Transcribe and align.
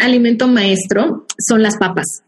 alimento 0.00 0.48
maestro 0.48 1.26
son 1.38 1.62
las 1.62 1.76
papas. 1.76 2.22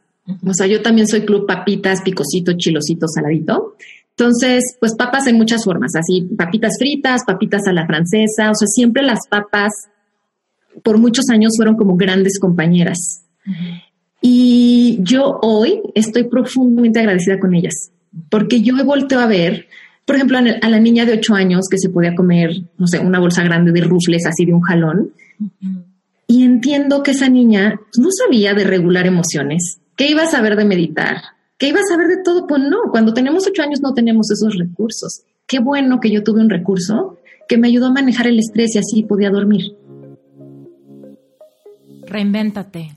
O 0.44 0.54
sea, 0.54 0.66
yo 0.66 0.82
también 0.82 1.06
soy 1.06 1.24
club 1.24 1.46
papitas, 1.46 2.02
picosito, 2.02 2.52
chilosito, 2.56 3.06
saladito. 3.06 3.76
Entonces, 4.10 4.76
pues 4.80 4.94
papas 4.96 5.26
en 5.26 5.36
muchas 5.36 5.62
formas, 5.64 5.94
así 5.94 6.22
papitas 6.36 6.72
fritas, 6.78 7.22
papitas 7.26 7.66
a 7.66 7.72
la 7.72 7.86
francesa, 7.86 8.50
o 8.50 8.54
sea, 8.54 8.66
siempre 8.66 9.02
las 9.02 9.20
papas 9.28 9.72
por 10.82 10.98
muchos 10.98 11.28
años 11.30 11.52
fueron 11.56 11.76
como 11.76 11.96
grandes 11.96 12.38
compañeras. 12.38 13.26
Y 14.22 14.98
yo 15.02 15.38
hoy 15.42 15.82
estoy 15.94 16.24
profundamente 16.24 17.00
agradecida 17.00 17.38
con 17.38 17.54
ellas, 17.54 17.90
porque 18.30 18.62
yo 18.62 18.76
he 18.78 18.82
vuelto 18.82 19.18
a 19.18 19.26
ver, 19.26 19.66
por 20.06 20.16
ejemplo, 20.16 20.38
a 20.38 20.68
la 20.68 20.80
niña 20.80 21.04
de 21.04 21.12
ocho 21.12 21.34
años 21.34 21.66
que 21.70 21.78
se 21.78 21.90
podía 21.90 22.14
comer, 22.14 22.50
no 22.78 22.86
sé, 22.86 22.98
una 22.98 23.20
bolsa 23.20 23.44
grande 23.44 23.70
de 23.72 23.82
rufles 23.82 24.24
así 24.26 24.46
de 24.46 24.54
un 24.54 24.62
jalón. 24.62 25.10
Y 26.26 26.42
entiendo 26.42 27.02
que 27.02 27.12
esa 27.12 27.28
niña 27.28 27.80
no 27.96 28.08
sabía 28.10 28.54
de 28.54 28.64
regular 28.64 29.06
emociones, 29.06 29.78
que 29.96 30.10
iba 30.10 30.24
a 30.24 30.30
saber 30.30 30.56
de 30.56 30.64
meditar, 30.64 31.22
que 31.58 31.68
iba 31.68 31.80
a 31.80 31.88
saber 31.88 32.08
de 32.08 32.22
todo. 32.22 32.46
Pues 32.46 32.62
no, 32.62 32.90
cuando 32.90 33.14
tenemos 33.14 33.46
ocho 33.46 33.62
años 33.62 33.80
no 33.80 33.94
tenemos 33.94 34.30
esos 34.30 34.56
recursos. 34.56 35.22
Qué 35.46 35.60
bueno 35.60 36.00
que 36.00 36.10
yo 36.10 36.24
tuve 36.24 36.40
un 36.40 36.50
recurso 36.50 37.18
que 37.48 37.58
me 37.58 37.68
ayudó 37.68 37.86
a 37.86 37.92
manejar 37.92 38.26
el 38.26 38.38
estrés 38.38 38.74
y 38.74 38.78
así 38.78 39.02
podía 39.04 39.30
dormir. 39.30 39.76
Reinvéntate. 42.06 42.96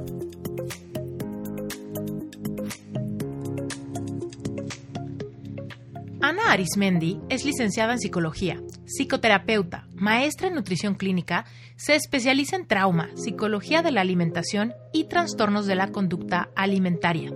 Ana 6.31 6.53
Arismendi 6.53 7.19
es 7.27 7.43
licenciada 7.43 7.91
en 7.91 7.99
psicología, 7.99 8.61
psicoterapeuta, 8.85 9.89
maestra 9.95 10.47
en 10.47 10.55
nutrición 10.55 10.95
clínica, 10.95 11.43
se 11.81 11.95
especializa 11.95 12.55
en 12.57 12.67
trauma, 12.67 13.09
psicología 13.15 13.81
de 13.81 13.91
la 13.91 14.01
alimentación 14.01 14.75
y 14.93 15.05
trastornos 15.05 15.65
de 15.65 15.73
la 15.73 15.91
conducta 15.91 16.49
alimentaria. 16.55 17.31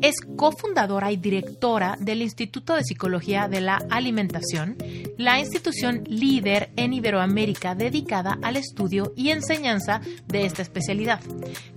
Es 0.00 0.14
cofundadora 0.36 1.12
y 1.12 1.18
directora 1.18 1.98
del 2.00 2.22
Instituto 2.22 2.74
de 2.74 2.84
Psicología 2.84 3.48
de 3.48 3.60
la 3.60 3.82
Alimentación, 3.90 4.78
la 5.18 5.38
institución 5.38 6.04
líder 6.06 6.70
en 6.76 6.94
Iberoamérica 6.94 7.74
dedicada 7.74 8.38
al 8.42 8.56
estudio 8.56 9.12
y 9.14 9.28
enseñanza 9.28 10.00
de 10.26 10.46
esta 10.46 10.62
especialidad. 10.62 11.20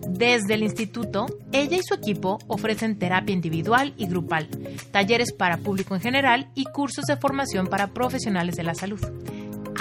Desde 0.07 0.53
el 0.53 0.63
instituto, 0.63 1.25
ella 1.51 1.75
y 1.75 1.83
su 1.83 1.95
equipo 1.95 2.39
ofrecen 2.47 2.97
terapia 2.97 3.33
individual 3.33 3.93
y 3.97 4.07
grupal, 4.07 4.47
talleres 4.91 5.33
para 5.33 5.57
público 5.57 5.95
en 5.95 6.01
general 6.01 6.49
y 6.55 6.63
cursos 6.63 7.05
de 7.05 7.17
formación 7.17 7.67
para 7.67 7.87
profesionales 7.87 8.55
de 8.55 8.63
la 8.63 8.73
salud. 8.73 9.01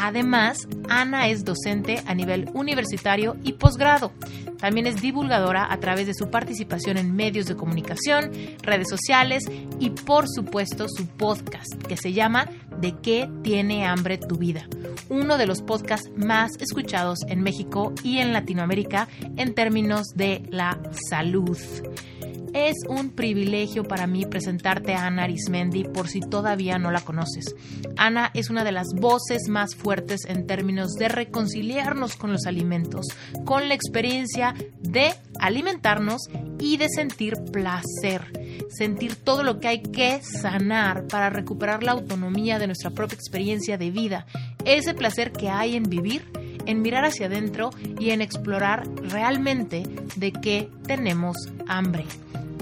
Además, 0.05 0.69
Ana 0.91 1.29
es 1.29 1.47
docente 1.47 2.03
a 2.07 2.15
nivel 2.15 2.51
universitario 2.53 3.39
y 3.43 3.55
posgrado. 3.55 4.13
También 4.59 4.87
es 4.87 5.01
divulgadora 5.01 5.73
a 5.73 5.81
través 5.81 6.07
de 6.07 6.13
su 6.13 6.29
participación 6.29 6.99
en 6.99 7.17
medios 7.17 7.47
de 7.47 7.57
comunicación, 7.57 8.31
redes 8.61 8.91
sociales 8.91 9.45
y 9.81 9.89
por 9.89 10.29
supuesto 10.29 10.89
su 10.95 11.07
podcast 11.07 11.75
que 11.89 11.97
se 11.97 12.13
llama 12.13 12.51
¿De 12.79 12.93
qué 13.01 13.31
tiene 13.43 13.87
hambre 13.87 14.19
tu 14.19 14.37
vida? 14.37 14.69
Uno 15.09 15.39
de 15.39 15.47
los 15.47 15.63
podcasts 15.63 16.11
más 16.15 16.51
escuchados 16.61 17.21
en 17.27 17.41
México 17.41 17.95
y 18.03 18.19
en 18.19 18.35
Latinoamérica 18.35 19.09
en 19.39 19.55
términos 19.55 20.09
de 20.15 20.43
la 20.51 20.79
salud. 21.09 21.57
Es 22.55 22.77
un 22.89 23.11
privilegio 23.11 23.83
para 23.83 24.07
mí 24.07 24.27
presentarte 24.27 24.95
a 24.95 25.07
Ana 25.07 25.25
Arismendi 25.25 25.83
por 25.83 26.07
si 26.07 26.21
todavía 26.21 26.79
no 26.79 26.93
la 26.93 27.01
conoces. 27.01 27.53
Ana 27.97 28.31
es 28.33 28.49
una 28.49 28.63
de 28.63 28.71
las 28.71 28.87
voces 28.95 29.49
más 29.49 29.75
fuertes 29.75 30.21
en 30.29 30.47
términos 30.47 30.93
de 30.95 31.09
reconciliarnos 31.09 32.15
con 32.15 32.31
los 32.31 32.47
alimentos, 32.47 33.09
con 33.45 33.67
la 33.67 33.75
experiencia 33.75 34.55
de 34.79 35.13
alimentarnos 35.41 36.29
y 36.61 36.77
de 36.77 36.89
sentir 36.91 37.35
placer, 37.51 38.31
sentir 38.69 39.17
todo 39.17 39.43
lo 39.43 39.59
que 39.59 39.67
hay 39.67 39.83
que 39.83 40.23
sanar 40.23 41.09
para 41.09 41.31
recuperar 41.31 41.83
la 41.83 41.91
autonomía 41.91 42.61
de 42.61 42.69
nuestra 42.69 42.91
propia 42.91 43.17
experiencia 43.17 43.79
de 43.79 43.91
vida, 43.91 44.27
ese 44.65 44.95
placer 44.95 45.33
que 45.33 45.49
hay 45.49 45.75
en 45.75 45.83
vivir 45.83 46.25
en 46.67 46.81
mirar 46.81 47.05
hacia 47.05 47.27
adentro 47.27 47.71
y 47.99 48.11
en 48.11 48.23
explorar 48.23 48.89
realmente 49.03 49.83
de 50.17 50.33
qué 50.33 50.71
tenemos 50.87 51.37
hambre. 51.67 52.07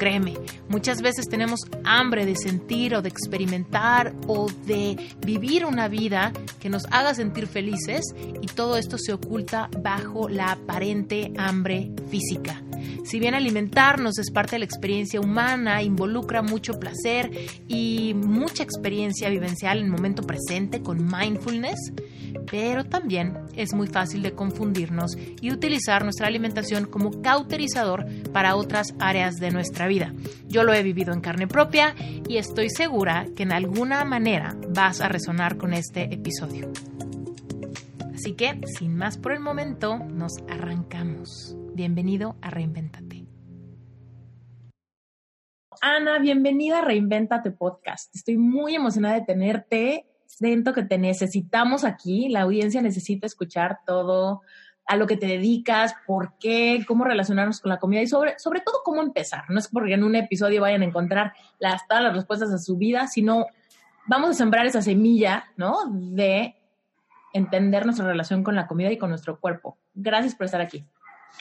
Créeme, 0.02 0.34
muchas 0.68 1.00
veces 1.00 1.28
tenemos 1.28 1.60
hambre 1.84 2.26
de 2.26 2.34
sentir 2.34 2.96
o 2.96 3.02
de 3.02 3.08
experimentar 3.08 4.12
o 4.26 4.50
de 4.66 4.96
vivir 5.24 5.64
una 5.64 5.86
vida 5.86 6.32
que 6.58 6.68
nos 6.68 6.86
haga 6.86 7.14
sentir 7.14 7.46
felices 7.46 8.00
y 8.16 8.46
todo 8.46 8.76
esto 8.76 8.98
se 8.98 9.12
oculta 9.12 9.70
bajo 9.80 10.28
la 10.28 10.50
aparente 10.50 11.32
hambre 11.38 11.92
física. 12.10 12.60
Si 13.04 13.20
bien 13.20 13.34
alimentarnos 13.34 14.18
es 14.18 14.32
parte 14.32 14.56
de 14.56 14.60
la 14.60 14.64
experiencia 14.64 15.20
humana, 15.20 15.84
involucra 15.84 16.42
mucho 16.42 16.80
placer 16.80 17.30
y 17.68 18.14
mucha 18.14 18.64
experiencia 18.64 19.28
vivencial 19.28 19.78
en 19.78 19.84
el 19.84 19.90
momento 19.92 20.24
presente 20.24 20.82
con 20.82 21.06
mindfulness, 21.06 21.92
pero 22.50 22.84
también 22.84 23.38
es 23.56 23.72
muy 23.72 23.86
fácil 23.86 24.22
de 24.22 24.32
confundirnos 24.32 25.12
y 25.40 25.52
utilizar 25.52 26.02
nuestra 26.04 26.26
alimentación 26.26 26.86
como 26.86 27.22
cauterizador 27.22 28.06
para 28.32 28.56
otras 28.56 28.94
áreas 28.98 29.36
de 29.36 29.50
nuestra 29.50 29.86
vida. 29.86 29.91
Yo 30.48 30.64
lo 30.64 30.72
he 30.72 30.82
vivido 30.82 31.12
en 31.12 31.20
carne 31.20 31.46
propia 31.46 31.94
y 32.26 32.38
estoy 32.38 32.70
segura 32.70 33.26
que 33.36 33.42
en 33.42 33.52
alguna 33.52 34.04
manera 34.04 34.56
vas 34.70 35.02
a 35.02 35.08
resonar 35.08 35.58
con 35.58 35.74
este 35.74 36.14
episodio. 36.14 36.72
Así 38.14 38.32
que, 38.34 38.58
sin 38.78 38.96
más 38.96 39.18
por 39.18 39.32
el 39.32 39.40
momento, 39.40 39.98
nos 39.98 40.38
arrancamos. 40.48 41.56
Bienvenido 41.74 42.36
a 42.40 42.50
Reinventate. 42.50 43.26
Ana, 45.82 46.18
bienvenida 46.20 46.78
a 46.78 46.82
Reinventate 46.82 47.50
Podcast. 47.50 48.14
Estoy 48.14 48.38
muy 48.38 48.74
emocionada 48.74 49.16
de 49.16 49.26
tenerte 49.26 50.06
siento 50.26 50.72
que 50.72 50.84
te 50.84 50.98
necesitamos 50.98 51.84
aquí, 51.84 52.28
la 52.28 52.42
audiencia 52.42 52.80
necesita 52.80 53.26
escuchar 53.26 53.80
todo 53.86 54.40
a 54.86 54.96
lo 54.96 55.06
que 55.06 55.16
te 55.16 55.26
dedicas, 55.26 55.94
por 56.06 56.34
qué, 56.38 56.84
cómo 56.86 57.04
relacionarnos 57.04 57.60
con 57.60 57.70
la 57.70 57.78
comida 57.78 58.02
y 58.02 58.06
sobre, 58.06 58.38
sobre 58.38 58.60
todo 58.60 58.82
cómo 58.84 59.00
empezar. 59.02 59.44
No 59.48 59.58
es 59.58 59.68
porque 59.68 59.94
en 59.94 60.04
un 60.04 60.16
episodio 60.16 60.60
vayan 60.60 60.82
a 60.82 60.86
encontrar 60.86 61.32
las, 61.58 61.86
todas 61.86 62.02
las 62.02 62.14
respuestas 62.14 62.52
a 62.52 62.58
su 62.58 62.76
vida, 62.76 63.06
sino 63.06 63.46
vamos 64.06 64.30
a 64.30 64.34
sembrar 64.34 64.66
esa 64.66 64.82
semilla, 64.82 65.44
¿no? 65.56 65.84
De 65.90 66.56
entender 67.32 67.84
nuestra 67.84 68.06
relación 68.06 68.42
con 68.42 68.54
la 68.54 68.66
comida 68.66 68.90
y 68.90 68.98
con 68.98 69.10
nuestro 69.10 69.38
cuerpo. 69.38 69.78
Gracias 69.94 70.34
por 70.34 70.46
estar 70.46 70.60
aquí. 70.60 70.84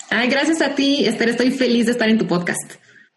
Ay, 0.10 0.30
gracias 0.30 0.62
a 0.62 0.74
ti, 0.74 1.06
Esther. 1.06 1.30
Estoy 1.30 1.52
feliz 1.52 1.88
de 1.88 1.94
estar 1.94 2.10
en 2.10 2.18
tu 2.18 2.28
podcast. 2.28 2.76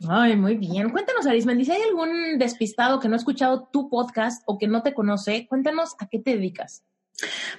Ay, 0.08 0.36
muy 0.36 0.56
bien. 0.56 0.90
Cuéntanos, 0.90 1.26
Arismendi, 1.26 1.64
si 1.64 1.72
hay 1.72 1.82
algún 1.82 2.38
despistado 2.38 2.99
que 2.99 3.08
no 3.08 3.14
ha 3.14 3.19
escuchado 3.19 3.69
tu 3.72 3.88
podcast 3.88 4.43
o 4.46 4.58
que 4.58 4.66
no 4.66 4.82
te 4.82 4.93
conoce, 4.93 5.46
cuéntanos 5.49 5.94
a 5.99 6.08
qué 6.08 6.19
te 6.19 6.32
dedicas. 6.32 6.84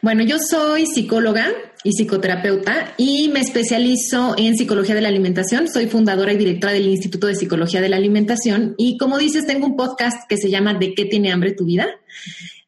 Bueno, 0.01 0.23
yo 0.23 0.37
soy 0.39 0.85
psicóloga 0.85 1.47
y 1.83 1.91
psicoterapeuta 1.91 2.93
y 2.97 3.29
me 3.29 3.39
especializo 3.39 4.35
en 4.37 4.55
psicología 4.55 4.95
de 4.95 5.01
la 5.01 5.07
alimentación. 5.07 5.67
Soy 5.67 5.87
fundadora 5.87 6.33
y 6.33 6.37
directora 6.37 6.73
del 6.73 6.87
Instituto 6.87 7.27
de 7.27 7.35
Psicología 7.35 7.79
de 7.79 7.89
la 7.89 7.95
Alimentación 7.95 8.75
y 8.77 8.97
como 8.97 9.17
dices, 9.17 9.47
tengo 9.47 9.65
un 9.67 9.77
podcast 9.77 10.27
que 10.27 10.37
se 10.37 10.49
llama 10.49 10.73
¿De 10.73 10.93
qué 10.93 11.05
tiene 11.05 11.31
hambre 11.31 11.53
tu 11.53 11.65
vida? 11.65 11.87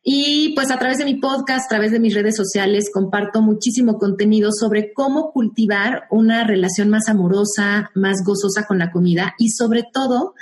Y 0.01 0.53
pues 0.55 0.71
a 0.71 0.79
través 0.79 0.99
de 0.99 1.05
mi 1.05 1.15
podcast, 1.15 1.65
a 1.65 1.69
través 1.69 1.91
de 1.91 1.99
mis 1.99 2.13
redes 2.13 2.37
sociales, 2.37 2.89
comparto 2.93 3.41
muchísimo 3.41 3.97
contenido 3.97 4.51
sobre 4.57 4.93
cómo 4.93 5.31
cultivar 5.33 6.03
una 6.09 6.45
relación 6.45 6.89
más 6.89 7.09
amorosa, 7.09 7.91
más 7.93 8.23
gozosa 8.25 8.65
con 8.65 8.79
la 8.79 8.89
comida 8.89 9.33
y 9.37 9.49
sobre 9.49 9.83
todo 9.91 10.33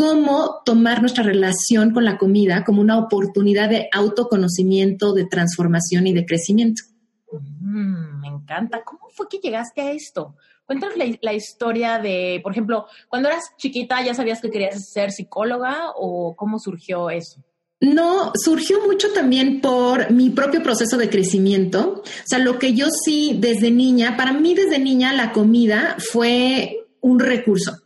cómo 0.00 0.62
tomar 0.64 1.02
nuestra 1.02 1.22
relación 1.22 1.92
con 1.92 2.06
la 2.06 2.16
comida 2.16 2.64
como 2.64 2.80
una 2.80 2.98
oportunidad 2.98 3.68
de 3.68 3.90
autoconocimiento, 3.92 5.12
de 5.12 5.26
transformación 5.26 6.06
y 6.06 6.14
de 6.14 6.24
crecimiento. 6.24 6.84
Mm, 7.30 8.20
me 8.22 8.28
encanta. 8.28 8.82
¿Cómo 8.82 9.10
fue 9.10 9.28
que 9.28 9.40
llegaste 9.40 9.82
a 9.82 9.92
esto? 9.92 10.36
Cuéntanos 10.64 10.96
la, 11.20 11.34
historia 11.34 11.98
de, 11.98 12.40
por 12.42 12.52
ejemplo, 12.52 12.86
cuando 13.08 13.28
eras 13.28 13.44
chiquita, 13.58 14.02
¿ya 14.02 14.14
sabías 14.14 14.40
que 14.40 14.50
querías 14.50 14.90
ser 14.90 15.10
psicóloga 15.10 15.90
o 15.94 16.34
cómo 16.34 16.58
surgió 16.58 17.10
eso? 17.10 17.44
No, 17.80 18.32
surgió 18.42 18.80
mucho 18.86 19.12
también 19.12 19.60
por 19.60 20.10
mi 20.10 20.30
propio 20.30 20.62
proceso 20.62 20.96
de 20.96 21.10
crecimiento. 21.10 22.02
O 22.06 22.24
sea, 22.24 22.38
lo 22.38 22.58
que 22.58 22.72
yo 22.72 22.86
sí 23.04 23.36
desde 23.38 23.70
niña, 23.70 24.16
para 24.16 24.32
mí 24.32 24.54
desde 24.54 24.78
niña 24.78 25.12
la 25.12 25.32
comida 25.32 25.96
fue 25.98 26.86
un 27.02 27.20
recurso. 27.20 27.82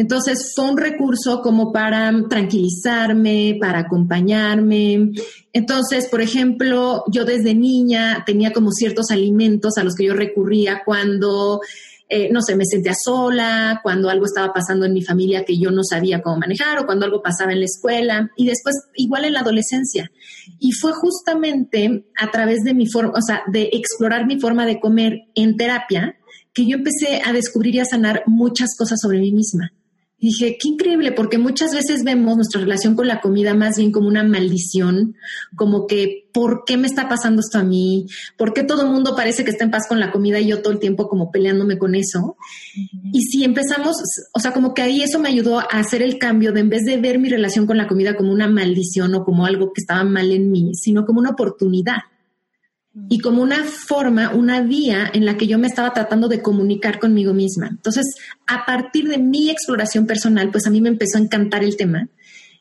Entonces 0.00 0.54
fue 0.56 0.64
un 0.64 0.78
recurso 0.78 1.42
como 1.42 1.74
para 1.74 2.10
tranquilizarme, 2.26 3.58
para 3.60 3.80
acompañarme. 3.80 5.10
Entonces, 5.52 6.08
por 6.08 6.22
ejemplo, 6.22 7.04
yo 7.12 7.26
desde 7.26 7.54
niña 7.54 8.22
tenía 8.24 8.50
como 8.50 8.72
ciertos 8.72 9.10
alimentos 9.10 9.76
a 9.76 9.84
los 9.84 9.94
que 9.94 10.06
yo 10.06 10.14
recurría 10.14 10.80
cuando 10.86 11.60
eh, 12.08 12.30
no 12.32 12.40
sé, 12.40 12.56
me 12.56 12.64
sentía 12.64 12.94
sola, 12.94 13.80
cuando 13.82 14.08
algo 14.08 14.24
estaba 14.24 14.54
pasando 14.54 14.86
en 14.86 14.94
mi 14.94 15.02
familia 15.02 15.44
que 15.44 15.58
yo 15.58 15.70
no 15.70 15.84
sabía 15.84 16.22
cómo 16.22 16.38
manejar 16.38 16.78
o 16.78 16.86
cuando 16.86 17.04
algo 17.04 17.22
pasaba 17.22 17.52
en 17.52 17.58
la 17.58 17.66
escuela 17.66 18.30
y 18.38 18.46
después 18.46 18.76
igual 18.94 19.26
en 19.26 19.34
la 19.34 19.40
adolescencia. 19.40 20.10
Y 20.58 20.72
fue 20.72 20.92
justamente 20.92 22.06
a 22.18 22.30
través 22.30 22.64
de 22.64 22.72
mi 22.72 22.86
forma, 22.86 23.12
o 23.18 23.20
sea, 23.20 23.42
de 23.48 23.68
explorar 23.74 24.26
mi 24.26 24.40
forma 24.40 24.64
de 24.64 24.80
comer 24.80 25.24
en 25.34 25.58
terapia 25.58 26.16
que 26.54 26.66
yo 26.66 26.78
empecé 26.78 27.20
a 27.22 27.34
descubrir 27.34 27.74
y 27.74 27.80
a 27.80 27.84
sanar 27.84 28.22
muchas 28.26 28.70
cosas 28.78 28.98
sobre 28.98 29.20
mí 29.20 29.30
misma 29.30 29.74
dije, 30.20 30.58
qué 30.60 30.68
increíble, 30.68 31.12
porque 31.12 31.38
muchas 31.38 31.74
veces 31.74 32.04
vemos 32.04 32.36
nuestra 32.36 32.60
relación 32.60 32.94
con 32.94 33.06
la 33.06 33.20
comida 33.20 33.54
más 33.54 33.76
bien 33.76 33.90
como 33.90 34.08
una 34.08 34.22
maldición, 34.22 35.16
como 35.56 35.86
que, 35.86 36.28
¿por 36.32 36.64
qué 36.66 36.76
me 36.76 36.86
está 36.86 37.08
pasando 37.08 37.40
esto 37.40 37.58
a 37.58 37.64
mí? 37.64 38.06
¿Por 38.36 38.52
qué 38.52 38.62
todo 38.62 38.82
el 38.82 38.90
mundo 38.90 39.16
parece 39.16 39.44
que 39.44 39.50
está 39.50 39.64
en 39.64 39.70
paz 39.70 39.86
con 39.88 39.98
la 39.98 40.12
comida 40.12 40.38
y 40.38 40.48
yo 40.48 40.62
todo 40.62 40.72
el 40.72 40.78
tiempo 40.78 41.08
como 41.08 41.30
peleándome 41.30 41.78
con 41.78 41.94
eso? 41.94 42.36
Y 43.12 43.22
si 43.22 43.44
empezamos, 43.44 43.96
o 44.32 44.40
sea, 44.40 44.52
como 44.52 44.74
que 44.74 44.82
ahí 44.82 45.02
eso 45.02 45.18
me 45.18 45.28
ayudó 45.28 45.58
a 45.58 45.62
hacer 45.62 46.02
el 46.02 46.18
cambio 46.18 46.52
de 46.52 46.60
en 46.60 46.68
vez 46.68 46.84
de 46.84 46.98
ver 46.98 47.18
mi 47.18 47.28
relación 47.28 47.66
con 47.66 47.78
la 47.78 47.88
comida 47.88 48.16
como 48.16 48.32
una 48.32 48.48
maldición 48.48 49.14
o 49.14 49.24
como 49.24 49.46
algo 49.46 49.72
que 49.72 49.80
estaba 49.80 50.04
mal 50.04 50.30
en 50.30 50.50
mí, 50.50 50.74
sino 50.74 51.06
como 51.06 51.20
una 51.20 51.30
oportunidad 51.30 51.98
y 53.08 53.20
como 53.20 53.42
una 53.42 53.64
forma, 53.64 54.34
una 54.34 54.62
vía 54.62 55.10
en 55.12 55.24
la 55.24 55.36
que 55.36 55.46
yo 55.46 55.58
me 55.58 55.68
estaba 55.68 55.92
tratando 55.92 56.28
de 56.28 56.42
comunicar 56.42 56.98
conmigo 56.98 57.32
misma. 57.32 57.68
Entonces, 57.68 58.04
a 58.46 58.64
partir 58.66 59.08
de 59.08 59.18
mi 59.18 59.48
exploración 59.50 60.06
personal, 60.06 60.50
pues 60.50 60.66
a 60.66 60.70
mí 60.70 60.80
me 60.80 60.88
empezó 60.88 61.18
a 61.18 61.20
encantar 61.20 61.62
el 61.62 61.76
tema 61.76 62.08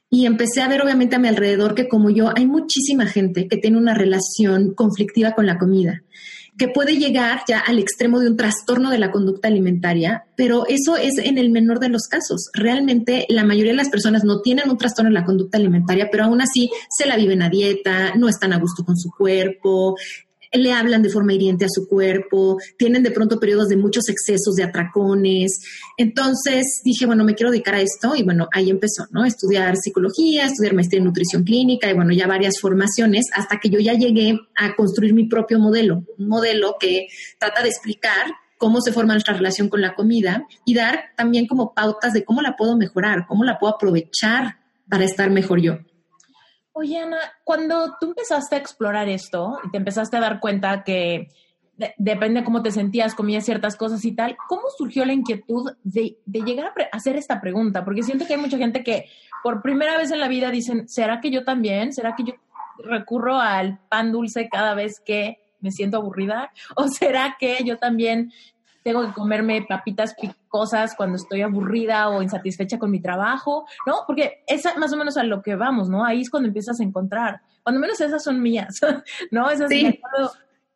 y 0.09 0.25
empecé 0.25 0.61
a 0.61 0.67
ver 0.67 0.81
obviamente 0.81 1.15
a 1.15 1.19
mi 1.19 1.27
alrededor 1.27 1.75
que 1.75 1.87
como 1.87 2.09
yo 2.09 2.31
hay 2.35 2.45
muchísima 2.45 3.05
gente 3.05 3.47
que 3.47 3.57
tiene 3.57 3.77
una 3.77 3.93
relación 3.93 4.73
conflictiva 4.73 5.33
con 5.33 5.45
la 5.45 5.57
comida 5.57 6.03
que 6.59 6.67
puede 6.67 6.97
llegar 6.97 7.41
ya 7.47 7.59
al 7.59 7.79
extremo 7.79 8.19
de 8.19 8.27
un 8.27 8.37
trastorno 8.37 8.91
de 8.91 8.99
la 8.99 9.11
conducta 9.11 9.47
alimentaria, 9.47 10.25
pero 10.35 10.67
eso 10.67 10.97
es 10.97 11.17
en 11.17 11.37
el 11.37 11.49
menor 11.49 11.79
de 11.79 11.89
los 11.89 12.03
casos. 12.07 12.49
Realmente 12.53 13.25
la 13.29 13.45
mayoría 13.45 13.71
de 13.71 13.77
las 13.77 13.89
personas 13.89 14.23
no 14.25 14.41
tienen 14.41 14.69
un 14.69 14.77
trastorno 14.77 15.09
de 15.09 15.19
la 15.19 15.25
conducta 15.25 15.57
alimentaria, 15.57 16.09
pero 16.11 16.25
aún 16.25 16.41
así 16.41 16.69
se 16.89 17.07
la 17.07 17.15
viven 17.15 17.41
a 17.41 17.49
dieta, 17.49 18.13
no 18.15 18.27
están 18.27 18.53
a 18.53 18.59
gusto 18.59 18.83
con 18.83 18.97
su 18.97 19.09
cuerpo, 19.09 19.95
le 20.51 20.73
hablan 20.73 21.01
de 21.03 21.09
forma 21.09 21.33
hiriente 21.33 21.65
a 21.65 21.69
su 21.69 21.87
cuerpo, 21.87 22.57
tienen 22.77 23.03
de 23.03 23.11
pronto 23.11 23.39
periodos 23.39 23.67
de 23.67 23.77
muchos 23.77 24.09
excesos, 24.09 24.55
de 24.55 24.63
atracones. 24.63 25.59
Entonces 25.97 26.81
dije, 26.83 27.05
bueno, 27.05 27.23
me 27.23 27.35
quiero 27.35 27.51
dedicar 27.51 27.75
a 27.75 27.81
esto 27.81 28.15
y 28.15 28.23
bueno, 28.23 28.47
ahí 28.51 28.69
empezó, 28.69 29.05
¿no? 29.11 29.25
Estudiar 29.25 29.77
psicología, 29.77 30.45
estudiar 30.45 30.73
maestría 30.73 30.99
en 30.99 31.05
nutrición 31.05 31.43
clínica 31.43 31.89
y 31.89 31.93
bueno, 31.93 32.13
ya 32.13 32.27
varias 32.27 32.59
formaciones 32.59 33.25
hasta 33.33 33.59
que 33.59 33.69
yo 33.69 33.79
ya 33.79 33.93
llegué 33.93 34.39
a 34.55 34.75
construir 34.75 35.13
mi 35.13 35.27
propio 35.27 35.59
modelo, 35.59 36.03
un 36.17 36.27
modelo 36.27 36.75
que 36.79 37.07
trata 37.39 37.61
de 37.61 37.69
explicar 37.69 38.25
cómo 38.57 38.81
se 38.81 38.91
forma 38.91 39.13
nuestra 39.13 39.33
relación 39.33 39.69
con 39.69 39.81
la 39.81 39.95
comida 39.95 40.45
y 40.65 40.73
dar 40.73 41.11
también 41.15 41.47
como 41.47 41.73
pautas 41.73 42.13
de 42.13 42.25
cómo 42.25 42.41
la 42.41 42.57
puedo 42.57 42.75
mejorar, 42.77 43.25
cómo 43.27 43.43
la 43.43 43.57
puedo 43.57 43.75
aprovechar 43.75 44.57
para 44.89 45.05
estar 45.05 45.29
mejor 45.29 45.61
yo. 45.61 45.77
Oye, 46.73 46.99
Ana, 46.99 47.17
cuando 47.43 47.95
tú 47.99 48.07
empezaste 48.07 48.55
a 48.55 48.59
explorar 48.59 49.09
esto 49.09 49.59
y 49.63 49.71
te 49.71 49.77
empezaste 49.77 50.17
a 50.17 50.21
dar 50.21 50.39
cuenta 50.39 50.83
que 50.83 51.29
depende 51.97 52.41
de 52.41 52.45
cómo 52.45 52.61
te 52.61 52.71
sentías, 52.71 53.15
comías 53.15 53.45
ciertas 53.45 53.75
cosas 53.75 54.03
y 54.03 54.11
tal, 54.11 54.37
¿cómo 54.47 54.63
surgió 54.77 55.05
la 55.05 55.13
inquietud 55.13 55.71
de, 55.83 56.17
llegar 56.25 56.67
a 56.67 56.95
hacer 56.95 57.15
esta 57.15 57.39
pregunta? 57.39 57.85
Porque 57.85 58.03
siento 58.03 58.25
que 58.25 58.33
hay 58.33 58.39
mucha 58.39 58.57
gente 58.57 58.83
que 58.83 59.05
por 59.43 59.61
primera 59.61 59.97
vez 59.97 60.11
en 60.11 60.19
la 60.19 60.27
vida 60.27 60.51
dicen, 60.51 60.87
¿será 60.89 61.21
que 61.21 61.31
yo 61.31 61.43
también? 61.43 61.93
¿Será 61.93 62.15
que 62.15 62.23
yo 62.23 62.33
recurro 62.83 63.39
al 63.39 63.79
pan 63.89 64.11
dulce 64.11 64.49
cada 64.49 64.73
vez 64.73 64.99
que 64.99 65.39
me 65.61 65.71
siento 65.71 65.97
aburrida? 65.97 66.51
¿O 66.75 66.87
será 66.87 67.37
que 67.39 67.63
yo 67.63 67.77
también 67.77 68.31
tengo 68.89 69.05
que 69.05 69.13
comerme 69.13 69.67
papitas 69.69 70.15
picosas 70.15 70.95
cuando 70.95 71.17
estoy 71.17 71.43
aburrida 71.43 72.09
o 72.09 72.23
insatisfecha 72.23 72.79
con 72.79 72.89
mi 72.89 72.99
trabajo, 72.99 73.67
¿no? 73.85 73.97
Porque 74.07 74.43
es 74.47 74.63
más 74.77 74.91
o 74.91 74.97
menos 74.97 75.15
a 75.15 75.23
lo 75.23 75.43
que 75.43 75.55
vamos, 75.55 75.89
¿no? 75.89 76.03
Ahí 76.03 76.21
es 76.21 76.29
cuando 76.31 76.47
empiezas 76.47 76.79
a 76.79 76.83
encontrar. 76.83 77.39
Cuando 77.61 77.79
menos 77.79 78.01
esas 78.01 78.23
son 78.23 78.41
mías, 78.41 78.81
¿no? 79.31 79.47
Esas 79.51 79.69
sí. 79.69 80.01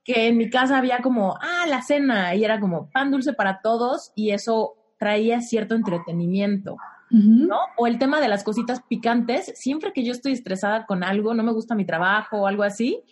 que 0.04 0.28
en 0.28 0.38
mi 0.38 0.52
casa 0.52 0.78
había 0.78 1.00
como, 1.00 1.36
ah, 1.42 1.66
la 1.68 1.82
cena, 1.82 2.36
y 2.36 2.46
era 2.46 2.60
como 2.60 2.92
pan 2.92 3.10
dulce 3.10 3.34
para 3.34 3.62
todos, 3.62 4.12
y 4.14 4.30
eso 4.30 4.76
traía 5.00 5.42
cierto 5.42 5.74
entretenimiento. 5.74 6.78
¿No? 7.10 7.58
O 7.78 7.86
el 7.86 8.00
tema 8.00 8.20
de 8.22 8.28
las 8.28 8.44
cositas 8.44 8.82
picantes, 8.90 9.54
siempre 9.56 9.92
que 9.94 10.04
yo 10.04 10.12
estoy 10.12 10.34
estresada 10.34 10.88
con 10.88 11.04
algo, 11.04 11.36
no 11.36 11.44
me 11.44 11.52
gusta 11.52 11.76
mi 11.76 11.86
trabajo 11.86 12.42
o 12.42 12.48
algo 12.48 12.64
así, 12.64 13.04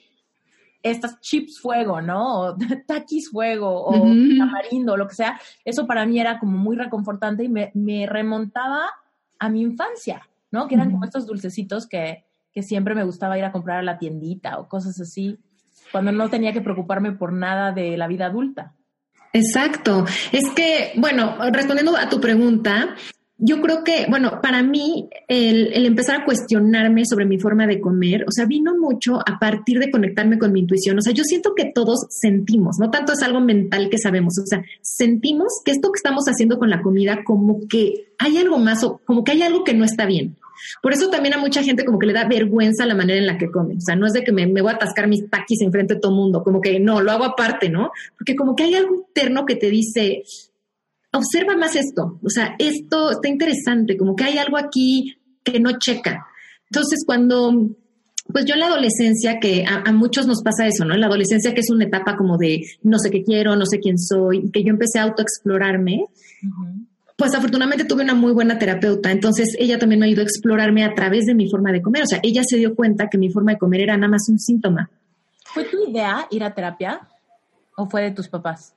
estas 0.84 1.20
chips 1.20 1.60
fuego, 1.60 2.02
¿no? 2.02 2.42
O 2.42 2.58
taquis 2.88 3.30
fuego 3.30 3.86
o 3.86 3.92
tamarindo, 4.38 4.98
lo 4.98 5.08
que 5.08 5.16
sea. 5.16 5.40
Eso 5.66 5.88
para 5.88 6.06
mí 6.06 6.20
era 6.20 6.40
como 6.40 6.58
muy 6.58 6.76
reconfortante 6.76 7.44
y 7.44 7.50
me, 7.50 8.06
remontaba 8.08 8.90
a 9.40 9.50
mi 9.50 9.62
infancia, 9.62 10.28
¿no? 10.52 10.68
Que 10.68 10.76
eran 10.76 10.92
como 10.92 11.06
estos 11.06 11.26
dulcecitos 11.26 11.88
que, 11.88 12.26
que 12.54 12.64
siempre 12.64 12.96
me 12.96 13.04
gustaba 13.04 13.38
ir 13.38 13.46
a 13.46 13.52
comprar 13.52 13.80
a 13.80 13.84
la 13.84 13.98
tiendita 13.98 14.60
o 14.60 14.68
cosas 14.68 15.00
así, 15.00 15.40
cuando 15.92 16.12
no 16.12 16.30
tenía 16.30 16.54
que 16.54 16.62
preocuparme 16.62 17.12
por 17.12 17.34
nada 17.34 17.72
de 17.72 17.98
la 17.98 18.08
vida 18.08 18.28
adulta. 18.28 18.74
Exacto. 19.34 20.06
Es 20.32 20.50
que, 20.56 20.94
bueno, 20.98 21.38
respondiendo 21.52 21.96
a 21.96 22.10
tu 22.10 22.20
pregunta, 22.20 22.96
yo 23.44 23.60
creo 23.60 23.84
que, 23.84 24.06
bueno, 24.08 24.40
para 24.40 24.62
mí 24.62 25.10
el, 25.28 25.86
empezar 25.86 26.22
a 26.22 26.26
cuestionarme 26.26 27.06
sobre 27.06 27.26
mi 27.26 27.40
forma 27.40 27.66
de 27.66 27.82
comer, 27.82 28.24
o 28.28 28.32
sea, 28.32 28.46
vino 28.46 28.78
mucho 28.78 29.20
a 29.20 29.40
partir 29.40 29.80
de 29.80 29.90
conectarme 29.90 30.38
con 30.38 30.54
mi 30.54 30.60
intuición. 30.60 31.00
O 31.00 31.02
sea, 31.02 31.12
yo 31.12 31.24
siento 31.24 31.56
que 31.56 31.72
todos 31.74 32.06
sentimos, 32.10 32.78
no 32.80 32.92
tanto 32.92 33.14
es 33.14 33.24
algo 33.24 33.42
mental 33.42 33.90
que 33.90 33.98
sabemos, 33.98 34.38
o 34.38 34.46
sea, 34.46 34.64
sentimos 34.82 35.54
que 35.66 35.72
esto 35.72 35.92
que 35.92 35.98
estamos 35.98 36.26
haciendo 36.26 36.60
con 36.60 36.70
la 36.70 36.84
comida 36.84 37.24
como 37.24 37.68
que 37.68 38.14
hay 38.20 38.38
algo 38.38 38.60
más 38.60 38.84
o 38.84 39.02
como 39.06 39.24
que 39.24 39.32
hay 39.32 39.42
algo 39.42 39.64
que 39.64 39.74
no 39.74 39.86
está 39.86 40.06
bien. 40.06 40.36
Por 40.84 40.94
eso 40.94 41.10
también 41.10 41.34
a 41.34 41.40
mucha 41.40 41.64
gente 41.64 41.84
como 41.84 41.98
que 41.98 42.06
le 42.06 42.14
da 42.14 42.28
vergüenza 42.28 42.86
la 42.86 42.94
manera 42.94 43.18
en 43.18 43.26
la 43.26 43.40
que 43.40 43.50
come. 43.50 43.78
O 43.78 43.82
sea, 43.82 43.96
no 43.96 44.06
es 44.06 44.14
de 44.14 44.24
que 44.24 44.32
me, 44.32 44.46
me 44.46 44.62
voy 44.62 44.72
a 44.72 44.76
atascar 44.76 45.08
mis 45.08 45.28
taquis 45.28 45.62
enfrente 45.62 45.96
de 45.96 46.00
todo 46.00 46.12
mundo, 46.12 46.44
como 46.44 46.62
que 46.62 46.80
no, 46.80 47.02
lo 47.02 47.12
hago 47.12 47.24
aparte, 47.24 47.70
¿no? 47.70 47.92
Porque 48.16 48.36
como 48.36 48.56
que 48.56 48.64
hay 48.64 48.76
algo 48.76 48.94
interno 48.94 49.48
que 49.48 49.56
te 49.56 49.72
dice, 49.72 50.22
observa 51.14 51.56
más 51.56 51.76
esto, 51.76 52.20
o 52.24 52.30
sea, 52.30 52.56
esto 52.58 53.12
está 53.12 53.28
interesante, 53.28 53.98
como 53.98 54.16
que 54.16 54.24
hay 54.24 54.38
algo 54.38 54.58
aquí 54.58 55.16
que 55.44 55.60
no 55.60 55.78
checa. 55.78 56.26
Entonces, 56.70 57.04
cuando, 57.06 57.52
pues 58.32 58.46
yo 58.46 58.54
en 58.54 58.62
la 58.62 58.68
adolescencia, 58.68 59.40
que 59.40 59.66
a, 59.66 59.92
muchos 59.92 60.26
nos 60.26 60.42
pasa 60.42 60.68
eso, 60.68 60.86
¿no? 60.86 60.94
En 60.94 61.02
la 61.02 61.08
adolescencia 61.08 61.54
que 61.54 61.62
es 61.62 61.70
una 61.70 61.86
etapa 61.86 62.16
como 62.16 62.38
de 62.38 62.62
no 62.84 62.98
sé 62.98 63.12
qué 63.12 63.24
quiero, 63.24 63.56
no 63.56 63.66
sé 63.66 63.80
quién 63.80 63.98
soy, 63.98 64.50
que 64.52 64.64
yo 64.64 64.70
empecé 64.70 65.00
a 65.00 65.04
autoexplorarme, 65.04 66.06
pues 67.18 67.36
afortunadamente 67.36 67.86
tuve 67.86 68.04
una 68.04 68.16
muy 68.16 68.32
buena 68.32 68.58
terapeuta, 68.58 69.12
entonces 69.12 69.56
ella 69.60 69.78
también 69.78 70.00
me 70.00 70.08
ayudó 70.08 70.22
a 70.22 70.26
explorarme 70.26 70.84
a 70.84 70.96
través 70.96 71.26
de 71.26 71.36
mi 71.36 71.50
forma 71.50 71.72
de 71.72 71.82
comer, 71.82 72.04
o 72.04 72.08
sea, 72.08 72.20
ella 72.24 72.42
se 72.44 72.58
dio 72.58 72.74
cuenta 72.74 73.10
que 73.10 73.18
mi 73.18 73.30
forma 73.30 73.52
de 73.52 73.58
comer 73.60 73.82
era 73.82 73.98
nada 73.98 74.10
más 74.10 74.28
un 74.30 74.40
síntoma. 74.40 74.90
¿Fue 75.46 75.66
tu 75.66 75.88
idea 75.88 76.28
ir 76.32 76.44
a 76.44 76.54
terapia 76.54 77.02
o 77.76 77.88
fue 77.88 78.04
de 78.04 78.12
tus 78.12 78.30
papás? 78.30 78.74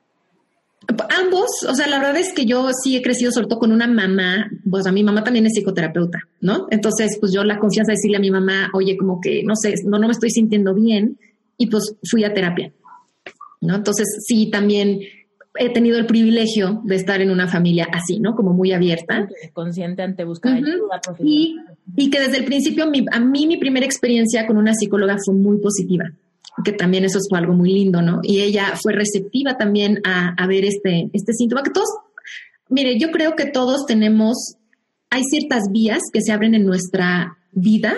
Ambos, 0.87 1.49
o 1.67 1.73
sea, 1.73 1.87
la 1.87 1.97
verdad 1.97 2.17
es 2.17 2.33
que 2.33 2.45
yo 2.45 2.69
sí 2.83 2.95
he 2.95 3.01
crecido 3.01 3.31
sobre 3.31 3.47
todo 3.47 3.59
con 3.59 3.71
una 3.71 3.87
mamá, 3.87 4.49
pues 4.69 4.85
a 4.85 4.91
mi 4.91 5.03
mamá 5.03 5.23
también 5.23 5.45
es 5.45 5.53
psicoterapeuta, 5.53 6.19
¿no? 6.41 6.67
Entonces, 6.69 7.17
pues 7.19 7.31
yo 7.33 7.43
la 7.43 7.59
confianza 7.59 7.91
de 7.91 7.95
decirle 7.95 8.17
a 8.17 8.21
mi 8.21 8.31
mamá, 8.31 8.69
oye, 8.73 8.97
como 8.97 9.19
que, 9.21 9.43
no 9.43 9.55
sé, 9.55 9.75
no, 9.85 9.97
no 9.97 10.07
me 10.07 10.13
estoy 10.13 10.29
sintiendo 10.29 10.73
bien, 10.73 11.17
y 11.57 11.67
pues 11.67 11.95
fui 12.09 12.23
a 12.23 12.33
terapia, 12.33 12.71
¿no? 13.61 13.75
Entonces, 13.75 14.05
sí, 14.27 14.49
también 14.51 14.99
he 15.57 15.69
tenido 15.71 15.97
el 15.97 16.05
privilegio 16.05 16.81
de 16.83 16.95
estar 16.95 17.21
en 17.21 17.31
una 17.31 17.47
familia 17.47 17.87
así, 17.91 18.19
¿no? 18.19 18.35
Como 18.35 18.53
muy 18.53 18.73
abierta. 18.73 19.27
Consciente 19.53 20.01
ante 20.03 20.25
buscar 20.25 20.53
ayuda 20.55 21.01
y, 21.19 21.55
y, 21.95 22.09
que 22.09 22.19
desde 22.19 22.37
el 22.37 22.45
principio, 22.45 22.85
a 23.11 23.19
mí 23.19 23.47
mi 23.47 23.57
primera 23.57 23.85
experiencia 23.85 24.45
con 24.45 24.57
una 24.57 24.73
psicóloga 24.73 25.15
fue 25.23 25.35
muy 25.35 25.57
positiva 25.59 26.11
que 26.63 26.71
también 26.71 27.03
eso 27.03 27.19
fue 27.29 27.39
algo 27.39 27.53
muy 27.53 27.71
lindo, 27.71 28.01
¿no? 28.01 28.19
Y 28.23 28.41
ella 28.41 28.73
fue 28.81 28.93
receptiva 28.93 29.57
también 29.57 30.01
a, 30.05 30.47
ver 30.47 30.65
este, 30.65 31.09
este 31.13 31.33
síntoma, 31.33 31.63
que 31.63 31.71
todos, 31.71 31.89
mire, 32.69 32.97
yo 32.99 33.11
creo 33.11 33.35
que 33.35 33.45
todos 33.45 33.85
tenemos, 33.85 34.55
hay 35.09 35.23
ciertas 35.23 35.63
vías 35.71 35.99
que 36.13 36.21
se 36.21 36.31
abren 36.31 36.55
en 36.55 36.65
nuestra 36.65 37.37
vida 37.51 37.95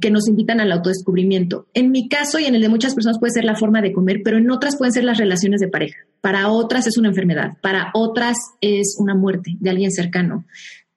que 0.00 0.10
nos 0.10 0.26
invitan 0.28 0.60
al 0.60 0.72
autodescubrimiento. 0.72 1.66
En 1.74 1.90
mi 1.90 2.08
caso 2.08 2.38
y 2.38 2.46
en 2.46 2.54
el 2.54 2.62
de 2.62 2.70
muchas 2.70 2.94
personas 2.94 3.18
puede 3.18 3.34
ser 3.34 3.44
la 3.44 3.54
forma 3.54 3.82
de 3.82 3.92
comer, 3.92 4.22
pero 4.24 4.38
en 4.38 4.50
otras 4.50 4.76
pueden 4.76 4.92
ser 4.92 5.04
las 5.04 5.18
relaciones 5.18 5.60
de 5.60 5.68
pareja. 5.68 5.98
para 6.22 6.48
otras 6.48 6.86
es 6.86 6.98
una 6.98 7.08
enfermedad, 7.08 7.52
para 7.62 7.90
otras 7.94 8.36
es 8.60 8.96
una 8.98 9.14
muerte 9.14 9.56
de 9.58 9.70
alguien 9.70 9.90
cercano. 9.90 10.44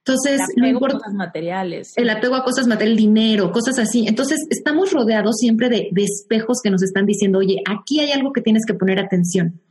Entonces, 0.05 0.41
el 0.57 0.65
apego 0.65 0.85
a 0.85 0.89
cosas 0.89 1.13
materiales. 1.13 1.93
El 1.95 2.09
apego 2.09 2.35
a 2.35 2.43
cosas 2.43 2.67
materiales, 2.67 2.99
el 2.99 3.05
dinero, 3.05 3.51
cosas 3.51 3.79
así. 3.79 4.05
Entonces, 4.05 4.39
estamos 4.49 4.91
rodeados 4.91 5.37
siempre 5.37 5.69
de, 5.69 5.87
de 5.91 6.03
espejos 6.03 6.57
que 6.61 6.69
nos 6.69 6.83
están 6.83 7.05
diciendo, 7.05 7.39
oye, 7.39 7.61
aquí 7.65 8.01
hay 8.01 8.11
algo 8.11 8.33
que 8.33 8.41
tienes 8.41 8.65
que 8.65 8.73
poner 8.73 8.99
atención. 8.99 9.61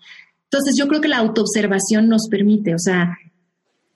Entonces, 0.44 0.74
yo 0.78 0.88
creo 0.88 1.02
que 1.02 1.08
la 1.08 1.18
autoobservación 1.18 2.08
nos 2.08 2.28
permite, 2.30 2.74
o 2.74 2.78
sea, 2.78 3.18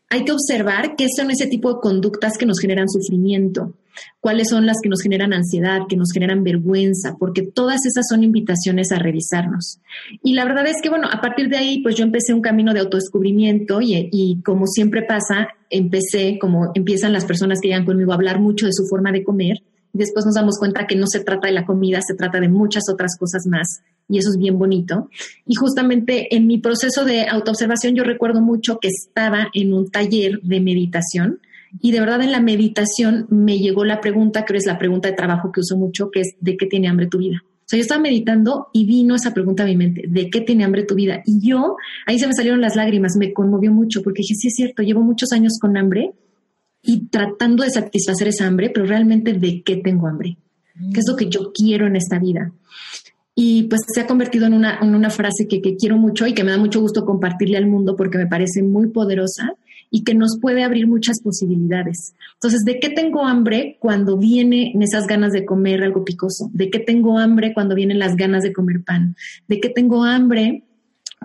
hay 0.08 0.24
que 0.24 0.32
observar 0.32 0.94
qué 0.96 1.06
son 1.14 1.30
ese 1.30 1.46
tipo 1.46 1.72
de 1.72 1.80
conductas 1.80 2.38
que 2.38 2.46
nos 2.46 2.60
generan 2.60 2.88
sufrimiento, 2.88 3.74
cuáles 4.20 4.48
son 4.50 4.66
las 4.66 4.76
que 4.82 4.88
nos 4.88 5.02
generan 5.02 5.32
ansiedad, 5.32 5.80
que 5.88 5.96
nos 5.96 6.12
generan 6.12 6.44
vergüenza, 6.44 7.16
porque 7.18 7.42
todas 7.42 7.84
esas 7.86 8.04
son 8.08 8.22
invitaciones 8.22 8.92
a 8.92 8.98
revisarnos. 8.98 9.80
Y 10.22 10.34
la 10.34 10.44
verdad 10.44 10.66
es 10.66 10.76
que, 10.82 10.90
bueno, 10.90 11.08
a 11.10 11.20
partir 11.20 11.48
de 11.48 11.56
ahí, 11.56 11.82
pues 11.82 11.96
yo 11.96 12.04
empecé 12.04 12.34
un 12.34 12.42
camino 12.42 12.72
de 12.72 12.80
autodescubrimiento 12.80 13.80
y, 13.80 14.08
y 14.12 14.42
como 14.42 14.66
siempre 14.66 15.02
pasa, 15.02 15.48
empecé, 15.70 16.38
como 16.40 16.70
empiezan 16.74 17.12
las 17.12 17.24
personas 17.24 17.60
que 17.60 17.68
llegan 17.68 17.84
conmigo 17.84 18.12
a 18.12 18.16
hablar 18.16 18.40
mucho 18.40 18.66
de 18.66 18.72
su 18.72 18.86
forma 18.86 19.12
de 19.12 19.24
comer, 19.24 19.62
y 19.96 19.98
después 19.98 20.26
nos 20.26 20.34
damos 20.34 20.58
cuenta 20.58 20.86
que 20.86 20.94
no 20.94 21.06
se 21.06 21.20
trata 21.20 21.48
de 21.48 21.54
la 21.54 21.64
comida, 21.64 22.00
se 22.06 22.14
trata 22.14 22.38
de 22.38 22.48
muchas 22.48 22.84
otras 22.92 23.16
cosas 23.18 23.46
más 23.46 23.80
y 24.08 24.18
eso 24.18 24.28
es 24.28 24.36
bien 24.36 24.58
bonito. 24.58 25.08
Y 25.46 25.54
justamente 25.54 26.34
en 26.36 26.46
mi 26.46 26.58
proceso 26.58 27.06
de 27.06 27.26
autoobservación 27.26 27.94
yo 27.94 28.04
recuerdo 28.04 28.42
mucho 28.42 28.78
que 28.78 28.88
estaba 28.88 29.48
en 29.54 29.72
un 29.72 29.90
taller 29.90 30.40
de 30.42 30.60
meditación 30.60 31.40
y 31.80 31.92
de 31.92 32.00
verdad 32.00 32.20
en 32.20 32.32
la 32.32 32.40
meditación 32.40 33.26
me 33.30 33.58
llegó 33.58 33.86
la 33.86 34.02
pregunta, 34.02 34.44
creo 34.44 34.58
es 34.58 34.66
la 34.66 34.78
pregunta 34.78 35.08
de 35.08 35.14
trabajo 35.14 35.50
que 35.50 35.60
uso 35.60 35.78
mucho, 35.78 36.10
que 36.10 36.20
es 36.20 36.34
¿de 36.40 36.58
qué 36.58 36.66
tiene 36.66 36.88
hambre 36.88 37.06
tu 37.06 37.16
vida? 37.16 37.42
O 37.66 37.68
sea, 37.68 37.78
yo 37.78 37.82
estaba 37.82 38.00
meditando 38.00 38.68
y 38.72 38.86
vino 38.86 39.16
esa 39.16 39.34
pregunta 39.34 39.64
a 39.64 39.66
mi 39.66 39.76
mente, 39.76 40.04
¿de 40.06 40.30
qué 40.30 40.40
tiene 40.40 40.62
hambre 40.62 40.84
tu 40.84 40.94
vida? 40.94 41.22
Y 41.26 41.40
yo, 41.44 41.76
ahí 42.06 42.16
se 42.16 42.28
me 42.28 42.32
salieron 42.32 42.60
las 42.60 42.76
lágrimas, 42.76 43.16
me 43.18 43.32
conmovió 43.32 43.72
mucho 43.72 44.02
porque 44.02 44.22
dije, 44.22 44.36
sí 44.36 44.48
es 44.48 44.54
cierto, 44.54 44.84
llevo 44.84 45.02
muchos 45.02 45.32
años 45.32 45.58
con 45.60 45.76
hambre 45.76 46.12
y 46.80 47.08
tratando 47.08 47.64
de 47.64 47.70
satisfacer 47.70 48.28
esa 48.28 48.46
hambre, 48.46 48.70
pero 48.70 48.86
realmente 48.86 49.32
¿de 49.32 49.62
qué 49.64 49.78
tengo 49.78 50.06
hambre? 50.06 50.38
¿Qué 50.94 51.00
es 51.00 51.08
lo 51.08 51.16
que 51.16 51.28
yo 51.28 51.52
quiero 51.52 51.88
en 51.88 51.96
esta 51.96 52.20
vida? 52.20 52.52
y 53.38 53.64
pues 53.64 53.82
se 53.86 54.00
ha 54.00 54.06
convertido 54.06 54.46
en 54.46 54.54
una, 54.54 54.78
en 54.80 54.94
una 54.94 55.10
frase 55.10 55.46
que, 55.46 55.60
que, 55.60 55.76
quiero 55.76 55.98
mucho 55.98 56.26
y 56.26 56.32
que 56.32 56.42
me 56.42 56.52
da 56.52 56.56
mucho 56.56 56.80
gusto 56.80 57.04
compartirle 57.04 57.58
al 57.58 57.66
mundo 57.66 57.94
porque 57.94 58.16
me 58.16 58.26
parece 58.26 58.62
muy 58.62 58.88
poderosa 58.88 59.52
y 59.90 60.04
que 60.04 60.14
nos 60.14 60.38
puede 60.40 60.64
abrir 60.64 60.86
muchas 60.86 61.20
posibilidades. 61.22 62.14
Entonces, 62.34 62.64
¿de 62.64 62.80
qué 62.80 62.90
tengo 62.90 63.24
hambre 63.24 63.76
cuando 63.80 64.16
vienen 64.16 64.82
esas 64.82 65.06
ganas 65.06 65.32
de 65.32 65.44
comer 65.44 65.82
algo 65.82 66.04
picoso? 66.04 66.50
¿De 66.52 66.70
qué 66.70 66.78
tengo 66.78 67.18
hambre 67.18 67.54
cuando 67.54 67.74
vienen 67.74 67.98
las 67.98 68.16
ganas 68.16 68.42
de 68.42 68.52
comer 68.52 68.82
pan? 68.84 69.16
¿De 69.48 69.60
qué 69.60 69.68
tengo 69.68 70.04
hambre 70.04 70.64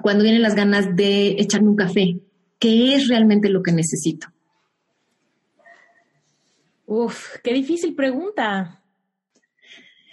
cuando 0.01 0.23
vienen 0.23 0.41
las 0.41 0.55
ganas 0.55 0.95
de 0.95 1.35
echarme 1.39 1.69
un 1.69 1.75
café? 1.75 2.19
¿Qué 2.59 2.95
es 2.95 3.07
realmente 3.07 3.49
lo 3.49 3.63
que 3.63 3.71
necesito? 3.71 4.27
Uf, 6.85 7.37
qué 7.43 7.53
difícil 7.53 7.95
pregunta. 7.95 8.83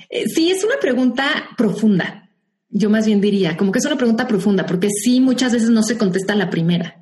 Eh, 0.09 0.29
sí, 0.29 0.51
es 0.51 0.65
una 0.65 0.77
pregunta 0.81 1.25
profunda. 1.57 2.31
Yo 2.71 2.91
más 2.91 3.07
bien 3.07 3.21
diría, 3.21 3.57
como 3.57 3.73
que 3.73 3.79
es 3.79 3.87
una 3.87 3.97
pregunta 3.97 4.27
profunda, 4.27 4.65
porque 4.65 4.89
sí, 4.91 5.21
muchas 5.21 5.53
veces 5.53 5.71
no 5.71 5.83
se 5.83 5.99
contesta 5.99 6.35
la 6.35 6.51
primera. 6.51 6.98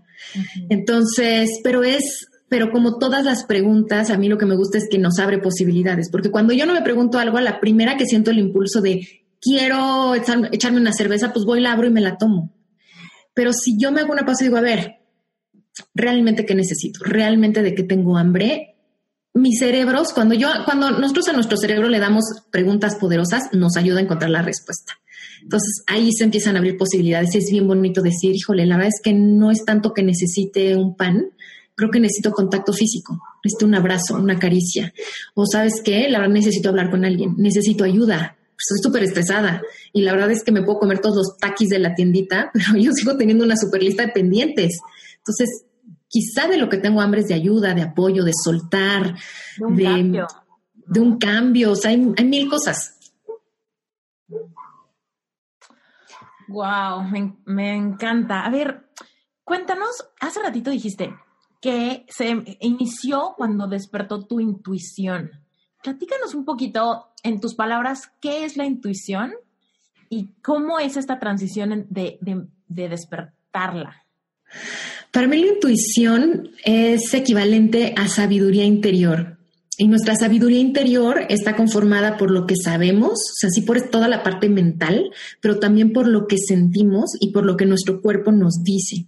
Entonces, 0.68 1.60
pero 1.62 1.84
es, 1.84 2.28
pero 2.48 2.70
como 2.70 2.98
todas 2.98 3.24
las 3.24 3.44
preguntas, 3.44 4.10
a 4.10 4.18
mí 4.18 4.28
lo 4.28 4.38
que 4.38 4.46
me 4.46 4.56
gusta 4.56 4.78
es 4.78 4.88
que 4.90 4.98
nos 4.98 5.18
abre 5.18 5.38
posibilidades, 5.38 6.10
porque 6.10 6.30
cuando 6.30 6.52
yo 6.52 6.66
no 6.66 6.74
me 6.74 6.82
pregunto 6.82 7.18
algo, 7.18 7.38
a 7.38 7.42
la 7.42 7.60
primera 7.60 7.96
que 7.96 8.06
siento 8.06 8.30
el 8.30 8.38
impulso 8.38 8.80
de 8.80 9.24
quiero 9.40 10.14
echarme 10.14 10.80
una 10.80 10.92
cerveza, 10.92 11.32
pues 11.32 11.44
voy, 11.44 11.60
la 11.60 11.72
abro 11.72 11.86
y 11.86 11.90
me 11.92 12.00
la 12.00 12.16
tomo. 12.16 12.52
Pero 13.34 13.52
si 13.52 13.78
yo 13.78 13.92
me 13.92 14.00
hago 14.00 14.12
una 14.12 14.24
pausa 14.24 14.44
y 14.44 14.48
digo, 14.48 14.56
a 14.56 14.62
ver, 14.62 14.96
realmente 15.94 16.46
qué 16.46 16.54
necesito, 16.54 17.04
realmente 17.04 17.62
de 17.62 17.74
qué 17.74 17.82
tengo 17.82 18.16
hambre, 18.16 18.76
mis 19.34 19.58
cerebros, 19.58 20.14
cuando 20.14 20.34
yo, 20.34 20.48
cuando 20.64 20.90
nosotros 20.92 21.28
a 21.28 21.34
nuestro 21.34 21.58
cerebro 21.58 21.88
le 21.88 21.98
damos 21.98 22.24
preguntas 22.50 22.96
poderosas, 22.96 23.52
nos 23.52 23.76
ayuda 23.76 23.98
a 23.98 24.02
encontrar 24.02 24.30
la 24.30 24.40
respuesta. 24.40 24.94
Entonces 25.42 25.82
ahí 25.86 26.10
se 26.12 26.24
empiezan 26.24 26.56
a 26.56 26.58
abrir 26.58 26.76
posibilidades. 26.76 27.34
Es 27.34 27.50
bien 27.50 27.66
bonito 27.66 28.02
decir, 28.02 28.34
híjole, 28.34 28.66
la 28.66 28.76
verdad 28.76 28.92
es 28.94 29.00
que 29.02 29.12
no 29.12 29.50
es 29.50 29.64
tanto 29.64 29.92
que 29.92 30.02
necesite 30.02 30.76
un 30.76 30.96
pan, 30.96 31.30
creo 31.74 31.90
que 31.90 32.00
necesito 32.00 32.32
contacto 32.32 32.72
físico, 32.72 33.20
necesito 33.44 33.66
un 33.66 33.74
abrazo, 33.74 34.16
una 34.16 34.38
caricia. 34.38 34.92
O 35.34 35.44
sabes 35.46 35.82
qué, 35.84 36.08
la 36.08 36.18
verdad 36.18 36.34
necesito 36.34 36.70
hablar 36.70 36.90
con 36.90 37.04
alguien, 37.04 37.34
necesito 37.36 37.84
ayuda. 37.84 38.36
Estoy 38.58 38.78
súper 38.82 39.02
estresada 39.02 39.62
y 39.92 40.00
la 40.00 40.12
verdad 40.12 40.30
es 40.30 40.42
que 40.42 40.50
me 40.50 40.62
puedo 40.62 40.78
comer 40.78 41.00
todos 41.00 41.16
los 41.16 41.36
taquis 41.38 41.68
de 41.68 41.78
la 41.78 41.94
tiendita, 41.94 42.50
pero 42.54 42.78
yo 42.78 42.92
sigo 42.92 43.16
teniendo 43.16 43.44
una 43.44 43.56
super 43.56 43.82
lista 43.82 44.06
de 44.06 44.12
pendientes. 44.12 44.78
Entonces, 45.18 45.66
quizá 46.08 46.48
de 46.48 46.56
lo 46.56 46.68
que 46.68 46.78
tengo 46.78 47.00
hambre 47.00 47.20
es 47.20 47.28
de 47.28 47.34
ayuda, 47.34 47.74
de 47.74 47.82
apoyo, 47.82 48.24
de 48.24 48.32
soltar, 48.32 49.14
de 49.58 49.64
un 49.64 49.76
cambio. 49.76 50.26
De 50.86 51.00
un 51.00 51.18
cambio, 51.18 51.72
o 51.72 51.76
sea, 51.76 51.90
hay, 51.90 51.98
mil 51.98 52.48
cosas. 52.48 52.95
Wow, 56.48 57.02
me, 57.46 57.74
encanta. 57.74 58.44
A 58.44 58.50
ver, 58.50 58.88
cuéntanos, 59.44 59.90
hace 60.20 60.40
ratito 60.42 60.70
dijiste 60.70 61.14
que 61.60 62.04
se 62.08 62.56
inició 62.60 63.34
cuando 63.36 63.66
despertó 63.66 64.24
tu 64.26 64.40
intuición. 64.40 65.30
Platícanos 65.82 66.34
un 66.34 66.44
poquito, 66.44 67.08
en 67.22 67.40
tus 67.40 67.54
palabras, 67.54 68.12
qué 68.20 68.44
es 68.44 68.56
la 68.56 68.64
intuición 68.64 69.34
y 70.08 70.34
cómo 70.42 70.78
es 70.78 70.96
esta 70.96 71.18
transición 71.18 71.86
de, 71.90 72.18
de 72.20 72.88
despertarla. 72.88 74.04
Para 75.10 75.26
mí 75.26 75.38
la 75.38 75.54
intuición 75.54 76.50
es 76.64 77.12
equivalente 77.14 77.94
a 77.96 78.06
sabiduría 78.08 78.64
interior. 78.64 79.35
Y 79.78 79.88
nuestra 79.88 80.14
sabiduría 80.16 80.60
interior 80.60 81.26
está 81.28 81.54
conformada 81.54 82.16
por 82.16 82.30
lo 82.30 82.46
que 82.46 82.54
sabemos, 82.56 83.12
o 83.12 83.34
sea, 83.34 83.50
sí 83.50 83.60
por 83.60 83.80
toda 83.90 84.08
la 84.08 84.22
parte 84.22 84.48
mental, 84.48 85.10
pero 85.40 85.58
también 85.58 85.92
por 85.92 86.08
lo 86.08 86.26
que 86.26 86.38
sentimos 86.38 87.10
y 87.20 87.32
por 87.32 87.44
lo 87.44 87.56
que 87.56 87.66
nuestro 87.66 88.00
cuerpo 88.00 88.32
nos 88.32 88.62
dice. 88.62 89.06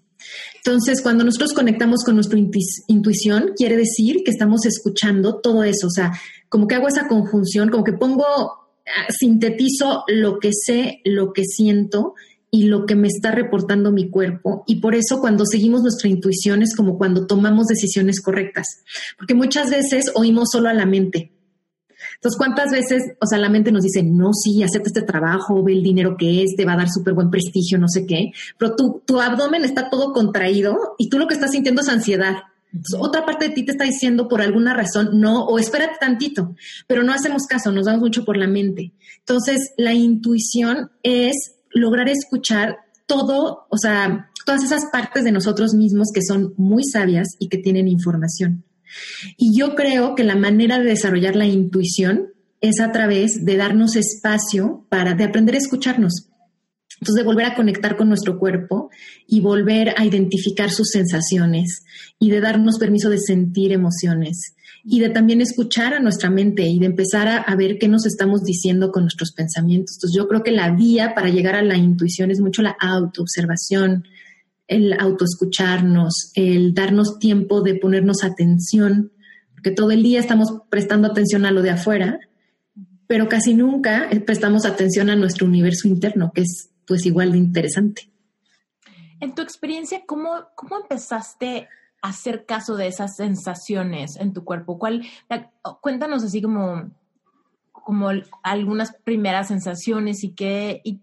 Entonces, 0.57 1.01
cuando 1.01 1.25
nosotros 1.25 1.55
conectamos 1.55 2.05
con 2.05 2.17
nuestra 2.17 2.39
intuición, 2.39 3.53
quiere 3.57 3.77
decir 3.77 4.23
que 4.25 4.31
estamos 4.31 4.67
escuchando 4.67 5.41
todo 5.41 5.65
eso, 5.65 5.87
o 5.87 5.91
sea, 5.91 6.13
como 6.51 6.67
que 6.67 6.75
hago 6.75 6.89
esa 6.89 7.09
conjunción, 7.09 7.71
como 7.71 7.85
que 7.85 7.93
pongo, 7.93 8.27
ah, 8.27 9.07
sintetizo 9.09 10.05
lo 10.09 10.39
que 10.39 10.51
sé, 10.53 11.01
lo 11.05 11.33
que 11.33 11.45
siento 11.45 12.15
y 12.51 12.65
lo 12.65 12.87
que 12.87 12.95
me 12.95 13.09
está 13.09 13.31
reportando 13.31 13.93
mi 13.93 14.11
cuerpo. 14.11 14.65
Y 14.67 14.81
por 14.81 14.95
eso 14.95 15.21
cuando 15.21 15.45
seguimos 15.45 15.83
nuestra 15.83 16.09
intuición 16.09 16.63
es 16.63 16.75
como 16.75 16.97
cuando 16.97 17.27
tomamos 17.27 17.67
decisiones 17.67 18.21
correctas, 18.21 18.67
porque 19.17 19.35
muchas 19.35 19.71
veces 19.71 20.13
oímos 20.15 20.49
solo 20.53 20.69
a 20.69 20.75
la 20.75 20.87
mente. 20.87 21.33
Entonces, 22.15 22.39
¿cuántas 22.39 22.71
veces, 22.71 23.03
o 23.21 23.27
sea, 23.27 23.39
la 23.39 23.49
mente 23.49 23.73
nos 23.73 23.83
dice, 23.83 24.03
no, 24.03 24.33
sí, 24.33 24.63
acepta 24.63 24.89
este 24.89 25.03
trabajo, 25.03 25.63
ve 25.63 25.73
el 25.73 25.83
dinero 25.83 26.17
que 26.17 26.43
es, 26.43 26.55
te 26.57 26.65
va 26.65 26.73
a 26.73 26.77
dar 26.77 26.89
súper 26.89 27.15
buen 27.15 27.31
prestigio, 27.31 27.79
no 27.79 27.89
sé 27.89 28.07
qué, 28.07 28.33
pero 28.57 28.77
tu, 28.77 29.03
tu 29.07 29.21
abdomen 29.21 29.65
está 29.65 29.91
todo 29.91 30.13
contraído 30.13 30.77
y 30.99 31.09
tú 31.09 31.19
lo 31.19 31.27
que 31.27 31.35
estás 31.35 31.53
sintiendo 31.53 31.83
es 31.83 31.89
ansiedad. 31.89 32.37
otra 32.99 33.25
parte 33.25 33.49
de 33.49 33.55
ti 33.55 33.65
te 33.65 33.73
está 33.73 33.85
diciendo 33.85 34.29
por 34.29 34.41
alguna 34.41 34.75
razón, 34.75 35.21
no, 35.21 35.45
o 35.45 35.59
espérate 35.59 35.97
tantito, 36.01 36.55
pero 36.87 37.03
no 37.03 37.13
hacemos 37.13 37.47
caso, 37.47 37.73
nos 37.73 37.87
damos 37.87 38.01
mucho 38.01 38.25
por 38.25 38.37
la 38.37 38.47
mente. 38.47 38.93
Entonces, 39.21 39.73
la 39.77 39.93
intuición 39.93 40.91
es 41.03 41.58
lograr 41.79 42.09
escuchar 42.09 42.79
todo, 43.07 43.67
o 43.71 43.79
sea, 43.79 44.31
todas 44.45 44.63
esas 44.63 44.87
partes 44.93 45.25
de 45.25 45.33
nosotros 45.33 45.75
mismos 45.75 46.09
que 46.13 46.23
son 46.23 46.55
muy 46.57 46.85
sabias 46.85 47.29
y 47.39 47.49
que 47.49 47.59
tienen 47.59 47.89
información. 47.89 48.65
Y 49.37 49.59
yo 49.59 49.75
creo 49.75 50.15
que 50.15 50.25
la 50.25 50.37
manera 50.37 50.79
de 50.79 50.87
desarrollar 50.87 51.37
la 51.37 51.47
intuición 51.47 52.29
es 52.61 52.81
a 52.81 52.93
través 52.93 53.45
de 53.45 53.57
darnos 53.57 53.97
espacio 53.97 54.87
para, 54.89 55.15
de 55.15 55.25
aprender 55.25 55.55
a 55.55 55.59
escucharnos. 55.59 56.29
Entonces, 57.01 57.23
de 57.23 57.27
volver 57.27 57.47
a 57.47 57.55
conectar 57.55 57.97
con 57.97 58.09
nuestro 58.09 58.39
cuerpo 58.39 58.91
y 59.27 59.41
volver 59.41 59.95
a 59.97 60.05
identificar 60.05 60.71
sus 60.71 60.89
sensaciones 60.89 61.85
y 62.19 62.31
de 62.31 62.41
darnos 62.41 62.79
permiso 62.79 63.09
de 63.09 63.19
sentir 63.19 63.73
emociones 63.73 64.57
y 64.91 65.01
de 65.01 65.11
también 65.11 65.43
escuchar 65.43 65.93
a 65.93 66.01
nuestra 66.01 66.31
mente 66.31 66.63
y 66.63 66.79
de 66.79 66.87
empezar 66.87 67.45
a, 67.47 67.57
ver 67.57 67.79
qué 67.79 67.89
nos 67.89 68.07
estamos 68.07 68.43
diciendo 68.43 68.91
con 68.91 69.03
nuestros 69.03 69.33
pensamientos. 69.33 69.97
Entonces 69.97 70.17
yo 70.17 70.27
creo 70.27 70.43
que 70.43 70.51
la 70.51 70.71
vía 70.71 71.15
para 71.15 71.29
llegar 71.29 71.57
a 71.57 71.63
la 71.63 71.77
intuición 71.77 72.31
es 72.31 72.41
mucho 72.41 72.63
la 72.63 72.75
autoobservación, 72.81 74.09
el 74.67 74.95
autoescucharnos, 74.99 76.33
el 76.35 76.73
darnos 76.73 77.19
tiempo 77.19 77.61
de 77.61 77.75
ponernos 77.75 78.25
atención, 78.25 79.13
porque 79.53 79.73
todo 79.73 79.91
el 79.91 80.03
día 80.03 80.21
estamos 80.21 80.63
prestando 80.71 81.09
atención 81.09 81.45
a 81.45 81.51
lo 81.51 81.61
de 81.61 81.71
afuera, 81.71 82.21
pero 83.07 83.29
casi 83.29 83.53
nunca 83.53 84.09
prestamos 84.25 84.65
atención 84.65 85.11
a 85.11 85.17
nuestro 85.17 85.47
universo 85.47 85.87
interno, 85.87 86.33
que 86.35 86.41
es 86.43 86.71
pues 86.87 87.05
igual 87.05 87.33
de 87.33 87.39
interesante. 87.39 88.11
En 89.21 89.35
tu 89.35 89.43
experiencia, 89.43 90.01
¿cómo, 90.07 90.31
cómo 90.55 90.79
empezaste 90.81 91.69
hacer 92.03 92.45
caso 92.47 92.77
de 92.77 92.87
esas 92.87 93.17
sensaciones 93.17 94.17
en 94.17 94.33
tu 94.33 94.45
cuerpo? 94.45 94.79
¿Cuál, 94.79 95.07
cuéntanos 95.81 96.23
así 96.25 96.41
como, 96.43 96.91
como 97.73 98.11
algunas 98.43 98.93
primeras 99.05 99.49
sensaciones 99.49 100.23
y 100.25 100.35
qué, 100.35 100.81
y, 100.85 101.01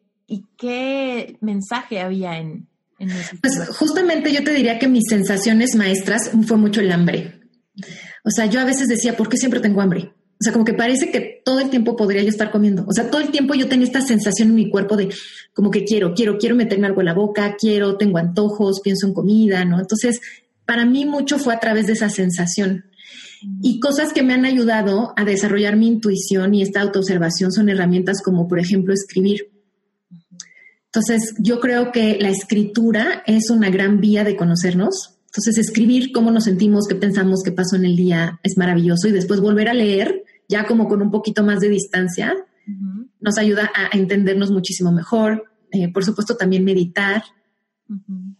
qué 0.57 1.37
mensaje 1.41 1.99
había 1.99 2.37
en, 2.37 2.67
Pues 2.97 3.69
justamente 3.77 4.33
yo 4.33 4.43
te 4.43 4.51
diría 4.51 4.79
que 4.79 4.87
mis 4.87 5.03
sensaciones 5.09 5.75
maestras 5.75 6.31
fue 6.47 6.57
mucho 6.57 6.81
el 6.81 6.91
hambre. 6.91 7.41
O 8.23 8.31
sea, 8.31 8.47
yo 8.47 8.59
a 8.59 8.65
veces 8.65 8.87
decía, 8.87 9.15
¿por 9.15 9.29
qué 9.29 9.37
siempre 9.37 9.59
tengo 9.59 9.81
hambre? 9.81 10.13
O 10.37 10.43
sea, 10.43 10.51
como 10.51 10.65
que 10.65 10.73
parece 10.73 11.11
que 11.11 11.41
todo 11.45 11.59
el 11.59 11.69
tiempo 11.69 11.95
podría 11.95 12.21
yo 12.21 12.29
estar 12.29 12.51
comiendo. 12.51 12.83
O 12.87 12.91
sea, 12.91 13.09
todo 13.09 13.21
el 13.21 13.31
tiempo 13.31 13.53
yo 13.53 13.69
tenía 13.69 13.85
esta 13.85 14.01
sensación 14.01 14.49
en 14.49 14.55
mi 14.55 14.69
cuerpo 14.69 14.97
de 14.97 15.09
como 15.53 15.71
que 15.71 15.85
quiero, 15.85 16.13
quiero, 16.13 16.37
quiero 16.37 16.55
meterme 16.55 16.87
algo 16.87 17.01
en 17.01 17.05
la 17.05 17.13
boca, 17.13 17.55
quiero, 17.57 17.97
tengo 17.97 18.17
antojos, 18.17 18.81
pienso 18.81 19.07
en 19.07 19.13
comida, 19.13 19.63
¿no? 19.63 19.79
Entonces, 19.79 20.19
para 20.65 20.85
mí 20.85 21.05
mucho 21.05 21.39
fue 21.39 21.53
a 21.53 21.59
través 21.59 21.87
de 21.87 21.93
esa 21.93 22.09
sensación. 22.09 22.85
Y 23.61 23.79
cosas 23.79 24.13
que 24.13 24.23
me 24.23 24.33
han 24.33 24.45
ayudado 24.45 25.13
a 25.15 25.23
desarrollar 25.23 25.75
mi 25.75 25.87
intuición 25.87 26.53
y 26.53 26.61
esta 26.61 26.81
autoobservación 26.81 27.51
son 27.51 27.69
herramientas 27.69 28.21
como, 28.23 28.47
por 28.47 28.59
ejemplo, 28.59 28.93
escribir. 28.93 29.51
Entonces, 30.85 31.35
yo 31.39 31.59
creo 31.59 31.91
que 31.91 32.17
la 32.19 32.29
escritura 32.29 33.21
es 33.27 33.49
una 33.49 33.69
gran 33.69 33.99
vía 33.99 34.23
de 34.23 34.35
conocernos. 34.35 35.17
Entonces, 35.27 35.57
escribir 35.57 36.11
cómo 36.13 36.31
nos 36.31 36.45
sentimos, 36.45 36.87
qué 36.87 36.95
pensamos, 36.95 37.43
qué 37.43 37.51
pasó 37.51 37.75
en 37.75 37.85
el 37.85 37.95
día 37.95 38.39
es 38.41 38.57
maravilloso 38.57 39.07
y 39.07 39.11
después 39.11 39.41
volver 39.41 39.69
a 39.69 39.73
leer 39.73 40.23
ya 40.47 40.65
como 40.65 40.87
con 40.87 41.01
un 41.01 41.11
poquito 41.11 41.43
más 41.43 41.59
de 41.59 41.69
distancia 41.69 42.33
nos 43.19 43.37
ayuda 43.37 43.71
a 43.75 43.95
entendernos 43.97 44.51
muchísimo 44.51 44.91
mejor. 44.91 45.43
Eh, 45.71 45.91
por 45.91 46.03
supuesto, 46.03 46.37
también 46.37 46.63
meditar. 46.63 47.23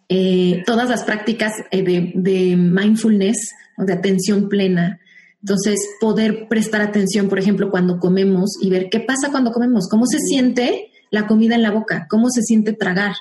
Eh, 0.08 0.64
todas 0.66 0.90
las 0.90 1.04
prácticas 1.04 1.54
eh, 1.72 1.82
de, 1.82 2.12
de, 2.16 2.56
mindfulness 2.56 3.38
de 3.78 3.94
atención 3.94 4.50
plena. 4.50 5.00
Entonces, 5.42 5.80
poder 6.00 6.48
prestar 6.48 6.82
atención, 6.82 7.28
por 7.28 7.40
ejemplo, 7.40 7.72
cuando 7.72 8.00
comemos 8.00 8.52
y 8.62 8.70
ver 8.70 8.90
qué 8.90 9.00
pasa 9.00 9.32
cuando 9.32 9.52
comemos, 9.52 9.88
cómo 9.90 10.06
se 10.06 10.20
siente 10.20 10.92
la 11.12 11.28
comida 11.28 11.56
en 11.56 11.64
la 11.64 11.72
boca, 11.72 12.08
cómo 12.10 12.30
se 12.30 12.42
siente 12.42 12.74
tragar, 12.74 13.16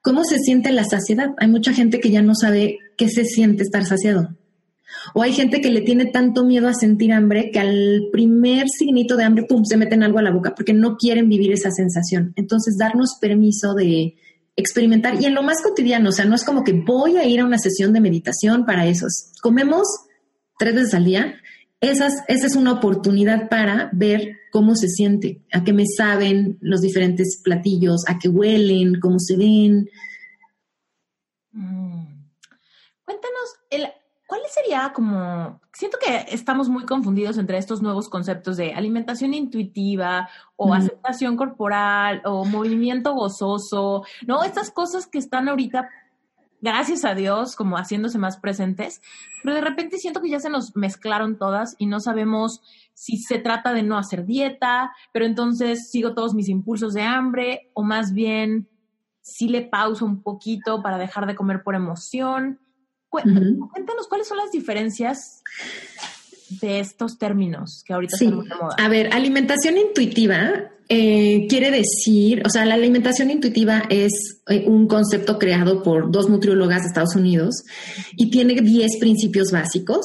cómo 0.00 0.24
se 0.24 0.38
siente 0.38 0.70
la 0.72 0.84
saciedad. 0.84 1.30
Hay 1.38 1.48
mucha 1.48 1.72
gente 1.72 2.00
que 2.00 2.10
ya 2.10 2.22
no 2.22 2.34
sabe 2.34 2.78
qué 2.96 3.08
se 3.08 3.24
siente 3.24 3.62
estar 3.62 3.84
saciado. 3.84 4.36
O 5.14 5.22
hay 5.22 5.32
gente 5.32 5.60
que 5.60 5.70
le 5.70 5.80
tiene 5.80 6.06
tanto 6.06 6.44
miedo 6.44 6.68
a 6.68 6.74
sentir 6.74 7.12
hambre 7.12 7.50
que 7.50 7.58
al 7.58 8.08
primer 8.12 8.68
signito 8.68 9.16
de 9.16 9.24
hambre, 9.24 9.44
pum, 9.44 9.64
se 9.64 9.76
meten 9.76 10.02
algo 10.02 10.18
a 10.18 10.22
la 10.22 10.30
boca 10.30 10.54
porque 10.54 10.72
no 10.72 10.96
quieren 10.96 11.28
vivir 11.28 11.52
esa 11.52 11.70
sensación. 11.70 12.32
Entonces, 12.36 12.76
darnos 12.78 13.16
permiso 13.20 13.74
de 13.74 14.14
experimentar 14.56 15.20
y 15.20 15.24
en 15.24 15.34
lo 15.34 15.42
más 15.42 15.62
cotidiano, 15.62 16.10
o 16.10 16.12
sea, 16.12 16.24
no 16.24 16.34
es 16.34 16.44
como 16.44 16.64
que 16.64 16.72
voy 16.72 17.16
a 17.16 17.24
ir 17.24 17.40
a 17.40 17.44
una 17.44 17.58
sesión 17.58 17.92
de 17.92 18.00
meditación 18.00 18.66
para 18.66 18.86
eso. 18.86 19.06
Comemos 19.40 19.86
tres 20.58 20.74
veces 20.74 20.94
al 20.94 21.04
día. 21.04 21.34
Esas, 21.80 22.22
esa 22.28 22.46
es 22.46 22.54
una 22.54 22.72
oportunidad 22.72 23.48
para 23.48 23.90
ver 23.92 24.36
cómo 24.52 24.76
se 24.76 24.88
siente, 24.88 25.42
a 25.52 25.64
qué 25.64 25.72
me 25.72 25.84
saben 25.86 26.58
los 26.60 26.80
diferentes 26.80 27.40
platillos, 27.42 28.04
a 28.06 28.18
qué 28.18 28.28
huelen, 28.28 29.00
cómo 29.00 29.18
se 29.18 29.36
ven. 29.36 29.88
Mm. 31.52 32.04
Cuéntanos, 33.04 33.48
el, 33.70 33.88
¿cuál 34.32 34.40
sería 34.48 34.94
como, 34.94 35.60
siento 35.74 35.98
que 35.98 36.24
estamos 36.34 36.70
muy 36.70 36.86
confundidos 36.86 37.36
entre 37.36 37.58
estos 37.58 37.82
nuevos 37.82 38.08
conceptos 38.08 38.56
de 38.56 38.72
alimentación 38.72 39.34
intuitiva 39.34 40.26
o 40.56 40.72
aceptación 40.72 41.36
corporal 41.36 42.22
o 42.24 42.46
movimiento 42.46 43.12
gozoso, 43.12 44.06
¿no? 44.26 44.42
Estas 44.42 44.70
cosas 44.70 45.06
que 45.06 45.18
están 45.18 45.50
ahorita, 45.50 45.86
gracias 46.62 47.04
a 47.04 47.14
Dios, 47.14 47.56
como 47.56 47.76
haciéndose 47.76 48.16
más 48.16 48.38
presentes, 48.38 49.02
pero 49.42 49.54
de 49.54 49.60
repente 49.60 49.98
siento 49.98 50.22
que 50.22 50.30
ya 50.30 50.40
se 50.40 50.48
nos 50.48 50.74
mezclaron 50.76 51.36
todas 51.36 51.74
y 51.76 51.84
no 51.84 52.00
sabemos 52.00 52.62
si 52.94 53.18
se 53.18 53.36
trata 53.36 53.74
de 53.74 53.82
no 53.82 53.98
hacer 53.98 54.24
dieta, 54.24 54.94
pero 55.12 55.26
entonces 55.26 55.90
sigo 55.90 56.14
todos 56.14 56.32
mis 56.32 56.48
impulsos 56.48 56.94
de 56.94 57.02
hambre 57.02 57.70
o 57.74 57.82
más 57.82 58.14
bien 58.14 58.66
si 59.20 59.48
le 59.48 59.60
pauso 59.60 60.06
un 60.06 60.22
poquito 60.22 60.82
para 60.82 60.96
dejar 60.96 61.26
de 61.26 61.36
comer 61.36 61.62
por 61.62 61.74
emoción. 61.74 62.61
Cuéntanos 63.12 64.08
cuáles 64.08 64.26
son 64.26 64.38
las 64.38 64.50
diferencias 64.50 65.42
de 66.60 66.80
estos 66.80 67.18
términos 67.18 67.82
que 67.86 67.92
ahorita 67.92 68.16
están 68.16 68.36
muy 68.36 68.48
de 68.48 68.54
moda. 68.54 68.76
A 68.78 68.88
ver, 68.88 69.12
alimentación 69.12 69.76
intuitiva 69.78 70.70
eh, 70.88 71.46
quiere 71.48 71.70
decir, 71.70 72.42
o 72.44 72.50
sea, 72.50 72.66
la 72.66 72.74
alimentación 72.74 73.30
intuitiva 73.30 73.84
es 73.88 74.42
eh, 74.48 74.64
un 74.66 74.86
concepto 74.86 75.38
creado 75.38 75.82
por 75.82 76.10
dos 76.10 76.28
nutriólogas 76.28 76.82
de 76.82 76.88
Estados 76.88 77.16
Unidos 77.16 77.64
y 78.16 78.30
tiene 78.30 78.54
10 78.60 78.98
principios 78.98 79.52
básicos. 79.52 80.04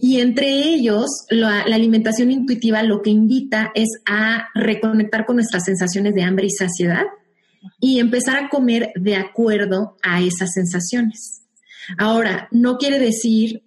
Y 0.00 0.20
entre 0.20 0.48
ellos, 0.48 1.06
la, 1.28 1.66
la, 1.66 1.74
alimentación 1.74 2.30
intuitiva 2.30 2.82
lo 2.82 3.02
que 3.02 3.10
invita 3.10 3.72
es 3.74 3.88
a 4.06 4.48
reconectar 4.54 5.26
con 5.26 5.36
nuestras 5.36 5.64
sensaciones 5.64 6.14
de 6.14 6.22
hambre 6.22 6.46
y 6.46 6.50
saciedad 6.50 7.04
y 7.80 7.98
empezar 7.98 8.36
a 8.36 8.48
comer 8.48 8.92
de 8.94 9.16
acuerdo 9.16 9.96
a 10.02 10.22
esas 10.22 10.52
sensaciones. 10.52 11.41
Ahora, 11.98 12.48
no 12.50 12.76
quiere 12.78 12.98
decir, 12.98 13.62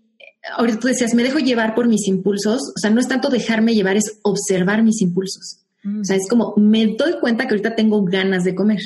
ahorita 0.57 0.79
tú 0.79 0.87
decías, 0.87 1.13
me 1.13 1.23
dejo 1.23 1.39
llevar 1.39 1.75
por 1.75 1.87
mis 1.87 2.07
impulsos, 2.07 2.61
o 2.75 2.79
sea, 2.79 2.89
no 2.89 2.99
es 2.99 3.07
tanto 3.07 3.29
dejarme 3.29 3.73
llevar, 3.73 3.97
es 3.97 4.19
observar 4.23 4.83
mis 4.83 5.01
impulsos. 5.01 5.65
Mm. 5.83 6.01
O 6.01 6.05
sea, 6.05 6.15
es 6.15 6.27
como, 6.29 6.53
me 6.57 6.95
doy 6.97 7.19
cuenta 7.19 7.47
que 7.47 7.53
ahorita 7.53 7.75
tengo 7.75 8.03
ganas 8.03 8.43
de 8.43 8.55
comer. 8.55 8.81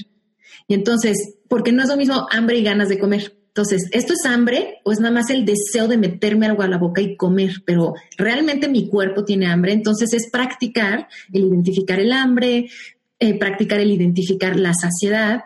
Y 0.67 0.73
entonces, 0.73 1.35
porque 1.47 1.71
no 1.71 1.83
es 1.83 1.89
lo 1.89 1.97
mismo 1.97 2.27
hambre 2.31 2.59
y 2.59 2.63
ganas 2.63 2.89
de 2.89 2.99
comer. 2.99 3.35
Entonces, 3.47 3.89
¿esto 3.91 4.13
es 4.13 4.25
hambre 4.25 4.77
o 4.83 4.91
es 4.91 4.99
nada 4.99 5.13
más 5.13 5.29
el 5.31 5.43
deseo 5.43 5.87
de 5.87 5.97
meterme 5.97 6.45
algo 6.45 6.61
a 6.61 6.67
la 6.67 6.77
boca 6.77 7.01
y 7.01 7.17
comer? 7.17 7.55
Pero 7.65 7.93
realmente 8.17 8.69
mi 8.69 8.87
cuerpo 8.87 9.25
tiene 9.25 9.47
hambre, 9.47 9.73
entonces 9.73 10.13
es 10.13 10.29
practicar 10.31 11.07
el 11.33 11.45
identificar 11.45 11.99
el 11.99 12.13
hambre, 12.13 12.69
eh, 13.17 13.37
practicar 13.37 13.79
el 13.79 13.91
identificar 13.91 14.57
la 14.57 14.73
saciedad 14.73 15.41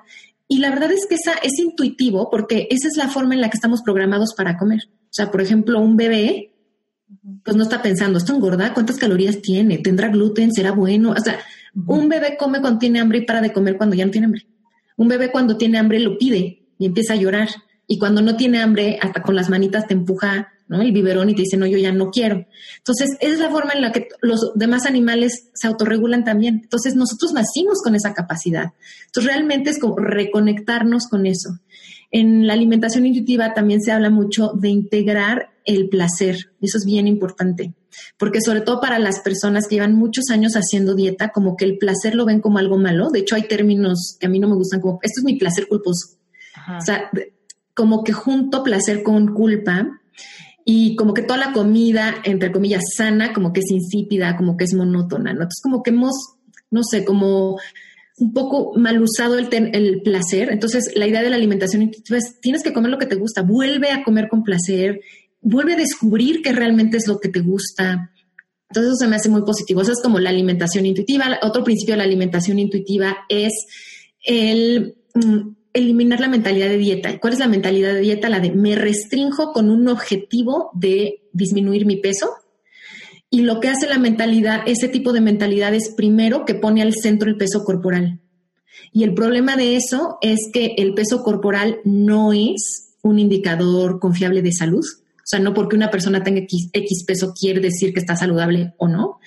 y 0.54 0.60
la 0.60 0.70
verdad 0.70 0.92
es 0.92 1.08
que 1.08 1.16
esa 1.16 1.34
es 1.42 1.58
intuitivo 1.58 2.30
porque 2.30 2.68
esa 2.70 2.88
es 2.88 2.96
la 2.96 3.08
forma 3.08 3.34
en 3.34 3.42
la 3.42 3.50
que 3.50 3.58
estamos 3.58 3.82
programados 3.82 4.36
para 4.36 4.56
comer. 4.56 4.82
O 4.86 5.10
sea, 5.10 5.32
por 5.32 5.42
ejemplo, 5.42 5.80
un 5.80 5.98
bebé, 5.98 6.54
pues 7.44 7.58
no 7.58 7.64
está 7.64 7.82
pensando, 7.82 8.20
¿esto 8.20 8.36
engorda? 8.36 8.72
¿Cuántas 8.72 8.98
calorías 8.98 9.42
tiene? 9.42 9.80
¿Tendrá 9.80 10.10
gluten? 10.10 10.54
¿Será 10.54 10.72
bueno? 10.72 11.10
O 11.10 11.20
sea, 11.20 11.40
un 11.88 12.08
bebé 12.08 12.38
come 12.38 12.62
cuando 12.62 12.78
tiene 12.78 13.00
hambre 13.00 13.18
y 13.18 13.26
para 13.26 13.42
de 13.42 13.52
comer 13.52 13.78
cuando 13.78 13.96
ya 13.96 14.06
no 14.06 14.12
tiene 14.12 14.26
hambre. 14.26 14.46
Un 14.96 15.08
bebé 15.08 15.32
cuando 15.32 15.58
tiene 15.58 15.80
hambre 15.80 16.00
lo 16.00 16.20
pide 16.20 16.68
y 16.78 16.86
empieza 16.86 17.14
a 17.14 17.16
llorar. 17.16 17.50
Y 17.88 17.98
cuando 17.98 18.22
no 18.22 18.38
tiene 18.38 18.62
hambre, 18.62 19.00
hasta 19.02 19.24
con 19.24 19.36
las 19.36 19.50
manitas 19.50 19.88
te 19.88 19.96
empuja 19.96 20.53
el 20.82 20.92
biberón 20.92 21.30
y 21.30 21.36
te 21.36 21.42
dice, 21.42 21.58
no, 21.58 21.66
yo 21.66 21.78
ya 21.78 21.92
no 21.92 22.10
quiero. 22.10 22.46
Entonces, 22.78 23.10
es 23.20 23.40
la 23.40 23.50
forma 23.50 23.74
en 23.74 23.82
la 23.82 23.92
que 23.92 24.08
los 24.22 24.54
demás 24.56 24.86
animales 24.86 25.50
se 25.54 25.68
autorregulan 25.68 26.24
también. 26.24 26.62
Entonces, 26.64 26.96
nosotros 26.96 27.34
nacimos 27.34 27.82
con 27.84 27.96
esa 27.96 28.14
capacidad. 28.14 28.74
Entonces, 29.06 29.32
realmente 29.32 29.70
es 29.70 29.80
como 29.80 29.98
reconectarnos 29.98 31.08
con 31.08 31.26
eso. 31.26 31.60
En 32.12 32.46
la 32.46 32.54
alimentación 32.54 33.06
intuitiva 33.06 33.54
también 33.54 33.82
se 33.82 33.92
habla 33.92 34.10
mucho 34.10 34.52
de 34.54 34.70
integrar 34.70 35.50
el 35.66 35.90
placer. 35.90 36.52
Eso 36.62 36.78
es 36.78 36.86
bien 36.86 37.08
importante, 37.08 37.74
porque 38.18 38.40
sobre 38.42 38.62
todo 38.62 38.80
para 38.80 39.00
las 39.00 39.22
personas 39.22 39.68
que 39.68 39.76
llevan 39.76 39.96
muchos 39.96 40.26
años 40.30 40.54
haciendo 40.54 40.94
dieta, 40.94 41.30
como 41.30 41.56
que 41.56 41.66
el 41.66 41.78
placer 41.78 42.16
lo 42.16 42.26
ven 42.26 42.40
como 42.40 42.60
algo 42.60 42.78
malo. 42.78 43.10
De 43.10 43.20
hecho, 43.20 43.36
hay 43.36 43.48
términos 43.48 44.18
que 44.20 44.28
a 44.28 44.30
mí 44.30 44.40
no 44.40 44.48
me 44.48 44.56
gustan, 44.56 44.80
como 44.80 45.00
esto 45.02 45.22
es 45.22 45.24
mi 45.24 45.40
placer 45.40 45.68
culposo. 45.68 46.18
O 46.78 46.82
sea, 46.82 47.10
como 47.74 48.04
que 48.04 48.14
junto 48.14 48.64
placer 48.64 49.04
con 49.04 49.34
culpa 49.34 50.00
y 50.66 50.96
como 50.96 51.14
que 51.14 51.24
toda 51.24 51.38
la 51.38 51.54
comida, 51.54 52.16
entre 52.24 52.52
comillas, 52.52 52.82
sana, 52.96 53.34
como 53.34 53.52
que 53.52 53.60
es 53.60 53.72
insípida, 53.72 54.38
como 54.38 54.56
que 54.56 54.64
es 54.64 54.74
monótona, 54.74 55.34
¿no? 55.34 55.42
Entonces 55.42 55.62
como 55.62 55.84
que 55.84 55.92
hemos, 55.92 56.14
no 56.72 56.84
sé, 56.84 57.04
como 57.04 57.60
un 58.18 58.34
poco 58.34 58.78
mal 58.78 59.02
usado 59.02 59.38
el, 59.38 59.50
el 59.52 60.02
placer. 60.02 60.50
Entonces 60.52 60.94
la 60.96 61.08
idea 61.08 61.22
de 61.22 61.30
la 61.30 61.36
alimentación 61.36 61.92
es, 62.10 62.40
tienes 62.40 62.64
que 62.64 62.74
comer 62.74 62.92
lo 62.92 62.98
que 62.98 63.08
te 63.08 63.16
gusta, 63.16 63.42
vuelve 63.42 63.92
a 63.92 64.04
comer 64.04 64.30
con 64.30 64.44
placer, 64.44 65.02
vuelve 65.42 65.74
a 65.74 65.78
descubrir 65.78 66.42
qué 66.42 66.54
realmente 66.54 66.98
es 66.98 67.08
lo 67.08 67.20
que 67.20 67.30
te 67.30 67.42
gusta. 67.42 68.12
Entonces 68.70 68.94
eso 68.94 69.00
se 69.00 69.08
me 69.08 69.18
hace 69.18 69.30
muy 69.30 69.44
positivo. 69.44 69.82
Eso 69.82 69.92
es 69.92 70.02
como 70.02 70.20
la 70.20 70.30
alimentación 70.30 70.86
intuitiva. 70.86 71.40
Otro 71.42 71.64
principio 71.64 71.94
de 71.94 71.98
la 71.98 72.06
alimentación 72.06 72.60
intuitiva 72.60 73.18
es 73.30 73.52
el... 74.26 74.96
Mm, 75.14 75.63
eliminar 75.74 76.20
la 76.20 76.28
mentalidad 76.28 76.68
de 76.68 76.78
dieta. 76.78 77.20
¿Cuál 77.20 77.34
es 77.34 77.40
la 77.40 77.48
mentalidad 77.48 77.94
de 77.94 78.00
dieta? 78.00 78.30
La 78.30 78.40
de 78.40 78.52
me 78.52 78.76
restrinjo 78.76 79.52
con 79.52 79.70
un 79.70 79.88
objetivo 79.88 80.72
de 80.74 81.24
disminuir 81.34 81.86
mi 81.86 81.98
peso. 81.98 82.30
Y 83.30 83.42
lo 83.42 83.60
que 83.60 83.70
hace 83.70 83.88
la 83.88 83.98
mentalidad, 83.98 84.62
ese 84.68 84.88
tipo 84.88 85.12
de 85.12 85.22
mentalidad 85.22 85.74
es 85.74 85.94
primero 85.96 86.46
que 86.46 86.54
pone 86.54 86.82
al 86.84 86.94
centro 86.94 87.30
el 87.30 87.38
peso 87.38 87.64
corporal. 87.64 88.20
Y 88.92 89.04
el 89.04 89.16
problema 89.16 89.56
de 89.56 89.76
eso 89.76 90.18
es 90.22 90.50
que 90.54 90.76
el 90.78 90.94
peso 90.94 91.24
corporal 91.24 91.80
no 91.84 92.32
es 92.32 92.96
un 93.02 93.18
indicador 93.18 94.00
confiable 94.00 94.44
de 94.44 94.52
salud. 94.52 94.86
O 95.18 95.26
sea, 95.26 95.40
no 95.40 95.54
porque 95.54 95.76
una 95.76 95.90
persona 95.90 96.24
tenga 96.24 96.42
X, 96.42 96.70
X 96.74 97.04
peso 97.06 97.34
quiere 97.34 97.60
decir 97.60 97.94
que 97.94 98.00
está 98.00 98.16
saludable 98.16 98.74
o 98.78 98.88
no. 98.88 99.20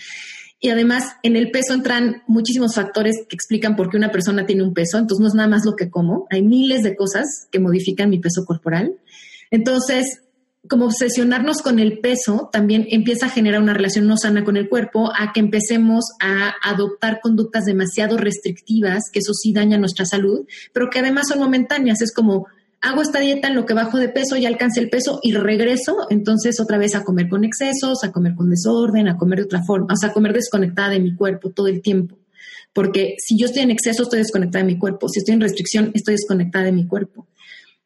Y 0.59 0.71
además, 0.71 1.16
en 1.23 1.37
el 1.37 1.51
peso 1.51 1.75
entran 1.75 2.23
muchísimos 2.27 2.75
factores 2.75 3.16
que 3.29 3.37
explican 3.37 3.77
por 3.77 3.90
qué 3.90 3.97
una 3.97 4.11
persona 4.11 4.47
tiene 4.47 4.62
un 4.62 4.73
peso. 4.75 4.99
Entonces, 4.99 5.21
no 5.21 5.29
es 5.29 5.35
nada 5.35 5.49
más 5.49 5.64
lo 5.64 5.77
que 5.77 5.90
como. 5.90 6.27
Hay 6.31 6.42
miles 6.42 6.83
de 6.83 6.97
cosas 6.97 7.49
que 7.51 7.61
modifican 7.61 8.11
mi 8.11 8.19
peso 8.19 8.45
corporal. 8.47 8.95
Entonces, 9.51 10.23
como 10.69 10.87
obsesionarnos 10.87 11.62
con 11.62 11.79
el 11.79 12.01
peso 12.01 12.49
también 12.53 12.87
empieza 12.90 13.27
a 13.27 13.31
generar 13.31 13.62
una 13.62 13.75
relación 13.75 14.07
no 14.07 14.16
sana 14.16 14.45
con 14.45 14.57
el 14.57 14.69
cuerpo, 14.69 15.12
a 15.16 15.33
que 15.33 15.40
empecemos 15.40 16.05
a 16.21 16.55
adoptar 16.62 17.21
conductas 17.21 17.64
demasiado 17.64 18.16
restrictivas, 18.16 19.05
que 19.12 19.21
eso 19.21 19.33
sí 19.33 19.53
daña 19.53 19.79
nuestra 19.79 20.07
salud, 20.07 20.47
pero 20.73 20.90
que 20.90 20.99
además 20.99 21.29
son 21.29 21.38
momentáneas. 21.38 22.03
Es 22.03 22.12
como, 22.12 22.47
hago 22.87 23.03
esta 23.03 23.18
dieta 23.18 23.49
en 23.49 23.57
lo 23.57 23.66
que 23.66 23.75
bajo 23.75 23.99
de 23.99 24.09
peso, 24.09 24.37
ya 24.37 24.49
alcancé 24.49 24.81
el 24.81 24.88
peso 24.88 25.18
y 25.22 25.33
regreso 25.33 26.07
entonces 26.09 26.61
otra 26.61 26.79
vez 26.79 26.94
a 26.94 27.03
comer 27.03 27.29
con 27.29 27.44
excesos, 27.44 28.05
a 28.05 28.12
comer 28.12 28.35
con 28.37 28.49
desorden, 28.49 29.09
a 29.09 29.16
comer 29.16 29.40
de 29.40 29.44
otra 29.46 29.64
forma, 29.64 29.92
o 29.92 29.96
sea, 29.96 30.11
a 30.11 30.12
comer 30.12 30.33
desconectada 30.33 30.90
de 30.90 31.01
mi 31.01 31.14
cuerpo 31.14 31.51
todo 31.51 31.66
el 31.66 31.83
tiempo. 31.83 32.16
Porque 32.72 33.16
si 33.18 33.37
yo 33.38 33.46
estoy 33.46 33.62
en 33.62 33.72
exceso, 33.72 34.05
estoy 34.05 34.20
desconectada 34.20 34.64
de 34.64 34.72
mi 34.72 34.79
cuerpo. 34.79 35.09
Si 35.09 35.18
estoy 35.18 35.35
en 35.35 35.40
restricción, 35.40 35.90
estoy 35.94 36.14
desconectada 36.14 36.66
de 36.66 36.72
mi 36.72 36.87
cuerpo. 36.87 37.27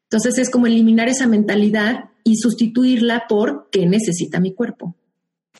Entonces 0.03 0.37
es 0.37 0.49
como 0.49 0.67
eliminar 0.67 1.07
esa 1.07 1.25
mentalidad 1.25 2.09
y 2.23 2.35
sustituirla 2.35 3.23
por 3.27 3.69
qué 3.71 3.85
necesita 3.85 4.39
mi 4.39 4.53
cuerpo. 4.53 4.95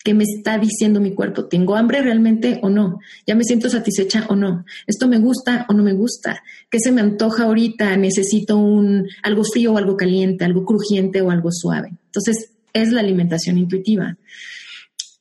¿Qué 0.04 0.14
me 0.14 0.24
está 0.24 0.58
diciendo 0.58 1.00
mi 1.00 1.14
cuerpo? 1.14 1.46
¿Tengo 1.46 1.76
hambre 1.76 2.02
realmente 2.02 2.60
o 2.64 2.70
no? 2.70 3.00
¿Ya 3.28 3.36
me 3.36 3.44
siento 3.44 3.70
satisfecha 3.70 4.26
o 4.30 4.36
no? 4.36 4.66
¿Esto 4.88 5.08
me 5.08 5.20
gusta 5.20 5.66
o 5.70 5.74
no 5.74 5.84
me 5.84 5.94
gusta? 5.94 6.42
¿Qué 6.70 6.80
se 6.80 6.92
me 6.92 7.02
antoja 7.02 7.44
ahorita? 7.44 7.96
¿Necesito 7.98 8.58
un, 8.58 9.08
algo 9.22 9.44
frío 9.44 9.74
o 9.74 9.78
algo 9.78 9.96
caliente, 9.96 10.44
algo 10.44 10.66
crujiente 10.66 11.22
o 11.22 11.30
algo 11.30 11.52
suave? 11.52 11.90
Entonces, 12.06 12.52
es 12.74 12.92
la 12.92 13.02
alimentación 13.02 13.58
intuitiva. 13.58 14.18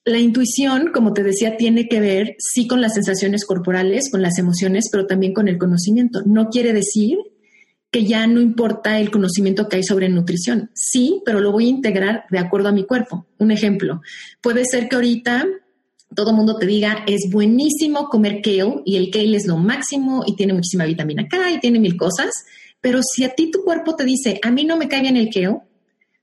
La 0.04 0.18
intuición, 0.18 0.92
como 0.94 1.12
te 1.12 1.22
decía, 1.22 1.58
tiene 1.58 1.86
que 1.86 2.00
ver 2.00 2.36
sí 2.38 2.66
con 2.66 2.80
las 2.80 2.94
sensaciones 2.94 3.44
corporales, 3.44 4.10
con 4.10 4.22
las 4.22 4.38
emociones, 4.38 4.88
pero 4.90 5.06
también 5.06 5.34
con 5.34 5.46
el 5.46 5.58
conocimiento. 5.58 6.22
No 6.24 6.48
quiere 6.48 6.72
decir 6.72 7.18
que 7.90 8.04
ya 8.04 8.26
no 8.26 8.40
importa 8.40 9.00
el 9.00 9.10
conocimiento 9.10 9.68
que 9.68 9.76
hay 9.76 9.82
sobre 9.82 10.08
nutrición. 10.08 10.70
Sí, 10.74 11.22
pero 11.24 11.40
lo 11.40 11.52
voy 11.52 11.66
a 11.66 11.70
integrar 11.70 12.24
de 12.30 12.38
acuerdo 12.38 12.68
a 12.68 12.72
mi 12.72 12.84
cuerpo. 12.84 13.26
Un 13.38 13.50
ejemplo, 13.50 14.00
puede 14.40 14.64
ser 14.64 14.88
que 14.88 14.96
ahorita 14.96 15.46
todo 16.14 16.32
mundo 16.32 16.56
te 16.56 16.66
diga, 16.66 17.04
es 17.06 17.30
buenísimo 17.30 18.08
comer 18.08 18.40
kale 18.42 18.82
y 18.84 18.96
el 18.96 19.10
kale 19.10 19.36
es 19.36 19.46
lo 19.46 19.56
máximo 19.56 20.24
y 20.26 20.34
tiene 20.34 20.52
muchísima 20.52 20.84
vitamina 20.84 21.26
K 21.28 21.52
y 21.52 21.60
tiene 21.60 21.78
mil 21.78 21.96
cosas, 21.96 22.30
pero 22.80 23.00
si 23.02 23.24
a 23.24 23.30
ti 23.30 23.50
tu 23.50 23.62
cuerpo 23.62 23.94
te 23.94 24.04
dice, 24.04 24.40
a 24.42 24.50
mí 24.50 24.64
no 24.64 24.76
me 24.76 24.88
cae 24.88 25.02
bien 25.02 25.16
el 25.16 25.30
kale, 25.30 25.60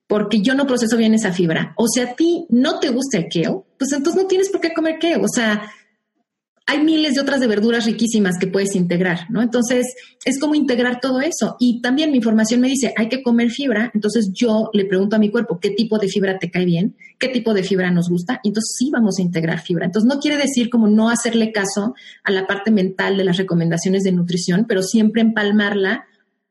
porque 0.07 0.41
yo 0.41 0.55
no 0.55 0.67
proceso 0.67 0.97
bien 0.97 1.13
esa 1.13 1.33
fibra. 1.33 1.73
O 1.77 1.87
sea, 1.87 2.11
a 2.11 2.15
ti 2.15 2.45
no 2.49 2.79
te 2.79 2.89
gusta 2.89 3.17
el 3.17 3.27
kale, 3.29 3.61
pues 3.77 3.91
entonces 3.91 4.21
no 4.21 4.27
tienes 4.27 4.49
por 4.49 4.61
qué 4.61 4.73
comer 4.73 4.99
kale. 4.99 5.17
O 5.17 5.27
sea, 5.27 5.69
hay 6.67 6.83
miles 6.83 7.15
de 7.15 7.21
otras 7.21 7.39
de 7.39 7.47
verduras 7.47 7.85
riquísimas 7.85 8.37
que 8.39 8.47
puedes 8.47 8.75
integrar, 8.75 9.29
¿no? 9.29 9.41
Entonces, 9.41 9.95
es 10.25 10.39
como 10.39 10.53
integrar 10.53 10.99
todo 10.99 11.21
eso. 11.21 11.55
Y 11.59 11.81
también 11.81 12.11
mi 12.11 12.17
información 12.17 12.59
me 12.61 12.67
dice, 12.67 12.93
hay 12.97 13.07
que 13.07 13.23
comer 13.23 13.49
fibra. 13.49 13.89
Entonces, 13.95 14.31
yo 14.33 14.69
le 14.73 14.85
pregunto 14.85 15.15
a 15.15 15.19
mi 15.19 15.31
cuerpo, 15.31 15.59
¿qué 15.59 15.71
tipo 15.71 15.97
de 15.97 16.09
fibra 16.09 16.37
te 16.37 16.51
cae 16.51 16.65
bien? 16.65 16.95
¿Qué 17.17 17.29
tipo 17.29 17.53
de 17.53 17.63
fibra 17.63 17.89
nos 17.89 18.09
gusta? 18.09 18.41
Y 18.43 18.49
entonces, 18.49 18.75
sí 18.77 18.89
vamos 18.91 19.17
a 19.17 19.21
integrar 19.21 19.61
fibra. 19.61 19.85
Entonces, 19.85 20.13
no 20.13 20.19
quiere 20.19 20.37
decir 20.37 20.69
como 20.69 20.87
no 20.87 21.09
hacerle 21.09 21.51
caso 21.51 21.95
a 22.23 22.31
la 22.31 22.45
parte 22.45 22.69
mental 22.69 23.17
de 23.17 23.23
las 23.23 23.37
recomendaciones 23.37 24.03
de 24.03 24.11
nutrición, 24.11 24.65
pero 24.67 24.83
siempre 24.83 25.21
empalmarla 25.21 26.05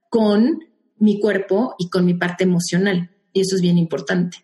con 0.08 0.64
mi 0.98 1.20
cuerpo 1.20 1.74
y 1.78 1.90
con 1.90 2.06
mi 2.06 2.14
parte 2.14 2.44
emocional 2.44 3.10
y 3.36 3.40
eso 3.40 3.54
es 3.54 3.60
bien 3.60 3.76
importante. 3.76 4.38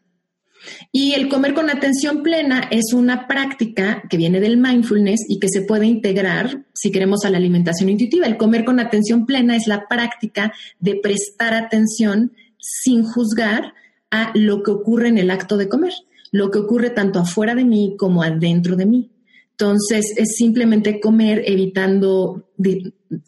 Y 0.93 1.15
el 1.15 1.29
comer 1.29 1.55
con 1.55 1.71
atención 1.71 2.23
plena 2.23 2.69
es 2.71 2.93
una 2.93 3.27
práctica 3.27 4.03
que 4.09 4.17
viene 4.17 4.41
del 4.41 4.57
mindfulness 4.57 5.25
y 5.29 5.39
que 5.39 5.49
se 5.49 5.63
puede 5.63 5.87
integrar, 5.87 6.65
si 6.75 6.91
queremos, 6.91 7.25
a 7.25 7.31
la 7.31 7.39
alimentación 7.39 7.89
intuitiva. 7.89 8.27
El 8.27 8.37
comer 8.37 8.65
con 8.65 8.81
atención 8.81 9.27
plena 9.27 9.57
es 9.57 9.67
la 9.67 9.87
práctica 9.89 10.53
de 10.79 10.97
prestar 10.97 11.55
atención 11.55 12.33
sin 12.59 13.05
juzgar 13.05 13.75
a 14.11 14.31
lo 14.35 14.63
que 14.63 14.71
ocurre 14.71 15.09
en 15.09 15.19
el 15.19 15.31
acto 15.31 15.57
de 15.57 15.69
comer, 15.69 15.95
lo 16.31 16.51
que 16.51 16.59
ocurre 16.59 16.91
tanto 16.91 17.19
afuera 17.19 17.55
de 17.55 17.65
mí 17.65 17.97
como 17.99 18.23
adentro 18.23 18.77
de 18.77 18.87
mí. 18.87 19.11
Entonces, 19.53 20.13
es 20.17 20.37
simplemente 20.37 20.99
comer 20.99 21.43
evitando 21.47 22.49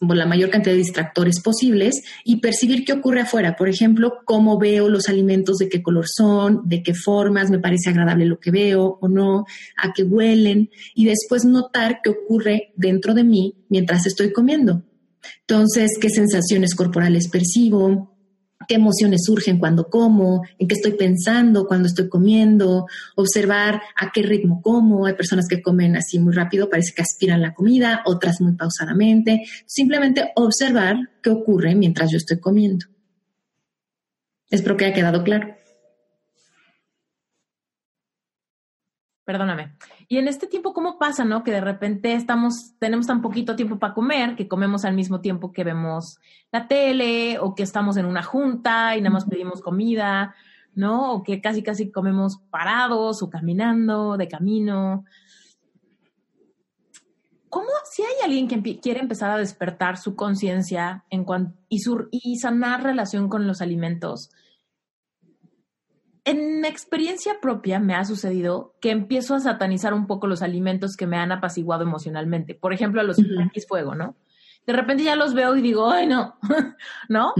la 0.01 0.25
mayor 0.25 0.49
cantidad 0.49 0.73
de 0.73 0.79
distractores 0.79 1.39
posibles 1.41 2.03
y 2.23 2.37
percibir 2.37 2.83
qué 2.83 2.93
ocurre 2.93 3.21
afuera. 3.21 3.55
Por 3.55 3.69
ejemplo, 3.69 4.15
cómo 4.25 4.57
veo 4.57 4.89
los 4.89 5.07
alimentos, 5.07 5.57
de 5.57 5.69
qué 5.69 5.81
color 5.83 6.05
son, 6.07 6.61
de 6.65 6.81
qué 6.83 6.93
formas, 6.93 7.51
me 7.51 7.59
parece 7.59 7.89
agradable 7.89 8.25
lo 8.25 8.39
que 8.39 8.51
veo 8.51 8.97
o 8.99 9.07
no, 9.07 9.45
a 9.77 9.93
qué 9.93 10.03
huelen, 10.03 10.69
y 10.93 11.05
después 11.05 11.45
notar 11.45 11.99
qué 12.03 12.09
ocurre 12.09 12.73
dentro 12.75 13.13
de 13.13 13.23
mí 13.23 13.55
mientras 13.69 14.05
estoy 14.05 14.33
comiendo. 14.33 14.83
Entonces, 15.41 15.91
qué 16.01 16.09
sensaciones 16.09 16.75
corporales 16.75 17.29
percibo, 17.29 18.14
qué 18.67 18.75
emociones 18.75 19.23
surgen 19.25 19.59
cuando 19.59 19.89
como, 19.89 20.43
en 20.57 20.67
qué 20.67 20.75
estoy 20.75 20.93
pensando 20.93 21.67
cuando 21.67 21.87
estoy 21.87 22.09
comiendo, 22.09 22.87
observar 23.15 23.81
a 23.95 24.11
qué 24.11 24.21
ritmo 24.21 24.61
como. 24.61 25.05
Hay 25.05 25.13
personas 25.13 25.47
que 25.47 25.61
comen 25.61 25.95
así 25.95 26.19
muy 26.19 26.33
rápido, 26.33 26.69
parece 26.69 26.93
que 26.93 27.01
aspiran 27.01 27.41
la 27.41 27.53
comida, 27.53 28.01
otras 28.05 28.41
muy 28.41 28.53
pausadamente. 28.53 29.45
Simplemente 29.65 30.31
observar 30.35 30.97
qué 31.21 31.29
ocurre 31.29 31.75
mientras 31.75 32.11
yo 32.11 32.17
estoy 32.17 32.39
comiendo. 32.39 32.85
Espero 34.49 34.77
que 34.77 34.85
haya 34.85 34.93
quedado 34.93 35.23
claro. 35.23 35.55
Perdóname. 39.25 39.73
Y 40.07 40.17
en 40.17 40.27
este 40.27 40.47
tiempo, 40.47 40.73
¿cómo 40.73 40.99
pasa, 40.99 41.25
no? 41.25 41.43
Que 41.43 41.51
de 41.51 41.61
repente 41.61 42.13
estamos, 42.13 42.73
tenemos 42.77 43.07
tan 43.07 43.21
poquito 43.21 43.55
tiempo 43.55 43.79
para 43.79 43.93
comer 43.93 44.35
que 44.35 44.47
comemos 44.47 44.85
al 44.85 44.93
mismo 44.93 45.19
tiempo 45.19 45.51
que 45.51 45.63
vemos 45.63 46.19
la 46.51 46.67
tele 46.67 47.39
o 47.39 47.55
que 47.55 47.63
estamos 47.63 47.97
en 47.97 48.05
una 48.05 48.21
junta 48.21 48.95
y 48.95 49.01
nada 49.01 49.13
más 49.13 49.25
pedimos 49.25 49.61
comida, 49.61 50.35
¿no? 50.75 51.13
O 51.13 51.23
que 51.23 51.41
casi, 51.41 51.63
casi 51.63 51.91
comemos 51.91 52.37
parados 52.51 53.23
o 53.23 53.29
caminando, 53.29 54.17
de 54.17 54.27
camino. 54.27 55.05
¿Cómo, 57.49 57.69
si 57.89 58.03
hay 58.03 58.25
alguien 58.25 58.47
que 58.47 58.79
quiere 58.79 58.99
empezar 58.99 59.31
a 59.31 59.37
despertar 59.37 59.97
su 59.97 60.15
conciencia 60.15 61.05
en 61.09 61.25
y, 61.69 61.81
y 62.11 62.37
sanar 62.37 62.83
relación 62.83 63.27
con 63.27 63.47
los 63.47 63.61
alimentos, 63.61 64.29
en 66.25 66.59
mi 66.59 66.67
experiencia 66.67 67.39
propia 67.39 67.79
me 67.79 67.93
ha 67.93 68.03
sucedido 68.03 68.75
que 68.81 68.89
empiezo 68.89 69.35
a 69.35 69.39
satanizar 69.39 69.93
un 69.93 70.07
poco 70.07 70.25
los 70.25 70.41
alimentos 70.41 70.97
que 70.97 71.05
me 71.05 71.17
han 71.17 71.31
apaciguado 71.31 71.83
emocionalmente. 71.83 72.55
Por 72.55 72.73
ejemplo, 72.73 72.99
a 72.99 73.03
los 73.03 73.19
uh 73.19 73.23
fuego, 73.67 73.93
¿no? 73.93 74.15
De 74.65 74.73
repente 74.73 75.03
ya 75.03 75.15
los 75.15 75.35
veo 75.35 75.55
y 75.55 75.61
digo, 75.61 75.89
ay, 75.89 76.07
no, 76.07 76.35
¿no? 77.09 77.33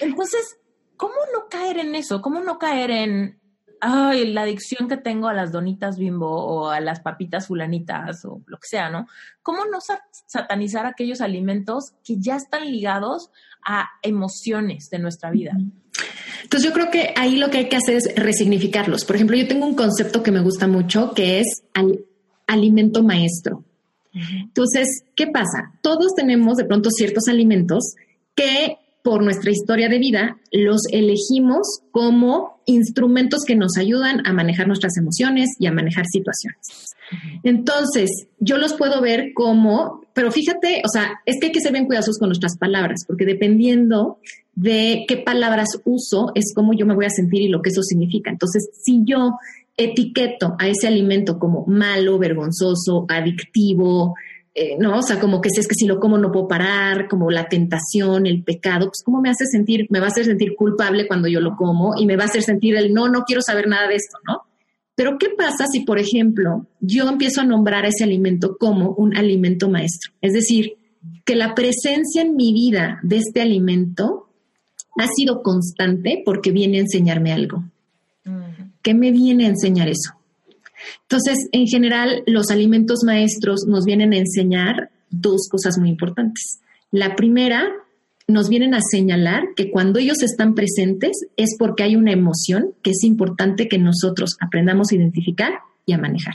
Entonces, 0.00 0.58
¿cómo 0.96 1.14
no 1.34 1.48
caer 1.50 1.78
en 1.78 1.94
eso? 1.94 2.22
¿Cómo 2.22 2.40
no 2.40 2.58
caer 2.58 2.90
en, 2.90 3.38
ay, 3.80 4.32
la 4.32 4.42
adicción 4.42 4.88
que 4.88 4.96
tengo 4.96 5.28
a 5.28 5.34
las 5.34 5.52
donitas 5.52 5.98
bimbo 5.98 6.30
o 6.30 6.70
a 6.70 6.80
las 6.80 7.00
papitas 7.00 7.48
fulanitas 7.48 8.24
o 8.24 8.40
lo 8.46 8.56
que 8.56 8.68
sea, 8.68 8.88
¿no? 8.88 9.06
¿Cómo 9.42 9.66
no 9.66 9.78
satanizar 10.26 10.86
aquellos 10.86 11.20
alimentos 11.20 11.92
que 12.02 12.16
ya 12.18 12.36
están 12.36 12.70
ligados 12.70 13.30
a 13.66 13.90
emociones 14.00 14.88
de 14.88 14.98
nuestra 14.98 15.30
vida? 15.30 15.52
Entonces 16.42 16.68
yo 16.68 16.74
creo 16.74 16.90
que 16.90 17.14
ahí 17.16 17.36
lo 17.36 17.50
que 17.50 17.58
hay 17.58 17.68
que 17.68 17.76
hacer 17.76 17.96
es 17.96 18.14
resignificarlos. 18.14 19.04
Por 19.04 19.16
ejemplo, 19.16 19.36
yo 19.36 19.48
tengo 19.48 19.66
un 19.66 19.74
concepto 19.74 20.22
que 20.22 20.30
me 20.30 20.40
gusta 20.40 20.66
mucho 20.66 21.12
que 21.14 21.40
es 21.40 21.62
alimento 22.46 23.02
maestro. 23.02 23.64
Entonces, 24.14 25.04
¿qué 25.16 25.28
pasa? 25.28 25.72
Todos 25.80 26.14
tenemos 26.14 26.56
de 26.56 26.66
pronto 26.66 26.90
ciertos 26.90 27.28
alimentos 27.28 27.94
que 28.34 28.76
por 29.02 29.22
nuestra 29.22 29.50
historia 29.50 29.88
de 29.88 29.98
vida 29.98 30.36
los 30.52 30.82
elegimos 30.92 31.80
como 31.90 32.60
instrumentos 32.66 33.44
que 33.46 33.56
nos 33.56 33.76
ayudan 33.76 34.24
a 34.26 34.32
manejar 34.32 34.66
nuestras 34.66 34.96
emociones 34.96 35.50
y 35.58 35.66
a 35.66 35.72
manejar 35.72 36.04
situaciones. 36.06 36.94
Entonces, 37.42 38.10
yo 38.38 38.58
los 38.58 38.74
puedo 38.74 39.00
ver 39.00 39.32
como, 39.34 40.02
pero 40.14 40.30
fíjate, 40.30 40.82
o 40.84 40.88
sea, 40.88 41.20
es 41.26 41.40
que 41.40 41.46
hay 41.46 41.52
que 41.52 41.60
ser 41.60 41.72
bien 41.72 41.86
cuidadosos 41.86 42.18
con 42.18 42.28
nuestras 42.28 42.56
palabras, 42.56 43.04
porque 43.06 43.26
dependiendo 43.26 44.18
de 44.54 45.04
qué 45.08 45.16
palabras 45.16 45.68
uso, 45.84 46.32
es 46.34 46.52
como 46.54 46.74
yo 46.74 46.86
me 46.86 46.94
voy 46.94 47.06
a 47.06 47.10
sentir 47.10 47.42
y 47.42 47.48
lo 47.48 47.62
que 47.62 47.70
eso 47.70 47.82
significa. 47.82 48.30
Entonces, 48.30 48.68
si 48.82 49.00
yo 49.04 49.36
etiqueto 49.76 50.54
a 50.58 50.68
ese 50.68 50.86
alimento 50.86 51.38
como 51.38 51.64
malo, 51.66 52.18
vergonzoso, 52.18 53.06
adictivo, 53.08 54.14
eh, 54.54 54.76
¿no? 54.78 54.98
O 54.98 55.02
sea, 55.02 55.18
como 55.18 55.40
que 55.40 55.48
si 55.48 55.60
es 55.60 55.68
que 55.68 55.74
si 55.74 55.86
lo 55.86 55.98
como 55.98 56.18
no 56.18 56.30
puedo 56.30 56.46
parar, 56.46 57.08
como 57.08 57.30
la 57.30 57.48
tentación, 57.48 58.26
el 58.26 58.44
pecado, 58.44 58.86
pues 58.86 59.02
cómo 59.02 59.22
me 59.22 59.30
hace 59.30 59.46
sentir, 59.46 59.86
me 59.88 59.98
va 59.98 60.06
a 60.06 60.10
hacer 60.10 60.26
sentir 60.26 60.54
culpable 60.56 61.08
cuando 61.08 61.26
yo 61.28 61.40
lo 61.40 61.56
como 61.56 61.94
y 61.96 62.04
me 62.04 62.16
va 62.16 62.24
a 62.24 62.26
hacer 62.26 62.42
sentir 62.42 62.76
el 62.76 62.92
no, 62.92 63.08
no 63.08 63.22
quiero 63.22 63.40
saber 63.40 63.66
nada 63.66 63.88
de 63.88 63.96
esto, 63.96 64.18
¿no? 64.28 64.42
Pero 64.94 65.16
¿qué 65.18 65.30
pasa 65.30 65.66
si, 65.72 65.80
por 65.80 65.98
ejemplo, 65.98 66.66
yo 66.80 67.08
empiezo 67.08 67.40
a 67.40 67.46
nombrar 67.46 67.86
a 67.86 67.88
ese 67.88 68.04
alimento 68.04 68.58
como 68.58 68.90
un 68.90 69.16
alimento 69.16 69.70
maestro? 69.70 70.12
Es 70.20 70.34
decir, 70.34 70.74
que 71.24 71.34
la 71.34 71.54
presencia 71.54 72.20
en 72.20 72.36
mi 72.36 72.52
vida 72.52 73.00
de 73.02 73.16
este 73.16 73.40
alimento 73.40 74.28
ha 74.98 75.06
sido 75.16 75.42
constante 75.42 76.22
porque 76.24 76.50
viene 76.50 76.78
a 76.78 76.82
enseñarme 76.82 77.32
algo. 77.32 77.64
¿Qué 78.82 78.94
me 78.94 79.10
viene 79.10 79.46
a 79.46 79.50
enseñar 79.50 79.88
eso? 79.88 80.12
Entonces, 81.02 81.36
en 81.52 81.66
general, 81.66 82.22
los 82.26 82.50
alimentos 82.50 83.00
maestros 83.04 83.64
nos 83.68 83.84
vienen 83.84 84.12
a 84.12 84.18
enseñar 84.18 84.90
dos 85.10 85.48
cosas 85.50 85.78
muy 85.78 85.88
importantes. 85.88 86.60
La 86.90 87.14
primera, 87.14 87.70
nos 88.28 88.48
vienen 88.48 88.74
a 88.74 88.80
señalar 88.80 89.42
que 89.56 89.70
cuando 89.70 89.98
ellos 89.98 90.22
están 90.22 90.54
presentes 90.54 91.12
es 91.36 91.56
porque 91.58 91.82
hay 91.82 91.96
una 91.96 92.12
emoción 92.12 92.74
que 92.82 92.90
es 92.90 93.04
importante 93.04 93.68
que 93.68 93.78
nosotros 93.78 94.36
aprendamos 94.40 94.90
a 94.90 94.96
identificar 94.96 95.52
y 95.86 95.92
a 95.92 95.98
manejar. 95.98 96.34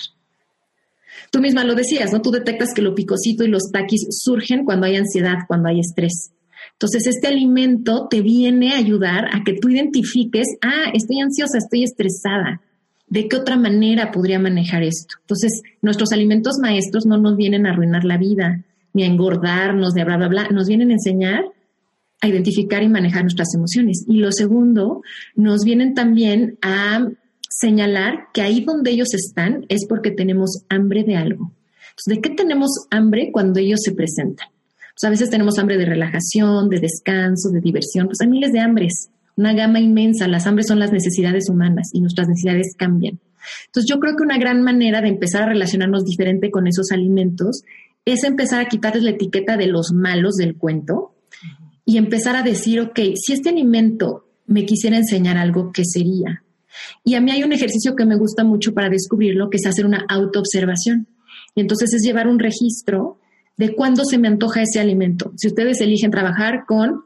Tú 1.32 1.40
misma 1.40 1.64
lo 1.64 1.76
decías, 1.76 2.12
¿no? 2.14 2.22
Tú 2.22 2.32
detectas 2.32 2.74
que 2.74 2.82
lo 2.82 2.96
picosito 2.96 3.44
y 3.44 3.48
los 3.48 3.72
taquis 3.72 4.06
surgen 4.10 4.66
cuando 4.66 4.86
hay 4.86 4.96
ansiedad, 4.96 5.40
cuando 5.48 5.70
hay 5.70 5.80
estrés. 5.80 6.32
Entonces, 6.78 7.08
este 7.08 7.28
alimento 7.28 8.08
te 8.08 8.22
viene 8.22 8.74
a 8.74 8.78
ayudar 8.78 9.26
a 9.34 9.44
que 9.44 9.54
tú 9.54 9.70
identifiques, 9.70 10.46
ah, 10.62 10.92
estoy 10.94 11.20
ansiosa, 11.20 11.58
estoy 11.58 11.84
estresada. 11.84 12.62
¿De 13.08 13.28
qué 13.28 13.38
otra 13.38 13.58
manera 13.58 14.12
podría 14.12 14.38
manejar 14.38 14.84
esto? 14.84 15.16
Entonces, 15.22 15.64
nuestros 15.82 16.12
alimentos 16.12 16.58
maestros 16.62 17.06
no 17.06 17.18
nos 17.18 17.36
vienen 17.36 17.66
a 17.66 17.72
arruinar 17.72 18.04
la 18.04 18.18
vida, 18.18 18.64
ni 18.94 19.04
a 19.04 19.08
engordarnos, 19.08 19.96
ni 19.96 20.02
a 20.02 20.06
bla, 20.06 20.18
bla, 20.18 20.28
bla. 20.28 20.50
Nos 20.50 20.68
vienen 20.68 20.92
a 20.92 20.94
enseñar 20.94 21.46
a 22.22 22.28
identificar 22.28 22.84
y 22.84 22.90
manejar 22.90 23.24
nuestras 23.24 23.54
emociones. 23.56 24.04
Y 24.08 24.18
lo 24.18 24.32
segundo, 24.32 25.02
nos 25.36 25.64
vienen 25.64 25.94
también 25.94 26.58
a 26.62 27.08
señalar 27.50 28.28
que 28.34 28.42
ahí 28.42 28.64
donde 28.64 28.92
ellos 28.92 29.14
están 29.14 29.66
es 29.70 29.86
porque 29.88 30.12
tenemos 30.12 30.64
hambre 30.70 31.04
de 31.04 31.16
algo. 31.16 31.52
¿De 32.06 32.20
qué 32.22 32.30
tenemos 32.30 32.70
hambre 32.92 33.30
cuando 33.32 33.60
ellos 33.60 33.80
se 33.84 33.94
presentan? 33.94 34.48
Pues 34.98 35.08
a 35.08 35.12
veces 35.12 35.30
tenemos 35.30 35.60
hambre 35.60 35.78
de 35.78 35.86
relajación, 35.86 36.70
de 36.70 36.80
descanso, 36.80 37.50
de 37.52 37.62
diversión, 37.62 38.08
pues 38.08 38.20
hay 38.20 38.30
miles 38.30 38.52
de 38.52 38.62
hambres, 38.62 39.12
una 39.36 39.54
gama 39.54 39.80
inmensa. 39.80 40.28
Las 40.28 40.48
hambres 40.48 40.66
son 40.66 40.80
las 40.80 40.92
necesidades 40.92 41.52
humanas 41.52 41.90
y 41.94 42.02
nuestras 42.02 42.28
necesidades 42.28 42.74
cambian. 42.76 43.20
Entonces 43.68 43.88
yo 43.88 44.00
creo 44.00 44.16
que 44.16 44.24
una 44.24 44.40
gran 44.40 44.64
manera 44.64 45.00
de 45.02 45.10
empezar 45.10 45.44
a 45.44 45.50
relacionarnos 45.50 46.04
diferente 46.04 46.50
con 46.50 46.66
esos 46.66 46.92
alimentos 46.92 47.62
es 48.06 48.24
empezar 48.24 48.60
a 48.60 48.70
quitarles 48.70 49.04
la 49.04 49.12
etiqueta 49.12 49.56
de 49.56 49.68
los 49.68 49.92
malos 49.94 50.34
del 50.34 50.56
cuento 50.56 51.14
y 51.86 51.98
empezar 51.98 52.36
a 52.36 52.42
decir, 52.42 52.82
ok, 52.82 53.00
si 53.14 53.34
este 53.34 53.50
alimento 53.50 54.26
me 54.48 54.66
quisiera 54.66 54.98
enseñar 54.98 55.38
algo, 55.38 55.72
¿qué 55.72 55.84
sería? 55.86 56.44
Y 57.04 57.14
a 57.14 57.22
mí 57.22 57.30
hay 57.30 57.44
un 57.44 57.54
ejercicio 57.54 57.96
que 57.96 58.08
me 58.08 58.18
gusta 58.18 58.44
mucho 58.44 58.74
para 58.74 58.90
descubrirlo, 58.90 59.52
que 59.52 59.58
es 59.58 59.68
hacer 59.68 59.86
una 59.86 60.06
autoobservación. 60.10 61.08
Y 61.54 61.62
entonces 61.62 61.94
es 61.94 62.02
llevar 62.02 62.28
un 62.28 62.40
registro 62.40 63.20
de 63.58 63.76
cuándo 63.76 64.04
se 64.06 64.18
me 64.18 64.28
antoja 64.28 64.62
ese 64.62 64.80
alimento. 64.80 65.34
Si 65.36 65.48
ustedes 65.48 65.82
eligen 65.82 66.12
trabajar 66.12 66.66
con 66.68 67.02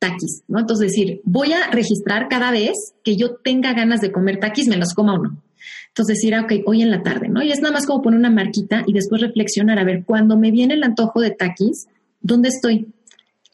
taquis, 0.00 0.42
¿no? 0.48 0.58
Entonces 0.58 0.88
decir, 0.88 1.20
voy 1.24 1.52
a 1.52 1.70
registrar 1.70 2.28
cada 2.28 2.50
vez 2.50 2.94
que 3.02 3.16
yo 3.16 3.36
tenga 3.36 3.72
ganas 3.72 4.00
de 4.00 4.12
comer 4.12 4.38
taquis, 4.38 4.68
me 4.68 4.76
los 4.76 4.92
coma 4.94 5.14
o 5.14 5.22
no. 5.22 5.42
Entonces 5.88 6.18
decir, 6.18 6.34
ah, 6.34 6.42
ok, 6.42 6.52
hoy 6.66 6.82
en 6.82 6.90
la 6.90 7.02
tarde, 7.02 7.28
¿no? 7.28 7.42
Y 7.42 7.50
es 7.50 7.60
nada 7.60 7.72
más 7.72 7.86
como 7.86 8.02
poner 8.02 8.18
una 8.18 8.30
marquita 8.30 8.82
y 8.86 8.92
después 8.92 9.22
reflexionar, 9.22 9.78
a 9.78 9.84
ver, 9.84 10.04
cuando 10.04 10.36
me 10.36 10.50
viene 10.50 10.74
el 10.74 10.82
antojo 10.82 11.20
de 11.20 11.30
taquis, 11.30 11.86
¿dónde 12.20 12.48
estoy? 12.48 12.92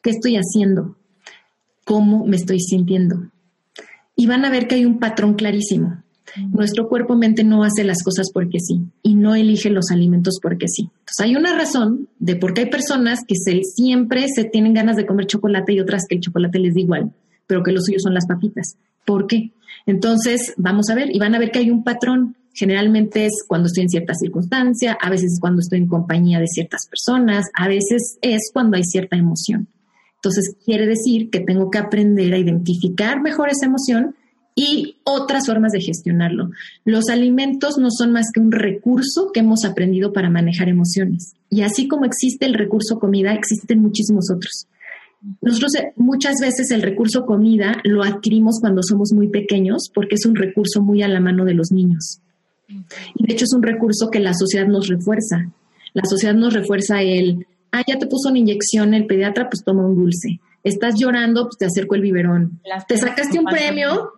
¿Qué 0.03 0.11
estoy 0.11 0.37
haciendo? 0.37 0.97
¿Cómo 1.85 2.27
me 2.27 2.37
estoy 2.37 2.59
sintiendo? 2.59 3.31
Y 4.17 4.27
van 4.27 4.45
a 4.45 4.51
ver 4.51 4.67
que 4.67 4.75
hay 4.75 4.85
un 4.85 4.99
patrón 4.99 5.35
clarísimo. 5.35 6.02
Nuestro 6.53 6.89
cuerpo-mente 6.89 7.45
no 7.45 7.65
hace 7.65 7.85
las 7.85 8.03
cosas 8.03 8.31
porque 8.33 8.59
sí 8.61 8.81
y 9.03 9.15
no 9.15 9.35
elige 9.35 9.71
los 9.71 9.91
alimentos 9.91 10.39
porque 10.41 10.67
sí. 10.69 10.83
Entonces 10.83 11.21
hay 11.21 11.37
una 11.37 11.57
razón 11.57 12.09
de 12.19 12.37
por 12.37 12.55
qué 12.55 12.63
hay 12.63 12.71
personas 12.71 13.21
que 13.27 13.35
siempre 13.37 14.27
se 14.35 14.45
tienen 14.45 14.75
ganas 14.75 14.97
de 14.97 15.07
comer 15.07 15.27
chocolate 15.27 15.75
y 15.75 15.81
otras 15.81 16.05
que 16.09 16.17
el 16.17 16.21
chocolate 16.21 16.59
les 16.59 16.75
da 16.75 16.81
igual, 16.81 17.13
pero 17.47 17.63
que 17.63 17.73
los 17.73 17.85
suyos 17.85 18.03
son 18.03 18.15
las 18.15 18.27
papitas. 18.27 18.77
¿Por 19.05 19.27
qué? 19.27 19.53
Entonces 19.87 20.55
vamos 20.57 20.89
a 20.91 20.95
ver 20.95 21.15
y 21.15 21.19
van 21.19 21.35
a 21.35 21.39
ver 21.39 21.51
que 21.51 21.59
hay 21.59 21.71
un 21.71 21.85
patrón. 21.85 22.37
Generalmente 22.55 23.27
es 23.27 23.45
cuando 23.47 23.67
estoy 23.67 23.85
en 23.85 23.89
cierta 23.89 24.15
circunstancia, 24.15 24.97
a 25.01 25.11
veces 25.11 25.33
es 25.33 25.41
cuando 25.41 25.61
estoy 25.61 25.79
en 25.79 25.89
compañía 25.89 26.39
de 26.39 26.47
ciertas 26.47 26.87
personas, 26.87 27.47
a 27.55 27.69
veces 27.69 28.19
es 28.21 28.51
cuando 28.53 28.77
hay 28.77 28.85
cierta 28.85 29.17
emoción. 29.17 29.69
Entonces 30.17 30.55
quiere 30.65 30.87
decir 30.87 31.31
que 31.31 31.41
tengo 31.41 31.71
que 31.71 31.79
aprender 31.79 32.33
a 32.33 32.39
identificar 32.39 33.21
mejor 33.21 33.49
esa 33.49 33.67
emoción 33.67 34.15
y 34.55 34.97
otras 35.05 35.47
formas 35.47 35.73
de 35.73 35.81
gestionarlo. 35.81 36.51
Los 36.85 37.09
alimentos 37.09 37.79
no 37.79 37.89
son 37.91 38.13
más 38.13 38.27
que 38.33 38.41
un 38.41 38.53
recurso 38.53 39.31
que 39.33 39.41
hemos 39.41 39.65
aprendido 39.65 40.13
para 40.13 40.31
manejar 40.31 40.69
emociones. 40.69 41.35
Y 41.49 41.63
así 41.63 41.89
como 41.89 42.05
existe 42.05 42.47
el 42.47 42.55
recurso 42.55 42.99
comida, 42.99 43.33
existen 43.33 43.81
muchísimos 43.81 44.31
otros. 44.31 44.67
Nosotros 45.41 45.75
eh, 45.77 45.93
muchas 45.97 46.41
veces 46.41 46.71
el 46.71 46.83
recurso 46.83 47.25
comida 47.25 47.81
lo 47.85 48.03
adquirimos 48.03 48.59
cuando 48.61 48.83
somos 48.83 49.13
muy 49.13 49.29
pequeños 49.29 49.91
porque 49.95 50.17
es 50.17 50.27
un 50.27 50.35
recurso 50.35 50.83
muy 50.83 51.03
a 51.03 51.09
la 51.09 51.21
mano 51.21 51.45
de 51.45 51.55
los 51.55 51.71
niños. 51.71 52.21
Y 52.69 53.27
de 53.27 53.33
hecho 53.33 53.45
es 53.45 53.53
un 53.55 53.63
recurso 53.63 54.11
que 54.11 54.21
la 54.21 54.35
sociedad 54.35 54.67
nos 54.67 54.89
refuerza. 54.89 55.51
La 55.95 56.03
sociedad 56.05 56.35
nos 56.35 56.55
refuerza 56.55 57.03
el, 57.03 57.47
ah, 57.71 57.83
ya 57.87 57.99
te 57.99 58.07
puso 58.07 58.31
una 58.31 58.39
inyección 58.39 58.95
el 58.95 59.07
pediatra, 59.07 59.49
pues 59.49 59.63
toma 59.63 59.87
un 59.87 59.95
dulce 59.95 60.41
estás 60.63 60.95
llorando, 60.99 61.45
pues 61.45 61.59
te 61.59 61.67
acerco 61.67 61.95
el 61.95 62.03
biberón. 62.03 62.61
te 62.87 62.97
sacaste 62.97 63.39
un 63.39 63.47
premio, 63.47 64.13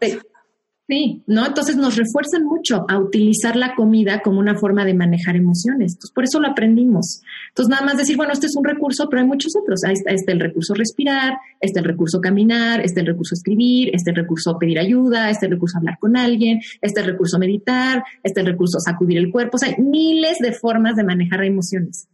sí, 0.87 1.23
¿no? 1.27 1.47
Entonces 1.47 1.77
nos 1.77 1.97
refuerzan 1.97 2.45
mucho 2.45 2.85
a 2.89 2.99
utilizar 2.99 3.57
la 3.57 3.75
comida 3.75 4.21
como 4.23 4.39
una 4.39 4.57
forma 4.57 4.85
de 4.85 4.95
manejar 4.95 5.37
emociones. 5.37 5.93
Entonces, 5.93 6.13
por 6.13 6.25
eso 6.25 6.41
lo 6.41 6.49
aprendimos. 6.49 7.23
Entonces, 7.49 7.71
nada 7.71 7.87
más 7.87 7.97
decir, 7.97 8.17
bueno, 8.17 8.33
este 8.33 8.47
es 8.47 8.57
un 8.57 8.65
recurso, 8.65 9.09
pero 9.09 9.23
hay 9.23 9.29
muchos 9.29 9.53
otros. 9.61 9.83
Ahí 9.85 9.95
está, 9.95 10.33
el 10.33 10.41
recurso 10.41 10.75
respirar, 10.75 11.35
este 11.61 11.81
el 11.81 11.87
recurso 11.87 12.21
caminar, 12.21 12.81
este 12.83 13.01
el 13.01 13.07
recurso 13.07 13.35
escribir, 13.35 13.91
este 13.95 14.11
el 14.11 14.17
recurso 14.17 14.59
pedir 14.59 14.79
ayuda, 14.79 15.31
este 15.31 15.47
el 15.47 15.53
recurso 15.53 15.79
hablar 15.79 15.99
con 15.99 16.17
alguien, 16.17 16.61
este 16.81 17.01
el 17.01 17.07
recurso 17.07 17.39
meditar, 17.39 18.03
este 18.23 18.41
el 18.41 18.47
recurso 18.47 18.79
sacudir 18.81 19.19
el 19.19 19.31
cuerpo. 19.31 19.57
O 19.57 19.59
sea, 19.59 19.71
hay 19.71 19.83
miles 19.83 20.39
de 20.39 20.53
formas 20.53 20.97
de 20.97 21.05
manejar 21.05 21.45
emociones. 21.45 22.09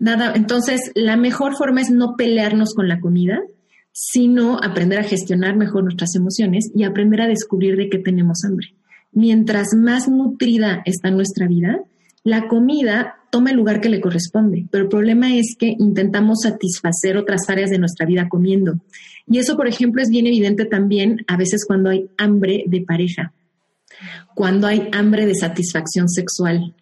Nada, 0.00 0.32
entonces 0.34 0.90
la 0.94 1.16
mejor 1.16 1.56
forma 1.56 1.82
es 1.82 1.90
no 1.90 2.16
pelearnos 2.16 2.74
con 2.74 2.88
la 2.88 3.00
comida, 3.00 3.38
sino 3.92 4.58
aprender 4.62 4.98
a 4.98 5.04
gestionar 5.04 5.56
mejor 5.56 5.84
nuestras 5.84 6.16
emociones 6.16 6.70
y 6.74 6.84
aprender 6.84 7.20
a 7.20 7.28
descubrir 7.28 7.76
de 7.76 7.90
qué 7.90 7.98
tenemos 7.98 8.42
hambre. 8.44 8.74
Mientras 9.12 9.74
más 9.76 10.08
nutrida 10.08 10.80
está 10.86 11.10
nuestra 11.10 11.46
vida, 11.46 11.82
la 12.24 12.48
comida 12.48 13.16
toma 13.30 13.50
el 13.50 13.56
lugar 13.56 13.82
que 13.82 13.90
le 13.90 14.00
corresponde, 14.00 14.66
pero 14.70 14.84
el 14.84 14.90
problema 14.90 15.34
es 15.34 15.54
que 15.58 15.74
intentamos 15.78 16.40
satisfacer 16.44 17.18
otras 17.18 17.50
áreas 17.50 17.68
de 17.68 17.78
nuestra 17.78 18.06
vida 18.06 18.28
comiendo. 18.28 18.80
Y 19.26 19.38
eso, 19.38 19.54
por 19.54 19.68
ejemplo, 19.68 20.02
es 20.02 20.08
bien 20.08 20.26
evidente 20.26 20.64
también 20.64 21.24
a 21.28 21.36
veces 21.36 21.66
cuando 21.66 21.90
hay 21.90 22.08
hambre 22.16 22.64
de 22.66 22.80
pareja, 22.80 23.34
cuando 24.34 24.66
hay 24.66 24.88
hambre 24.92 25.26
de 25.26 25.34
satisfacción 25.34 26.08
sexual, 26.08 26.74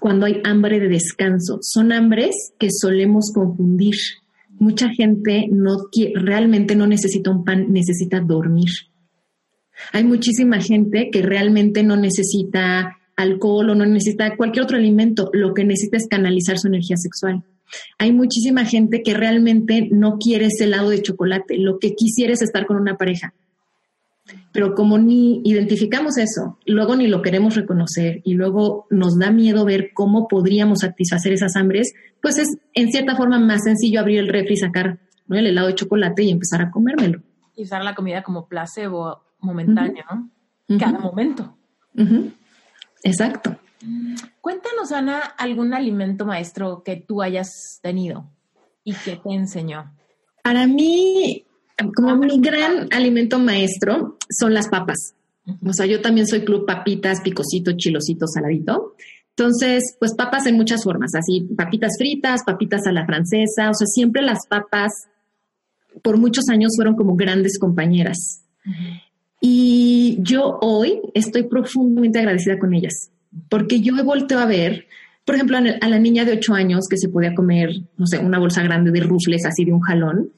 cuando 0.00 0.26
hay 0.26 0.40
hambre 0.44 0.80
de 0.80 0.88
descanso. 0.88 1.58
Son 1.62 1.92
hambres 1.92 2.34
que 2.58 2.68
solemos 2.70 3.30
confundir. 3.34 3.96
Mucha 4.58 4.88
gente 4.88 5.48
no 5.50 5.76
realmente 6.14 6.76
no 6.76 6.86
necesita 6.86 7.30
un 7.30 7.44
pan, 7.44 7.72
necesita 7.72 8.20
dormir. 8.20 8.70
Hay 9.92 10.04
muchísima 10.04 10.60
gente 10.60 11.10
que 11.12 11.22
realmente 11.22 11.82
no 11.82 11.96
necesita 11.96 12.96
alcohol 13.16 13.70
o 13.70 13.74
no 13.74 13.86
necesita 13.86 14.36
cualquier 14.36 14.64
otro 14.64 14.76
alimento, 14.76 15.30
lo 15.32 15.54
que 15.54 15.64
necesita 15.64 15.96
es 15.96 16.06
canalizar 16.08 16.58
su 16.58 16.68
energía 16.68 16.96
sexual. 16.96 17.44
Hay 17.98 18.12
muchísima 18.12 18.64
gente 18.64 19.02
que 19.02 19.14
realmente 19.14 19.88
no 19.90 20.18
quiere 20.18 20.46
ese 20.46 20.64
helado 20.64 20.90
de 20.90 21.02
chocolate, 21.02 21.58
lo 21.58 21.78
que 21.78 21.94
quisiera 21.94 22.32
es 22.32 22.42
estar 22.42 22.66
con 22.66 22.76
una 22.76 22.96
pareja. 22.96 23.34
Pero 24.52 24.74
como 24.74 24.98
ni 24.98 25.40
identificamos 25.44 26.18
eso, 26.18 26.58
luego 26.64 26.96
ni 26.96 27.06
lo 27.06 27.22
queremos 27.22 27.54
reconocer 27.54 28.22
y 28.24 28.34
luego 28.34 28.86
nos 28.90 29.18
da 29.18 29.30
miedo 29.30 29.64
ver 29.64 29.90
cómo 29.94 30.28
podríamos 30.28 30.80
satisfacer 30.80 31.32
esas 31.32 31.56
hambres, 31.56 31.94
pues 32.20 32.38
es 32.38 32.58
en 32.74 32.90
cierta 32.90 33.16
forma 33.16 33.38
más 33.38 33.64
sencillo 33.64 34.00
abrir 34.00 34.18
el 34.18 34.28
refri, 34.28 34.56
sacar 34.56 34.98
el 35.28 35.46
helado 35.46 35.68
de 35.68 35.74
chocolate 35.74 36.22
y 36.24 36.30
empezar 36.30 36.62
a 36.62 36.70
comérmelo. 36.70 37.22
Y 37.54 37.62
usar 37.64 37.84
la 37.84 37.94
comida 37.94 38.22
como 38.22 38.48
placebo 38.48 39.22
momentáneo, 39.40 40.04
¿no? 40.10 40.78
Cada 40.78 40.98
momento. 40.98 41.56
Exacto. 43.02 43.56
Cuéntanos, 44.40 44.92
Ana, 44.92 45.18
algún 45.18 45.74
alimento 45.74 46.26
maestro 46.26 46.82
que 46.82 46.96
tú 46.96 47.22
hayas 47.22 47.78
tenido 47.82 48.30
y 48.82 48.94
que 48.94 49.16
te 49.16 49.32
enseñó. 49.32 49.92
Para 50.42 50.66
mí, 50.66 51.45
como 51.94 52.16
mi 52.16 52.40
gran 52.40 52.88
alimento 52.92 53.38
maestro 53.38 54.16
son 54.30 54.54
las 54.54 54.68
papas. 54.68 55.14
O 55.64 55.72
sea, 55.72 55.86
yo 55.86 56.00
también 56.00 56.26
soy 56.26 56.44
club 56.44 56.66
papitas, 56.66 57.20
picosito, 57.20 57.72
chilosito, 57.76 58.26
saladito. 58.26 58.94
Entonces, 59.30 59.96
pues 59.98 60.14
papas 60.14 60.46
en 60.46 60.56
muchas 60.56 60.82
formas, 60.82 61.14
así 61.14 61.42
papitas 61.56 61.92
fritas, 61.98 62.42
papitas 62.44 62.86
a 62.86 62.92
la 62.92 63.04
francesa, 63.04 63.70
o 63.70 63.74
sea, 63.74 63.86
siempre 63.86 64.22
las 64.22 64.46
papas 64.48 64.92
por 66.02 66.16
muchos 66.16 66.48
años 66.48 66.72
fueron 66.74 66.96
como 66.96 67.16
grandes 67.16 67.58
compañeras. 67.58 68.42
Y 69.40 70.16
yo 70.20 70.58
hoy 70.62 71.00
estoy 71.12 71.44
profundamente 71.44 72.18
agradecida 72.18 72.58
con 72.58 72.72
ellas, 72.72 73.10
porque 73.50 73.80
yo 73.80 73.94
he 73.96 74.02
vuelto 74.02 74.38
a 74.38 74.46
ver, 74.46 74.86
por 75.26 75.34
ejemplo, 75.34 75.58
a 75.58 75.88
la 75.88 75.98
niña 75.98 76.24
de 76.24 76.32
ocho 76.32 76.54
años 76.54 76.86
que 76.88 76.96
se 76.96 77.10
podía 77.10 77.34
comer, 77.34 77.70
no 77.98 78.06
sé, 78.06 78.18
una 78.18 78.38
bolsa 78.38 78.62
grande 78.62 78.90
de 78.90 79.00
rufles 79.00 79.44
así 79.44 79.66
de 79.66 79.72
un 79.72 79.80
jalón. 79.80 80.30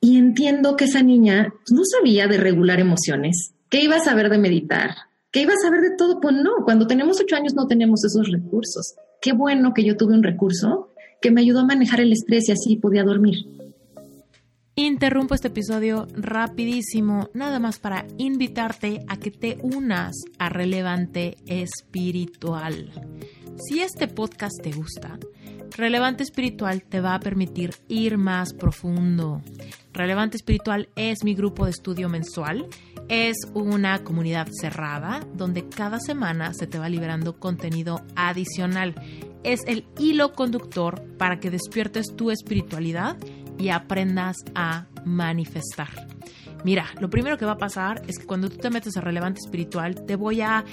Y 0.00 0.16
entiendo 0.16 0.76
que 0.76 0.84
esa 0.84 1.02
niña 1.02 1.52
no 1.70 1.82
sabía 1.84 2.26
de 2.26 2.38
regular 2.38 2.80
emociones. 2.80 3.52
¿Qué 3.68 3.82
iba 3.82 3.96
a 3.96 4.04
saber 4.04 4.30
de 4.30 4.38
meditar? 4.38 4.94
¿Qué 5.30 5.42
iba 5.42 5.52
a 5.52 5.62
saber 5.62 5.82
de 5.82 5.96
todo? 5.96 6.20
Pues 6.20 6.34
no, 6.34 6.64
cuando 6.64 6.86
tenemos 6.86 7.20
ocho 7.20 7.36
años 7.36 7.54
no 7.54 7.66
tenemos 7.66 8.04
esos 8.04 8.30
recursos. 8.30 8.94
Qué 9.20 9.32
bueno 9.32 9.74
que 9.74 9.84
yo 9.84 9.96
tuve 9.96 10.14
un 10.14 10.22
recurso 10.22 10.90
que 11.20 11.30
me 11.30 11.42
ayudó 11.42 11.60
a 11.60 11.66
manejar 11.66 12.00
el 12.00 12.12
estrés 12.12 12.48
y 12.48 12.52
así 12.52 12.76
podía 12.76 13.04
dormir. 13.04 13.46
Interrumpo 14.74 15.34
este 15.34 15.48
episodio 15.48 16.08
rapidísimo, 16.14 17.28
nada 17.34 17.58
más 17.58 17.78
para 17.78 18.06
invitarte 18.16 19.04
a 19.08 19.18
que 19.18 19.30
te 19.30 19.58
unas 19.62 20.16
a 20.38 20.48
Relevante 20.48 21.36
Espiritual. 21.46 22.90
Si 23.58 23.80
este 23.80 24.08
podcast 24.08 24.62
te 24.62 24.72
gusta, 24.72 25.18
Relevante 25.76 26.22
Espiritual 26.22 26.82
te 26.82 27.00
va 27.00 27.14
a 27.14 27.20
permitir 27.20 27.70
ir 27.88 28.18
más 28.18 28.52
profundo. 28.52 29.42
Relevante 29.92 30.36
Espiritual 30.36 30.88
es 30.96 31.24
mi 31.24 31.34
grupo 31.34 31.64
de 31.64 31.70
estudio 31.70 32.08
mensual. 32.08 32.66
Es 33.08 33.36
una 33.54 34.04
comunidad 34.04 34.48
cerrada 34.52 35.26
donde 35.34 35.68
cada 35.68 35.98
semana 35.98 36.52
se 36.54 36.66
te 36.66 36.78
va 36.78 36.88
liberando 36.88 37.38
contenido 37.38 38.04
adicional. 38.14 38.94
Es 39.42 39.60
el 39.66 39.86
hilo 39.98 40.32
conductor 40.32 41.02
para 41.16 41.40
que 41.40 41.50
despiertes 41.50 42.14
tu 42.14 42.30
espiritualidad 42.30 43.16
y 43.58 43.70
aprendas 43.70 44.36
a 44.54 44.86
manifestar. 45.04 46.08
Mira, 46.64 46.86
lo 47.00 47.08
primero 47.08 47.38
que 47.38 47.46
va 47.46 47.52
a 47.52 47.58
pasar 47.58 48.02
es 48.06 48.18
que 48.18 48.26
cuando 48.26 48.50
tú 48.50 48.58
te 48.58 48.70
metes 48.70 48.96
a 48.96 49.00
relevante 49.00 49.40
espiritual, 49.42 50.04
te 50.04 50.16
voy 50.16 50.42
a 50.42 50.64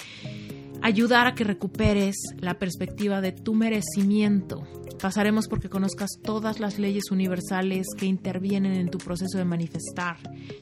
ayudar 0.82 1.26
a 1.26 1.34
que 1.34 1.44
recuperes 1.44 2.16
la 2.38 2.58
perspectiva 2.58 3.20
de 3.20 3.32
tu 3.32 3.54
merecimiento. 3.54 4.62
Pasaremos 5.00 5.46
porque 5.46 5.68
conozcas 5.68 6.10
todas 6.24 6.58
las 6.58 6.78
leyes 6.78 7.12
universales 7.12 7.86
que 7.96 8.06
intervienen 8.06 8.72
en 8.72 8.90
tu 8.90 8.98
proceso 8.98 9.38
de 9.38 9.44
manifestar. 9.44 10.16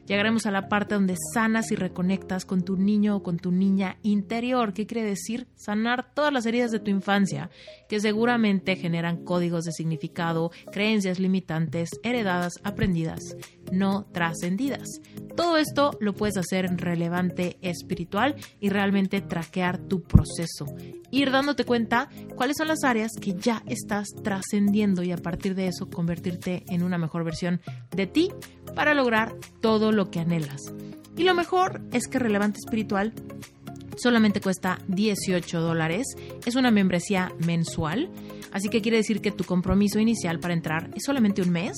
Llegaremos 0.07 0.45
a 0.45 0.51
la 0.51 0.69
parte 0.69 0.95
donde 0.95 1.17
sanas 1.33 1.73
y 1.73 1.75
reconectas 1.75 2.45
con 2.45 2.63
tu 2.63 2.77
niño 2.77 3.17
o 3.17 3.23
con 3.23 3.39
tu 3.39 3.51
niña 3.51 3.97
interior. 4.03 4.75
¿Qué 4.75 4.87
quiere 4.87 5.09
decir? 5.09 5.47
Sanar 5.55 6.13
todas 6.13 6.35
las 6.35 6.45
heridas 6.45 6.71
de 6.71 6.81
tu 6.81 6.91
infancia, 6.91 7.51
que 7.89 7.99
seguramente 7.99 8.77
generan 8.77 9.25
códigos 9.25 9.65
de 9.65 9.73
significado, 9.73 10.51
creencias 10.71 11.19
limitantes, 11.19 11.89
heredadas, 12.03 12.53
aprendidas, 12.63 13.37
no 13.73 14.05
trascendidas. 14.13 15.01
Todo 15.35 15.57
esto 15.57 15.97
lo 16.01 16.15
puedes 16.15 16.37
hacer 16.37 16.77
relevante 16.77 17.59
espiritual 17.63 18.37
y 18.61 18.69
realmente 18.69 19.23
traquear 19.23 19.79
tu 19.79 20.03
proceso. 20.07 20.67
Ir 21.11 21.31
dándote 21.31 21.65
cuenta 21.65 22.09
cuáles 22.35 22.57
son 22.59 22.69
las 22.69 22.85
áreas 22.85 23.13
que 23.21 23.35
ya 23.35 23.63
estás 23.67 24.09
trascendiendo 24.23 25.03
y 25.03 25.13
a 25.13 25.17
partir 25.17 25.55
de 25.55 25.69
eso 25.69 25.89
convertirte 25.89 26.65
en 26.69 26.83
una 26.83 26.99
mejor 26.99 27.25
versión 27.25 27.61
de 27.95 28.07
ti 28.07 28.31
para 28.75 28.95
lograr 28.95 29.37
todo 29.61 29.93
lo 29.93 30.11
que 30.11 30.21
anhelas. 30.21 30.73
Y 31.17 31.25
lo 31.25 31.35
mejor 31.35 31.81
es 31.93 32.09
que 32.09 32.19
Relevante 32.19 32.59
Espiritual 32.59 33.15
solamente 33.97 34.41
cuesta 34.41 34.79
18 34.89 35.61
dólares. 35.61 36.07
Es 36.45 36.55
una 36.55 36.71
membresía 36.71 37.33
mensual, 37.45 38.11
así 38.53 38.69
que 38.69 38.83
quiere 38.83 38.99
decir 38.99 39.21
que 39.21 39.33
tu 39.33 39.45
compromiso 39.45 39.99
inicial 39.99 40.39
para 40.39 40.55
entrar 40.55 40.91
es 40.95 41.05
solamente 41.05 41.43
un 41.43 41.51
mes. 41.51 41.77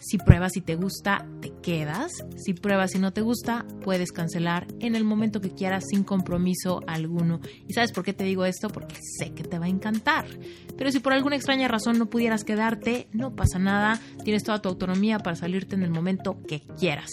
Si 0.00 0.18
pruebas 0.18 0.56
y 0.56 0.60
te 0.60 0.76
gusta, 0.76 1.26
te 1.40 1.52
quedas. 1.62 2.12
Si 2.36 2.54
pruebas 2.54 2.94
y 2.94 2.98
no 2.98 3.12
te 3.12 3.20
gusta, 3.20 3.66
puedes 3.82 4.12
cancelar 4.12 4.66
en 4.80 4.94
el 4.94 5.04
momento 5.04 5.40
que 5.40 5.50
quieras 5.50 5.84
sin 5.90 6.04
compromiso 6.04 6.82
alguno. 6.86 7.40
¿Y 7.66 7.72
sabes 7.72 7.92
por 7.92 8.04
qué 8.04 8.12
te 8.12 8.24
digo 8.24 8.44
esto? 8.44 8.68
Porque 8.68 8.96
sé 9.18 9.34
que 9.34 9.44
te 9.44 9.58
va 9.58 9.66
a 9.66 9.70
encantar. 9.70 10.26
Pero 10.76 10.90
si 10.90 11.00
por 11.00 11.12
alguna 11.12 11.36
extraña 11.36 11.68
razón 11.68 11.98
no 11.98 12.06
pudieras 12.06 12.44
quedarte, 12.44 13.08
no 13.12 13.34
pasa 13.34 13.58
nada. 13.58 14.00
Tienes 14.24 14.44
toda 14.44 14.62
tu 14.62 14.68
autonomía 14.68 15.18
para 15.18 15.36
salirte 15.36 15.74
en 15.74 15.82
el 15.82 15.90
momento 15.90 16.42
que 16.46 16.62
quieras. 16.78 17.10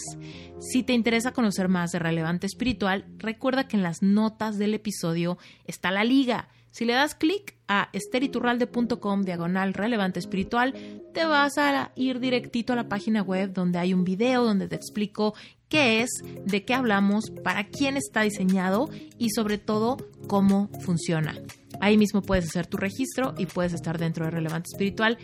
Si 0.60 0.82
te 0.82 0.92
interesa 0.92 1.32
conocer 1.32 1.68
más 1.68 1.92
de 1.92 1.98
Relevante 1.98 2.46
Espiritual, 2.46 3.06
recuerda 3.18 3.68
que 3.68 3.76
en 3.76 3.82
las 3.82 4.02
notas 4.02 4.58
del 4.58 4.74
episodio 4.74 5.38
está 5.66 5.90
la 5.90 6.04
liga 6.04 6.48
si 6.76 6.84
le 6.84 6.92
das 6.92 7.14
clic 7.14 7.56
a 7.68 7.88
esteriturralde.com 7.94 9.22
diagonal 9.22 9.72
relevante 9.72 10.18
espiritual, 10.18 10.74
te 11.14 11.24
vas 11.24 11.56
a 11.56 11.90
ir 11.96 12.20
directito 12.20 12.74
a 12.74 12.76
la 12.76 12.86
página 12.86 13.22
web 13.22 13.54
donde 13.54 13.78
hay 13.78 13.94
un 13.94 14.04
video 14.04 14.44
donde 14.44 14.68
te 14.68 14.76
explico 14.76 15.32
qué 15.70 16.02
es, 16.02 16.10
de 16.44 16.66
qué 16.66 16.74
hablamos, 16.74 17.30
para 17.42 17.64
quién 17.64 17.96
está 17.96 18.20
diseñado 18.20 18.90
y 19.16 19.30
sobre 19.30 19.56
todo 19.56 19.96
cómo 20.26 20.68
funciona. 20.82 21.40
Ahí 21.80 21.96
mismo 21.96 22.20
puedes 22.20 22.44
hacer 22.44 22.66
tu 22.66 22.76
registro 22.76 23.32
y 23.38 23.46
puedes 23.46 23.72
estar 23.72 23.96
dentro 23.96 24.26
de 24.26 24.32
Relevante 24.32 24.68
Espiritual 24.70 25.16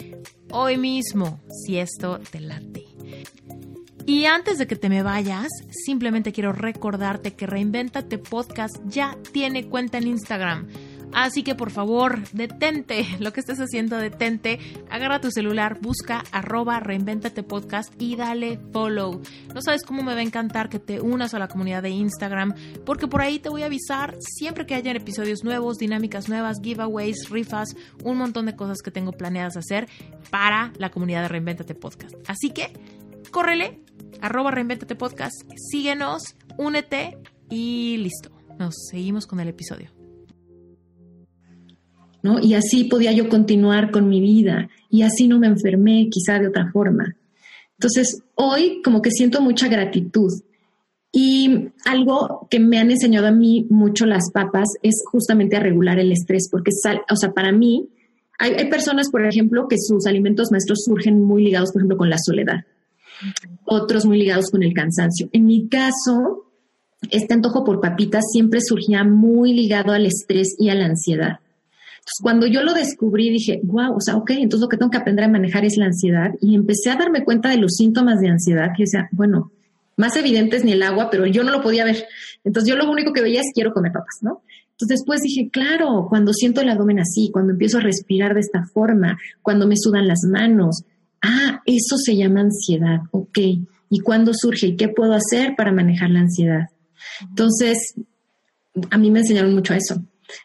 hoy 0.51 0.79
mismo, 0.79 1.43
si 1.67 1.77
esto 1.77 2.19
te 2.31 2.41
late. 2.41 2.87
Y 4.07 4.25
antes 4.25 4.57
de 4.57 4.67
que 4.67 4.77
te 4.77 4.89
me 4.89 5.03
vayas, 5.03 5.49
simplemente 5.85 6.33
quiero 6.33 6.55
recordarte 6.55 7.35
que 7.35 7.47
Reinventate 7.47 8.17
Podcast 8.17 8.75
ya 8.87 9.19
tiene 9.33 9.67
cuenta 9.69 9.99
en 9.99 10.09
Instagram. 10.09 10.69
Así 11.13 11.43
que 11.43 11.55
por 11.55 11.71
favor, 11.71 12.23
detente 12.33 13.07
lo 13.21 13.33
que 13.33 13.41
estés 13.41 13.61
haciendo, 13.61 13.99
detente, 13.99 14.59
agarra 14.91 15.21
tu 15.21 15.31
celular, 15.31 15.79
busca 15.81 16.25
arroba 16.33 16.81
reinventate 16.81 17.43
podcast 17.43 17.93
y 18.01 18.17
dale 18.17 18.59
follow. 18.73 19.21
No 19.55 19.63
sabes 19.63 19.83
cómo 19.83 20.03
me 20.03 20.15
va 20.15 20.21
a 20.21 20.25
encantar 20.25 20.69
que 20.69 20.79
te 20.79 21.01
unas 21.01 21.35
a 21.35 21.39
la 21.39 21.49
comunidad 21.49 21.83
de 21.83 21.91
Instagram, 21.91 22.55
porque 22.85 23.07
por 23.07 23.21
ahí 23.21 23.39
te 23.39 23.49
voy 23.49 23.63
a 23.63 23.67
avisar 23.67 24.17
siempre 24.21 24.67
que 24.67 24.75
hayan 24.75 24.97
episodios 24.97 25.45
nuevos, 25.45 25.79
dinámicas 25.79 26.29
nuevas, 26.29 26.61
giveaways, 26.63 27.29
rifas, 27.31 27.77
un 28.05 28.19
montón 28.19 28.47
de 28.47 28.57
cosas 28.57 28.79
que 28.83 28.91
tengo 28.91 29.13
planeadas 29.13 29.57
hacer 29.57 29.89
para 30.31 30.73
la 30.79 30.91
comunidad 30.91 31.23
de 31.23 31.29
Reinventate 31.29 31.75
Podcast. 31.75 32.15
Así 32.27 32.51
que, 32.51 32.73
córrele, 33.31 33.81
arroba 34.21 34.51
reinventate 34.51 34.95
podcast, 34.95 35.35
síguenos, 35.57 36.37
únete 36.57 37.19
y 37.51 37.99
listo. 37.99 38.31
Nos 38.59 38.75
seguimos 38.91 39.27
con 39.27 39.41
el 39.41 39.49
episodio. 39.49 40.02
Y 42.43 42.55
así 42.55 42.85
podía 42.85 43.13
yo 43.13 43.29
continuar 43.29 43.91
con 43.91 44.09
mi 44.09 44.21
vida 44.21 44.69
y 44.89 45.03
así 45.03 45.27
no 45.27 45.39
me 45.39 45.49
enfermé 45.49 46.09
quizá 46.11 46.39
de 46.39 46.49
otra 46.49 46.71
forma. 46.71 47.17
Entonces, 47.79 48.23
hoy 48.37 48.81
como 48.85 49.03
que 49.03 49.11
siento 49.11 49.41
mucha 49.41 49.67
gratitud 49.69 50.31
y 51.11 51.69
algo 51.85 52.47
que 52.49 52.61
me 52.61 52.79
han 52.79 52.91
enseñado 52.91 53.27
a 53.27 53.33
mí 53.33 53.67
mucho 53.69 54.07
las 54.07 54.31
papas 54.33 54.69
es 54.83 55.03
justamente 55.11 55.57
a 55.57 55.61
regular 55.61 55.99
el 55.99 56.13
estrés, 56.13 56.49
porque, 56.51 56.71
o 57.11 57.17
sea, 57.17 57.33
para 57.33 57.53
mí, 57.53 57.89
hay, 58.39 58.53
hay, 58.53 58.71
personas, 58.71 59.11
por 59.11 59.27
ejemplo, 59.27 59.67
que 59.69 59.77
sus 59.79 60.07
alimentos 60.07 60.51
maestros 60.51 60.85
surgen 60.85 61.23
muy 61.23 61.45
ligados, 61.45 61.73
por 61.73 61.83
ejemplo, 61.83 61.99
con 61.99 62.09
la 62.09 62.17
soledad, 62.19 62.65
otros 63.65 64.07
muy 64.07 64.19
ligados 64.19 64.51
con 64.51 64.63
el 64.63 64.73
cansancio. 64.73 65.29
En 65.33 65.45
mi 65.45 65.69
caso, 65.69 66.47
este 67.11 67.35
antojo 67.35 67.63
por 67.63 67.81
papitas 67.81 68.25
siempre 68.33 68.61
surgía 68.63 69.05
muy 69.05 69.53
ligado 69.53 69.93
al 69.93 70.07
estrés 70.07 70.55
y 70.59 70.71
a 70.71 70.75
la 70.75 70.87
ansiedad. 70.87 71.41
Entonces, 72.03 72.21
cuando 72.21 72.47
yo 72.49 72.65
lo 72.65 72.75
descubrí, 72.75 73.31
dije, 73.31 73.61
wow, 73.63 73.95
o 73.95 74.01
sea, 74.01 74.17
ok, 74.17 74.31
entonces 74.31 74.63
lo 74.63 74.69
que 74.69 74.77
tengo 74.77 74.91
que 74.91 74.99
aprender 74.99 75.25
a 75.25 75.29
manejar 75.29 75.65
es 75.65 75.77
la 75.77 75.87
ansiedad. 75.87 76.33
Y 76.41 76.57
empecé 76.57 76.91
a 76.91 76.97
darme 76.97 77.23
cuenta 77.23 77.49
de 77.49 77.59
los 77.59 77.75
síntomas 77.77 78.19
de 78.19 78.29
ansiedad, 78.29 78.73
que 78.77 78.83
decía, 78.83 79.09
bueno, 79.13 79.53
más 79.97 80.17
evidentes 80.17 80.65
ni 80.65 80.73
el 80.73 80.83
agua, 80.83 81.11
pero 81.11 81.27
yo 81.27 81.45
no 81.45 81.53
lo 81.53 81.63
podía 81.63 81.85
ver. 81.85 82.05
Entonces, 82.43 82.69
yo 82.69 82.77
lo 82.77 82.91
único 82.91 83.13
que 83.13 83.23
veía 83.23 83.41
es 83.41 83.53
quiero 83.55 83.73
comer 83.73 83.93
papas, 83.93 84.19
¿no? 84.21 84.43
Entonces, 84.73 84.99
después 84.99 85.21
dije, 85.21 85.49
claro, 85.53 86.07
cuando 86.09 86.33
siento 86.33 86.61
el 86.61 86.71
abdomen 86.71 86.99
así, 86.99 87.31
cuando 87.33 87.53
empiezo 87.53 87.79
a 87.79 87.83
respirar 87.83 88.35
de 88.35 88.41
esta 88.41 88.65
forma, 88.65 89.17
cuando 89.41 89.69
me 89.69 89.77
sudan 89.77 90.09
las 90.09 90.25
manos, 90.29 90.83
ah, 91.23 91.63
eso 91.67 91.97
se 91.99 92.17
llama 92.17 92.41
ansiedad, 92.41 93.03
ok. 93.13 93.39
¿Y 93.91 94.01
cuándo 94.01 94.33
surge? 94.35 94.67
¿Y 94.67 94.77
qué 94.77 94.89
puedo 94.89 95.13
hacer 95.13 95.55
para 95.57 95.71
manejar 95.71 96.11
la 96.11 96.21
ansiedad? 96.21 96.67
Entonces, 97.21 97.95
a 98.91 98.99
mí 98.99 99.13
me 99.13 99.21
enseñaron 99.21 99.55
mucho 99.55 99.73
eso 99.73 100.03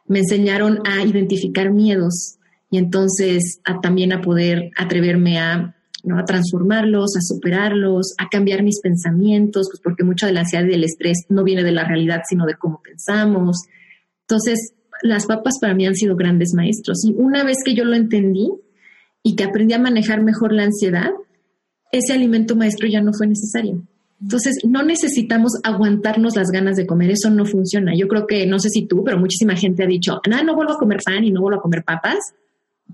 me 0.07 0.19
enseñaron 0.19 0.79
a 0.85 1.03
identificar 1.03 1.71
miedos 1.71 2.37
y 2.69 2.77
entonces 2.77 3.59
a, 3.65 3.79
también 3.79 4.13
a 4.13 4.21
poder 4.21 4.71
atreverme 4.77 5.39
a, 5.39 5.75
¿no? 6.03 6.19
a 6.19 6.25
transformarlos, 6.25 7.15
a 7.15 7.21
superarlos, 7.21 8.13
a 8.17 8.27
cambiar 8.29 8.63
mis 8.63 8.79
pensamientos, 8.81 9.67
pues 9.71 9.81
porque 9.83 10.03
mucha 10.03 10.27
de 10.27 10.33
la 10.33 10.41
ansiedad 10.41 10.65
y 10.65 10.69
del 10.69 10.83
estrés 10.83 11.25
no 11.29 11.43
viene 11.43 11.63
de 11.63 11.71
la 11.71 11.85
realidad, 11.85 12.21
sino 12.27 12.45
de 12.45 12.55
cómo 12.55 12.81
pensamos. 12.81 13.57
Entonces, 14.21 14.73
las 15.01 15.25
papas 15.25 15.59
para 15.59 15.73
mí 15.73 15.85
han 15.85 15.95
sido 15.95 16.15
grandes 16.15 16.53
maestros. 16.53 17.05
Y 17.05 17.13
una 17.13 17.43
vez 17.43 17.57
que 17.63 17.75
yo 17.75 17.85
lo 17.85 17.95
entendí 17.95 18.51
y 19.23 19.35
que 19.35 19.43
aprendí 19.43 19.73
a 19.73 19.79
manejar 19.79 20.23
mejor 20.23 20.53
la 20.53 20.63
ansiedad, 20.63 21.11
ese 21.91 22.13
alimento 22.13 22.55
maestro 22.55 22.87
ya 22.87 23.01
no 23.01 23.13
fue 23.13 23.27
necesario. 23.27 23.87
Entonces, 24.21 24.57
no 24.67 24.83
necesitamos 24.83 25.53
aguantarnos 25.63 26.35
las 26.35 26.49
ganas 26.49 26.75
de 26.75 26.87
comer, 26.87 27.11
eso 27.11 27.29
no 27.29 27.45
funciona. 27.45 27.93
Yo 27.95 28.07
creo 28.07 28.25
que, 28.25 28.47
no 28.47 28.57
sé 28.57 28.69
si 28.69 28.87
tú, 28.87 29.03
pero 29.03 29.19
muchísima 29.19 29.55
gente 29.55 29.83
ha 29.83 29.87
dicho, 29.87 30.21
no, 30.27 30.43
no 30.43 30.55
vuelvo 30.55 30.73
a 30.73 30.77
comer 30.77 30.99
pan 31.05 31.23
y 31.23 31.31
no 31.31 31.41
vuelvo 31.41 31.59
a 31.59 31.61
comer 31.61 31.83
papas. 31.83 32.17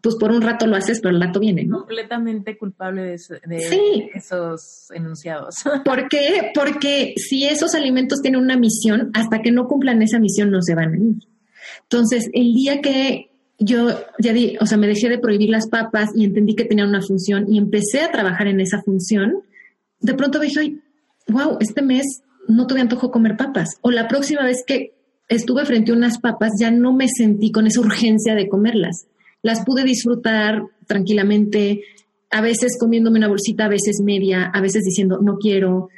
Pues 0.01 0.15
por 0.15 0.31
un 0.31 0.41
rato 0.41 0.65
lo 0.65 0.75
haces, 0.75 0.99
pero 1.01 1.15
el 1.15 1.21
rato 1.21 1.39
viene, 1.39 1.63
¿no? 1.63 1.79
Completamente 1.79 2.57
culpable 2.57 3.03
de, 3.03 4.09
esos 4.15 4.87
enunciados. 4.91 5.55
¿Por 5.85 6.09
qué? 6.09 6.51
Porque 6.53 7.13
si 7.15 7.45
esos 7.45 7.75
alimentos 7.75 8.21
tienen 8.21 8.41
una 8.41 8.57
misión, 8.57 9.11
hasta 9.13 9.41
que 9.41 9.51
no 9.51 9.67
cumplan 9.67 10.01
esa 10.01 10.19
misión 10.19 10.49
no 10.49 10.61
se 10.61 10.75
van 10.75 10.93
a 10.93 10.97
ir. 10.97 11.15
Entonces, 11.83 12.29
el 12.33 12.53
día 12.53 12.81
que 12.81 13.29
yo 13.59 13.89
ya 14.19 14.33
di, 14.33 14.57
o 14.59 14.65
sea, 14.65 14.77
me 14.77 14.87
dejé 14.87 15.09
de 15.09 15.19
prohibir 15.19 15.51
las 15.51 15.69
papas 15.69 16.09
y 16.15 16.25
entendí 16.25 16.55
que 16.55 16.65
tenían 16.65 16.89
una 16.89 17.01
función 17.01 17.45
y 17.47 17.57
empecé 17.57 18.01
a 18.01 18.11
trabajar 18.11 18.47
en 18.47 18.59
esa 18.59 18.81
función, 18.81 19.43
de 19.99 20.15
pronto 20.15 20.39
dije, 20.39 20.81
wow, 21.27 21.57
este 21.59 21.81
mes 21.81 22.23
no 22.47 22.67
tuve 22.67 22.81
antojo 22.81 23.11
comer 23.11 23.37
papas. 23.37 23.77
O 23.81 23.91
la 23.91 24.07
próxima 24.07 24.43
vez 24.43 24.63
que 24.65 24.93
estuve 25.27 25.65
frente 25.65 25.91
a 25.91 25.95
unas 25.95 26.19
papas 26.19 26.51
ya 26.59 26.71
no 26.71 26.93
me 26.93 27.07
sentí 27.07 27.51
con 27.51 27.67
esa 27.67 27.79
urgencia 27.79 28.35
de 28.35 28.47
comerlas. 28.47 29.07
Las 29.41 29.65
pude 29.65 29.83
disfrutar 29.83 30.63
tranquilamente, 30.87 31.81
a 32.31 32.41
veces 32.41 32.77
comiéndome 32.79 33.19
una 33.19 33.27
bolsita, 33.27 33.65
a 33.65 33.69
veces 33.69 34.01
media, 34.03 34.45
a 34.45 34.61
veces 34.61 34.83
diciendo 34.83 35.19
no 35.21 35.37
quiero. 35.37 35.89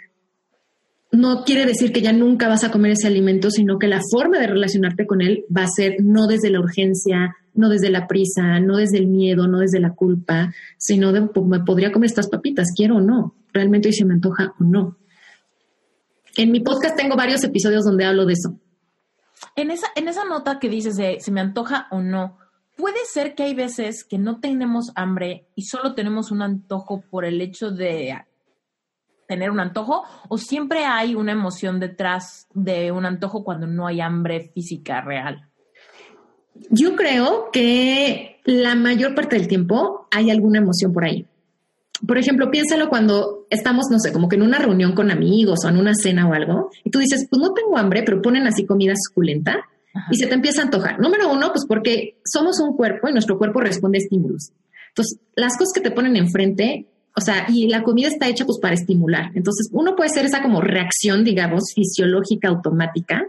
No 1.12 1.46
quiere 1.46 1.66
decir 1.66 1.94
que 1.94 2.02
ya 2.02 2.12
nunca 2.12 2.50
vas 2.50 2.66
a 2.66 2.72
comer 2.72 2.92
ese 2.92 3.08
alimento, 3.08 3.50
sino 3.50 3.80
que 3.80 3.88
la 3.88 4.02
forma 4.12 4.40
de 4.40 4.48
relacionarte 4.48 5.06
con 5.06 5.22
él 5.22 5.46
va 5.56 5.64
a 5.64 5.68
ser 5.68 5.96
no 6.04 6.28
desde 6.28 6.50
la 6.50 6.60
urgencia, 6.60 7.36
no 7.54 7.70
desde 7.70 7.90
la 7.90 8.06
prisa, 8.06 8.60
no 8.60 8.78
desde 8.78 8.98
el 8.98 9.08
miedo, 9.08 9.48
no 9.48 9.60
desde 9.60 9.80
la 9.80 9.92
culpa, 9.94 10.54
sino 10.78 11.14
de 11.14 11.22
pues, 11.22 11.46
me 11.46 11.62
podría 11.62 11.94
comer 11.94 12.08
estas 12.08 12.28
papitas, 12.28 12.74
quiero 12.76 12.98
o 12.98 13.02
no, 13.02 13.34
realmente 13.54 13.88
hoy 13.88 13.94
se 13.94 14.04
me 14.04 14.16
antoja 14.16 14.54
o 14.60 14.64
no. 14.64 14.98
En 16.36 16.52
mi 16.52 16.60
podcast 16.60 16.98
tengo 16.98 17.16
varios 17.16 17.44
episodios 17.44 17.86
donde 17.86 18.06
hablo 18.06 18.26
de 18.26 18.34
eso. 18.34 18.60
En 19.56 19.72
esa, 19.72 19.88
en 19.96 20.08
esa 20.08 20.26
nota 20.26 20.60
que 20.60 20.70
dices 20.70 20.98
de 20.98 21.20
se 21.20 21.32
me 21.32 21.42
antoja 21.42 21.88
o 21.92 22.02
no, 22.02 22.38
puede 22.76 23.00
ser 23.06 23.36
que 23.36 23.44
hay 23.44 23.54
veces 23.54 24.04
que 24.04 24.18
no 24.18 24.40
tenemos 24.40 24.92
hambre 24.96 25.48
y 25.56 25.64
solo 25.64 25.96
tenemos 25.96 26.32
un 26.32 26.42
antojo 26.42 27.02
por 27.10 27.26
el 27.26 27.42
hecho 27.42 27.72
de 27.72 28.16
tener 29.28 29.52
un 29.52 29.60
antojo 29.60 30.04
o 30.30 30.38
siempre 30.38 30.86
hay 30.86 31.16
una 31.16 31.32
emoción 31.32 31.80
detrás 31.80 32.48
de 32.54 32.92
un 32.92 33.06
antojo 33.06 33.44
cuando 33.44 33.68
no 33.68 33.88
hay 33.88 34.02
hambre 34.02 34.52
física 34.54 35.02
real? 35.02 35.50
Yo 36.70 36.96
creo 36.96 37.50
que 37.52 38.42
la 38.46 38.76
mayor 38.76 39.14
parte 39.14 39.36
del 39.36 39.48
tiempo 39.48 40.08
hay 40.12 40.32
alguna 40.32 40.60
emoción 40.60 40.94
por 40.94 41.04
ahí. 41.04 41.28
Por 42.06 42.18
ejemplo, 42.18 42.52
piénsalo 42.52 42.90
cuando 42.90 43.46
estamos, 43.50 43.86
no 43.90 44.00
sé, 44.00 44.12
como 44.12 44.28
que 44.28 44.36
en 44.36 44.42
una 44.42 44.60
reunión 44.60 44.94
con 44.94 45.12
amigos 45.12 45.60
o 45.64 45.70
en 45.70 45.78
una 45.78 45.94
cena 45.94 46.28
o 46.28 46.34
algo, 46.34 46.70
y 46.84 46.90
tú 46.90 47.00
dices, 47.00 47.28
pues 47.30 47.42
no 47.42 47.54
tengo 47.54 47.78
hambre, 47.78 48.04
pero 48.04 48.22
ponen 48.22 48.48
así 48.48 48.66
comida 48.66 48.94
suculenta 48.96 49.66
y 50.12 50.18
se 50.18 50.28
te 50.28 50.34
empieza 50.34 50.62
a 50.62 50.66
antojar. 50.66 51.00
Número 51.00 51.32
uno, 51.32 51.52
pues 51.54 51.66
porque 51.68 52.18
somos 52.26 52.60
un 52.60 52.76
cuerpo 52.76 53.08
y 53.08 53.14
nuestro 53.14 53.38
cuerpo 53.38 53.62
responde 53.62 53.98
a 53.98 54.02
estímulos. 54.02 54.52
Entonces, 54.90 55.20
las 55.36 55.58
cosas 55.58 55.74
que 55.74 55.82
te 55.82 55.92
ponen 55.92 56.16
enfrente, 56.16 56.88
o 57.16 57.22
sea, 57.22 57.46
y 57.50 57.68
la 57.68 57.84
comida 57.84 58.10
está 58.10 58.28
hecha 58.28 58.46
pues 58.46 58.60
para 58.62 58.76
estimular. 58.76 59.32
Entonces, 59.36 59.70
uno 59.72 59.96
puede 59.96 60.10
ser 60.10 60.26
esa 60.26 60.42
como 60.42 60.62
reacción, 60.62 61.24
digamos, 61.24 61.74
fisiológica 61.74 62.50
automática, 62.50 63.26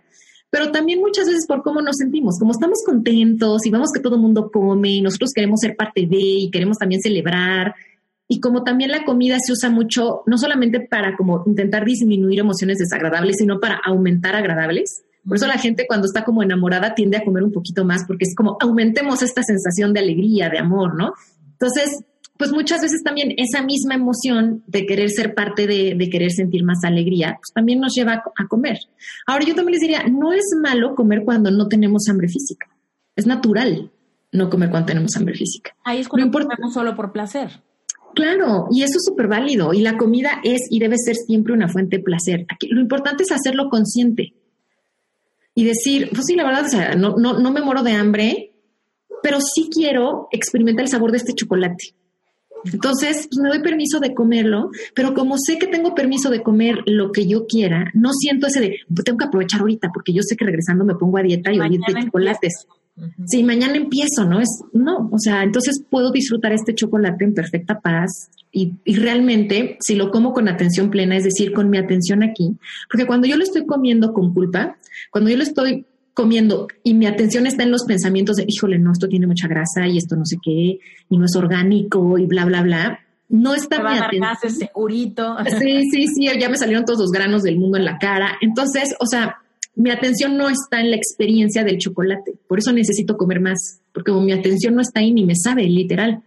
pero 0.51 0.71
también 0.71 1.01
muchas 1.01 1.27
veces 1.27 1.47
por 1.47 1.63
cómo 1.63 1.83
nos 1.83 1.97
sentimos, 1.97 2.39
como 2.39 2.53
estamos 2.53 2.79
contentos 2.85 3.67
y 3.67 3.71
vemos 3.71 3.91
que 3.93 4.01
todo 4.01 4.17
el 4.17 4.23
mundo 4.23 4.51
come 4.53 4.91
y 4.91 5.03
nosotros 5.03 5.33
queremos 5.35 5.61
ser 5.61 5.77
parte 5.77 6.07
de 6.07 6.17
y 6.17 6.51
queremos 6.51 6.79
también 6.79 7.01
celebrar 7.01 7.75
y 8.29 8.41
como 8.41 8.65
también 8.65 8.91
la 8.91 9.05
comida 9.05 9.39
se 9.45 9.53
usa 9.53 9.71
mucho, 9.71 10.23
no 10.27 10.37
solamente 10.37 10.81
para 10.81 11.17
como 11.17 11.45
intentar 11.47 11.85
disminuir 11.85 12.41
emociones 12.41 12.79
desagradables, 12.79 13.37
sino 13.39 13.61
para 13.61 13.81
aumentar 13.85 14.35
agradables. 14.35 15.05
Por 15.27 15.37
eso 15.37 15.47
la 15.47 15.59
gente 15.59 15.87
cuando 15.87 16.07
está 16.07 16.25
como 16.25 16.43
enamorada 16.43 16.95
tiende 16.95 17.17
a 17.17 17.25
comer 17.25 17.43
un 17.43 17.53
poquito 17.53 17.85
más, 17.85 18.05
porque 18.05 18.25
es 18.25 18.35
como 18.35 18.57
aumentemos 18.61 19.23
esta 19.23 19.43
sensación 19.43 19.93
de 19.93 20.01
alegría, 20.01 20.49
de 20.49 20.59
amor, 20.59 20.95
¿no? 20.97 21.15
Entonces, 21.53 22.05
pues 22.37 22.53
muchas 22.53 22.83
veces 22.83 23.03
también 23.03 23.33
esa 23.37 23.63
misma 23.63 23.95
emoción 23.95 24.63
de 24.67 24.87
querer 24.87 25.11
ser 25.11 25.35
parte 25.35 25.67
de, 25.67 25.95
de 25.97 26.11
querer 26.11 26.31
sentir 26.31 26.65
más 26.65 26.85
alegría, 26.85 27.39
pues 27.41 27.53
también 27.55 27.81
nos 27.81 27.95
lleva 27.95 28.23
a, 28.37 28.47
comer. 28.47 28.79
Ahora 29.27 29.45
yo 29.45 29.55
también 29.55 29.73
les 29.73 29.81
diría, 29.81 30.05
no 30.05 30.33
es 30.33 30.45
malo 30.63 30.95
comer 30.95 31.23
cuando 31.25 31.51
no 31.51 31.69
tenemos 31.69 32.09
hambre 32.09 32.29
física. 32.29 32.69
Es 33.15 33.27
natural 33.27 33.91
no 34.33 34.51
comer 34.51 34.71
cuando 34.71 34.87
tenemos 34.87 35.17
hambre 35.17 35.35
física. 35.35 35.75
Ahí 35.85 36.01
es 36.01 36.09
cuando 36.09 36.31
comemos 36.31 36.75
solo 36.75 36.95
por 36.95 37.13
placer. 37.13 37.63
Claro, 38.17 38.67
y 38.71 38.83
eso 38.83 38.95
es 38.97 39.05
súper 39.05 39.29
válido. 39.29 39.75
Y 39.75 39.83
la 39.83 39.99
comida 39.99 40.41
es 40.43 40.63
y 40.71 40.79
debe 40.79 40.97
ser 40.97 41.17
siempre 41.17 41.53
una 41.53 41.69
fuente 41.69 41.99
de 41.99 42.03
placer. 42.03 42.47
Aquí, 42.49 42.67
lo 42.69 42.81
importante 42.81 43.25
es 43.25 43.31
hacerlo 43.31 43.69
consciente 43.69 44.33
y 45.55 45.65
decir, 45.65 46.09
pues 46.15 46.25
sí, 46.27 46.35
la 46.35 46.45
verdad, 46.45 46.65
o 46.65 46.69
sea, 46.69 46.95
no, 46.95 47.17
no, 47.19 47.39
no 47.39 47.53
me 47.53 47.61
muero 47.61 47.83
de 47.83 47.93
hambre, 47.93 48.55
pero 49.23 49.39
sí 49.43 49.69
quiero 49.71 50.29
experimentar 50.33 50.85
el 50.85 50.91
sabor 50.91 51.11
de 51.11 51.19
este 51.19 51.35
chocolate. 51.35 51.95
Entonces, 52.73 53.29
pues 53.31 53.39
me 53.43 53.51
doy 53.51 53.61
permiso 53.61 54.01
de 54.01 54.15
comerlo, 54.15 54.71
pero 54.95 55.13
como 55.13 55.37
sé 55.37 55.59
que 55.59 55.67
tengo 55.67 55.95
permiso 55.95 56.31
de 56.31 56.43
comer 56.43 56.85
lo 56.87 57.13
que 57.13 57.27
yo 57.27 57.47
quiera, 57.47 57.91
no 57.93 58.13
siento 58.15 58.47
ese 58.47 58.61
de, 58.61 58.79
pues 58.89 59.05
tengo 59.05 59.19
que 59.19 59.27
aprovechar 59.27 59.61
ahorita 59.61 59.91
porque 59.93 60.15
yo 60.15 60.23
sé 60.23 60.37
que 60.37 60.47
regresando 60.47 60.87
me 60.87 60.95
pongo 60.95 61.19
a 61.19 61.23
dieta 61.23 61.53
y 61.53 61.61
olvido 61.61 61.85
de 61.87 62.05
chocolates. 62.05 62.67
Sí, 63.27 63.43
mañana 63.45 63.77
empiezo, 63.77 64.25
¿no? 64.25 64.41
Es, 64.41 64.49
no, 64.73 65.11
o 65.13 65.19
sea, 65.19 65.43
entonces 65.43 65.83
puedo 65.91 66.11
disfrutar 66.13 66.53
este 66.53 66.75
chocolate 66.75 67.25
en 67.25 67.35
perfecta 67.35 67.81
paz 67.81 68.31
y, 68.51 68.73
realmente 68.87 69.77
si 69.81 69.97
lo 69.97 70.11
como 70.11 70.33
con 70.33 70.49
atención 70.49 70.91
plena, 70.91 71.17
es 71.17 71.25
decir, 71.25 71.53
con 71.53 71.69
mi 71.69 71.77
atención 71.77 72.23
aquí, 72.23 72.57
porque 72.91 73.07
cuando 73.07 73.27
yo 73.27 73.37
lo 73.37 73.43
estoy 73.43 73.67
comiendo 73.67 74.15
con 74.15 74.33
culpa, 74.33 74.79
cuando 75.11 75.31
yo 75.31 75.37
lo 75.37 75.43
estoy 75.43 75.85
comiendo 76.15 76.69
y 76.83 76.95
mi 76.95 77.05
atención 77.05 77.47
está 77.47 77.65
en 77.65 77.71
los 77.71 77.85
pensamientos 77.85 78.37
de, 78.37 78.47
híjole, 78.49 78.79
no, 78.79 78.93
esto 78.93 79.09
tiene 79.09 79.27
mucha 79.27 79.47
grasa 79.47 79.87
y 79.87 79.99
esto 79.99 80.17
no 80.17 80.25
sé 80.25 80.37
qué, 80.43 80.79
y 81.11 81.19
no 81.19 81.27
es 81.27 81.37
orgánico 81.37 82.17
y 82.17 82.25
bla, 82.25 82.47
bla, 82.47 82.63
bla, 82.63 83.01
no 83.29 83.55
está 83.55 83.83
mi 83.83 83.99
atención. 83.99 84.69
segurito. 84.69 85.37
Sí, 85.59 85.91
sí, 85.91 86.07
sí, 86.07 86.29
ya 86.39 86.49
me 86.49 86.57
salieron 86.57 86.85
todos 86.85 87.01
los 87.01 87.11
granos 87.11 87.43
del 87.43 87.59
mundo 87.59 87.77
en 87.77 87.85
la 87.85 87.99
cara. 87.99 88.39
Entonces, 88.41 88.95
o 89.01 89.07
sea, 89.07 89.37
mi 89.77 89.91
atención 89.91 90.37
no 90.37 90.49
está 90.49 90.81
en 90.81 90.91
la 90.91 90.97
experiencia 90.97 91.63
del 91.63 91.79
chocolate. 91.79 92.33
Por 92.49 92.59
eso 92.59 92.73
necesito 92.73 93.17
comer 93.17 93.41
más, 93.41 93.81
porque 93.93 94.11
mi 94.11 94.33
atención 94.33 94.75
no 94.75 94.81
está 94.81 95.01
ahí 95.01 95.13
ni 95.13 95.25
me 95.25 95.37
sabe, 95.37 95.65
literal. 95.65 96.23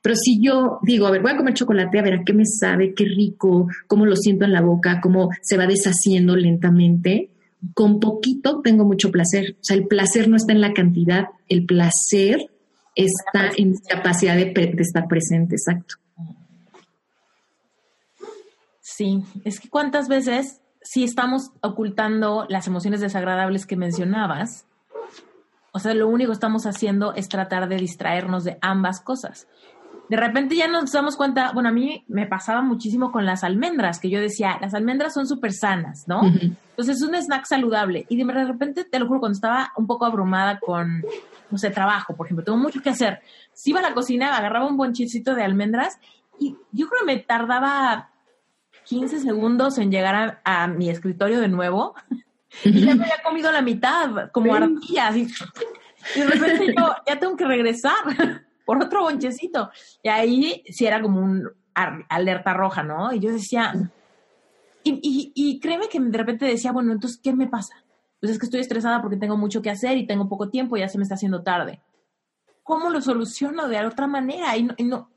Pero 0.00 0.14
si 0.14 0.40
yo 0.40 0.78
digo, 0.82 1.06
a 1.06 1.10
ver, 1.10 1.20
voy 1.20 1.32
a 1.32 1.36
comer 1.36 1.54
chocolate, 1.54 1.98
a 1.98 2.02
ver 2.02 2.14
a 2.14 2.24
qué 2.24 2.32
me 2.32 2.46
sabe, 2.46 2.94
qué 2.94 3.04
rico, 3.04 3.66
cómo 3.88 4.06
lo 4.06 4.14
siento 4.14 4.44
en 4.44 4.52
la 4.52 4.60
boca, 4.60 5.00
cómo 5.02 5.30
se 5.42 5.56
va 5.56 5.66
deshaciendo 5.66 6.36
lentamente, 6.36 7.30
con 7.74 7.98
poquito 7.98 8.60
tengo 8.62 8.84
mucho 8.84 9.10
placer. 9.10 9.56
O 9.60 9.64
sea, 9.64 9.76
el 9.76 9.88
placer 9.88 10.28
no 10.28 10.36
está 10.36 10.52
en 10.52 10.60
la 10.60 10.72
cantidad, 10.72 11.26
el 11.48 11.66
placer 11.66 12.50
está 12.94 13.50
en 13.56 13.72
la 13.72 13.96
capacidad 13.96 14.36
de, 14.36 14.44
de 14.44 14.82
estar 14.82 15.08
presente, 15.08 15.56
exacto. 15.56 15.96
Sí, 18.80 19.24
es 19.44 19.58
que 19.58 19.68
cuántas 19.68 20.06
veces 20.06 20.60
si 20.84 21.04
estamos 21.04 21.50
ocultando 21.60 22.46
las 22.48 22.66
emociones 22.66 23.00
desagradables 23.00 23.66
que 23.66 23.76
mencionabas, 23.76 24.66
o 25.72 25.78
sea, 25.78 25.94
lo 25.94 26.08
único 26.08 26.30
que 26.30 26.34
estamos 26.34 26.66
haciendo 26.66 27.14
es 27.14 27.28
tratar 27.28 27.68
de 27.68 27.76
distraernos 27.76 28.44
de 28.44 28.58
ambas 28.60 29.00
cosas. 29.00 29.48
De 30.08 30.16
repente 30.18 30.54
ya 30.54 30.68
nos 30.68 30.92
damos 30.92 31.16
cuenta, 31.16 31.52
bueno, 31.52 31.70
a 31.70 31.72
mí 31.72 32.04
me 32.08 32.26
pasaba 32.26 32.60
muchísimo 32.60 33.10
con 33.10 33.24
las 33.24 33.44
almendras, 33.44 33.98
que 33.98 34.10
yo 34.10 34.20
decía, 34.20 34.58
las 34.60 34.74
almendras 34.74 35.14
son 35.14 35.26
súper 35.26 35.54
sanas, 35.54 36.06
¿no? 36.06 36.20
Entonces 36.22 36.96
es 36.96 37.02
un 37.02 37.14
snack 37.14 37.46
saludable. 37.46 38.04
Y 38.10 38.22
de 38.22 38.44
repente, 38.44 38.84
te 38.84 38.98
lo 38.98 39.06
juro, 39.06 39.20
cuando 39.20 39.36
estaba 39.36 39.72
un 39.76 39.86
poco 39.86 40.04
abrumada 40.04 40.60
con, 40.60 41.02
no 41.50 41.56
sé, 41.56 41.70
trabajo, 41.70 42.14
por 42.14 42.26
ejemplo, 42.26 42.44
tengo 42.44 42.58
mucho 42.58 42.82
que 42.82 42.90
hacer, 42.90 43.20
si 43.54 43.70
iba 43.70 43.80
a 43.80 43.82
la 43.82 43.94
cocina, 43.94 44.36
agarraba 44.36 44.66
un 44.66 44.76
bonchicito 44.76 45.34
de 45.34 45.44
almendras 45.44 45.98
y 46.38 46.56
yo 46.72 46.88
creo 46.88 47.00
que 47.00 47.06
me 47.06 47.18
tardaba 47.18 48.10
15 48.84 49.20
segundos 49.20 49.78
en 49.78 49.90
llegar 49.90 50.40
a, 50.44 50.66
mi 50.66 50.90
escritorio 50.90 51.40
de 51.40 51.48
nuevo 51.48 51.94
y 52.64 52.84
ya 52.84 52.94
me 52.94 53.04
había 53.04 53.22
comido 53.22 53.50
la 53.50 53.62
mitad, 53.62 54.30
como 54.32 54.54
ardillas. 54.54 55.16
Y, 55.16 55.26
de 56.18 56.26
repente 56.26 56.74
yo 56.76 56.94
ya 57.06 57.18
tengo 57.18 57.36
que 57.36 57.44
regresar 57.44 57.94
por 58.66 58.82
otro 58.82 59.02
bonchecito. 59.02 59.70
Y 60.02 60.08
ahí 60.08 60.62
sí 60.68 60.86
era 60.86 61.00
como 61.00 61.20
un 61.20 61.48
alerta 61.74 62.52
roja, 62.52 62.82
¿no? 62.82 63.12
Y 63.12 63.20
yo 63.20 63.32
decía, 63.32 63.72
y, 64.84 65.32
y, 65.34 65.60
créeme 65.60 65.88
que 65.88 66.00
de 66.00 66.18
repente 66.18 66.44
decía, 66.44 66.72
bueno, 66.72 66.92
entonces, 66.92 67.20
¿qué 67.22 67.32
me 67.32 67.46
pasa? 67.46 67.84
Pues 68.20 68.32
es 68.32 68.38
que 68.38 68.46
estoy 68.46 68.60
estresada 68.60 69.00
porque 69.00 69.16
tengo 69.16 69.36
mucho 69.36 69.62
que 69.62 69.70
hacer 69.70 69.96
y 69.96 70.06
tengo 70.06 70.28
poco 70.28 70.50
tiempo, 70.50 70.76
y 70.76 70.80
ya 70.80 70.88
se 70.88 70.98
me 70.98 71.04
está 71.04 71.14
haciendo 71.14 71.42
tarde. 71.42 71.80
¿Cómo 72.62 72.90
lo 72.90 73.00
soluciono 73.00 73.68
de 73.68 73.84
otra 73.84 74.06
manera? 74.06 74.56
Y 74.56 74.64
no, 74.64 74.74
no 74.78 75.11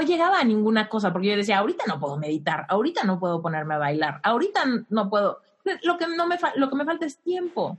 llegaba 0.00 0.40
a 0.40 0.44
ninguna 0.44 0.88
cosa, 0.88 1.12
porque 1.12 1.28
yo 1.28 1.36
decía, 1.36 1.58
ahorita 1.58 1.84
no 1.86 1.98
puedo 1.98 2.16
meditar, 2.16 2.66
ahorita 2.68 3.04
no 3.04 3.18
puedo 3.18 3.42
ponerme 3.42 3.74
a 3.74 3.78
bailar, 3.78 4.20
ahorita 4.22 4.60
no 4.90 5.10
puedo, 5.10 5.38
lo 5.82 5.98
que, 5.98 6.06
no 6.06 6.26
me, 6.26 6.36
lo 6.56 6.68
que 6.68 6.76
me 6.76 6.84
falta 6.84 7.06
es 7.06 7.18
tiempo. 7.18 7.78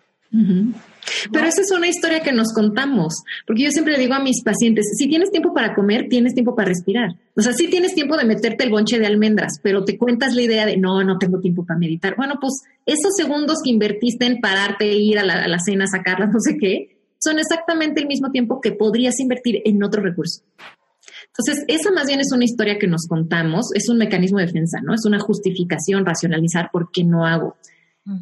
Pero 1.32 1.46
esa 1.46 1.62
es 1.62 1.72
una 1.72 1.88
historia 1.88 2.22
que 2.22 2.32
nos 2.32 2.54
contamos, 2.54 3.24
porque 3.46 3.64
yo 3.64 3.70
siempre 3.70 3.94
le 3.94 4.00
digo 4.00 4.16
a 4.16 4.20
mis 4.20 4.42
pacientes, 4.44 4.88
si 4.98 5.08
tienes 5.08 5.30
tiempo 5.30 5.54
para 5.54 5.76
comer, 5.76 6.08
tienes 6.10 6.34
tiempo 6.34 6.56
para 6.56 6.70
respirar. 6.70 7.12
O 7.36 7.42
sea, 7.42 7.54
sí 7.54 7.68
tienes 7.68 7.94
tiempo 7.94 8.18
de 8.18 8.26
meterte 8.26 8.64
el 8.64 8.72
bonche 8.72 8.98
de 8.98 9.06
almendras, 9.06 9.60
pero 9.62 9.86
te 9.86 9.96
cuentas 9.96 10.34
la 10.34 10.42
idea 10.42 10.66
de, 10.66 10.78
no, 10.78 11.04
no 11.04 11.20
tengo 11.20 11.40
tiempo 11.40 11.64
para 11.66 11.80
meditar. 11.80 12.16
Bueno, 12.16 12.40
pues 12.42 12.64
esos 12.88 13.16
segundos 13.16 13.60
que 13.64 13.70
invertiste 13.70 14.26
en 14.26 14.42
pararte, 14.42 14.92
ir 14.92 15.20
a 15.20 15.24
la, 15.24 15.44
a 15.44 15.48
la 15.48 15.60
cena, 15.60 15.86
sacarlas, 15.86 16.30
no 16.34 16.40
sé 16.40 16.58
qué, 16.58 16.98
son 17.20 17.38
exactamente 17.38 18.02
el 18.02 18.08
mismo 18.08 18.32
tiempo 18.32 18.60
que 18.60 18.72
podrías 18.72 19.20
invertir 19.20 19.62
en 19.66 19.84
otro 19.84 20.02
recurso. 20.02 20.42
Entonces, 21.36 21.66
esa 21.68 21.92
más 21.92 22.06
bien 22.06 22.20
es 22.20 22.32
una 22.32 22.46
historia 22.46 22.78
que 22.78 22.88
nos 22.88 23.08
contamos, 23.08 23.74
es 23.74 23.90
un 23.90 23.98
mecanismo 23.98 24.38
de 24.38 24.46
defensa, 24.46 24.82
¿no? 24.84 24.94
Es 24.94 25.04
una 25.06 25.20
justificación, 25.20 26.06
racionalizar 26.06 26.70
por 26.72 26.92
qué 26.92 27.04
no 27.04 27.26
hago. 27.26 27.56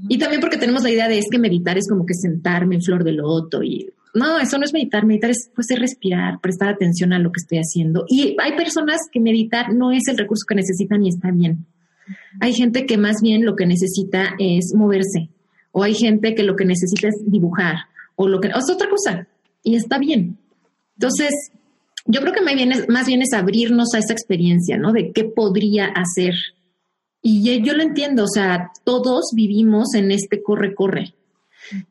Y 0.08 0.18
también 0.20 0.40
porque 0.40 0.58
tenemos 0.58 0.84
la 0.84 0.92
idea 0.92 1.08
de 1.08 1.18
es 1.18 1.26
que 1.30 1.40
meditar 1.40 1.78
es 1.78 1.90
como 1.90 2.06
que 2.06 2.14
sentarme 2.14 2.76
en 2.76 2.84
flor 2.84 3.04
de 3.04 3.14
loto 3.14 3.64
y 3.64 3.92
no, 4.14 4.40
eso 4.40 4.58
no 4.58 4.66
es 4.66 4.74
meditar, 4.74 5.06
meditar 5.06 5.32
es 5.32 5.50
pues 5.56 5.68
respirar, 5.78 6.40
prestar 6.40 6.70
atención 6.70 7.14
a 7.14 7.20
lo 7.20 7.32
que 7.32 7.40
estoy 7.40 7.58
haciendo. 7.58 8.06
Y 8.08 8.36
hay 8.40 8.56
personas 8.56 9.00
que 9.12 9.20
meditar 9.20 9.74
no 9.74 9.92
es 9.92 10.08
el 10.08 10.18
recurso 10.18 10.46
que 10.48 10.56
necesitan 10.56 11.04
y 11.04 11.10
está 11.10 11.32
bien. 11.32 11.66
Hay 12.40 12.54
gente 12.54 12.86
que 12.86 12.98
más 12.98 13.22
bien 13.22 13.46
lo 13.46 13.56
que 13.56 13.66
necesita 13.66 14.36
es 14.38 14.74
moverse 14.76 15.30
o 15.72 15.84
hay 15.84 15.96
gente 15.96 16.36
que 16.36 16.44
lo 16.44 16.56
que 16.56 16.66
necesita 16.66 17.08
es 17.08 17.16
dibujar 17.26 17.76
o 18.16 18.28
lo 18.28 18.40
que 18.40 18.50
o 18.50 18.58
es 18.58 18.70
otra 18.70 18.90
cosa 18.90 19.28
y 19.64 19.76
está 19.76 19.98
bien. 19.98 20.38
Entonces, 20.96 21.32
yo 22.06 22.22
creo 22.22 22.34
que 22.34 22.42
más 22.42 22.56
bien, 22.56 22.72
es, 22.72 22.90
más 22.90 23.08
bien 23.08 23.22
es 23.22 23.34
abrirnos 23.34 23.94
a 23.94 24.00
esa 24.00 24.14
experiencia, 24.14 24.78
¿no? 24.78 24.92
De 24.92 25.12
qué 25.12 25.26
podría 25.26 25.88
hacer. 25.88 26.34
Y 27.22 27.62
yo 27.62 27.74
lo 27.74 27.84
entiendo, 27.84 28.24
o 28.24 28.28
sea, 28.28 28.72
todos 28.84 29.32
vivimos 29.36 29.94
en 29.94 30.12
este 30.12 30.42
corre-corre. 30.42 31.14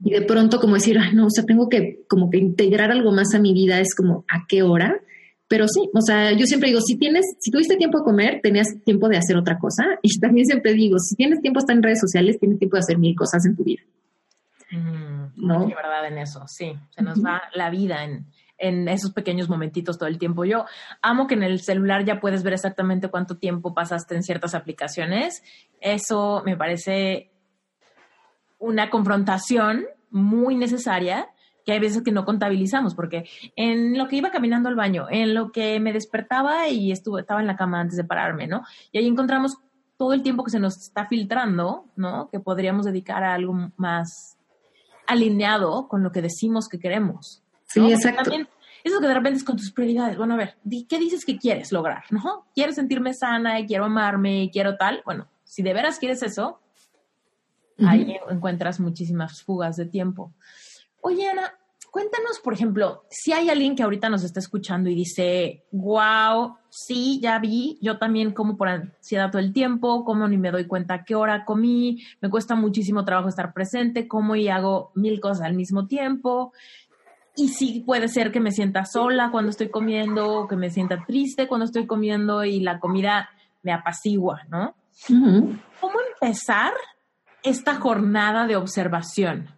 Y 0.04 0.10
de 0.10 0.22
pronto 0.22 0.60
como 0.60 0.74
decir, 0.74 0.98
no, 1.14 1.26
o 1.26 1.30
sea, 1.30 1.44
tengo 1.44 1.68
que 1.68 2.02
como 2.08 2.28
que 2.28 2.38
integrar 2.38 2.90
algo 2.90 3.12
más 3.12 3.34
a 3.34 3.38
mi 3.38 3.52
vida, 3.52 3.80
es 3.80 3.94
como 3.94 4.24
a 4.28 4.46
qué 4.48 4.62
hora. 4.62 5.00
Pero 5.46 5.66
sí, 5.68 5.88
o 5.94 6.00
sea, 6.00 6.32
yo 6.32 6.46
siempre 6.46 6.68
digo, 6.68 6.80
si 6.80 6.96
tienes, 6.96 7.24
si 7.38 7.50
tuviste 7.50 7.76
tiempo 7.76 7.98
de 7.98 8.04
comer, 8.04 8.40
tenías 8.42 8.68
tiempo 8.84 9.08
de 9.08 9.16
hacer 9.16 9.36
otra 9.36 9.58
cosa. 9.58 9.84
Y 10.02 10.18
también 10.18 10.46
siempre 10.46 10.74
digo, 10.74 10.98
si 10.98 11.14
tienes 11.14 11.40
tiempo 11.40 11.58
de 11.58 11.62
estar 11.62 11.76
en 11.76 11.82
redes 11.82 12.00
sociales, 12.00 12.38
tienes 12.38 12.58
tiempo 12.58 12.76
de 12.76 12.80
hacer 12.80 12.98
mil 12.98 13.14
cosas 13.14 13.44
en 13.46 13.56
tu 13.56 13.64
vida. 13.64 13.82
¿No? 15.36 15.66
Hay 15.66 15.74
verdad 15.74 16.06
en 16.06 16.18
eso, 16.18 16.44
sí. 16.46 16.72
Se 16.90 17.02
nos 17.02 17.24
va 17.24 17.42
la 17.54 17.70
vida 17.70 18.04
en, 18.04 18.26
en 18.60 18.88
esos 18.88 19.12
pequeños 19.12 19.48
momentitos 19.48 19.98
todo 19.98 20.08
el 20.08 20.18
tiempo. 20.18 20.44
Yo 20.44 20.66
amo 21.02 21.26
que 21.26 21.34
en 21.34 21.42
el 21.42 21.60
celular 21.60 22.04
ya 22.04 22.20
puedes 22.20 22.42
ver 22.42 22.52
exactamente 22.52 23.08
cuánto 23.08 23.38
tiempo 23.38 23.74
pasaste 23.74 24.14
en 24.14 24.22
ciertas 24.22 24.54
aplicaciones. 24.54 25.42
Eso 25.80 26.42
me 26.44 26.56
parece 26.56 27.32
una 28.58 28.90
confrontación 28.90 29.86
muy 30.10 30.54
necesaria 30.54 31.28
que 31.64 31.72
hay 31.72 31.78
veces 31.78 32.02
que 32.02 32.12
no 32.12 32.24
contabilizamos, 32.24 32.94
porque 32.94 33.28
en 33.56 33.96
lo 33.98 34.08
que 34.08 34.16
iba 34.16 34.30
caminando 34.30 34.68
al 34.68 34.76
baño, 34.76 35.06
en 35.10 35.34
lo 35.34 35.52
que 35.52 35.78
me 35.80 35.92
despertaba 35.92 36.68
y 36.68 36.90
estuve, 36.90 37.20
estaba 37.20 37.40
en 37.40 37.46
la 37.46 37.56
cama 37.56 37.80
antes 37.80 37.96
de 37.96 38.04
pararme, 38.04 38.46
¿no? 38.46 38.62
Y 38.92 38.98
ahí 38.98 39.06
encontramos 39.06 39.58
todo 39.96 40.14
el 40.14 40.22
tiempo 40.22 40.44
que 40.44 40.50
se 40.50 40.60
nos 40.60 40.78
está 40.78 41.06
filtrando, 41.06 41.84
¿no? 41.96 42.28
Que 42.30 42.40
podríamos 42.40 42.86
dedicar 42.86 43.22
a 43.22 43.34
algo 43.34 43.70
más 43.76 44.38
alineado 45.06 45.88
con 45.88 46.02
lo 46.02 46.12
que 46.12 46.22
decimos 46.22 46.68
que 46.68 46.78
queremos. 46.78 47.42
Sí, 47.72 47.92
exacto. 47.92 48.24
También 48.24 48.48
eso 48.82 49.00
que 49.00 49.06
de 49.06 49.14
repente 49.14 49.38
es 49.38 49.44
con 49.44 49.56
tus 49.56 49.72
prioridades. 49.72 50.16
Bueno, 50.16 50.34
a 50.34 50.38
ver, 50.38 50.56
¿qué 50.88 50.98
dices 50.98 51.24
que 51.24 51.38
quieres 51.38 51.72
lograr? 51.72 52.04
¿No? 52.10 52.46
Quiero 52.54 52.72
sentirme 52.72 53.14
sana 53.14 53.60
y 53.60 53.66
quiero 53.66 53.84
amarme 53.84 54.44
y 54.44 54.50
quiero 54.50 54.76
tal. 54.76 55.02
Bueno, 55.04 55.28
si 55.44 55.62
de 55.62 55.72
veras 55.72 55.98
quieres 55.98 56.22
eso, 56.22 56.60
ahí 57.86 58.16
encuentras 58.30 58.80
muchísimas 58.80 59.42
fugas 59.42 59.76
de 59.76 59.86
tiempo. 59.86 60.32
Oye, 61.02 61.28
Ana, 61.28 61.52
cuéntanos, 61.90 62.40
por 62.40 62.54
ejemplo, 62.54 63.04
si 63.10 63.32
hay 63.32 63.50
alguien 63.50 63.76
que 63.76 63.82
ahorita 63.82 64.08
nos 64.08 64.22
está 64.22 64.40
escuchando 64.40 64.88
y 64.88 64.94
dice, 64.94 65.64
wow, 65.72 66.56
sí, 66.70 67.20
ya 67.20 67.38
vi, 67.38 67.78
yo 67.82 67.98
también 67.98 68.32
como 68.32 68.56
por 68.56 68.68
ansiedad 68.68 69.30
todo 69.30 69.40
el 69.40 69.52
tiempo, 69.52 70.04
como 70.04 70.26
ni 70.28 70.38
me 70.38 70.50
doy 70.50 70.66
cuenta 70.66 70.94
a 70.94 71.04
qué 71.04 71.14
hora 71.14 71.44
comí, 71.44 72.02
me 72.20 72.30
cuesta 72.30 72.54
muchísimo 72.54 73.04
trabajo 73.04 73.28
estar 73.28 73.52
presente, 73.52 74.08
como 74.08 74.36
y 74.36 74.48
hago 74.48 74.92
mil 74.94 75.20
cosas 75.20 75.46
al 75.46 75.54
mismo 75.54 75.86
tiempo. 75.86 76.52
Y 77.36 77.48
sí 77.48 77.82
puede 77.86 78.08
ser 78.08 78.32
que 78.32 78.40
me 78.40 78.52
sienta 78.52 78.84
sola 78.84 79.30
cuando 79.30 79.50
estoy 79.50 79.70
comiendo, 79.70 80.46
que 80.48 80.56
me 80.56 80.70
sienta 80.70 81.04
triste 81.06 81.48
cuando 81.48 81.64
estoy 81.64 81.86
comiendo 81.86 82.44
y 82.44 82.60
la 82.60 82.80
comida 82.80 83.30
me 83.62 83.72
apacigua, 83.72 84.42
¿no? 84.48 84.74
¿Cómo 85.08 85.94
empezar 86.14 86.72
esta 87.42 87.76
jornada 87.76 88.46
de 88.46 88.56
observación? 88.56 89.48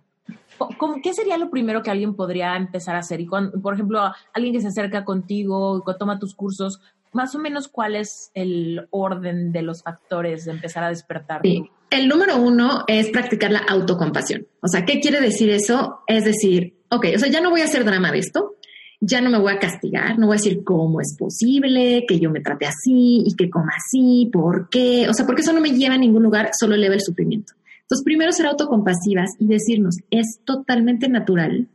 ¿Cómo, 0.78 0.96
¿Qué 1.02 1.12
sería 1.12 1.38
lo 1.38 1.50
primero 1.50 1.82
que 1.82 1.90
alguien 1.90 2.14
podría 2.14 2.56
empezar 2.56 2.94
a 2.94 3.00
hacer? 3.00 3.20
Y 3.20 3.26
cuando, 3.26 3.60
por 3.60 3.74
ejemplo, 3.74 4.00
alguien 4.32 4.54
que 4.54 4.60
se 4.60 4.68
acerca 4.68 5.04
contigo, 5.04 5.82
que 5.84 5.94
toma 5.98 6.18
tus 6.18 6.34
cursos, 6.34 6.80
más 7.12 7.34
o 7.34 7.38
menos 7.38 7.68
cuál 7.68 7.96
es 7.96 8.30
el 8.34 8.86
orden 8.90 9.52
de 9.52 9.62
los 9.62 9.82
factores 9.82 10.44
de 10.44 10.52
empezar 10.52 10.84
a 10.84 10.88
despertar. 10.88 11.40
Sí. 11.42 11.70
El 11.90 12.08
número 12.08 12.36
uno 12.36 12.84
es 12.86 13.10
practicar 13.10 13.50
la 13.50 13.58
autocompasión. 13.68 14.46
O 14.62 14.68
sea, 14.68 14.86
¿qué 14.86 14.98
quiere 15.00 15.20
decir 15.20 15.50
eso? 15.50 16.00
Es 16.06 16.24
decir, 16.24 16.74
ok, 16.92 17.06
o 17.16 17.18
sea, 17.18 17.30
ya 17.30 17.40
no 17.40 17.50
voy 17.50 17.62
a 17.62 17.64
hacer 17.64 17.84
drama 17.84 18.12
de 18.12 18.18
esto, 18.18 18.56
ya 19.00 19.20
no 19.20 19.30
me 19.30 19.38
voy 19.38 19.52
a 19.52 19.58
castigar, 19.58 20.18
no 20.18 20.26
voy 20.26 20.36
a 20.36 20.38
decir 20.38 20.62
cómo 20.62 21.00
es 21.00 21.16
posible 21.18 22.04
que 22.06 22.20
yo 22.20 22.30
me 22.30 22.40
trate 22.40 22.66
así 22.66 23.24
y 23.26 23.34
que 23.34 23.50
coma 23.50 23.72
así, 23.76 24.28
por 24.32 24.68
qué, 24.68 25.08
o 25.08 25.14
sea, 25.14 25.26
porque 25.26 25.42
eso 25.42 25.52
no 25.52 25.60
me 25.60 25.70
lleva 25.70 25.94
a 25.94 25.98
ningún 25.98 26.22
lugar, 26.22 26.50
solo 26.58 26.74
eleva 26.74 26.94
el 26.94 27.00
sufrimiento. 27.00 27.54
Entonces, 27.80 28.04
primero 28.04 28.30
ser 28.32 28.46
autocompasivas 28.46 29.30
y 29.38 29.46
decirnos, 29.46 29.96
es 30.10 30.40
totalmente 30.44 31.08
natural 31.08 31.68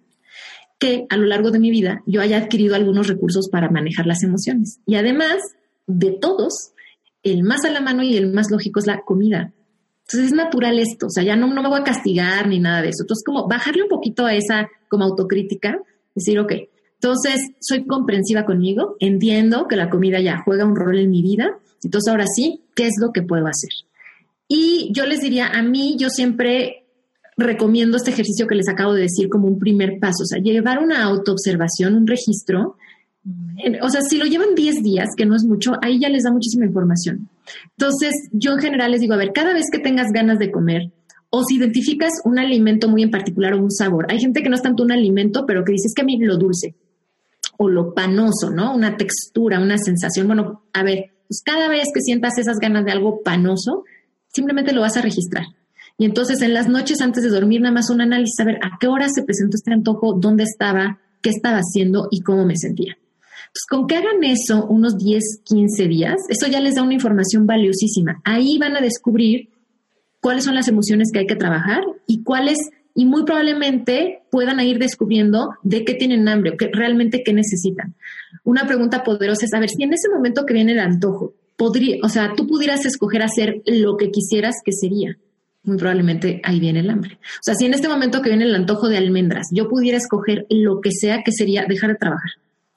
que 0.80 1.07
a 1.09 1.18
lo 1.18 1.26
largo 1.26 1.51
de 1.51 1.59
mi 1.59 1.72
vida 1.72 2.03
yo 2.05 2.22
haya 2.22 2.38
adquirido 2.38 2.76
algunos 2.76 3.07
recursos 3.07 3.49
para 3.49 3.70
manejar 3.70 4.05
las 4.05 4.24
emociones. 4.24 4.80
Y 4.86 4.95
además, 4.95 5.38
de 5.88 6.11
todos, 6.11 6.72
el 7.24 7.43
más 7.43 7.65
a 7.65 7.72
la 7.72 7.82
mano 7.82 8.03
y 8.03 8.15
el 8.15 8.32
más 8.32 8.51
lógico 8.51 8.80
es 8.80 8.88
la 8.88 9.01
comida. 9.01 9.53
Entonces 10.10 10.32
es 10.32 10.38
natural 10.38 10.80
esto, 10.80 11.08
o 11.08 11.10
sea, 11.10 11.24
ya 11.24 11.36
no, 11.36 11.53
no 11.53 11.62
me 11.62 11.68
voy 11.68 11.82
a 11.82 11.84
castigar 11.84 12.47
ni 12.47 12.60
nada 12.60 12.82
de 12.82 12.89
eso. 12.89 13.03
Entonces, 13.03 13.26
como 13.26 13.45
bajarle 13.47 13.84
un 13.84 13.89
poquito 13.89 14.26
a 14.26 14.34
esa 14.34 14.70
como 14.88 15.03
autocrítica, 15.03 15.78
decir, 16.16 16.39
ok, 16.39 16.53
entonces 16.93 17.51
soy 17.60 17.86
comprensiva 17.86 18.45
conmigo, 18.45 18.95
entiendo 18.99 19.68
que 19.68 19.76
la 19.76 19.89
comida 19.89 20.22
ya 20.22 20.41
juega 20.45 20.66
un 20.66 20.78
rol 20.78 20.97
en 20.97 21.12
mi 21.12 21.22
vida, 21.22 21.58
entonces 21.84 22.10
ahora 22.10 22.26
sí, 22.34 22.64
¿qué 22.74 22.88
es 22.88 22.93
lo 23.01 23.12
que 23.12 23.22
puedo 23.22 23.45
hacer? 23.47 23.70
Y 24.47 24.91
yo 24.93 25.05
les 25.05 25.20
diría, 25.20 25.47
a 25.47 25.62
mí 25.62 25.97
yo 25.99 26.10
siempre 26.10 26.86
recomiendo 27.36 27.97
este 27.97 28.12
ejercicio 28.12 28.47
que 28.47 28.55
les 28.55 28.70
acabo 28.70 28.93
de 28.93 29.01
decir 29.01 29.30
como 29.30 29.47
un 29.47 29.60
primer 29.60 29.99
paso, 29.99 30.24
o 30.24 30.26
sea, 30.26 30.41
llevar 30.41 30.80
una 30.80 31.03
autoobservación, 31.03 31.95
un 31.95 32.08
registro. 32.08 32.78
O 33.82 33.89
sea, 33.89 34.01
si 34.01 34.18
lo 34.18 34.26
llevan 34.26 34.55
10 34.55 34.84
días, 34.84 35.10
que 35.18 35.26
no 35.26 35.36
es 35.36 35.43
mucho, 35.43 35.74
ahí 35.82 35.99
ya 35.99 36.10
les 36.10 36.24
da 36.24 36.32
muchísima 36.32 36.66
información. 36.66 37.30
Entonces, 37.78 38.12
yo 38.32 38.54
en 38.54 38.60
general 38.60 38.91
les 38.91 39.02
digo, 39.02 39.14
a 39.14 39.18
ver, 39.18 39.32
cada 39.34 39.54
vez 39.54 39.66
que 39.72 39.80
tengas 39.80 40.08
ganas 40.12 40.39
de 40.39 40.52
comer 40.52 40.91
o 41.30 41.43
si 41.43 41.56
identificas 41.56 42.12
un 42.24 42.39
alimento 42.39 42.88
muy 42.88 43.04
en 43.04 43.12
particular 43.12 43.54
o 43.54 43.60
un 43.60 43.72
sabor, 43.72 44.08
hay 44.10 44.20
gente 44.20 44.41
que 44.41 44.50
no 44.50 44.56
es 44.56 44.62
tanto 44.62 44.84
un 44.84 44.91
alimento, 44.91 45.45
pero 45.45 45.64
que 45.64 45.74
dices 45.74 45.93
que 45.95 46.02
a 46.02 46.06
mí 46.06 46.18
lo 46.20 46.38
dulce 46.38 46.76
o 47.58 47.70
lo 47.70 47.93
panoso, 47.93 48.50
¿no? 48.52 48.74
Una 48.74 48.98
textura, 48.98 49.60
una 49.60 49.78
sensación. 49.78 50.28
Bueno, 50.28 50.64
a 50.74 50.84
ver, 50.84 51.12
pues 51.28 51.41
cada 51.43 51.68
vez 51.68 51.88
que 51.93 52.02
sientas 52.02 52.38
esas 52.38 52.58
ganas 52.60 52.86
de 52.86 52.91
algo 52.91 53.22
panoso, 53.24 53.84
simplemente 54.28 54.74
lo 54.74 54.82
vas 54.82 54.98
a 54.98 55.02
registrar. 55.02 55.45
Y 55.98 56.06
entonces 56.06 56.41
en 56.41 56.54
las 56.54 56.70
noches 56.70 57.02
antes 57.02 57.24
de 57.24 57.30
dormir, 57.30 57.62
nada 57.62 57.74
más 57.74 57.89
un 57.89 58.02
análisis, 58.02 58.39
a 58.39 58.45
ver 58.45 58.58
a 58.58 58.78
qué 58.80 58.88
hora 58.88 59.10
se 59.10 59.24
presentó 59.24 59.56
este 59.56 59.74
antojo, 59.74 60.14
dónde 60.14 60.43
estaba, 60.43 61.00
qué 61.22 61.32
estaba 61.32 61.58
haciendo 61.58 62.08
y 62.12 62.22
cómo 62.22 62.45
me 62.45 62.56
sentía. 62.56 62.98
Entonces, 63.58 63.66
con 63.70 63.88
que 63.88 63.95
hagan 63.95 64.24
eso 64.24 64.66
unos 64.68 64.97
10, 64.97 65.41
15 65.43 65.88
días, 65.88 66.16
eso 66.30 66.47
ya 66.47 66.60
les 66.60 66.76
da 66.76 66.84
una 66.84 66.93
información 66.93 67.47
valiosísima. 67.47 68.22
Ahí 68.24 68.58
van 68.60 68.76
a 68.76 68.82
descubrir 68.82 69.49
cuáles 70.20 70.43
son 70.43 70.55
las 70.55 70.68
emociones 70.68 71.10
que 71.12 71.20
hay 71.20 71.28
que 71.28 71.36
trabajar 71.36 71.82
y 72.05 72.24
cuáles, 72.24 72.58
y 72.93 73.05
muy 73.05 73.24
probablemente 73.24 74.24
puedan 74.30 74.60
ir 74.60 74.78
descubriendo 74.78 75.49
de 75.64 75.86
qué 75.86 75.95
tienen 75.95 76.28
hambre 76.28 76.51
o 76.51 76.58
qué, 76.58 76.70
realmente 76.72 77.24
qué 77.24 77.34
necesitan. 77.34 77.95
Una 78.43 78.68
pregunta 78.68 79.03
poderosa 79.03 79.45
es, 79.45 79.53
a 79.53 79.60
ver, 79.60 79.70
si 79.70 79.84
en 79.84 79.93
ese 79.93 80.10
momento 80.10 80.45
que 80.45 80.53
viene 80.53 80.74
el 80.74 80.80
antojo, 80.80 81.34
podría, 81.55 81.97
o 82.03 82.10
sea, 82.10 82.34
tú 82.36 82.45
pudieras 82.45 82.86
escoger 82.86 83.24
hacer 83.24 83.64
lo 83.66 83.97
que 83.97 84.12
quisieras, 84.12 84.55
¿qué 84.64 84.72
sería? 84.72 85.18
Muy 85.64 85.78
probablemente 85.78 86.41
ahí 86.43 86.60
viene 86.60 86.82
el 86.82 86.89
hambre. 86.89 87.16
O 87.16 87.43
sea, 87.43 87.55
si 87.55 87.66
en 87.66 87.74
este 87.74 87.89
momento 87.89 88.22
que 88.22 88.30
viene 88.30 88.45
el 88.45 88.55
antojo 88.55 88.88
de 88.88 88.97
almendras, 88.97 89.47
yo 89.51 89.68
pudiera 89.68 89.97
escoger 89.97 90.45
lo 90.49 90.80
que 90.82 90.91
sea, 90.91 91.24
que 91.24 91.32
sería 91.32 91.66
dejar 91.68 91.91
de 91.91 91.95
trabajar 91.95 92.32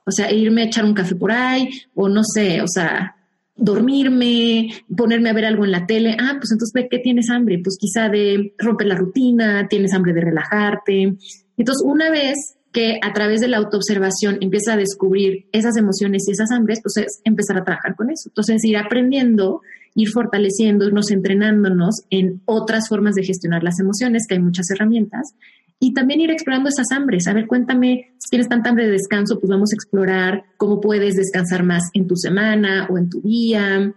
o 0.05 0.11
sea, 0.11 0.33
irme 0.33 0.63
a 0.63 0.67
echar 0.67 0.85
un 0.85 0.95
café 0.95 1.15
por 1.15 1.33
ahí, 1.33 1.69
o 1.95 2.09
no 2.09 2.23
sé, 2.25 2.63
o 2.63 2.69
sea, 2.69 3.17
dormirme, 3.57 4.71
ponerme 4.97 5.31
a 5.31 5.35
ver 5.35 5.45
algo 5.45 5.65
en 5.65 5.73
la 5.73 5.87
tele. 5.87 6.17
Ah, 6.19 6.37
pues 6.39 6.51
entonces, 6.51 6.73
¿de 6.73 6.89
qué 6.89 6.99
tienes 6.99 7.31
hambre? 7.31 7.61
Pues 7.63 7.77
quizá 7.79 8.09
de 8.09 8.55
romper 8.59 8.87
la 8.87 8.97
rutina, 8.97 9.69
tienes 9.69 9.93
hambre 9.93 10.13
de 10.13 10.23
relajarte. 10.23 11.15
Entonces, 11.57 11.83
una 11.85 12.11
vez 12.11 12.57
que 12.73 12.99
a 13.03 13.13
través 13.13 13.41
de 13.41 13.49
la 13.49 13.59
autoobservación 13.59 14.39
empieza 14.41 14.75
a 14.75 14.77
descubrir 14.77 15.47
esas 15.53 15.77
emociones 15.77 16.23
y 16.27 16.33
esas 16.33 16.51
hambres, 16.53 16.81
pues 16.83 16.97
es 17.05 17.21
empezar 17.25 17.59
a 17.59 17.65
trabajar 17.65 17.97
con 17.97 18.11
eso. 18.11 18.31
Entonces, 18.31 18.65
ir 18.65 18.77
aprendiendo, 18.77 19.61
ir 19.95 20.09
fortaleciendo, 20.09 20.87
irnos 20.87 21.11
entrenándonos 21.11 22.03
en 22.11 22.41
otras 22.47 22.89
formas 22.89 23.15
de 23.15 23.25
gestionar 23.25 23.63
las 23.63 23.81
emociones, 23.81 24.27
que 24.27 24.35
hay 24.35 24.41
muchas 24.41 24.71
herramientas, 24.71 25.35
y 25.83 25.95
también 25.95 26.21
ir 26.21 26.31
explorando 26.31 26.69
esas 26.69 26.93
hambres. 26.93 27.27
A 27.27 27.33
ver, 27.33 27.47
cuéntame, 27.47 28.13
si 28.19 28.29
tienes 28.29 28.49
tanta 28.49 28.69
hambre 28.69 28.85
de 28.85 28.93
descanso, 28.93 29.41
pues 29.41 29.51
vamos 29.51 29.73
a 29.73 29.77
explorar 29.77 30.45
cómo 30.59 30.79
puedes 30.79 31.17
descansar 31.17 31.65
más 31.65 31.89
en 31.95 32.07
tu 32.07 32.17
semana 32.17 32.87
o 32.91 32.99
en 32.99 33.09
tu 33.09 33.23
día, 33.23 33.93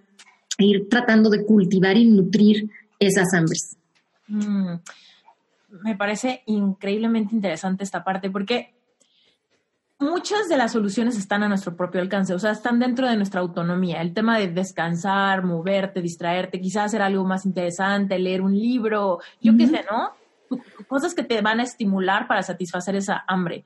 e 0.57 0.65
ir 0.65 0.87
tratando 0.89 1.29
de 1.29 1.45
cultivar 1.45 1.97
y 1.97 2.05
nutrir 2.05 2.69
esas 2.97 3.33
hambres. 3.33 3.75
Mm, 4.27 4.75
me 5.83 5.95
parece 5.97 6.43
increíblemente 6.45 7.35
interesante 7.35 7.83
esta 7.83 8.01
parte 8.01 8.29
porque 8.29 8.73
muchas 9.99 10.47
de 10.47 10.55
las 10.55 10.71
soluciones 10.71 11.17
están 11.17 11.43
a 11.43 11.49
nuestro 11.49 11.75
propio 11.75 11.99
alcance, 11.99 12.33
o 12.33 12.39
sea, 12.39 12.51
están 12.51 12.79
dentro 12.79 13.09
de 13.09 13.17
nuestra 13.17 13.41
autonomía. 13.41 14.01
El 14.01 14.13
tema 14.13 14.37
de 14.37 14.47
descansar, 14.47 15.43
moverte, 15.43 16.01
distraerte, 16.01 16.61
quizás 16.61 16.85
hacer 16.85 17.01
algo 17.01 17.25
más 17.25 17.45
interesante, 17.45 18.17
leer 18.19 18.41
un 18.41 18.57
libro, 18.57 19.19
yo 19.41 19.57
qué 19.57 19.67
sé, 19.67 19.83
¿no? 19.91 20.22
Cosas 20.93 21.15
que 21.15 21.23
te 21.23 21.41
van 21.41 21.59
a 21.59 21.63
estimular 21.63 22.27
para 22.27 22.43
satisfacer 22.43 22.95
esa 22.95 23.23
hambre. 23.27 23.65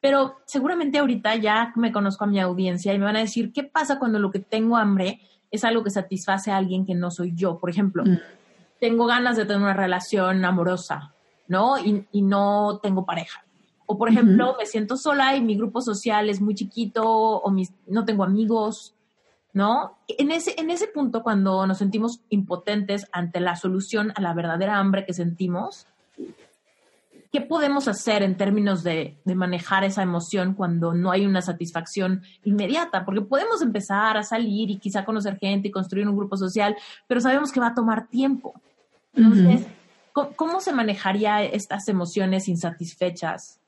Pero 0.00 0.36
seguramente 0.44 0.98
ahorita 0.98 1.34
ya 1.36 1.72
me 1.74 1.90
conozco 1.90 2.24
a 2.24 2.28
mi 2.28 2.38
audiencia 2.38 2.94
y 2.94 2.98
me 2.98 3.04
van 3.04 3.16
a 3.16 3.20
decir, 3.20 3.52
¿qué 3.52 3.64
pasa 3.64 3.98
cuando 3.98 4.18
lo 4.20 4.30
que 4.30 4.38
tengo 4.38 4.76
hambre 4.76 5.20
es 5.50 5.64
algo 5.64 5.82
que 5.82 5.90
satisface 5.90 6.52
a 6.52 6.56
alguien 6.56 6.86
que 6.86 6.94
no 6.94 7.10
soy 7.10 7.32
yo? 7.34 7.58
Por 7.58 7.68
ejemplo, 7.68 8.04
mm. 8.04 8.18
tengo 8.80 9.06
ganas 9.06 9.36
de 9.36 9.44
tener 9.44 9.60
una 9.60 9.74
relación 9.74 10.44
amorosa, 10.44 11.14
¿no? 11.48 11.78
Y, 11.78 12.22
no 12.22 12.78
tengo 12.80 13.04
pareja. 13.04 13.44
O 13.86 13.98
por 13.98 14.08
ejemplo, 14.08 14.54
me 14.58 14.66
siento 14.66 14.96
sola 14.96 15.34
y 15.34 15.40
mi 15.40 15.56
grupo 15.56 15.80
social 15.80 16.28
es 16.30 16.40
muy 16.40 16.54
chiquito 16.54 17.02
o 17.04 17.52
no 17.86 18.04
tengo 18.04 18.22
amigos, 18.22 18.94
¿no? 19.52 19.98
En 20.06 20.30
ese, 20.30 20.54
en 20.58 20.70
ese 20.70 20.86
punto, 20.86 21.22
cuando 21.22 21.66
nos 21.66 21.78
sentimos 21.78 22.20
impotentes 22.28 23.08
ante 23.12 23.40
la 23.40 23.56
solución 23.56 24.12
a 24.14 24.20
la 24.20 24.34
verdadera 24.34 24.78
hambre 24.78 25.06
que 25.06 25.14
sentimos, 25.14 25.86
¿qué 27.32 27.40
podemos 27.40 27.88
hacer 27.88 28.22
en 28.22 28.36
términos 28.36 28.82
de, 28.82 29.18
manejar 29.24 29.84
esa 29.84 30.02
emoción 30.02 30.54
cuando 30.54 30.94
no 30.94 31.10
hay 31.10 31.26
una 31.26 31.42
satisfacción 31.42 32.22
inmediata? 32.44 33.04
Porque 33.04 33.20
podemos 33.20 33.62
empezar 33.62 34.16
a 34.16 34.22
salir 34.22 34.70
y 34.70 34.78
quizá 34.78 35.04
conocer 35.04 35.38
gente 35.38 35.68
y 35.68 35.70
construir 35.70 36.08
un 36.08 36.16
grupo 36.16 36.36
social, 36.36 36.76
pero 37.06 37.20
sabemos 37.20 37.52
que 37.52 37.60
va 37.60 37.68
a 37.68 37.74
tomar 37.74 38.08
tiempo. 38.08 38.54
Entonces, 39.14 39.66
¿cómo, 40.12 40.60
se 40.60 40.72
manejaría 40.72 41.44
estas 41.44 41.88
emociones 41.88 42.48
insatisfechas? 42.48 43.58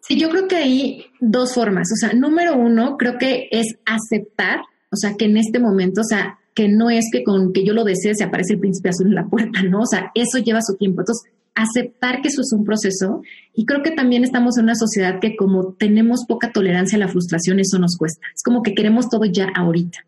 Sí, 0.00 0.18
yo 0.18 0.28
creo 0.30 0.48
que 0.48 0.56
hay 0.56 1.06
dos 1.20 1.54
formas. 1.54 1.88
O 1.92 1.96
sea, 1.96 2.12
número 2.12 2.56
uno, 2.56 2.96
creo 2.96 3.18
que 3.18 3.48
es 3.50 3.76
aceptar, 3.86 4.60
o 4.90 4.96
sea, 4.96 5.14
que 5.16 5.26
en 5.26 5.36
este 5.36 5.60
momento, 5.60 6.00
o 6.00 6.04
sea, 6.04 6.38
que 6.54 6.68
no 6.68 6.90
es 6.90 7.06
que 7.10 7.22
con 7.22 7.52
que 7.52 7.64
yo 7.64 7.72
lo 7.72 7.84
desee 7.84 8.14
se 8.14 8.24
aparece 8.24 8.54
el 8.54 8.60
príncipe 8.60 8.90
azul 8.90 9.06
en 9.06 9.14
la 9.14 9.26
puerta, 9.26 9.62
¿no? 9.62 9.80
O 9.80 9.86
sea, 9.86 10.10
eso 10.14 10.38
lleva 10.38 10.60
su 10.60 10.76
tiempo. 10.76 11.02
Entonces, 11.02 11.30
aceptar 11.54 12.22
que 12.22 12.28
eso 12.28 12.40
es 12.40 12.52
un 12.52 12.64
proceso 12.64 13.22
y 13.54 13.66
creo 13.66 13.82
que 13.82 13.90
también 13.90 14.24
estamos 14.24 14.56
en 14.56 14.64
una 14.64 14.74
sociedad 14.74 15.20
que 15.20 15.36
como 15.36 15.74
tenemos 15.74 16.24
poca 16.26 16.52
tolerancia 16.52 16.96
a 16.96 17.00
la 17.00 17.08
frustración, 17.08 17.60
eso 17.60 17.78
nos 17.78 17.96
cuesta. 17.96 18.26
Es 18.34 18.42
como 18.42 18.62
que 18.62 18.74
queremos 18.74 19.08
todo 19.08 19.24
ya 19.24 19.48
ahorita. 19.54 19.98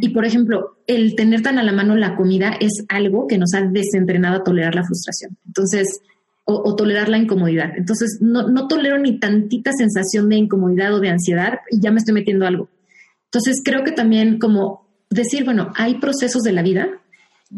Y 0.00 0.08
por 0.08 0.24
ejemplo, 0.24 0.78
el 0.88 1.14
tener 1.14 1.42
tan 1.42 1.58
a 1.58 1.62
la 1.62 1.70
mano 1.70 1.94
la 1.94 2.16
comida 2.16 2.56
es 2.58 2.84
algo 2.88 3.28
que 3.28 3.38
nos 3.38 3.54
ha 3.54 3.62
desentrenado 3.62 4.38
a 4.38 4.42
tolerar 4.42 4.74
la 4.74 4.82
frustración. 4.82 5.38
Entonces, 5.46 6.00
o, 6.44 6.76
tolerar 6.76 7.08
la 7.08 7.18
incomodidad. 7.18 7.70
Entonces, 7.76 8.18
no, 8.20 8.48
no 8.48 8.68
tolero 8.68 8.98
ni 8.98 9.18
tantita 9.18 9.70
sensación 9.72 10.28
de 10.28 10.36
incomodidad 10.36 10.92
o 10.92 11.00
de 11.00 11.08
ansiedad 11.08 11.60
y 11.70 11.80
ya 11.80 11.90
me 11.90 11.98
estoy 11.98 12.14
metiendo 12.14 12.46
algo. 12.46 12.68
Entonces, 13.26 13.62
creo 13.64 13.82
que 13.82 13.92
también 13.92 14.38
como 14.38 14.86
decir, 15.08 15.44
bueno, 15.44 15.72
hay 15.76 16.00
procesos 16.00 16.42
de 16.42 16.52
la 16.52 16.62
vida, 16.62 16.88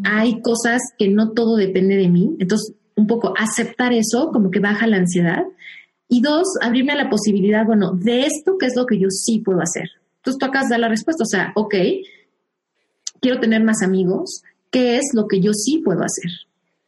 hay 0.05 0.41
cosas 0.41 0.83
que 0.99 1.09
no 1.09 1.33
todo 1.33 1.57
depende 1.57 1.97
de 1.97 2.09
mí. 2.09 2.37
Entonces, 2.39 2.75
un 2.97 3.07
poco 3.07 3.35
aceptar 3.39 3.93
eso, 3.93 4.31
como 4.33 4.51
que 4.51 4.59
baja 4.59 4.87
la 4.87 4.97
ansiedad. 4.97 5.45
Y 6.09 6.23
dos, 6.23 6.47
abrirme 6.61 6.93
a 6.93 6.97
la 6.97 7.11
posibilidad, 7.11 7.65
bueno, 7.65 7.93
de 7.93 8.23
esto, 8.23 8.57
¿qué 8.59 8.67
es 8.67 8.77
lo 8.77 8.87
que 8.87 8.99
yo 8.99 9.09
sí 9.11 9.41
puedo 9.41 9.61
hacer? 9.61 9.89
Entonces 10.19 10.39
tú 10.39 10.47
acabas 10.47 10.69
de 10.69 10.73
dar 10.75 10.81
la 10.81 10.89
respuesta, 10.89 11.23
o 11.23 11.27
sea, 11.27 11.53
ok, 11.55 11.75
quiero 13.21 13.41
tener 13.41 13.63
más 13.63 13.83
amigos, 13.83 14.43
¿qué 14.71 14.97
es 14.97 15.05
lo 15.15 15.27
que 15.27 15.41
yo 15.41 15.53
sí 15.53 15.83
puedo 15.85 16.01
hacer? 16.03 16.31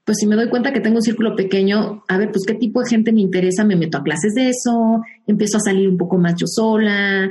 Pues 0.04 0.18
si 0.18 0.26
me 0.26 0.36
doy 0.36 0.48
cuenta 0.48 0.72
que 0.72 0.80
tengo 0.80 0.96
un 0.96 1.02
círculo 1.02 1.36
pequeño, 1.36 2.02
a 2.09 2.16
ver, 2.16 2.30
pues 2.32 2.44
qué 2.46 2.54
tipo 2.54 2.80
de 2.80 2.88
gente 2.88 3.12
me 3.12 3.20
interesa, 3.20 3.64
me 3.64 3.76
meto 3.76 3.98
a 3.98 4.02
clases 4.02 4.34
de 4.34 4.48
eso, 4.48 5.02
empiezo 5.26 5.59
a 5.59 5.61
salir 5.61 5.88
un 5.88 5.98
poco 5.98 6.16
más 6.16 6.34
yo 6.36 6.46
sola, 6.46 7.28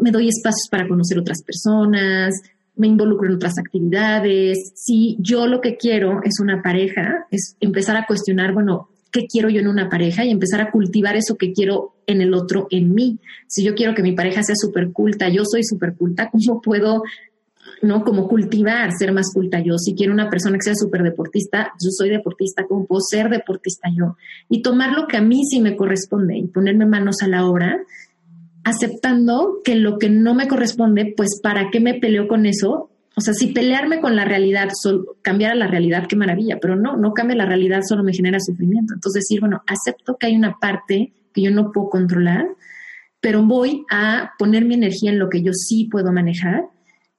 me 0.00 0.10
doy 0.10 0.28
espacios 0.28 0.68
para 0.70 0.86
conocer 0.86 1.18
otras 1.18 1.42
personas, 1.42 2.34
me 2.76 2.86
involucro 2.86 3.28
en 3.28 3.36
otras 3.36 3.58
actividades. 3.58 4.72
Si 4.74 5.16
yo 5.20 5.46
lo 5.46 5.60
que 5.60 5.76
quiero 5.76 6.20
es 6.24 6.40
una 6.40 6.62
pareja, 6.62 7.26
es 7.30 7.56
empezar 7.60 7.96
a 7.96 8.06
cuestionar, 8.06 8.52
bueno, 8.52 8.88
¿qué 9.10 9.26
quiero 9.26 9.48
yo 9.48 9.60
en 9.60 9.68
una 9.68 9.88
pareja? 9.88 10.24
Y 10.24 10.30
empezar 10.30 10.60
a 10.60 10.70
cultivar 10.70 11.16
eso 11.16 11.36
que 11.36 11.52
quiero 11.52 11.96
en 12.06 12.20
el 12.20 12.34
otro, 12.34 12.66
en 12.70 12.94
mí. 12.94 13.18
Si 13.46 13.64
yo 13.64 13.74
quiero 13.74 13.94
que 13.94 14.02
mi 14.02 14.12
pareja 14.12 14.42
sea 14.42 14.54
súper 14.56 14.92
culta, 14.92 15.28
yo 15.28 15.42
soy 15.44 15.64
súper 15.64 15.94
culta, 15.94 16.30
¿cómo 16.30 16.60
puedo, 16.60 17.02
no? 17.82 18.04
Como 18.04 18.28
cultivar, 18.28 18.92
ser 18.92 19.12
más 19.12 19.32
culta 19.32 19.60
yo. 19.60 19.76
Si 19.78 19.94
quiero 19.94 20.12
una 20.12 20.30
persona 20.30 20.56
que 20.56 20.64
sea 20.64 20.74
súper 20.74 21.02
deportista, 21.02 21.72
yo 21.82 21.90
soy 21.90 22.10
deportista, 22.10 22.64
¿cómo 22.66 22.86
puedo 22.86 23.00
ser 23.00 23.28
deportista 23.28 23.88
yo? 23.96 24.16
Y 24.48 24.62
tomar 24.62 24.92
lo 24.92 25.06
que 25.06 25.16
a 25.16 25.22
mí 25.22 25.44
sí 25.44 25.60
me 25.60 25.76
corresponde 25.76 26.36
y 26.36 26.46
ponerme 26.46 26.86
manos 26.86 27.16
a 27.22 27.28
la 27.28 27.46
obra 27.46 27.78
aceptando 28.64 29.60
que 29.64 29.74
lo 29.74 29.98
que 29.98 30.10
no 30.10 30.34
me 30.34 30.48
corresponde, 30.48 31.14
pues 31.16 31.40
¿para 31.42 31.70
qué 31.70 31.80
me 31.80 31.94
peleo 31.94 32.28
con 32.28 32.46
eso? 32.46 32.90
O 33.16 33.20
sea, 33.20 33.34
si 33.34 33.48
pelearme 33.48 34.00
con 34.00 34.16
la 34.16 34.24
realidad, 34.24 34.68
cambiar 35.22 35.52
a 35.52 35.56
la 35.56 35.66
realidad, 35.66 36.06
qué 36.08 36.16
maravilla, 36.16 36.58
pero 36.60 36.76
no, 36.76 36.96
no 36.96 37.12
cambia 37.12 37.36
la 37.36 37.46
realidad, 37.46 37.80
solo 37.86 38.02
me 38.02 38.12
genera 38.12 38.38
sufrimiento. 38.40 38.94
Entonces 38.94 39.24
decir, 39.24 39.40
bueno, 39.40 39.62
acepto 39.66 40.16
que 40.18 40.26
hay 40.26 40.36
una 40.36 40.56
parte 40.60 41.12
que 41.34 41.42
yo 41.42 41.50
no 41.50 41.72
puedo 41.72 41.90
controlar, 41.90 42.46
pero 43.20 43.44
voy 43.44 43.84
a 43.90 44.32
poner 44.38 44.64
mi 44.64 44.74
energía 44.74 45.10
en 45.10 45.18
lo 45.18 45.28
que 45.28 45.42
yo 45.42 45.52
sí 45.52 45.88
puedo 45.90 46.12
manejar, 46.12 46.64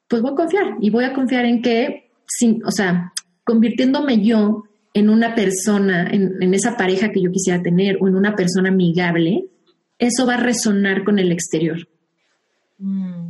pues 0.08 0.22
voy 0.22 0.32
a 0.32 0.36
confiar 0.36 0.78
y 0.80 0.90
voy 0.90 1.04
a 1.04 1.14
confiar 1.14 1.46
en 1.46 1.62
que, 1.62 2.12
sin, 2.28 2.66
o 2.66 2.72
sea, 2.72 3.14
convirtiéndome 3.44 4.24
yo 4.24 4.64
en 4.94 5.10
una 5.10 5.36
persona, 5.36 6.10
en 6.12 6.54
esa 6.54 6.76
pareja 6.76 7.12
que 7.12 7.22
yo 7.22 7.32
quisiera 7.32 7.62
tener 7.62 7.98
o 8.02 8.08
en 8.08 8.16
una 8.16 8.36
persona 8.36 8.70
amigable, 8.70 9.46
eso 10.02 10.26
va 10.26 10.34
a 10.34 10.44
resonar 10.44 11.04
con 11.04 11.20
el 11.20 11.32
exterior. 11.32 11.88
Mm. 12.80 13.30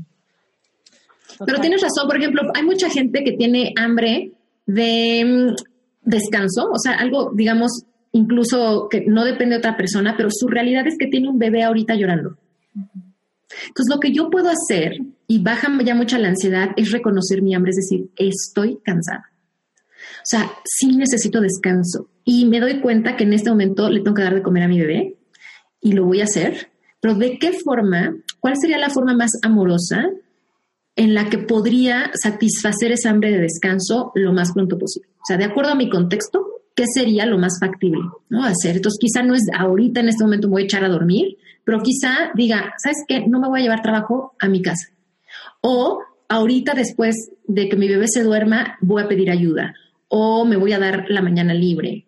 Pero 1.46 1.60
tienes 1.60 1.82
razón, 1.82 2.08
por 2.08 2.18
ejemplo, 2.18 2.44
hay 2.56 2.64
mucha 2.64 2.90
gente 2.90 3.24
que 3.24 3.34
tiene 3.34 3.74
hambre 3.78 4.32
de 4.66 5.24
mm, 5.26 5.56
descanso, 6.04 6.70
o 6.72 6.80
sea, 6.80 6.94
algo, 6.94 7.32
digamos, 7.36 7.84
incluso 8.14 8.88
que 8.90 9.06
no 9.06 9.26
depende 9.26 9.56
de 9.56 9.60
otra 9.60 9.76
persona, 9.76 10.16
pero 10.16 10.30
su 10.32 10.48
realidad 10.48 10.88
es 10.88 10.98
que 10.98 11.08
tiene 11.08 11.30
un 11.30 11.40
bebé 11.40 11.64
ahorita 11.64 11.96
llorando. 11.96 12.38
Entonces, 12.74 13.94
lo 13.94 14.00
que 14.00 14.14
yo 14.14 14.30
puedo 14.30 14.50
hacer, 14.50 14.94
y 15.28 15.44
baja 15.44 15.68
ya 15.84 15.94
mucha 15.94 16.20
la 16.20 16.30
ansiedad, 16.30 16.70
es 16.78 16.92
reconocer 16.92 17.42
mi 17.42 17.54
hambre, 17.54 17.72
es 17.72 17.78
decir, 17.78 18.10
estoy 18.16 18.80
cansada. 18.82 19.30
O 20.20 20.26
sea, 20.26 20.52
sí 20.64 20.96
necesito 20.96 21.42
descanso. 21.42 22.10
Y 22.24 22.46
me 22.46 22.62
doy 22.62 22.80
cuenta 22.80 23.18
que 23.18 23.26
en 23.26 23.34
este 23.34 23.50
momento 23.50 23.90
le 23.90 24.00
tengo 24.00 24.16
que 24.16 24.24
dar 24.24 24.36
de 24.36 24.42
comer 24.42 24.64
a 24.64 24.68
mi 24.70 24.80
bebé 24.80 25.18
y 25.82 25.94
lo 25.94 26.06
voy 26.06 26.22
a 26.22 26.26
hacer, 26.26 26.70
pero 27.02 27.16
¿de 27.16 27.38
qué 27.40 27.52
forma? 27.54 28.16
¿Cuál 28.40 28.56
sería 28.58 28.78
la 28.78 28.90
forma 28.90 29.16
más 29.16 29.32
amorosa 29.42 30.10
en 30.96 31.14
la 31.14 31.30
que 31.30 31.40
podría 31.40 32.12
satisfacer 32.14 32.92
esa 32.92 33.10
hambre 33.10 33.32
de 33.32 33.40
descanso 33.40 34.12
lo 34.16 34.32
más 34.34 34.54
pronto 34.54 34.78
posible? 34.78 35.10
O 35.16 35.26
sea, 35.26 35.38
de 35.38 35.46
acuerdo 35.46 35.72
a 35.72 35.76
mi 35.76 35.90
contexto, 35.90 36.46
¿qué 36.76 36.86
sería 36.94 37.26
lo 37.26 37.40
más 37.40 37.58
factible 37.60 38.02
¿no? 38.30 38.44
hacer? 38.44 38.76
Entonces, 38.78 39.00
quizá 39.00 39.24
no 39.24 39.34
es 39.34 39.44
ahorita 39.58 40.00
en 40.00 40.10
este 40.10 40.24
momento 40.24 40.48
me 40.48 40.54
voy 40.54 40.62
a 40.64 40.66
echar 40.66 40.86
a 40.86 40.90
dormir, 40.90 41.38
pero 41.64 41.82
quizá 41.82 42.32
diga, 42.36 42.74
¿sabes 42.78 43.04
qué? 43.08 43.26
No 43.28 43.40
me 43.40 43.50
voy 43.50 43.62
a 43.62 43.64
llevar 43.64 43.82
trabajo 43.82 44.34
a 44.40 44.48
mi 44.48 44.62
casa. 44.62 44.88
O 45.62 46.00
ahorita 46.30 46.74
después 46.74 47.32
de 47.48 47.68
que 47.68 47.78
mi 47.78 47.88
bebé 47.88 48.06
se 48.08 48.24
duerma, 48.24 48.78
voy 48.82 49.02
a 49.04 49.08
pedir 49.08 49.32
ayuda. 49.32 49.74
O 50.08 50.46
me 50.46 50.58
voy 50.58 50.74
a 50.74 50.80
dar 50.80 51.06
la 51.10 51.22
mañana 51.22 51.54
libre 51.54 52.06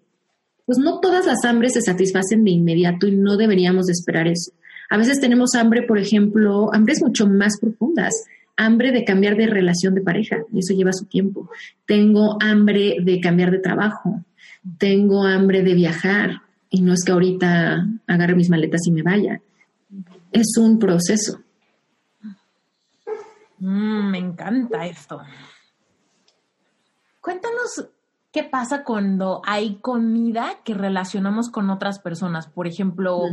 pues 0.65 0.77
no 0.77 0.99
todas 0.99 1.25
las 1.25 1.43
hambres 1.45 1.73
se 1.73 1.81
satisfacen 1.81 2.43
de 2.43 2.51
inmediato 2.51 3.07
y 3.07 3.15
no 3.15 3.37
deberíamos 3.37 3.85
de 3.85 3.93
esperar 3.93 4.27
eso. 4.27 4.51
A 4.89 4.97
veces 4.97 5.19
tenemos 5.19 5.55
hambre, 5.55 5.83
por 5.83 5.97
ejemplo, 5.97 6.73
hambres 6.73 7.01
mucho 7.01 7.27
más 7.27 7.59
profundas, 7.59 8.13
hambre 8.55 8.91
de 8.91 9.03
cambiar 9.03 9.35
de 9.35 9.47
relación 9.47 9.95
de 9.95 10.01
pareja, 10.01 10.37
y 10.51 10.59
eso 10.59 10.73
lleva 10.73 10.93
su 10.93 11.05
tiempo. 11.05 11.49
Tengo 11.85 12.37
hambre 12.41 12.97
de 13.01 13.19
cambiar 13.19 13.51
de 13.51 13.59
trabajo, 13.59 14.23
tengo 14.77 15.23
hambre 15.25 15.63
de 15.63 15.73
viajar, 15.73 16.41
y 16.69 16.81
no 16.81 16.93
es 16.93 17.03
que 17.03 17.11
ahorita 17.11 17.87
agarre 18.07 18.35
mis 18.35 18.49
maletas 18.49 18.81
y 18.87 18.91
me 18.91 19.03
vaya. 19.03 19.41
Es 20.31 20.57
un 20.57 20.79
proceso. 20.79 21.39
Mm, 23.59 24.11
me 24.11 24.17
encanta 24.17 24.85
esto. 24.85 25.21
Cuéntanos 27.21 27.85
¿Qué 28.33 28.43
pasa 28.43 28.83
cuando 28.83 29.43
hay 29.45 29.75
comida 29.75 30.57
que 30.63 30.73
relacionamos 30.73 31.51
con 31.51 31.69
otras 31.69 31.99
personas? 31.99 32.47
Por 32.47 32.65
ejemplo, 32.65 33.25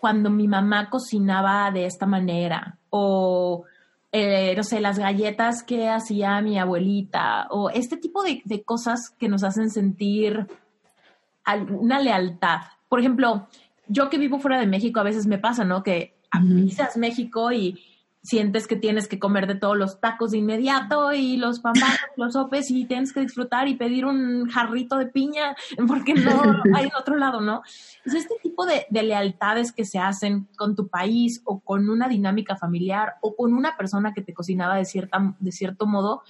cuando 0.00 0.30
mi 0.30 0.46
mamá 0.46 0.88
cocinaba 0.88 1.68
de 1.72 1.84
esta 1.84 2.06
manera 2.06 2.78
o, 2.90 3.64
eh, 4.12 4.54
no 4.56 4.62
sé, 4.62 4.80
las 4.80 5.00
galletas 5.00 5.64
que 5.64 5.88
hacía 5.88 6.40
mi 6.42 6.60
abuelita 6.60 7.48
o 7.50 7.70
este 7.70 7.96
tipo 7.96 8.22
de, 8.22 8.62
cosas 8.62 9.10
que 9.18 9.28
nos 9.28 9.42
hacen 9.42 9.68
sentir 9.68 10.46
una 11.68 11.98
lealtad. 11.98 12.60
Por 12.88 13.00
ejemplo, 13.00 13.48
yo 13.88 14.08
que 14.10 14.18
vivo 14.18 14.38
fuera 14.38 14.60
de 14.60 14.68
México 14.68 15.00
a 15.00 15.04
veces 15.04 15.26
me 15.26 15.38
pasa, 15.38 15.64
¿no? 15.64 15.82
Que 15.82 16.14
pisas 16.64 16.96
México 16.96 17.50
y 17.50 17.82
sientes 18.22 18.66
que 18.66 18.76
tienes 18.76 19.08
que 19.08 19.18
comer 19.18 19.46
de 19.46 19.54
todos 19.54 19.76
los 19.76 20.00
tacos 20.00 20.32
de 20.32 20.38
inmediato 20.38 21.12
y 21.12 21.36
los 21.36 21.60
pambazos, 21.60 21.98
los 22.16 22.34
sopes 22.34 22.70
y 22.70 22.84
tienes 22.84 23.12
que 23.12 23.20
disfrutar 23.20 23.68
y 23.68 23.76
pedir 23.76 24.04
un 24.04 24.48
jarrito 24.48 24.98
de 24.98 25.06
piña 25.06 25.56
porque 25.88 26.14
no 26.14 26.30
hay 26.74 26.84
en 26.84 26.94
otro 26.98 27.16
lado, 27.16 27.40
¿no? 27.40 27.62
Es 28.04 28.14
este 28.14 28.34
tipo 28.42 28.66
de, 28.66 28.86
lealtades 28.90 29.72
que 29.72 29.84
se 29.84 29.98
hacen 29.98 30.48
con 30.56 30.76
tu 30.76 30.88
país 30.88 31.40
o 31.44 31.60
con 31.60 31.88
una 31.88 32.08
dinámica 32.08 32.56
familiar 32.56 33.14
o 33.22 33.34
con 33.34 33.54
una 33.54 33.76
persona 33.76 34.12
que 34.12 34.20
te 34.22 34.34
cocinaba 34.34 34.76
de, 34.76 34.84
cierta, 34.84 35.34
de 35.38 35.52
cierto 35.52 35.86
modo. 35.86 36.22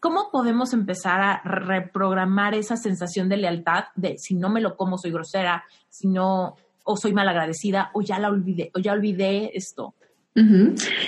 ¿Cómo 0.00 0.30
podemos 0.30 0.72
empezar 0.74 1.20
a 1.20 1.42
reprogramar 1.42 2.54
esa 2.54 2.76
sensación 2.76 3.28
de 3.28 3.38
lealtad 3.38 3.84
de 3.94 4.18
si 4.18 4.34
no 4.34 4.48
me 4.50 4.60
lo 4.60 4.76
como 4.76 4.98
soy 4.98 5.10
grosera, 5.10 5.64
si 5.88 6.08
no 6.08 6.56
o 6.84 6.96
soy 6.96 7.12
malagradecida 7.12 7.90
o 7.94 8.02
ya 8.02 8.18
la 8.18 8.28
olvidé 8.28 8.70
o 8.74 8.78
ya 8.78 8.92
olvidé 8.92 9.50
esto? 9.54 9.94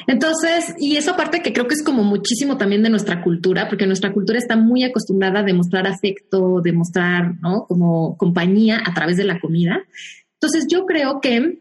Entonces, 0.06 0.74
y 0.78 0.96
eso 0.96 1.10
aparte 1.12 1.42
que 1.42 1.52
creo 1.52 1.68
que 1.68 1.74
es 1.74 1.84
como 1.84 2.02
muchísimo 2.02 2.56
también 2.56 2.82
de 2.82 2.88
nuestra 2.88 3.22
cultura, 3.22 3.68
porque 3.68 3.86
nuestra 3.86 4.12
cultura 4.12 4.38
está 4.38 4.56
muy 4.56 4.84
acostumbrada 4.84 5.40
a 5.40 5.44
demostrar 5.44 5.86
afecto, 5.86 6.60
demostrar, 6.62 7.34
¿no? 7.40 7.66
Como 7.66 8.16
compañía 8.16 8.80
a 8.84 8.94
través 8.94 9.18
de 9.18 9.24
la 9.24 9.38
comida. 9.38 9.82
Entonces, 10.34 10.66
yo 10.70 10.86
creo 10.86 11.20
que 11.20 11.60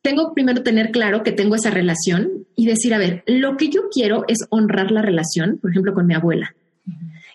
tengo 0.00 0.32
primero 0.32 0.62
tener 0.62 0.90
claro 0.90 1.22
que 1.22 1.32
tengo 1.32 1.56
esa 1.56 1.70
relación 1.70 2.46
y 2.54 2.66
decir, 2.66 2.94
a 2.94 2.98
ver, 2.98 3.24
lo 3.26 3.56
que 3.56 3.68
yo 3.68 3.88
quiero 3.92 4.24
es 4.28 4.38
honrar 4.50 4.90
la 4.90 5.02
relación, 5.02 5.58
por 5.58 5.70
ejemplo, 5.70 5.94
con 5.94 6.06
mi 6.06 6.14
abuela. 6.14 6.54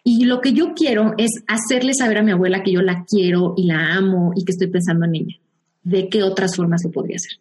Y 0.06 0.26
lo 0.26 0.42
que 0.42 0.54
yo 0.54 0.74
quiero 0.74 1.14
es 1.18 1.30
hacerle 1.48 1.94
saber 1.94 2.20
a 2.20 2.24
mi 2.24 2.32
abuela 2.32 2.64
que 2.64 2.74
yo 2.74 2.82
la 2.82 3.06
quiero 3.06 3.54
y 3.58 3.68
la 3.68 3.96
amo 3.96 4.34
y 4.36 4.44
que 4.44 4.52
estoy 4.52 4.68
pensando 4.68 5.06
en 5.06 5.16
ella. 5.16 5.36
¿De 5.84 6.10
qué 6.10 6.24
otras 6.24 6.56
formas 6.56 6.82
se 6.82 6.90
podría 6.90 7.18
hacer? 7.18 7.40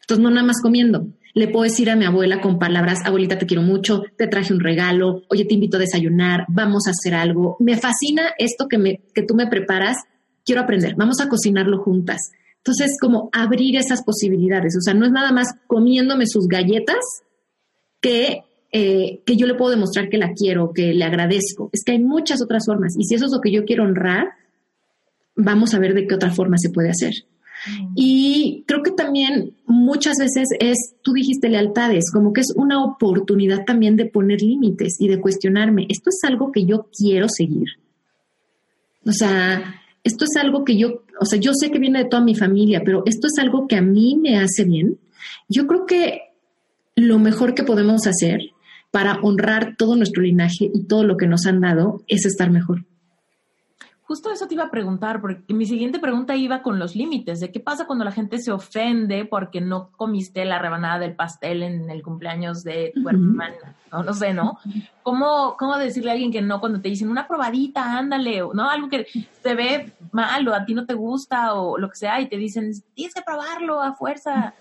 Entonces, 0.00 0.22
no 0.22 0.30
nada 0.30 0.46
más 0.46 0.62
comiendo. 0.62 1.06
Le 1.34 1.48
puedo 1.48 1.64
decir 1.64 1.90
a 1.90 1.96
mi 1.96 2.04
abuela 2.04 2.40
con 2.40 2.58
palabras, 2.58 3.00
abuelita, 3.04 3.38
te 3.38 3.46
quiero 3.46 3.62
mucho, 3.62 4.02
te 4.16 4.26
traje 4.26 4.52
un 4.52 4.60
regalo, 4.60 5.22
oye, 5.28 5.44
te 5.44 5.54
invito 5.54 5.76
a 5.76 5.80
desayunar, 5.80 6.44
vamos 6.48 6.86
a 6.86 6.90
hacer 6.90 7.14
algo. 7.14 7.56
Me 7.60 7.76
fascina 7.76 8.30
esto 8.38 8.66
que, 8.68 8.78
me, 8.78 9.00
que 9.14 9.22
tú 9.22 9.34
me 9.34 9.46
preparas, 9.46 9.96
quiero 10.44 10.62
aprender, 10.62 10.94
vamos 10.96 11.20
a 11.20 11.28
cocinarlo 11.28 11.78
juntas. 11.78 12.30
Entonces, 12.56 12.96
como 13.00 13.30
abrir 13.32 13.76
esas 13.76 14.02
posibilidades. 14.02 14.76
O 14.76 14.80
sea, 14.80 14.94
no 14.94 15.06
es 15.06 15.12
nada 15.12 15.32
más 15.32 15.54
comiéndome 15.66 16.26
sus 16.26 16.48
galletas 16.48 16.98
que 18.00 18.42
eh, 18.70 19.22
que 19.24 19.36
yo 19.36 19.46
le 19.46 19.54
puedo 19.54 19.70
demostrar 19.70 20.10
que 20.10 20.18
la 20.18 20.32
quiero, 20.34 20.72
que 20.74 20.92
le 20.92 21.04
agradezco. 21.04 21.70
Es 21.72 21.82
que 21.84 21.92
hay 21.92 22.00
muchas 22.00 22.42
otras 22.42 22.66
formas. 22.66 22.94
Y 22.98 23.04
si 23.04 23.14
eso 23.14 23.26
es 23.26 23.32
lo 23.32 23.40
que 23.40 23.50
yo 23.50 23.64
quiero 23.64 23.84
honrar, 23.84 24.28
vamos 25.34 25.72
a 25.72 25.78
ver 25.78 25.94
de 25.94 26.06
qué 26.06 26.14
otra 26.14 26.30
forma 26.30 26.58
se 26.58 26.70
puede 26.70 26.90
hacer. 26.90 27.14
Mm. 27.66 27.92
Y 27.96 28.64
creo 28.66 28.82
que 28.82 28.92
también 28.92 29.56
muchas 29.66 30.16
veces 30.18 30.48
es, 30.60 30.94
tú 31.02 31.12
dijiste 31.12 31.48
lealtades, 31.48 32.10
como 32.12 32.32
que 32.32 32.40
es 32.40 32.52
una 32.56 32.84
oportunidad 32.84 33.64
también 33.64 33.96
de 33.96 34.06
poner 34.06 34.40
límites 34.40 34.96
y 34.98 35.08
de 35.08 35.20
cuestionarme, 35.20 35.86
¿esto 35.88 36.10
es 36.10 36.20
algo 36.24 36.52
que 36.52 36.64
yo 36.64 36.88
quiero 36.96 37.28
seguir? 37.28 37.68
O 39.04 39.12
sea, 39.12 39.82
esto 40.04 40.24
es 40.24 40.36
algo 40.42 40.64
que 40.64 40.76
yo, 40.76 41.02
o 41.20 41.24
sea, 41.24 41.38
yo 41.38 41.52
sé 41.54 41.70
que 41.70 41.78
viene 41.78 42.04
de 42.04 42.08
toda 42.08 42.22
mi 42.22 42.34
familia, 42.34 42.82
pero 42.84 43.02
esto 43.06 43.26
es 43.26 43.38
algo 43.38 43.66
que 43.66 43.76
a 43.76 43.82
mí 43.82 44.16
me 44.16 44.38
hace 44.38 44.64
bien. 44.64 44.98
Yo 45.48 45.66
creo 45.66 45.86
que 45.86 46.20
lo 46.94 47.18
mejor 47.18 47.54
que 47.54 47.62
podemos 47.62 48.06
hacer 48.06 48.40
para 48.90 49.20
honrar 49.22 49.76
todo 49.76 49.96
nuestro 49.96 50.22
linaje 50.22 50.70
y 50.72 50.84
todo 50.84 51.04
lo 51.04 51.16
que 51.16 51.26
nos 51.26 51.46
han 51.46 51.60
dado 51.60 52.02
es 52.08 52.26
estar 52.26 52.50
mejor. 52.50 52.84
Justo 54.08 54.32
eso 54.32 54.48
te 54.48 54.54
iba 54.54 54.64
a 54.64 54.70
preguntar, 54.70 55.20
porque 55.20 55.52
mi 55.52 55.66
siguiente 55.66 55.98
pregunta 55.98 56.34
iba 56.34 56.62
con 56.62 56.78
los 56.78 56.96
límites, 56.96 57.40
de 57.40 57.52
qué 57.52 57.60
pasa 57.60 57.86
cuando 57.86 58.06
la 58.06 58.10
gente 58.10 58.38
se 58.38 58.50
ofende 58.50 59.26
porque 59.26 59.60
no 59.60 59.90
comiste 59.90 60.46
la 60.46 60.58
rebanada 60.58 60.98
del 60.98 61.14
pastel 61.14 61.62
en 61.62 61.90
el 61.90 62.02
cumpleaños 62.02 62.64
de 62.64 62.92
tu 62.94 63.06
hermana, 63.06 63.76
no, 63.92 64.02
no 64.02 64.14
sé, 64.14 64.32
¿no? 64.32 64.58
¿Cómo, 65.02 65.56
¿Cómo 65.58 65.76
decirle 65.76 66.08
a 66.08 66.12
alguien 66.14 66.32
que 66.32 66.40
no 66.40 66.58
cuando 66.58 66.80
te 66.80 66.88
dicen 66.88 67.10
una 67.10 67.28
probadita, 67.28 67.98
ándale, 67.98 68.40
¿no? 68.54 68.70
Algo 68.70 68.88
que 68.88 69.06
te 69.42 69.54
ve 69.54 69.92
mal 70.10 70.48
o 70.48 70.54
a 70.54 70.64
ti 70.64 70.72
no 70.72 70.86
te 70.86 70.94
gusta 70.94 71.52
o 71.52 71.76
lo 71.76 71.90
que 71.90 71.96
sea 71.96 72.18
y 72.22 72.30
te 72.30 72.38
dicen, 72.38 72.72
tienes 72.94 73.12
que 73.12 73.20
probarlo 73.20 73.82
a 73.82 73.92
fuerza. 73.92 74.54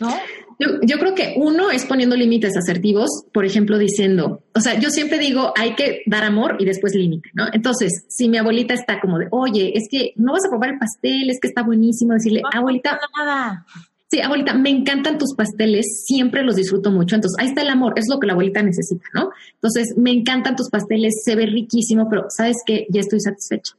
¿No? 0.00 0.10
Yo, 0.58 0.98
creo 0.98 1.14
que 1.14 1.34
uno 1.36 1.70
es 1.70 1.84
poniendo 1.84 2.16
límites 2.16 2.56
asertivos, 2.56 3.08
por 3.32 3.44
ejemplo, 3.44 3.76
diciendo, 3.78 4.42
o 4.54 4.60
sea, 4.60 4.78
yo 4.78 4.90
siempre 4.90 5.18
digo, 5.18 5.52
hay 5.56 5.74
que 5.74 6.02
dar 6.06 6.24
amor 6.24 6.56
y 6.58 6.64
después 6.64 6.94
límite, 6.94 7.30
¿no? 7.34 7.46
Entonces, 7.52 8.04
si 8.08 8.28
mi 8.28 8.38
abuelita 8.38 8.74
está 8.74 9.00
como 9.00 9.18
de, 9.18 9.26
oye, 9.30 9.72
es 9.76 9.88
que 9.90 10.12
no 10.16 10.32
vas 10.32 10.44
a 10.46 10.50
probar 10.50 10.70
el 10.70 10.78
pastel, 10.78 11.28
es 11.28 11.38
que 11.40 11.48
está 11.48 11.62
buenísimo, 11.62 12.14
decirle, 12.14 12.42
abuelita, 12.52 13.00
nada. 13.18 13.66
Sí, 14.10 14.20
abuelita, 14.20 14.54
me 14.54 14.70
encantan 14.70 15.18
tus 15.18 15.34
pasteles, 15.34 16.04
siempre 16.06 16.44
los 16.44 16.56
disfruto 16.56 16.90
mucho. 16.92 17.16
Entonces, 17.16 17.36
ahí 17.40 17.48
está 17.48 17.62
el 17.62 17.68
amor, 17.68 17.94
es 17.96 18.06
lo 18.08 18.20
que 18.20 18.28
la 18.28 18.34
abuelita 18.34 18.62
necesita, 18.62 19.06
¿no? 19.12 19.30
Entonces, 19.54 19.94
me 19.96 20.12
encantan 20.12 20.56
tus 20.56 20.70
pasteles, 20.70 21.22
se 21.24 21.34
ve 21.34 21.46
riquísimo, 21.46 22.08
pero 22.08 22.26
sabes 22.28 22.56
que 22.64 22.86
ya 22.90 23.00
estoy 23.00 23.20
satisfecha. 23.20 23.74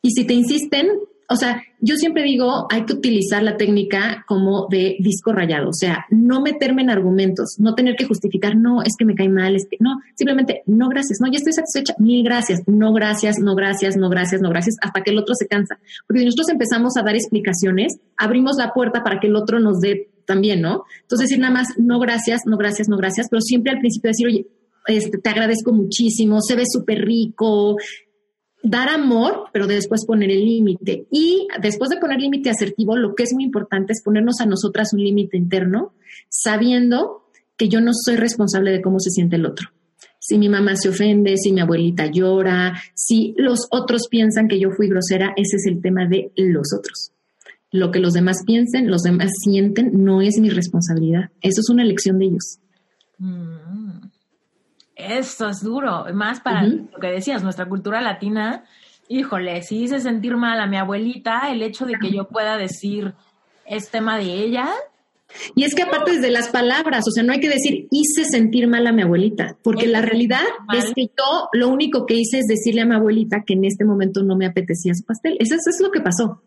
Y 0.00 0.12
si 0.12 0.24
te 0.24 0.34
insisten, 0.34 0.90
o 1.30 1.36
sea, 1.36 1.62
yo 1.80 1.96
siempre 1.96 2.22
digo, 2.22 2.66
hay 2.70 2.86
que 2.86 2.94
utilizar 2.94 3.42
la 3.42 3.56
técnica 3.58 4.24
como 4.26 4.66
de 4.68 4.96
disco 4.98 5.32
rayado, 5.32 5.68
o 5.68 5.74
sea, 5.74 6.06
no 6.10 6.40
meterme 6.40 6.82
en 6.82 6.90
argumentos, 6.90 7.56
no 7.58 7.74
tener 7.74 7.96
que 7.96 8.06
justificar, 8.06 8.56
no, 8.56 8.82
es 8.82 8.94
que 8.98 9.04
me 9.04 9.14
cae 9.14 9.28
mal, 9.28 9.54
es 9.54 9.66
que 9.70 9.76
no, 9.78 10.00
simplemente, 10.14 10.62
no, 10.66 10.88
gracias, 10.88 11.18
no, 11.20 11.30
ya 11.30 11.36
estoy 11.36 11.52
satisfecha, 11.52 11.94
ni 11.98 12.22
gracias, 12.22 12.62
no, 12.66 12.92
gracias, 12.94 13.36
no, 13.38 13.54
gracias, 13.54 13.96
no, 13.96 14.08
gracias, 14.08 14.40
no, 14.40 14.48
gracias, 14.48 14.76
hasta 14.80 15.02
que 15.02 15.10
el 15.10 15.18
otro 15.18 15.34
se 15.34 15.46
cansa. 15.46 15.78
Porque 16.06 16.20
si 16.20 16.24
nosotros 16.24 16.48
empezamos 16.48 16.96
a 16.96 17.02
dar 17.02 17.14
explicaciones, 17.14 17.98
abrimos 18.16 18.56
la 18.56 18.72
puerta 18.72 19.04
para 19.04 19.20
que 19.20 19.26
el 19.26 19.36
otro 19.36 19.60
nos 19.60 19.80
dé 19.80 20.08
también, 20.24 20.62
¿no? 20.62 20.84
Entonces 21.02 21.28
decir 21.28 21.40
nada 21.40 21.52
más, 21.52 21.68
no, 21.78 21.98
gracias, 21.98 22.42
no, 22.46 22.56
gracias, 22.56 22.88
no, 22.88 22.96
gracias, 22.96 23.28
pero 23.30 23.42
siempre 23.42 23.72
al 23.72 23.80
principio 23.80 24.08
decir, 24.08 24.26
oye, 24.26 24.46
este, 24.86 25.18
te 25.18 25.28
agradezco 25.28 25.72
muchísimo, 25.72 26.40
se 26.40 26.56
ve 26.56 26.64
súper 26.66 27.04
rico, 27.04 27.76
dar 28.68 28.88
amor, 28.88 29.44
pero 29.52 29.66
después 29.66 30.04
poner 30.06 30.30
el 30.30 30.44
límite. 30.44 31.06
Y 31.10 31.48
después 31.60 31.90
de 31.90 31.98
poner 31.98 32.20
límite 32.20 32.50
asertivo, 32.50 32.96
lo 32.96 33.14
que 33.14 33.22
es 33.22 33.32
muy 33.32 33.44
importante 33.44 33.92
es 33.92 34.02
ponernos 34.02 34.40
a 34.40 34.46
nosotras 34.46 34.92
un 34.92 35.00
límite 35.00 35.36
interno, 35.36 35.92
sabiendo 36.28 37.24
que 37.56 37.68
yo 37.68 37.80
no 37.80 37.92
soy 37.92 38.16
responsable 38.16 38.70
de 38.70 38.82
cómo 38.82 39.00
se 39.00 39.10
siente 39.10 39.36
el 39.36 39.46
otro. 39.46 39.70
Si 40.20 40.38
mi 40.38 40.48
mamá 40.48 40.76
se 40.76 40.88
ofende, 40.88 41.36
si 41.36 41.52
mi 41.52 41.60
abuelita 41.60 42.06
llora, 42.06 42.74
si 42.94 43.34
los 43.38 43.66
otros 43.70 44.08
piensan 44.10 44.48
que 44.48 44.60
yo 44.60 44.70
fui 44.70 44.88
grosera, 44.88 45.32
ese 45.36 45.56
es 45.56 45.66
el 45.66 45.80
tema 45.80 46.06
de 46.06 46.32
los 46.36 46.74
otros. 46.76 47.12
Lo 47.70 47.90
que 47.90 48.00
los 48.00 48.12
demás 48.12 48.38
piensen, 48.46 48.90
los 48.90 49.02
demás 49.02 49.30
sienten, 49.42 50.04
no 50.04 50.22
es 50.22 50.38
mi 50.38 50.50
responsabilidad. 50.50 51.30
Eso 51.40 51.60
es 51.60 51.68
una 51.68 51.82
elección 51.82 52.18
de 52.18 52.26
ellos. 52.26 52.58
Mm. 53.18 54.07
Eso 54.98 55.48
es 55.48 55.62
duro, 55.62 56.06
más 56.12 56.40
para 56.40 56.64
lo 56.64 56.98
que 57.00 57.06
decías, 57.06 57.44
nuestra 57.44 57.68
cultura 57.68 58.00
latina, 58.00 58.64
híjole, 59.08 59.62
si 59.62 59.82
hice 59.82 60.00
sentir 60.00 60.36
mal 60.36 60.60
a 60.60 60.66
mi 60.66 60.76
abuelita, 60.76 61.52
el 61.52 61.62
hecho 61.62 61.86
de 61.86 61.94
que 62.00 62.10
yo 62.10 62.26
pueda 62.26 62.56
decir 62.56 63.14
es 63.64 63.90
tema 63.90 64.18
de 64.18 64.24
ella. 64.24 64.68
Y 65.54 65.62
es 65.62 65.74
que 65.76 65.82
aparte 65.82 66.12
desde 66.12 66.30
las 66.30 66.48
palabras, 66.48 67.04
o 67.06 67.12
sea, 67.12 67.22
no 67.22 67.32
hay 67.32 67.38
que 67.38 67.48
decir 67.48 67.86
hice 67.92 68.24
sentir 68.24 68.66
mal 68.66 68.86
a 68.88 68.92
mi 68.92 69.02
abuelita, 69.02 69.56
porque 69.62 69.86
la 69.86 70.00
realidad 70.00 70.42
es 70.74 70.92
que 70.94 71.06
yo 71.06 71.48
lo 71.52 71.68
único 71.68 72.04
que 72.04 72.14
hice 72.14 72.38
es 72.38 72.46
decirle 72.46 72.80
a 72.80 72.86
mi 72.86 72.96
abuelita 72.96 73.44
que 73.46 73.54
en 73.54 73.64
este 73.64 73.84
momento 73.84 74.24
no 74.24 74.36
me 74.36 74.46
apetecía 74.46 74.94
su 74.94 75.04
pastel. 75.04 75.36
Eso, 75.38 75.54
eso 75.54 75.70
es 75.70 75.80
lo 75.80 75.92
que 75.92 76.00
pasó. 76.00 76.42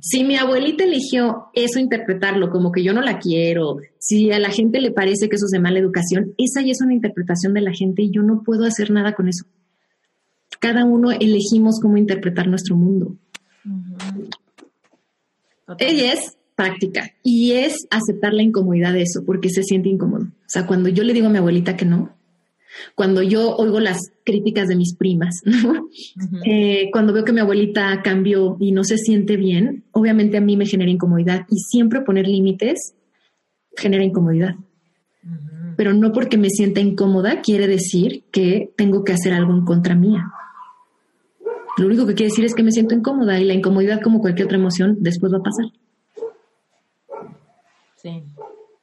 Si 0.00 0.24
mi 0.24 0.36
abuelita 0.36 0.84
eligió 0.84 1.46
eso 1.54 1.78
interpretarlo 1.78 2.50
como 2.50 2.72
que 2.72 2.82
yo 2.82 2.92
no 2.92 3.00
la 3.00 3.18
quiero, 3.18 3.78
si 3.98 4.30
a 4.32 4.38
la 4.38 4.50
gente 4.50 4.80
le 4.80 4.90
parece 4.90 5.28
que 5.28 5.36
eso 5.36 5.46
es 5.46 5.50
de 5.50 5.60
mala 5.60 5.78
educación, 5.78 6.34
esa 6.38 6.62
ya 6.62 6.72
es 6.72 6.80
una 6.80 6.94
interpretación 6.94 7.54
de 7.54 7.60
la 7.60 7.72
gente 7.72 8.02
y 8.02 8.10
yo 8.10 8.22
no 8.22 8.42
puedo 8.42 8.64
hacer 8.64 8.90
nada 8.90 9.14
con 9.14 9.28
eso. 9.28 9.44
Cada 10.60 10.84
uno 10.84 11.10
elegimos 11.10 11.80
cómo 11.80 11.96
interpretar 11.96 12.46
nuestro 12.46 12.76
mundo. 12.76 13.16
Ella 15.78 16.12
es 16.12 16.36
práctica 16.54 17.10
y 17.22 17.52
es 17.52 17.86
aceptar 17.90 18.34
la 18.34 18.42
incomodidad 18.42 18.92
de 18.92 19.02
eso 19.02 19.24
porque 19.24 19.48
se 19.48 19.62
siente 19.62 19.88
incómodo. 19.88 20.24
O 20.24 20.48
sea, 20.48 20.66
cuando 20.66 20.88
yo 20.88 21.02
le 21.02 21.12
digo 21.12 21.26
a 21.26 21.30
mi 21.30 21.38
abuelita 21.38 21.76
que 21.76 21.84
no, 21.84 22.14
cuando 22.94 23.22
yo 23.22 23.56
oigo 23.56 23.80
las 23.80 24.12
críticas 24.24 24.68
de 24.68 24.76
mis 24.76 24.94
primas, 24.96 25.42
eh, 26.44 26.88
cuando 26.92 27.12
veo 27.12 27.24
que 27.24 27.32
mi 27.32 27.40
abuelita 27.40 28.02
cambió 28.02 28.56
y 28.60 28.72
no 28.72 28.84
se 28.84 28.98
siente 28.98 29.36
bien, 29.36 29.84
obviamente 29.92 30.36
a 30.36 30.40
mí 30.40 30.56
me 30.56 30.66
genera 30.66 30.90
incomodidad 30.90 31.46
y 31.50 31.58
siempre 31.58 32.02
poner 32.02 32.26
límites 32.26 32.94
genera 33.76 34.04
incomodidad. 34.04 34.56
Pero 35.76 35.94
no 35.94 36.12
porque 36.12 36.36
me 36.36 36.50
sienta 36.50 36.80
incómoda 36.80 37.40
quiere 37.40 37.66
decir 37.66 38.24
que 38.30 38.72
tengo 38.76 39.04
que 39.04 39.12
hacer 39.12 39.32
algo 39.32 39.52
en 39.52 39.64
contra 39.64 39.94
mía. 39.94 40.30
Lo 41.78 41.86
único 41.86 42.06
que 42.06 42.14
quiere 42.14 42.30
decir 42.30 42.44
es 42.44 42.54
que 42.54 42.62
me 42.62 42.70
siento 42.70 42.94
incómoda 42.94 43.40
y 43.40 43.44
la 43.44 43.54
incomodidad, 43.54 44.02
como 44.02 44.20
cualquier 44.20 44.46
otra 44.46 44.58
emoción, 44.58 44.96
después 45.00 45.32
va 45.32 45.38
a 45.38 45.42
pasar. 45.42 45.66
Sí. 47.96 48.22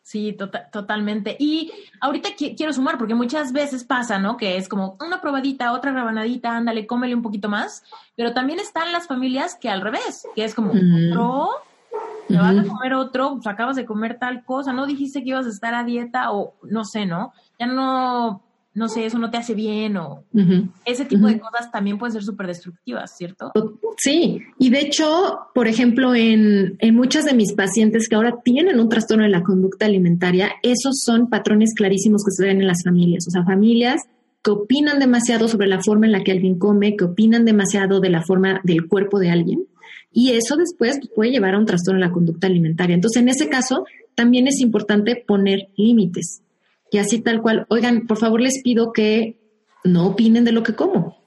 Sí, 0.10 0.34
tota-, 0.34 0.72
totalmente. 0.72 1.38
Y 1.38 1.72
ahorita 2.02 2.30
quiero 2.36 2.74
sumar, 2.74 2.98
porque 2.98 3.14
muchas 3.14 3.54
veces 3.54 3.84
pasa, 3.84 4.18
¿no? 4.18 4.38
Que 4.38 4.58
es 4.58 4.68
como 4.68 4.98
una 5.00 5.22
probadita, 5.22 5.72
otra 5.72 5.92
rabanadita, 5.92 6.58
ándale, 6.58 6.88
cómele 6.88 7.14
un 7.14 7.22
poquito 7.22 7.48
más. 7.48 7.84
Pero 8.16 8.34
también 8.34 8.60
están 8.60 8.92
las 8.92 9.06
familias 9.06 9.56
que 9.62 9.70
al 9.70 9.82
revés, 9.82 10.28
que 10.36 10.44
es 10.44 10.56
como, 10.56 10.72
otro, 10.72 11.50
te 12.28 12.38
vas 12.38 12.58
a 12.58 12.64
comer 12.64 12.96
otro, 12.96 13.36
pues 13.36 13.46
acabas 13.46 13.76
de 13.76 13.86
comer 13.86 14.18
tal 14.18 14.44
cosa, 14.44 14.74
no 14.74 14.88
dijiste 14.88 15.22
que 15.22 15.30
ibas 15.30 15.46
a 15.46 15.50
estar 15.50 15.76
a 15.76 15.84
dieta 15.84 16.32
o 16.32 16.56
no 16.64 16.86
sé, 16.86 17.06
¿no? 17.06 17.32
Ya 17.60 17.68
no 17.68 18.42
no 18.80 18.88
sé, 18.88 19.06
eso 19.06 19.20
no 19.20 19.30
te 19.30 19.36
hace 19.36 19.54
bien 19.54 19.98
o 19.98 20.24
ese 20.86 21.04
tipo 21.04 21.28
de 21.28 21.38
cosas 21.38 21.70
también 21.70 21.98
pueden 21.98 22.14
ser 22.14 22.24
súper 22.24 22.48
destructivas, 22.48 23.16
¿cierto? 23.18 23.52
Sí, 23.98 24.42
y 24.58 24.70
de 24.70 24.80
hecho, 24.80 25.40
por 25.54 25.68
ejemplo, 25.68 26.16
en, 26.16 26.78
en 26.80 26.96
muchas 26.96 27.26
de 27.26 27.34
mis 27.34 27.54
pacientes 27.54 28.08
que 28.08 28.16
ahora 28.16 28.36
tienen 28.42 28.80
un 28.80 28.88
trastorno 28.88 29.26
de 29.26 29.30
la 29.30 29.44
conducta 29.44 29.86
alimentaria, 29.86 30.52
esos 30.64 31.02
son 31.04 31.30
patrones 31.30 31.74
clarísimos 31.76 32.24
que 32.24 32.32
se 32.32 32.46
ven 32.46 32.62
en 32.62 32.68
las 32.68 32.82
familias, 32.86 33.26
o 33.28 33.32
sea, 33.32 33.44
familias 33.44 34.02
que 34.42 34.52
opinan 34.52 35.00
demasiado 35.00 35.50
sobre 35.50 35.68
la 35.68 35.82
forma 35.82 36.06
en 36.06 36.14
la 36.14 36.24
que 36.24 36.32
alguien 36.32 36.58
come, 36.58 36.96
que 36.96 37.04
opinan 37.04 37.44
demasiado 37.44 38.00
de 38.00 38.10
la 38.10 38.22
forma 38.22 38.62
del 38.64 38.88
cuerpo 38.88 39.20
de 39.20 39.30
alguien, 39.30 39.68
y 40.14 40.32
eso 40.32 40.56
después 40.56 41.00
puede 41.14 41.32
llevar 41.32 41.56
a 41.56 41.60
un 41.60 41.66
trastorno 41.66 42.00
de 42.00 42.08
la 42.08 42.14
conducta 42.14 42.48
alimentaria. 42.48 42.96
Entonces, 42.96 43.22
en 43.22 43.28
ese 43.28 43.50
caso, 43.50 43.84
también 44.16 44.48
es 44.48 44.62
importante 44.62 45.22
poner 45.28 45.68
límites 45.76 46.44
y 46.92 46.98
así 46.98 47.20
tal 47.20 47.42
cual, 47.42 47.66
oigan, 47.70 48.08
por 48.08 48.18
favor 48.18 48.42
les 48.42 48.62
pido 48.64 48.92
que 48.92 49.40
no 49.84 50.08
opinen 50.08 50.46
de 50.46 50.52
lo 50.52 50.64
que 50.64 50.76
como. 50.76 51.18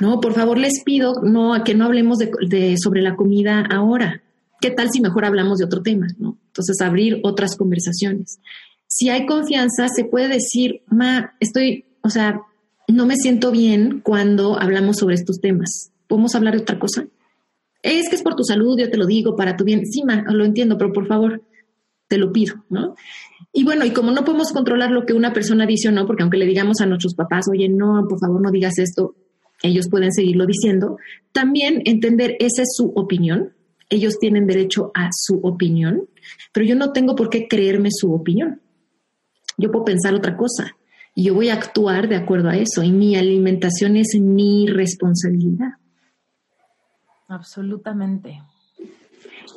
No, 0.00 0.20
por 0.20 0.34
favor 0.34 0.58
les 0.58 0.82
pido 0.84 1.22
no, 1.22 1.62
que 1.64 1.74
no 1.74 1.84
hablemos 1.84 2.18
de, 2.18 2.76
sobre 2.78 3.02
la 3.02 3.16
comida 3.16 3.64
ahora. 3.70 4.22
¿Qué 4.60 4.70
tal 4.70 4.90
si 4.90 5.00
mejor 5.00 5.24
hablamos 5.24 5.58
de 5.58 5.66
otro 5.66 5.82
tema? 5.82 6.08
¿no? 6.18 6.38
Entonces, 6.46 6.80
abrir 6.80 7.20
otras 7.22 7.56
conversaciones. 7.56 8.38
Si 8.86 9.08
hay 9.08 9.26
confianza, 9.26 9.88
se 9.88 10.04
puede 10.04 10.28
decir, 10.28 10.82
ma, 10.86 11.34
estoy, 11.38 11.84
o 12.02 12.10
sea, 12.10 12.40
no 12.88 13.06
me 13.06 13.16
siento 13.16 13.50
bien 13.50 14.00
cuando 14.00 14.58
hablamos 14.58 14.96
sobre 14.98 15.14
estos 15.14 15.40
temas. 15.40 15.90
¿Podemos 16.06 16.34
hablar 16.34 16.54
de 16.54 16.62
otra 16.62 16.78
cosa? 16.78 17.06
Es 17.82 18.08
que 18.08 18.16
es 18.16 18.22
por 18.22 18.34
tu 18.34 18.44
salud, 18.44 18.78
yo 18.78 18.90
te 18.90 18.96
lo 18.96 19.06
digo, 19.06 19.36
para 19.36 19.56
tu 19.56 19.64
bien. 19.64 19.86
Sí, 19.86 20.02
ma, 20.04 20.24
lo 20.28 20.44
entiendo, 20.44 20.78
pero 20.78 20.92
por 20.92 21.06
favor, 21.06 21.42
te 22.08 22.18
lo 22.18 22.32
pido, 22.32 22.64
¿no? 22.68 22.94
Y 23.52 23.64
bueno, 23.64 23.84
y 23.84 23.92
como 23.92 24.10
no 24.10 24.24
podemos 24.24 24.52
controlar 24.52 24.90
lo 24.90 25.06
que 25.06 25.12
una 25.12 25.32
persona 25.32 25.66
dice 25.66 25.88
o 25.88 25.92
no, 25.92 26.06
porque 26.06 26.22
aunque 26.22 26.38
le 26.38 26.46
digamos 26.46 26.80
a 26.80 26.86
nuestros 26.86 27.14
papás, 27.14 27.46
oye, 27.50 27.68
no, 27.68 28.06
por 28.08 28.18
favor, 28.18 28.40
no 28.40 28.50
digas 28.50 28.78
esto, 28.78 29.14
ellos 29.62 29.88
pueden 29.88 30.12
seguirlo 30.12 30.46
diciendo, 30.46 30.98
también 31.32 31.82
entender 31.84 32.36
esa 32.40 32.62
es 32.62 32.74
su 32.76 32.92
opinión, 32.94 33.54
ellos 33.88 34.18
tienen 34.18 34.46
derecho 34.46 34.90
a 34.94 35.08
su 35.12 35.38
opinión, 35.42 36.08
pero 36.52 36.66
yo 36.66 36.74
no 36.74 36.92
tengo 36.92 37.14
por 37.14 37.30
qué 37.30 37.46
creerme 37.48 37.90
su 37.92 38.12
opinión. 38.12 38.60
Yo 39.56 39.70
puedo 39.70 39.84
pensar 39.84 40.14
otra 40.14 40.36
cosa 40.36 40.76
y 41.14 41.24
yo 41.24 41.34
voy 41.34 41.48
a 41.48 41.54
actuar 41.54 42.08
de 42.08 42.16
acuerdo 42.16 42.48
a 42.48 42.56
eso 42.56 42.82
y 42.82 42.90
mi 42.90 43.14
alimentación 43.16 43.96
es 43.96 44.18
mi 44.20 44.66
responsabilidad. 44.66 45.74
Absolutamente. 47.28 48.42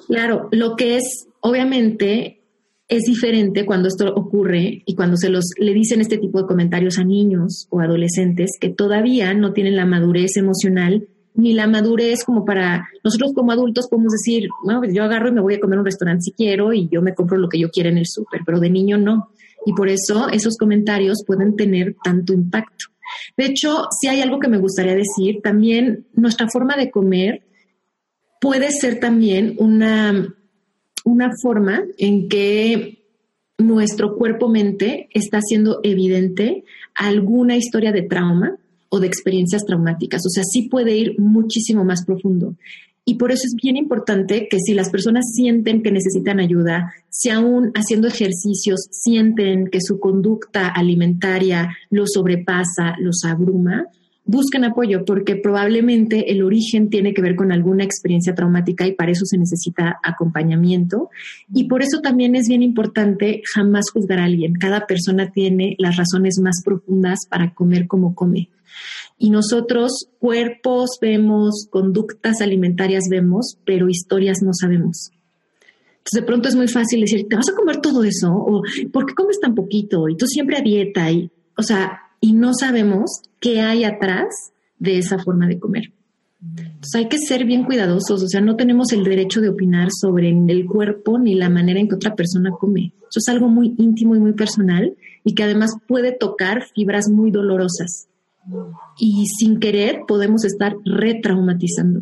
Claro, 0.07 0.47
lo 0.51 0.75
que 0.75 0.97
es, 0.97 1.27
obviamente, 1.49 2.37
es 2.87 3.03
diferente 3.03 3.65
cuando 3.65 3.87
esto 3.89 4.13
ocurre 4.13 4.83
y 4.85 4.95
cuando 4.95 5.17
se 5.17 5.29
los 5.29 5.51
le 5.57 5.73
dicen 5.73 5.99
este 5.99 6.17
tipo 6.17 6.41
de 6.41 6.47
comentarios 6.47 6.97
a 6.97 7.03
niños 7.03 7.67
o 7.69 7.81
adolescentes 7.81 8.51
que 8.59 8.69
todavía 8.69 9.33
no 9.33 9.51
tienen 9.51 9.75
la 9.75 9.85
madurez 9.85 10.37
emocional 10.37 11.07
ni 11.33 11.53
la 11.53 11.67
madurez 11.67 12.23
como 12.23 12.45
para 12.45 12.87
nosotros 13.03 13.31
como 13.35 13.51
adultos 13.51 13.87
podemos 13.89 14.13
decir, 14.13 14.49
bueno, 14.63 14.79
pues 14.79 14.93
yo 14.93 15.03
agarro 15.03 15.29
y 15.29 15.33
me 15.33 15.41
voy 15.41 15.55
a 15.55 15.59
comer 15.59 15.77
a 15.77 15.81
un 15.81 15.85
restaurante 15.85 16.23
si 16.23 16.31
quiero 16.31 16.73
y 16.73 16.89
yo 16.89 17.01
me 17.01 17.13
compro 17.13 17.37
lo 17.37 17.47
que 17.47 17.59
yo 17.59 17.69
quiera 17.69 17.89
en 17.89 17.97
el 17.97 18.07
súper, 18.07 18.41
pero 18.45 18.59
de 18.59 18.69
niño 18.69 18.97
no. 18.97 19.29
Y 19.65 19.73
por 19.73 19.89
eso 19.89 20.29
esos 20.29 20.57
comentarios 20.57 21.23
pueden 21.27 21.55
tener 21.55 21.95
tanto 22.03 22.33
impacto. 22.33 22.85
De 23.37 23.45
hecho, 23.45 23.87
si 23.99 24.07
hay 24.07 24.21
algo 24.21 24.39
que 24.39 24.47
me 24.47 24.57
gustaría 24.57 24.95
decir, 24.95 25.41
también 25.43 26.07
nuestra 26.13 26.47
forma 26.49 26.75
de 26.75 26.89
comer 26.89 27.43
puede 28.41 28.71
ser 28.71 28.99
también 28.99 29.55
una, 29.59 30.35
una 31.07 31.31
forma 31.41 31.83
en 31.97 32.27
que 32.27 33.05
nuestro 33.57 34.17
cuerpo-mente 34.17 35.07
está 35.13 35.37
haciendo 35.37 35.79
evidente 35.83 36.65
alguna 36.95 37.55
historia 37.55 37.93
de 37.93 38.01
trauma 38.01 38.57
o 38.89 38.99
de 38.99 39.07
experiencias 39.07 39.63
traumáticas. 39.65 40.21
O 40.25 40.29
sea, 40.29 40.43
sí 40.43 40.67
puede 40.67 40.97
ir 40.97 41.15
muchísimo 41.17 41.85
más 41.85 42.05
profundo. 42.05 42.55
Y 43.05 43.15
por 43.15 43.31
eso 43.31 43.43
es 43.45 43.55
bien 43.55 43.77
importante 43.77 44.49
que 44.49 44.57
si 44.59 44.73
las 44.73 44.89
personas 44.89 45.23
sienten 45.33 45.81
que 45.81 45.93
necesitan 45.93 46.41
ayuda, 46.41 46.91
si 47.09 47.29
aún 47.29 47.71
haciendo 47.73 48.09
ejercicios 48.09 48.87
sienten 48.91 49.67
que 49.67 49.79
su 49.79 50.01
conducta 50.01 50.67
alimentaria 50.67 51.69
los 51.89 52.11
sobrepasa, 52.15 52.95
los 52.99 53.23
abruma, 53.23 53.85
busquen 54.27 54.65
apoyo 54.65 55.05
porque 55.05 55.37
probablemente 55.37 56.31
el 56.31 56.43
origen 56.43 56.89
tiene 56.89 57.13
que 57.13 57.21
ver 57.21 57.35
con 57.35 57.51
alguna 57.51 57.83
experiencia 57.83 58.35
traumática 58.35 58.85
y 58.85 58.91
para 58.91 59.11
eso 59.11 59.25
se 59.25 59.37
necesita 59.37 59.99
acompañamiento. 60.03 61.09
Y 61.53 61.63
por 61.63 61.81
eso 61.81 62.01
también 62.01 62.35
es 62.35 62.47
bien 62.47 62.61
importante 62.61 63.41
jamás 63.53 63.85
juzgar 63.91 64.19
a 64.19 64.25
alguien. 64.25 64.53
Cada 64.53 64.85
persona 64.85 65.31
tiene 65.31 65.75
las 65.79 65.95
razones 65.95 66.39
más 66.41 66.61
profundas 66.63 67.19
para 67.29 67.53
comer 67.53 67.87
como 67.87 68.13
come. 68.13 68.49
Y 69.17 69.31
nosotros 69.31 70.09
cuerpos 70.19 70.97
vemos, 71.01 71.67
conductas 71.71 72.41
alimentarias 72.41 73.05
vemos, 73.09 73.57
pero 73.65 73.89
historias 73.89 74.43
no 74.43 74.51
sabemos. 74.53 75.11
Entonces 75.89 76.21
de 76.21 76.27
pronto 76.27 76.49
es 76.49 76.55
muy 76.55 76.67
fácil 76.67 77.01
decir, 77.01 77.27
¿te 77.27 77.35
vas 77.35 77.49
a 77.49 77.55
comer 77.55 77.77
todo 77.77 78.03
eso? 78.03 78.31
¿O 78.31 78.61
por 78.91 79.05
qué 79.05 79.13
comes 79.13 79.39
tan 79.39 79.55
poquito? 79.55 80.07
Y 80.09 80.15
tú 80.15 80.27
siempre 80.27 80.57
a 80.57 80.61
dieta. 80.61 81.09
Y, 81.11 81.31
o 81.57 81.63
sea, 81.63 82.01
y 82.21 82.33
no 82.33 82.53
sabemos 82.53 83.21
qué 83.39 83.61
hay 83.61 83.83
atrás 83.83 84.51
de 84.79 84.97
esa 84.97 85.19
forma 85.19 85.47
de 85.47 85.59
comer. 85.59 85.93
Entonces 86.39 86.95
hay 86.95 87.07
que 87.07 87.17
ser 87.17 87.45
bien 87.45 87.63
cuidadosos, 87.63 88.21
o 88.21 88.27
sea, 88.27 88.41
no 88.41 88.55
tenemos 88.55 88.91
el 88.91 89.03
derecho 89.03 89.41
de 89.41 89.49
opinar 89.49 89.89
sobre 89.91 90.29
el 90.29 90.65
cuerpo 90.65 91.17
ni 91.17 91.33
la 91.33 91.49
manera 91.49 91.79
en 91.79 91.87
que 91.87 91.95
otra 91.95 92.15
persona 92.15 92.51
come. 92.51 92.93
Eso 93.01 93.19
es 93.19 93.27
algo 93.27 93.47
muy 93.47 93.73
íntimo 93.77 94.15
y 94.15 94.19
muy 94.19 94.33
personal 94.33 94.95
y 95.23 95.33
que 95.33 95.43
además 95.43 95.71
puede 95.87 96.11
tocar 96.11 96.63
fibras 96.75 97.09
muy 97.09 97.31
dolorosas. 97.31 98.07
Y 98.99 99.25
sin 99.25 99.59
querer 99.59 100.01
podemos 100.07 100.45
estar 100.45 100.75
retraumatizando. 100.85 102.01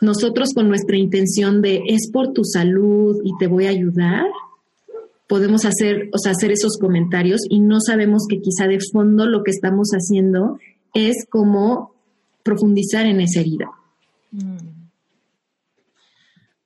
Nosotros 0.00 0.50
con 0.54 0.68
nuestra 0.68 0.96
intención 0.96 1.62
de 1.62 1.82
es 1.86 2.10
por 2.12 2.32
tu 2.32 2.44
salud 2.44 3.16
y 3.24 3.32
te 3.38 3.46
voy 3.46 3.66
a 3.66 3.70
ayudar, 3.70 4.26
podemos 5.32 5.64
hacer, 5.64 6.10
o 6.12 6.18
sea, 6.18 6.32
hacer 6.32 6.52
esos 6.52 6.76
comentarios 6.78 7.40
y 7.48 7.60
no 7.60 7.80
sabemos 7.80 8.26
que 8.28 8.42
quizá 8.42 8.66
de 8.66 8.78
fondo 8.92 9.24
lo 9.24 9.42
que 9.42 9.50
estamos 9.50 9.88
haciendo 9.92 10.58
es 10.92 11.26
como 11.30 11.94
profundizar 12.42 13.06
en 13.06 13.18
esa 13.22 13.40
herida. 13.40 13.70
Mm. 14.30 14.58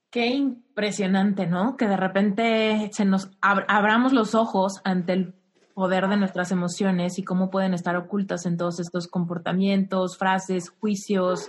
Qué 0.09 0.27
impresionante, 0.27 1.47
¿no? 1.47 1.77
Que 1.77 1.87
de 1.87 1.95
repente 1.95 2.89
se 2.91 3.05
nos 3.05 3.29
abramos 3.39 4.11
los 4.11 4.35
ojos 4.35 4.81
ante 4.83 5.13
el 5.13 5.33
poder 5.73 6.09
de 6.09 6.17
nuestras 6.17 6.51
emociones 6.51 7.19
y 7.19 7.23
cómo 7.23 7.49
pueden 7.49 7.73
estar 7.73 7.95
ocultas 7.95 8.45
en 8.45 8.57
todos 8.57 8.81
estos 8.81 9.07
comportamientos, 9.07 10.17
frases, 10.17 10.71
juicios, 10.71 11.47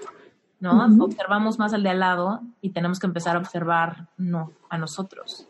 ¿no? 0.61 0.87
Observamos 1.05 1.59
más 1.59 1.75
al 1.75 1.83
de 1.83 1.91
al 1.91 1.99
lado 1.99 2.43
y 2.61 2.71
tenemos 2.71 3.01
que 3.01 3.09
empezar 3.09 3.35
a 3.35 3.41
observar, 3.41 4.07
no, 4.17 4.53
a 4.71 4.79
nosotros. 4.79 5.49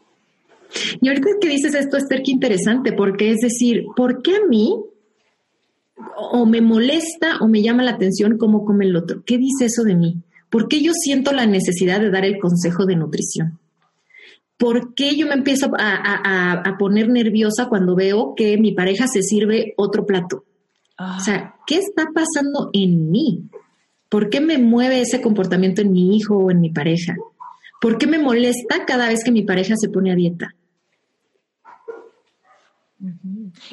Y 1.00 1.08
ahorita 1.08 1.28
que 1.40 1.48
dices 1.48 1.74
esto, 1.74 1.96
Esther, 1.96 2.22
qué 2.22 2.32
interesante, 2.32 2.92
porque 2.92 3.30
es 3.30 3.38
decir, 3.40 3.84
¿por 3.96 4.22
qué 4.22 4.36
a 4.36 4.46
mí 4.48 4.74
o 6.16 6.46
me 6.46 6.60
molesta 6.60 7.38
o 7.40 7.48
me 7.48 7.62
llama 7.62 7.82
la 7.82 7.92
atención 7.92 8.38
cómo 8.38 8.64
come 8.64 8.86
el 8.86 8.96
otro? 8.96 9.22
¿Qué 9.24 9.38
dice 9.38 9.66
eso 9.66 9.82
de 9.82 9.94
mí? 9.94 10.22
¿Por 10.50 10.68
qué 10.68 10.82
yo 10.82 10.92
siento 10.92 11.32
la 11.32 11.46
necesidad 11.46 12.00
de 12.00 12.10
dar 12.10 12.24
el 12.24 12.38
consejo 12.38 12.86
de 12.86 12.96
nutrición? 12.96 13.58
¿Por 14.56 14.94
qué 14.94 15.16
yo 15.16 15.26
me 15.26 15.34
empiezo 15.34 15.70
a, 15.78 16.76
poner 16.78 17.08
nerviosa 17.08 17.68
cuando 17.68 17.94
veo 17.94 18.34
que 18.34 18.58
mi 18.58 18.72
pareja 18.72 19.06
se 19.06 19.22
sirve 19.22 19.74
otro 19.76 20.04
plato? 20.04 20.44
O 20.98 21.20
sea, 21.20 21.54
¿qué 21.66 21.76
está 21.76 22.06
pasando 22.12 22.70
en 22.72 23.10
mí? 23.10 23.44
¿Por 24.08 24.30
qué 24.30 24.40
me 24.40 24.58
mueve 24.58 25.00
ese 25.00 25.20
comportamiento 25.20 25.80
en 25.82 25.92
mi 25.92 26.16
hijo 26.16 26.36
o 26.36 26.50
en 26.50 26.60
mi 26.60 26.70
pareja? 26.70 27.14
¿Por 27.80 27.98
qué 27.98 28.08
me 28.08 28.18
molesta 28.18 28.84
cada 28.84 29.08
vez 29.08 29.22
que 29.22 29.30
mi 29.30 29.42
pareja 29.42 29.74
se 29.76 29.90
pone 29.90 30.10
a 30.10 30.16
dieta? 30.16 30.56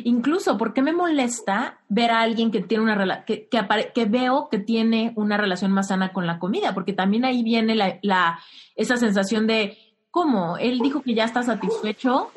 Incluso, 0.03 0.57
¿por 0.57 0.73
qué 0.73 0.81
me 0.81 0.93
molesta 0.93 1.79
ver 1.89 2.11
a 2.11 2.21
alguien 2.21 2.51
que 2.51 2.61
tiene 2.61 2.83
una 2.83 3.25
que, 3.25 3.47
que, 3.47 4.05
veo 4.05 4.49
que 4.49 4.59
tiene 4.59 5.13
una 5.15 5.37
relación 5.37 5.71
más 5.71 5.87
sana 5.89 6.13
con 6.13 6.27
la 6.27 6.39
comida? 6.39 6.73
Porque 6.73 6.93
también 6.93 7.25
ahí 7.25 7.43
viene 7.43 7.75
la, 7.75 8.39
esa 8.75 8.97
sensación 8.97 9.47
de 9.47 9.77
cómo 10.11 10.57
él 10.57 10.79
dijo 10.79 11.01
que 11.01 11.13
ya 11.13 11.25
está 11.25 11.43
satisfecho 11.43 12.29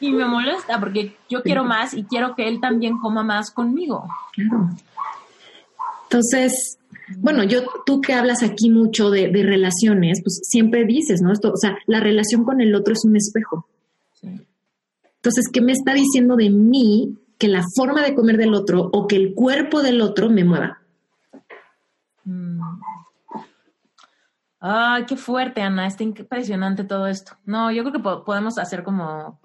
y 0.00 0.12
me 0.12 0.26
molesta 0.26 0.78
porque 0.78 1.16
yo 1.28 1.42
quiero 1.42 1.64
más 1.64 1.94
y 1.94 2.04
quiero 2.04 2.34
que 2.34 2.48
él 2.48 2.60
también 2.60 2.98
coma 2.98 3.22
más 3.22 3.50
conmigo. 3.50 4.06
Entonces, 6.04 6.78
bueno, 7.18 7.44
yo, 7.44 7.62
tú 7.86 8.00
que 8.00 8.12
hablas 8.12 8.42
aquí 8.42 8.70
mucho 8.70 9.10
de, 9.10 9.28
de, 9.28 9.42
relaciones, 9.42 10.20
pues 10.22 10.40
siempre 10.44 10.84
dices, 10.84 11.22
¿no? 11.22 11.32
Esto, 11.32 11.52
o 11.52 11.56
sea, 11.56 11.76
la 11.86 12.00
relación 12.00 12.44
con 12.44 12.60
el 12.60 12.74
otro 12.74 12.92
es 12.92 13.04
un 13.04 13.16
espejo. 13.16 13.66
Entonces, 15.24 15.48
¿qué 15.50 15.62
me 15.62 15.72
está 15.72 15.94
diciendo 15.94 16.36
de 16.36 16.50
mí 16.50 17.16
que 17.38 17.48
la 17.48 17.64
forma 17.74 18.02
de 18.02 18.14
comer 18.14 18.36
del 18.36 18.52
otro 18.52 18.90
o 18.92 19.06
que 19.06 19.16
el 19.16 19.32
cuerpo 19.32 19.80
del 19.80 20.02
otro 20.02 20.28
me 20.28 20.44
mueva? 20.44 20.82
Mm. 22.24 22.60
Ay, 24.60 25.06
qué 25.06 25.16
fuerte, 25.16 25.62
Ana. 25.62 25.86
Está 25.86 26.02
impresionante 26.02 26.84
todo 26.84 27.06
esto. 27.06 27.38
No, 27.46 27.72
yo 27.72 27.84
creo 27.84 27.94
que 27.94 28.22
podemos 28.26 28.58
hacer 28.58 28.84
como 28.84 29.40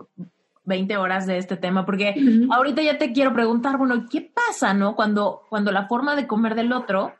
20 0.66 0.98
horas 0.98 1.26
de 1.26 1.38
este 1.38 1.56
tema, 1.56 1.86
porque 1.86 2.14
ahorita 2.52 2.82
ya 2.82 2.98
te 2.98 3.14
quiero 3.14 3.34
preguntar, 3.34 3.78
bueno, 3.78 4.06
¿qué 4.12 4.34
pasa, 4.36 4.74
no? 4.74 4.98
Cuando, 4.98 5.44
cuando 5.48 5.72
la 5.72 5.88
forma 5.88 6.18
de 6.18 6.28
comer 6.28 6.56
del 6.56 6.74
otro 6.74 7.14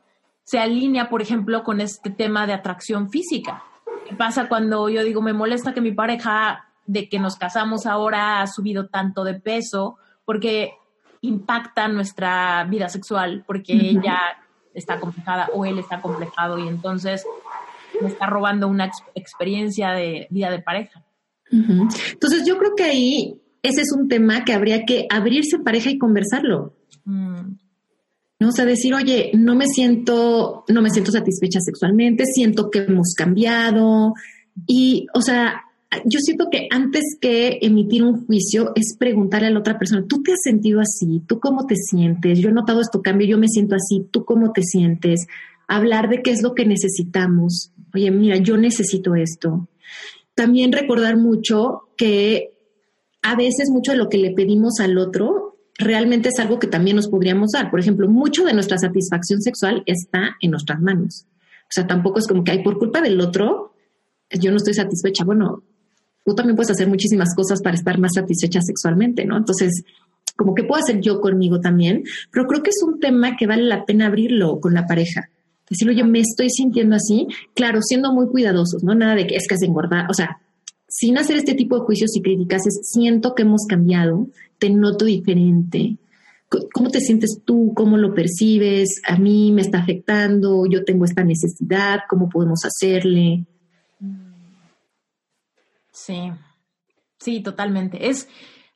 se 0.44 0.60
alinea, 0.60 1.08
por 1.10 1.22
ejemplo, 1.22 1.64
con 1.64 1.80
este 1.80 2.10
tema 2.10 2.46
de 2.46 2.52
atracción 2.52 3.10
física. 3.10 3.64
¿Qué 4.06 4.16
pasa 4.16 4.50
cuando 4.50 4.90
yo 4.90 5.02
digo, 5.06 5.22
me 5.22 5.32
molesta 5.32 5.74
que 5.74 5.80
mi 5.80 5.94
pareja 5.94 6.69
de 6.90 7.08
que 7.08 7.20
nos 7.20 7.36
casamos 7.36 7.86
ahora 7.86 8.42
ha 8.42 8.48
subido 8.48 8.88
tanto 8.88 9.24
de 9.24 9.36
peso, 9.36 9.98
porque 10.26 10.72
impacta 11.22 11.88
nuestra 11.88 12.64
vida 12.64 12.90
sexual, 12.90 13.44
porque 13.46 13.74
ella 13.74 14.18
está 14.74 15.00
complejada 15.00 15.50
o 15.54 15.66
él 15.66 15.78
está 15.78 16.02
complejado 16.02 16.58
y 16.58 16.68
entonces 16.68 17.24
me 18.02 18.08
está 18.08 18.26
robando 18.26 18.68
una 18.68 18.90
experiencia 19.14 19.92
de 19.92 20.26
vida 20.32 20.50
de 20.50 20.64
pareja. 20.64 21.06
Entonces 21.52 22.44
yo 22.44 22.58
creo 22.58 22.76
que 22.76 22.86
ahí 22.86 23.40
ese 23.62 23.82
es 23.82 23.92
un 23.96 24.08
tema 24.08 24.44
que 24.44 24.54
habría 24.54 24.84
que 24.84 25.06
abrirse 25.12 25.60
pareja 25.60 25.92
y 25.92 26.00
conversarlo. 26.00 26.76
Mm. 27.06 27.52
¿no? 28.40 28.48
O 28.48 28.52
sea, 28.52 28.66
decir, 28.66 28.96
oye, 28.96 29.30
no 29.36 29.54
me 29.54 29.68
siento, 29.68 30.64
no 30.70 30.82
me 30.82 30.90
siento 30.90 31.12
satisfecha 31.12 31.60
sexualmente, 31.60 32.26
siento 32.26 32.72
que 32.72 32.80
hemos 32.80 33.14
cambiado. 33.16 34.14
Y, 34.66 35.06
o 35.14 35.22
sea, 35.22 35.66
yo 36.06 36.20
siento 36.20 36.50
que 36.52 36.68
antes 36.70 37.18
que 37.20 37.60
emitir 37.62 38.04
un 38.04 38.26
juicio 38.26 38.72
es 38.76 38.96
preguntarle 38.98 39.48
a 39.48 39.52
la 39.52 39.60
otra 39.60 39.80
persona, 39.80 40.06
¿tú 40.08 40.22
te 40.22 40.34
has 40.34 40.42
sentido 40.44 40.80
así? 40.80 41.24
¿Tú 41.28 41.40
cómo 41.40 41.66
te 41.66 41.76
sientes? 41.76 42.40
Yo 42.40 42.50
he 42.50 42.54
notado 42.54 42.82
esto 42.82 43.02
cambio, 43.02 43.28
yo 43.28 43.38
me 43.38 43.48
siento 43.48 43.76
así, 43.76 44.08
¿tú 44.12 44.24
cómo 44.24 44.52
te 44.52 44.62
sientes? 44.62 45.26
Hablar 45.68 46.10
de 46.10 46.22
qué 46.22 46.32
es 46.32 46.44
lo 46.44 46.54
que 46.54 46.66
necesitamos. 46.66 47.72
Oye, 47.94 48.12
mira, 48.12 48.38
yo 48.38 48.58
necesito 48.58 49.16
esto. 49.16 49.68
También 50.36 50.72
recordar 50.72 51.18
mucho 51.18 51.90
que 51.98 52.54
a 53.22 53.36
veces 53.36 53.70
mucho 53.72 53.92
de 53.92 53.98
lo 53.98 54.10
que 54.10 54.20
le 54.20 54.32
pedimos 54.32 54.80
al 54.80 54.98
otro 54.98 55.58
realmente 55.80 56.30
es 56.30 56.40
algo 56.40 56.60
que 56.60 56.68
también 56.68 56.98
nos 56.98 57.08
podríamos 57.08 57.52
dar. 57.52 57.72
Por 57.72 57.80
ejemplo, 57.80 58.08
mucho 58.08 58.44
de 58.46 58.54
nuestra 58.54 58.78
satisfacción 58.78 59.42
sexual 59.42 59.84
está 59.86 60.36
en 60.42 60.52
nuestras 60.52 60.80
manos. 60.82 61.26
O 61.64 61.72
sea, 61.72 61.88
tampoco 61.88 62.20
es 62.20 62.28
como 62.28 62.44
que 62.44 62.52
hay 62.52 62.64
por 62.64 62.78
culpa 62.78 63.02
del 63.02 63.20
otro, 63.22 63.74
yo 64.30 64.52
no 64.52 64.58
estoy 64.58 64.74
satisfecha. 64.74 65.24
Bueno, 65.24 65.64
tú 66.30 66.36
también 66.36 66.56
puedes 66.56 66.72
hacer 66.72 66.88
muchísimas 66.88 67.36
cosas 67.36 67.62
para 67.62 67.76
estar 67.76 68.00
más 68.00 68.14
satisfecha 68.14 68.62
sexualmente, 68.62 69.26
¿no? 69.26 69.38
Entonces, 69.38 69.84
como 70.36 70.54
que 70.56 70.64
puedo 70.64 70.82
hacer 70.82 71.02
yo 71.02 71.20
conmigo 71.20 71.60
también, 71.60 72.04
pero 72.32 72.48
creo 72.48 72.64
que 72.64 72.70
es 72.70 72.82
un 72.86 73.00
tema 73.00 73.36
que 73.36 73.48
vale 73.48 73.64
la 73.64 73.86
pena 73.86 74.08
abrirlo 74.08 74.60
con 74.60 74.74
la 74.74 74.86
pareja. 74.86 75.30
Decirlo, 75.70 75.94
yo 75.94 76.06
me 76.06 76.20
estoy 76.20 76.50
sintiendo 76.50 76.96
así, 76.96 77.28
claro, 77.54 77.82
siendo 77.82 78.14
muy 78.14 78.28
cuidadosos, 78.28 78.84
¿no? 78.84 78.96
Nada 78.96 79.16
de 79.16 79.28
que 79.28 79.36
es 79.36 79.48
que 79.48 79.56
has 79.56 79.64
engordado, 79.64 80.08
o 80.10 80.14
sea, 80.14 80.40
sin 80.88 81.18
hacer 81.18 81.38
este 81.38 81.54
tipo 81.54 81.78
de 81.78 81.86
juicios 81.86 82.16
y 82.16 82.22
críticas, 82.22 82.66
es 82.66 82.80
siento 82.84 83.36
que 83.36 83.44
hemos 83.44 83.66
cambiado, 83.68 84.28
te 84.58 84.70
noto 84.70 85.06
diferente. 85.06 85.98
¿Cómo 86.74 86.90
te 86.90 87.00
sientes 87.00 87.42
tú? 87.46 87.74
¿Cómo 87.76 87.98
lo 87.98 88.16
percibes? 88.16 89.02
A 89.08 89.18
mí 89.18 89.52
me 89.52 89.62
está 89.62 89.80
afectando, 89.80 90.66
yo 90.68 90.84
tengo 90.84 91.06
esta 91.06 91.24
necesidad, 91.24 92.00
¿cómo 92.10 92.28
podemos 92.28 92.62
hacerle? 92.66 93.46
Sí, 96.06 96.32
sí, 97.18 97.42
totalmente. 97.44 98.10
Es 98.10 98.30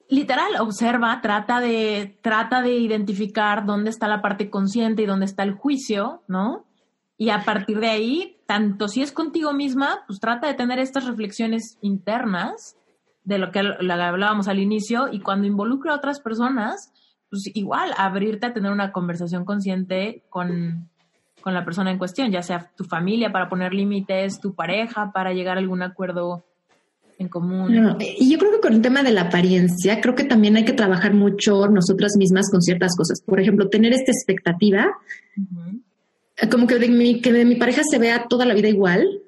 literal, 0.10 0.60
observa, 0.60 1.22
trata 1.22 1.62
de, 1.62 2.20
trata 2.22 2.62
de 2.62 2.76
identificar 2.76 3.66
dónde 3.66 3.90
está 3.90 4.08
la 4.08 4.22
parte 4.22 4.50
consciente 4.50 5.04
y 5.04 5.06
dónde 5.06 5.26
está 5.26 5.44
el 5.44 5.54
juicio, 5.54 6.24
¿no? 6.28 6.66
Y 7.18 7.30
a 7.30 7.46
partir 7.46 7.80
de 7.80 7.88
ahí, 7.88 8.38
tanto 8.46 8.90
si 8.90 9.02
es 9.02 9.14
contigo 9.14 9.54
misma, 9.54 10.04
pues 10.06 10.20
trata 10.20 10.48
de 10.48 10.54
tener 10.54 10.80
estas 10.80 11.06
reflexiones 11.06 11.78
internas 11.82 12.76
de 13.24 13.38
lo 13.38 13.52
que 13.52 13.60
hablábamos 13.60 14.50
al 14.50 14.60
inicio 14.60 15.08
y 15.10 15.22
cuando 15.22 15.48
involucra 15.48 15.94
a 15.94 15.98
otras 15.98 16.20
personas, 16.20 16.92
pues 17.30 17.50
igual 17.54 17.94
abrirte 17.98 18.48
a 18.48 18.54
tener 18.54 18.72
una 18.72 18.92
conversación 18.92 19.46
consciente 19.46 20.26
con, 20.30 20.90
con 21.42 21.54
la 21.54 21.64
persona 21.64 21.92
en 21.92 21.98
cuestión, 21.98 22.32
ya 22.32 22.42
sea 22.42 22.70
tu 22.76 22.84
familia 22.84 23.32
para 23.32 23.48
poner 23.48 23.74
límites, 23.74 24.42
tu 24.42 24.54
pareja 24.56 25.14
para 25.14 25.32
llegar 25.32 25.56
a 25.56 25.62
algún 25.62 25.84
acuerdo 25.84 26.46
en 27.20 27.28
común. 27.28 27.98
y 28.00 28.32
yo 28.32 28.38
creo 28.38 28.52
que 28.52 28.60
con 28.60 28.74
el 28.74 28.82
tema 28.82 29.04
de 29.04 29.12
la 29.12 29.22
apariencia, 29.22 30.02
creo 30.02 30.16
que 30.16 30.24
también 30.24 30.56
hay 30.56 30.66
que 30.66 30.74
trabajar 30.74 31.14
mucho 31.14 31.68
nosotras 31.68 32.14
mismas 32.18 32.50
con 32.50 32.62
ciertas 32.62 32.96
cosas. 32.96 33.22
Por 33.22 33.40
ejemplo, 33.40 33.70
tener 33.70 33.94
esta 33.94 34.12
expectativa 34.12 34.92
como 36.50 36.68
que 36.68 36.80
de, 36.80 36.90
mi, 36.90 37.22
que 37.22 37.32
de 37.32 37.46
mi 37.46 37.56
pareja 37.56 37.82
se 37.90 38.00
vea 38.00 38.26
toda 38.28 38.46
la 38.46 38.54
vida 38.54 38.70
igual. 38.70 39.22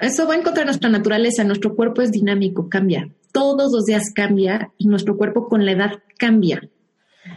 Eso 0.00 0.26
va 0.26 0.34
en 0.34 0.42
contra 0.42 0.62
de 0.62 0.66
nuestra 0.66 0.90
naturaleza. 0.90 1.44
Nuestro 1.44 1.74
cuerpo 1.76 2.02
es 2.02 2.10
dinámico, 2.10 2.68
cambia. 2.68 3.08
Todos 3.32 3.72
los 3.72 3.84
días 3.84 4.12
cambia 4.14 4.72
y 4.78 4.86
nuestro 4.88 5.16
cuerpo 5.16 5.48
con 5.48 5.64
la 5.64 5.72
edad 5.72 5.92
cambia. 6.18 6.68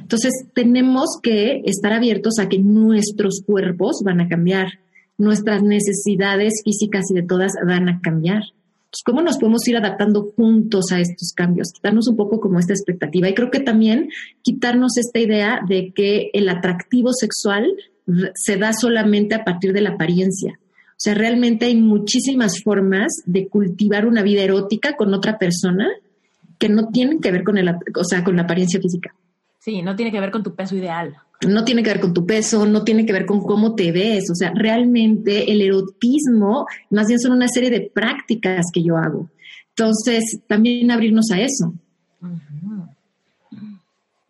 Entonces 0.01 0.33
tenemos 0.53 1.19
que 1.21 1.61
estar 1.65 1.93
abiertos 1.93 2.39
a 2.39 2.49
que 2.49 2.59
nuestros 2.59 3.43
cuerpos 3.45 4.01
van 4.03 4.19
a 4.19 4.27
cambiar, 4.27 4.79
nuestras 5.17 5.63
necesidades 5.63 6.61
físicas 6.63 7.05
y 7.11 7.15
de 7.15 7.23
todas 7.23 7.53
van 7.65 7.89
a 7.89 8.01
cambiar. 8.01 8.43
¿Cómo 9.05 9.21
nos 9.21 9.37
podemos 9.37 9.67
ir 9.67 9.77
adaptando 9.77 10.31
juntos 10.35 10.91
a 10.91 10.99
estos 10.99 11.33
cambios? 11.35 11.71
Quitarnos 11.73 12.07
un 12.07 12.15
poco 12.15 12.39
como 12.39 12.59
esta 12.59 12.73
expectativa 12.73 13.29
y 13.29 13.33
creo 13.33 13.51
que 13.51 13.59
también 13.59 14.09
quitarnos 14.41 14.97
esta 14.97 15.19
idea 15.19 15.59
de 15.67 15.91
que 15.93 16.29
el 16.33 16.49
atractivo 16.49 17.11
sexual 17.13 17.65
se 18.35 18.57
da 18.57 18.73
solamente 18.73 19.35
a 19.35 19.43
partir 19.43 19.73
de 19.73 19.81
la 19.81 19.91
apariencia. 19.91 20.59
O 20.61 20.99
sea, 20.99 21.13
realmente 21.13 21.65
hay 21.65 21.75
muchísimas 21.75 22.63
formas 22.63 23.21
de 23.25 23.47
cultivar 23.47 24.05
una 24.05 24.23
vida 24.23 24.41
erótica 24.41 24.95
con 24.95 25.13
otra 25.13 25.37
persona 25.37 25.89
que 26.57 26.69
no 26.69 26.89
tienen 26.89 27.19
que 27.19 27.31
ver 27.31 27.43
con, 27.43 27.57
el, 27.57 27.69
o 27.69 28.03
sea, 28.03 28.23
con 28.23 28.35
la 28.35 28.43
apariencia 28.43 28.79
física. 28.81 29.13
Sí, 29.59 29.81
no 29.81 29.95
tiene 29.95 30.11
que 30.11 30.19
ver 30.19 30.31
con 30.31 30.43
tu 30.43 30.55
peso 30.55 30.75
ideal. 30.75 31.15
No 31.45 31.63
tiene 31.63 31.83
que 31.83 31.89
ver 31.89 31.99
con 31.99 32.13
tu 32.13 32.25
peso, 32.25 32.65
no 32.65 32.83
tiene 32.83 33.05
que 33.05 33.13
ver 33.13 33.25
con 33.25 33.41
cómo 33.41 33.75
te 33.75 33.91
ves. 33.91 34.29
O 34.31 34.35
sea, 34.35 34.51
realmente 34.55 35.51
el 35.51 35.61
erotismo 35.61 36.65
más 36.89 37.07
bien 37.07 37.19
son 37.19 37.33
una 37.33 37.47
serie 37.47 37.69
de 37.69 37.91
prácticas 37.93 38.67
que 38.73 38.83
yo 38.83 38.97
hago. 38.97 39.29
Entonces, 39.69 40.39
también 40.47 40.89
abrirnos 40.89 41.29
a 41.31 41.39
eso. 41.39 41.73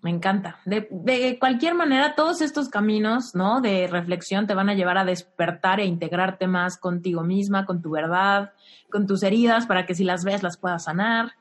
Me 0.01 0.11
encanta. 0.11 0.59
De, 0.65 1.37
cualquier 1.39 1.73
manera, 1.73 2.15
todos 2.15 2.41
estos 2.41 2.69
caminos, 2.69 3.31
¿no? 3.33 3.61
De 3.61 3.87
reflexión 3.87 4.47
te 4.47 4.53
van 4.53 4.69
a 4.69 4.73
llevar 4.73 4.97
a 4.97 5.05
despertar 5.05 5.79
e 5.79 5.85
integrarte 5.85 6.47
más 6.47 6.77
contigo 6.77 7.23
misma, 7.23 7.65
con 7.65 7.81
tu 7.81 7.91
verdad, 7.91 8.51
con 8.89 9.07
tus 9.07 9.23
heridas, 9.23 9.65
para 9.65 9.85
que 9.85 9.95
si 9.95 10.03
las 10.03 10.23
ves 10.23 10.43
las 10.43 10.57
puedas 10.57 10.85
sanar. 10.85 11.31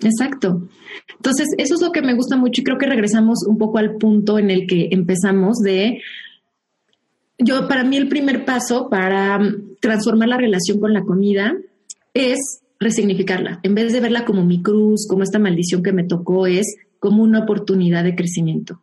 Exacto. 0.00 0.68
Entonces, 1.16 1.48
eso 1.58 1.74
es 1.74 1.80
lo 1.80 1.90
que 1.90 2.02
me 2.02 2.14
gusta 2.14 2.36
mucho 2.36 2.60
y 2.60 2.64
creo 2.64 2.78
que 2.78 2.86
regresamos 2.86 3.44
un 3.46 3.58
poco 3.58 3.78
al 3.78 3.96
punto 3.96 4.38
en 4.38 4.50
el 4.50 4.66
que 4.66 4.88
empezamos 4.92 5.58
de, 5.58 6.00
yo, 7.38 7.68
para 7.68 7.84
mí 7.84 7.96
el 7.96 8.08
primer 8.08 8.44
paso 8.44 8.88
para 8.88 9.38
mm, 9.38 9.76
transformar 9.80 10.28
la 10.28 10.38
relación 10.38 10.80
con 10.80 10.92
la 10.92 11.02
comida 11.02 11.56
es 12.14 12.60
resignificarla. 12.80 13.60
En 13.62 13.74
vez 13.74 13.92
de 13.92 14.00
verla 14.00 14.24
como 14.24 14.44
mi 14.44 14.62
cruz, 14.62 15.06
como 15.08 15.22
esta 15.22 15.38
maldición 15.38 15.82
que 15.82 15.92
me 15.92 16.04
tocó, 16.04 16.46
es 16.46 16.76
como 17.00 17.22
una 17.22 17.40
oportunidad 17.40 18.04
de 18.04 18.14
crecimiento. 18.14 18.80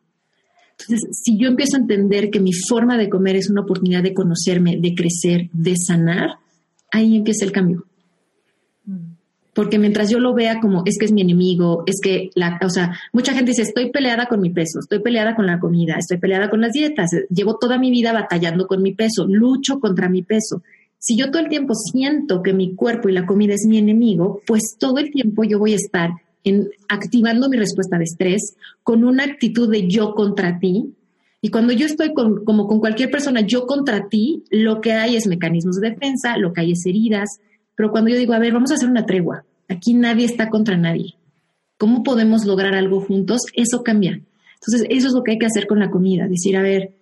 Entonces, 0.71 1.07
si 1.23 1.37
yo 1.37 1.47
empiezo 1.47 1.77
a 1.77 1.81
entender 1.81 2.29
que 2.29 2.41
mi 2.41 2.51
forma 2.51 2.97
de 2.97 3.09
comer 3.09 3.37
es 3.37 3.49
una 3.49 3.61
oportunidad 3.61 4.03
de 4.03 4.13
conocerme, 4.13 4.77
de 4.77 4.93
crecer, 4.93 5.49
de 5.53 5.75
sanar, 5.77 6.31
ahí 6.91 7.15
empieza 7.15 7.45
el 7.45 7.53
cambio. 7.53 7.85
Porque 9.55 9.79
mientras 9.79 10.09
yo 10.11 10.19
lo 10.19 10.33
vea 10.33 10.59
como 10.59 10.83
es 10.85 10.97
que 10.99 11.05
es 11.05 11.13
mi 11.13 11.21
enemigo, 11.21 11.83
es 11.87 12.01
que 12.03 12.29
la, 12.35 12.59
o 12.61 12.69
sea, 12.69 12.91
mucha 13.13 13.33
gente 13.33 13.51
dice, 13.51 13.61
estoy 13.61 13.89
peleada 13.89 14.25
con 14.27 14.41
mi 14.41 14.49
peso, 14.49 14.79
estoy 14.79 14.99
peleada 14.99 15.33
con 15.33 15.45
la 15.47 15.61
comida, 15.61 15.95
estoy 15.97 16.17
peleada 16.17 16.49
con 16.49 16.59
las 16.59 16.73
dietas, 16.73 17.09
llevo 17.29 17.57
toda 17.57 17.79
mi 17.79 17.89
vida 17.89 18.11
batallando 18.11 18.67
con 18.67 18.83
mi 18.83 18.91
peso, 18.91 19.25
lucho 19.27 19.79
contra 19.79 20.09
mi 20.09 20.23
peso. 20.23 20.61
Si 20.99 21.17
yo 21.17 21.31
todo 21.31 21.41
el 21.41 21.47
tiempo 21.47 21.73
siento 21.73 22.43
que 22.43 22.51
mi 22.51 22.75
cuerpo 22.75 23.07
y 23.07 23.13
la 23.13 23.25
comida 23.25 23.53
es 23.53 23.65
mi 23.65 23.77
enemigo, 23.77 24.41
pues 24.45 24.75
todo 24.77 24.97
el 24.97 25.09
tiempo 25.09 25.45
yo 25.45 25.57
voy 25.57 25.71
a 25.71 25.77
estar 25.77 26.09
en 26.43 26.69
activando 26.89 27.47
mi 27.47 27.55
respuesta 27.55 27.97
de 27.97 28.03
estrés 28.03 28.57
con 28.83 29.05
una 29.05 29.23
actitud 29.23 29.71
de 29.71 29.87
yo 29.87 30.13
contra 30.15 30.59
ti. 30.59 30.93
Y 31.39 31.49
cuando 31.49 31.71
yo 31.71 31.85
estoy 31.85 32.13
como 32.13 32.67
con 32.67 32.79
cualquier 32.81 33.09
persona, 33.09 33.39
yo 33.39 33.67
contra 33.67 34.09
ti, 34.09 34.43
lo 34.49 34.81
que 34.81 34.91
hay 34.93 35.15
es 35.15 35.27
mecanismos 35.27 35.77
de 35.77 35.91
defensa, 35.91 36.37
lo 36.37 36.51
que 36.51 36.61
hay 36.61 36.71
es 36.71 36.85
heridas. 36.85 37.39
Pero 37.75 37.91
cuando 37.91 38.09
yo 38.09 38.17
digo, 38.17 38.33
a 38.33 38.39
ver, 38.39 38.53
vamos 38.53 38.71
a 38.71 38.75
hacer 38.75 38.89
una 38.89 39.05
tregua, 39.05 39.43
aquí 39.67 39.93
nadie 39.93 40.25
está 40.25 40.49
contra 40.49 40.77
nadie. 40.77 41.15
¿Cómo 41.77 42.03
podemos 42.03 42.45
lograr 42.45 42.73
algo 42.73 43.01
juntos? 43.01 43.41
Eso 43.53 43.83
cambia. 43.83 44.21
Entonces, 44.55 44.87
eso 44.89 45.07
es 45.07 45.13
lo 45.13 45.23
que 45.23 45.33
hay 45.33 45.37
que 45.37 45.45
hacer 45.45 45.67
con 45.67 45.79
la 45.79 45.91
comida. 45.91 46.27
Decir, 46.27 46.55
a 46.57 46.61
ver, 46.61 46.95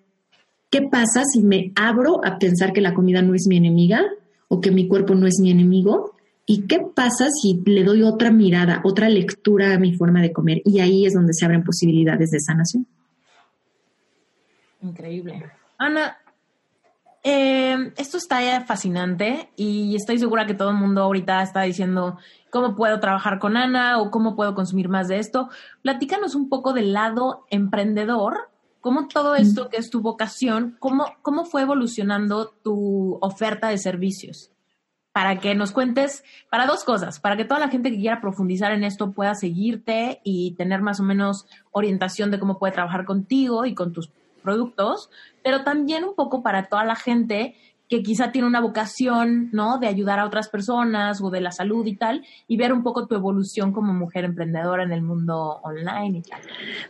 ¿qué 0.69 0.81
pasa 0.81 1.23
si 1.25 1.41
me 1.41 1.71
abro 1.75 2.25
a 2.25 2.39
pensar 2.39 2.73
que 2.73 2.81
la 2.81 2.93
comida 2.93 3.21
no 3.21 3.35
es 3.35 3.45
mi 3.47 3.57
enemiga 3.57 4.03
o 4.47 4.59
que 4.59 4.71
mi 4.71 4.87
cuerpo 4.87 5.13
no 5.15 5.27
es 5.27 5.39
mi 5.39 5.51
enemigo? 5.51 6.15
¿Y 6.45 6.63
qué 6.63 6.79
pasa 6.93 7.27
si 7.29 7.61
le 7.65 7.83
doy 7.83 8.03
otra 8.03 8.31
mirada, 8.31 8.81
otra 8.83 9.07
lectura 9.07 9.73
a 9.73 9.79
mi 9.79 9.93
forma 9.93 10.21
de 10.21 10.33
comer? 10.33 10.61
Y 10.65 10.79
ahí 10.79 11.05
es 11.05 11.13
donde 11.13 11.33
se 11.33 11.45
abren 11.45 11.63
posibilidades 11.63 12.31
de 12.31 12.39
sanación. 12.39 12.87
Increíble. 14.81 15.43
Ana, 15.77 16.17
eh, 17.23 17.93
esto 17.95 18.17
está 18.17 18.63
fascinante 18.65 19.49
y 19.55 19.95
estoy 19.95 20.19
segura 20.19 20.45
que 20.45 20.53
todo 20.53 20.71
el 20.71 20.75
mundo 20.75 21.03
ahorita 21.03 21.41
está 21.41 21.61
diciendo 21.61 22.17
cómo 22.49 22.75
puedo 22.75 22.99
trabajar 22.99 23.39
con 23.39 23.55
Ana 23.55 23.99
o 23.99 24.11
cómo 24.11 24.35
puedo 24.35 24.53
consumir 24.53 24.89
más 24.89 25.07
de 25.07 25.19
esto. 25.19 25.49
Platícanos 25.81 26.35
un 26.35 26.49
poco 26.49 26.73
del 26.73 26.91
lado 26.91 27.45
emprendedor, 27.49 28.49
cómo 28.81 29.07
todo 29.07 29.35
esto 29.35 29.69
que 29.69 29.77
es 29.77 29.89
tu 29.89 30.01
vocación, 30.01 30.75
cómo, 30.79 31.05
cómo 31.21 31.45
fue 31.45 31.61
evolucionando 31.61 32.49
tu 32.61 33.17
oferta 33.21 33.69
de 33.69 33.77
servicios. 33.77 34.51
Para 35.13 35.39
que 35.39 35.55
nos 35.55 35.71
cuentes, 35.71 36.23
para 36.49 36.65
dos 36.65 36.83
cosas, 36.83 37.19
para 37.19 37.37
que 37.37 37.45
toda 37.45 37.59
la 37.59 37.69
gente 37.69 37.89
que 37.89 37.99
quiera 37.99 38.19
profundizar 38.19 38.73
en 38.73 38.83
esto 38.83 39.11
pueda 39.11 39.35
seguirte 39.35 40.19
y 40.23 40.55
tener 40.55 40.81
más 40.81 40.99
o 40.99 41.03
menos 41.03 41.45
orientación 41.71 42.31
de 42.31 42.39
cómo 42.39 42.59
puede 42.59 42.73
trabajar 42.73 43.05
contigo 43.05 43.65
y 43.65 43.75
con 43.75 43.93
tus 43.93 44.09
productos, 44.43 45.09
pero 45.43 45.63
también 45.63 46.03
un 46.03 46.15
poco 46.15 46.41
para 46.41 46.65
toda 46.65 46.83
la 46.85 46.95
gente 46.95 47.55
que 47.89 48.01
quizá 48.01 48.31
tiene 48.31 48.47
una 48.47 48.59
vocación, 48.59 49.49
¿no? 49.51 49.77
De 49.77 49.85
ayudar 49.85 50.17
a 50.17 50.25
otras 50.25 50.49
personas 50.49 51.21
o 51.21 51.29
de 51.29 51.41
la 51.41 51.51
salud 51.51 51.85
y 51.85 51.95
tal, 51.95 52.25
y 52.47 52.57
ver 52.57 52.73
un 52.73 52.81
poco 52.81 53.05
tu 53.05 53.13
evolución 53.13 53.71
como 53.71 53.93
mujer 53.93 54.25
emprendedora 54.25 54.83
en 54.83 54.91
el 54.91 55.03
mundo 55.03 55.59
online 55.63 56.19
y 56.19 56.21
tal. 56.23 56.41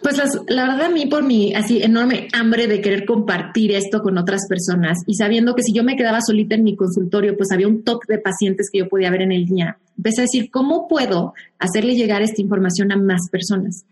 Pues 0.01 0.17
la 0.47 0.67
verdad 0.67 0.85
a 0.85 0.89
mí 0.89 1.05
por 1.07 1.23
mi 1.23 1.53
así 1.55 1.83
enorme 1.83 2.29
hambre 2.31 2.67
de 2.67 2.79
querer 2.79 3.05
compartir 3.05 3.73
esto 3.73 4.01
con 4.01 4.17
otras 4.17 4.47
personas 4.47 4.99
y 5.05 5.15
sabiendo 5.15 5.55
que 5.55 5.63
si 5.63 5.73
yo 5.73 5.83
me 5.83 5.97
quedaba 5.97 6.19
solita 6.21 6.55
en 6.55 6.63
mi 6.63 6.75
consultorio, 6.77 7.35
pues 7.35 7.51
había 7.51 7.67
un 7.67 7.83
top 7.83 8.05
de 8.07 8.19
pacientes 8.19 8.69
que 8.71 8.79
yo 8.79 8.87
podía 8.87 9.11
ver 9.11 9.23
en 9.23 9.33
el 9.33 9.45
día. 9.45 9.77
Empecé 9.97 10.21
a 10.21 10.23
decir, 10.23 10.49
¿cómo 10.51 10.87
puedo 10.87 11.33
hacerle 11.59 11.95
llegar 11.95 12.21
esta 12.21 12.41
información 12.41 12.91
a 12.91 12.97
más 12.97 13.29
personas? 13.29 13.85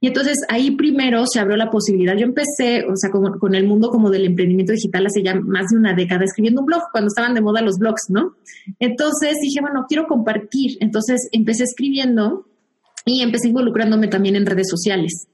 Y 0.00 0.08
entonces 0.08 0.36
ahí 0.48 0.72
primero 0.72 1.24
se 1.26 1.40
abrió 1.40 1.56
la 1.56 1.70
posibilidad. 1.70 2.16
Yo 2.16 2.24
empecé, 2.24 2.84
o 2.84 2.96
sea, 2.96 3.10
con, 3.10 3.38
con, 3.38 3.54
el 3.54 3.66
mundo 3.66 3.90
como 3.90 4.10
del 4.10 4.24
emprendimiento 4.24 4.72
digital 4.72 5.06
hace 5.06 5.22
ya 5.22 5.34
más 5.34 5.70
de 5.70 5.78
una 5.78 5.94
década, 5.94 6.24
escribiendo 6.24 6.60
un 6.60 6.66
blog, 6.66 6.82
cuando 6.92 7.08
estaban 7.08 7.34
de 7.34 7.40
moda 7.40 7.60
los 7.62 7.78
blogs, 7.78 8.06
¿no? 8.08 8.36
Entonces 8.78 9.36
dije, 9.40 9.60
bueno, 9.60 9.86
quiero 9.88 10.06
compartir. 10.06 10.76
Entonces 10.80 11.28
empecé 11.32 11.64
escribiendo 11.64 12.46
y 13.04 13.22
empecé 13.22 13.48
involucrándome 13.48 14.08
también 14.08 14.36
en 14.36 14.46
redes 14.46 14.68
sociales. 14.68 15.28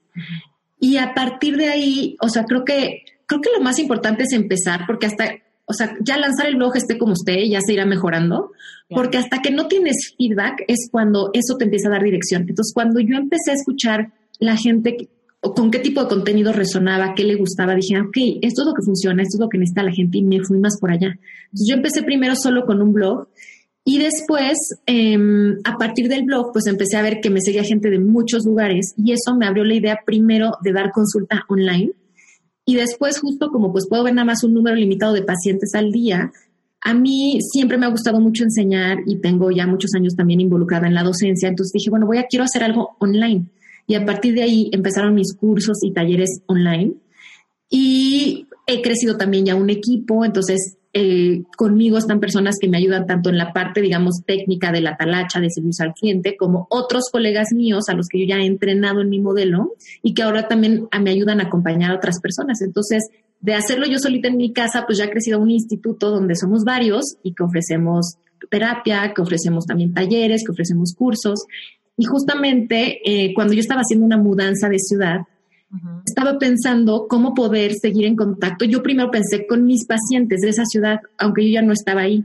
Y 0.79 0.97
a 0.99 1.15
partir 1.15 1.57
de 1.57 1.69
ahí, 1.69 2.17
o 2.21 2.29
sea, 2.29 2.45
creo 2.45 2.65
que, 2.65 3.03
creo 3.27 3.41
que 3.41 3.51
lo 3.57 3.63
más 3.63 3.79
importante 3.79 4.25
es 4.25 4.33
empezar, 4.33 4.81
porque 4.87 5.07
hasta, 5.07 5.33
o 5.65 5.73
sea, 5.73 5.97
ya 6.01 6.19
lanzar 6.19 6.47
el 6.47 6.57
blog 6.57 6.77
esté 6.77 6.99
como 6.99 7.13
usted, 7.13 7.39
ya 7.49 7.61
se 7.61 7.73
irá 7.73 7.87
mejorando, 7.87 8.51
porque 8.91 9.17
hasta 9.17 9.41
que 9.41 9.51
no 9.51 9.69
tienes 9.69 10.15
feedback 10.19 10.65
es 10.69 10.89
cuando 10.91 11.31
eso 11.33 11.57
te 11.57 11.65
empieza 11.65 11.89
a 11.89 11.93
dar 11.93 12.03
dirección. 12.03 12.43
Entonces, 12.43 12.73
cuando 12.75 13.01
yo 13.01 13.17
empecé 13.17 13.53
a 13.53 13.55
escuchar 13.55 14.13
la 14.43 14.57
gente 14.57 15.09
con 15.41 15.71
qué 15.71 15.81
tipo 15.81 16.03
de 16.03 16.09
contenido 16.09 16.53
resonaba, 16.53 17.15
qué 17.15 17.25
le 17.25 17.35
gustaba, 17.35 17.75
dije, 17.75 18.01
ok, 18.01 18.17
esto 18.43 18.63
es 18.63 18.67
lo 18.67 18.75
que 18.75 18.83
funciona, 18.83 19.23
esto 19.23 19.39
es 19.39 19.41
lo 19.41 19.49
que 19.49 19.59
necesita 19.59 19.83
la 19.83 19.93
gente 19.93 20.19
y 20.19 20.23
me 20.23 20.43
fui 20.45 20.59
más 20.59 20.79
por 20.79 20.93
allá. 20.93 21.19
Entonces 21.47 21.69
yo 21.69 21.75
empecé 21.75 22.03
primero 22.03 22.35
solo 22.37 22.65
con 22.65 22.81
un 22.81 22.93
blog 22.93 23.27
y 23.85 23.99
después, 23.99 24.57
em, 24.87 25.57
a 25.65 25.77
partir 25.77 26.09
del 26.09 26.25
blog, 26.25 26.53
pues 26.53 26.67
empecé 26.67 26.97
a 26.97 27.03
ver 27.03 27.21
que 27.21 27.31
me 27.31 27.41
seguía 27.41 27.65
gente 27.65 27.91
de 27.91 27.99
muchos 27.99 28.45
lugares 28.45 28.95
y 28.97 29.13
eso 29.13 29.35
me 29.37 29.47
abrió 29.47 29.65
la 29.65 29.75
idea 29.75 29.99
primero 30.07 30.53
de 30.63 30.73
dar 30.73 30.93
consulta 30.93 31.45
online. 31.49 31.93
Y 32.65 32.77
después, 32.77 33.19
justo 33.19 33.51
como 33.51 33.73
pues 33.73 33.89
puedo 33.89 34.05
ver 34.05 34.15
nada 34.15 34.27
más 34.27 34.45
un 34.45 34.55
número 34.55 34.77
limitado 34.77 35.13
de 35.13 35.23
pacientes 35.23 35.75
al 35.75 35.91
día, 35.91 36.31
a 36.81 36.95
mí 36.95 37.39
siempre 37.41 37.79
me 37.79 37.87
ha 37.87 37.91
gustado 37.91 38.21
mucho 38.21 38.45
enseñar 38.45 38.99
y 39.07 39.21
tengo 39.21 39.51
ya 39.51 39.67
muchos 39.67 39.95
años 39.95 40.15
también 40.15 40.41
involucrada 40.41 40.87
en 40.87 40.95
la 40.95 41.03
docencia. 41.03 41.49
Entonces 41.49 41.73
dije, 41.73 41.91
bueno, 41.91 42.07
voy 42.07 42.19
a 42.19 42.27
quiero 42.29 42.45
hacer 42.45 42.63
algo 42.63 42.97
online. 43.01 43.47
Y 43.87 43.95
a 43.95 44.05
partir 44.05 44.35
de 44.35 44.43
ahí 44.43 44.71
empezaron 44.73 45.15
mis 45.15 45.35
cursos 45.35 45.79
y 45.83 45.93
talleres 45.93 46.43
online. 46.47 46.95
Y 47.69 48.47
he 48.67 48.83
crecido 48.83 49.17
también 49.17 49.47
ya 49.47 49.55
un 49.55 49.71
equipo, 49.71 50.25
entonces 50.25 50.77
eh, 50.95 51.45
conmigo 51.57 51.97
están 51.97 52.21
personas 52.21 52.57
que 52.61 52.69
me 52.69 52.77
ayudan 52.77 53.07
tanto 53.07 53.31
en 53.31 53.39
la 53.39 53.55
parte, 53.55 53.81
digamos, 53.81 54.23
técnica 54.27 54.73
de 54.73 54.83
la 54.83 54.97
talacha, 54.99 55.41
de 55.41 55.49
servicio 55.49 55.87
al 55.87 55.95
cliente, 55.95 56.37
como 56.37 56.67
otros 56.69 57.05
colegas 57.11 57.49
míos 57.55 57.89
a 57.89 57.95
los 57.95 58.09
que 58.09 58.21
yo 58.21 58.27
ya 58.27 58.37
he 58.37 58.47
entrenado 58.47 59.01
en 59.01 59.09
mi 59.09 59.19
modelo 59.19 59.73
y 60.03 60.13
que 60.13 60.23
ahora 60.23 60.49
también 60.49 60.89
me 61.01 61.11
ayudan 61.11 61.41
a 61.41 61.45
acompañar 61.45 61.93
a 61.93 61.97
otras 61.97 62.21
personas. 62.21 62.61
Entonces, 62.61 63.09
de 63.41 63.55
hacerlo 63.55 63.87
yo 63.87 63.99
solita 63.99 64.29
en 64.29 64.37
mi 64.37 64.53
casa, 64.53 64.85
pues 64.87 64.99
ya 64.99 65.07
ha 65.07 65.11
crecido 65.11 65.41
un 65.41 65.51
instituto 65.51 66.11
donde 66.11 66.37
somos 66.37 66.65
varios 66.65 67.17
y 67.23 67.33
que 67.33 67.43
ofrecemos 67.43 68.19
terapia, 68.51 69.13
que 69.15 69.23
ofrecemos 69.23 69.65
también 69.65 69.95
talleres, 69.95 70.45
que 70.45 70.53
ofrecemos 70.53 70.95
cursos. 70.95 71.47
Y 71.97 72.05
justamente 72.05 73.01
eh, 73.05 73.35
cuando 73.35 73.55
yo 73.55 73.61
estaba 73.61 73.83
haciendo 73.83 74.07
una 74.07 74.17
mudanza 74.17 74.69
de 74.69 74.79
ciudad, 74.79 75.21
estaba 76.07 76.39
pensando 76.39 77.07
cómo 77.09 77.35
poder 77.35 77.73
seguir 77.75 78.07
en 78.07 78.17
contacto. 78.17 78.65
Yo 78.65 78.83
primero 78.83 79.11
pensé 79.11 79.47
con 79.47 79.65
mis 79.65 79.87
pacientes 79.87 80.41
de 80.41 80.51
esa 80.51 80.65
ciudad, 80.65 81.01
aunque 81.19 81.45
yo 81.47 81.55
ya 81.55 81.63
no 81.63 81.73
estaba 81.73 82.03
ahí. 82.03 82.25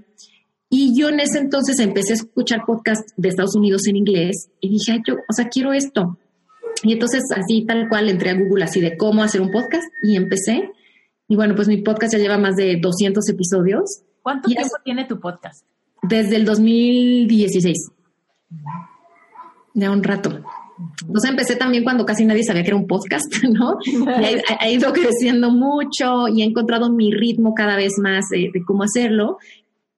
Y 0.70 1.00
yo 1.00 1.10
en 1.10 1.22
ese 1.22 1.40
entonces 1.40 1.80
empecé 1.80 2.14
a 2.14 2.16
escuchar 2.16 2.66
podcasts 2.66 3.14
de 3.16 3.30
Estados 3.30 3.56
Unidos 3.56 3.88
en 3.88 3.96
inglés 3.96 4.50
y 4.60 4.70
dije, 4.70 5.00
yo, 5.08 5.16
o 5.16 5.34
sea, 5.34 5.48
quiero 5.48 5.72
esto. 5.72 6.18
Y 6.84 6.94
entonces 6.94 7.24
así 7.34 7.66
tal 7.66 7.88
cual 7.88 8.10
entré 8.10 8.32
a 8.32 8.34
Google 8.36 8.66
así 8.66 8.82
de 8.82 8.98
cómo 8.98 9.24
hacer 9.24 9.40
un 9.40 9.52
podcast 9.52 9.86
y 10.04 10.18
empecé. 10.18 10.70
Y 11.30 11.36
bueno, 11.36 11.56
pues 11.56 11.70
mi 11.70 11.78
podcast 11.78 12.14
ya 12.14 12.20
lleva 12.20 12.38
más 12.38 12.56
de 12.58 12.78
200 12.82 13.28
episodios. 13.30 14.02
¿Cuánto 14.22 14.50
tiempo 14.50 14.76
tiene 14.84 15.06
tu 15.06 15.20
podcast? 15.22 15.66
Desde 16.04 16.36
el 16.36 16.44
2016 16.44 17.92
de 19.78 19.90
un 19.90 20.04
rato. 20.04 20.42
Entonces 21.02 21.30
empecé 21.30 21.56
también 21.56 21.84
cuando 21.84 22.06
casi 22.06 22.26
nadie 22.26 22.44
sabía 22.44 22.64
que 22.64 22.70
era 22.70 22.78
un 22.78 22.88
podcast, 22.88 23.32
¿no? 23.44 23.78
Y 23.86 23.96
ha, 24.60 24.70
ido 24.70 24.92
creciendo 24.92 25.52
mucho 25.52 26.28
y 26.28 26.42
he 26.42 26.46
encontrado 26.46 26.92
mi 26.92 27.12
ritmo 27.12 27.54
cada 27.54 27.76
vez 27.76 27.94
más 28.02 28.26
de, 28.32 28.52
cómo 28.66 28.84
hacerlo. 28.84 29.38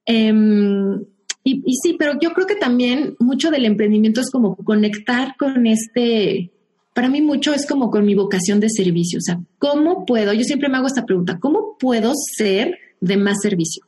Em, 0.06 1.02
y, 1.44 1.64
y, 1.66 1.76
sí, 1.82 1.96
pero 1.98 2.20
yo 2.20 2.32
creo 2.32 2.46
que 2.46 2.56
también 2.56 3.16
mucho 3.20 3.52
del 3.52 3.66
emprendimiento 3.66 4.20
es 4.20 4.30
como 4.30 4.56
conectar 4.58 5.36
con 5.38 5.66
este, 5.66 6.52
para 6.94 7.08
mí 7.08 7.22
mucho 7.22 7.54
es 7.54 7.66
como 7.66 7.90
con 7.90 8.06
mi 8.06 8.16
vocación 8.16 8.60
de 8.60 8.70
servicio. 8.70 9.20
O 9.20 9.22
sea, 9.22 9.40
¿cómo 9.58 10.06
puedo? 10.06 10.34
Yo 10.34 10.44
siempre 10.44 10.68
me 10.68 10.78
hago 10.78 10.88
esta 10.88 11.06
pregunta, 11.06 11.40
¿cómo 11.40 11.78
puedo 11.80 12.12
ser 12.38 12.78
de 13.00 13.16
más 13.16 13.38
servicio? 13.42 13.86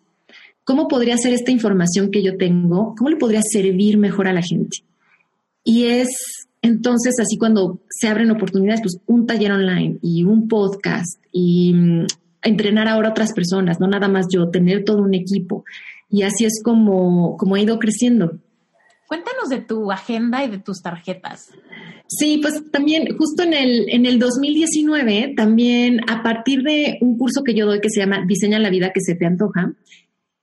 ¿Cómo 0.64 0.88
podría 0.88 1.18
ser 1.18 1.34
esta 1.34 1.52
información 1.52 2.12
que 2.12 2.24
yo 2.24 2.38
tengo? 2.38 2.96
¿Cómo 2.98 3.10
le 3.10 3.18
podría 3.18 3.42
servir 3.42 3.98
mejor 3.98 4.30
a 4.30 4.34
la 4.34 4.42
gente? 4.42 4.78
Y 5.64 5.86
es 5.86 6.10
entonces 6.62 7.16
así 7.20 7.38
cuando 7.38 7.82
se 7.90 8.08
abren 8.08 8.32
oportunidades, 8.32 8.82
pues 8.82 9.00
un 9.08 9.26
taller 9.26 9.52
online 9.52 9.98
y 10.02 10.24
un 10.24 10.48
podcast 10.48 11.20
y 11.32 11.74
mm, 11.74 12.06
entrenar 12.44 12.88
ahora 12.88 13.10
a 13.10 13.12
otras 13.12 13.34
personas, 13.34 13.80
no 13.80 13.88
nada 13.88 14.08
más 14.08 14.28
yo, 14.32 14.50
tener 14.50 14.84
todo 14.84 15.02
un 15.02 15.14
equipo. 15.14 15.64
Y 16.10 16.24
así 16.24 16.46
es 16.46 16.62
como, 16.64 17.36
como 17.38 17.56
ha 17.56 17.62
ido 17.62 17.80
creciendo. 17.80 18.38
Cuéntanos 19.08 19.50
de 19.50 19.60
tu 19.60 19.92
agenda 19.92 20.44
y 20.46 20.50
de 20.50 20.60
tus 20.60 20.82
tarjetas. 20.82 21.50
Sí, 22.08 22.40
pues 22.42 22.62
también 22.72 23.18
justo 23.18 23.44
en 23.44 23.54
el, 23.54 23.90
en 23.90 24.06
el 24.06 24.20
2019, 24.20 25.34
también 25.36 26.00
a 26.10 26.22
partir 26.24 26.62
de 26.62 26.98
un 27.02 27.18
curso 27.18 27.44
que 27.44 27.54
yo 27.54 27.66
doy 27.66 27.80
que 27.80 27.90
se 27.90 28.02
llama 28.02 28.26
Diseña 28.28 28.60
la 28.60 28.70
vida 28.70 28.92
que 28.94 29.02
se 29.02 29.16
te 29.16 29.26
antoja, 29.26 29.74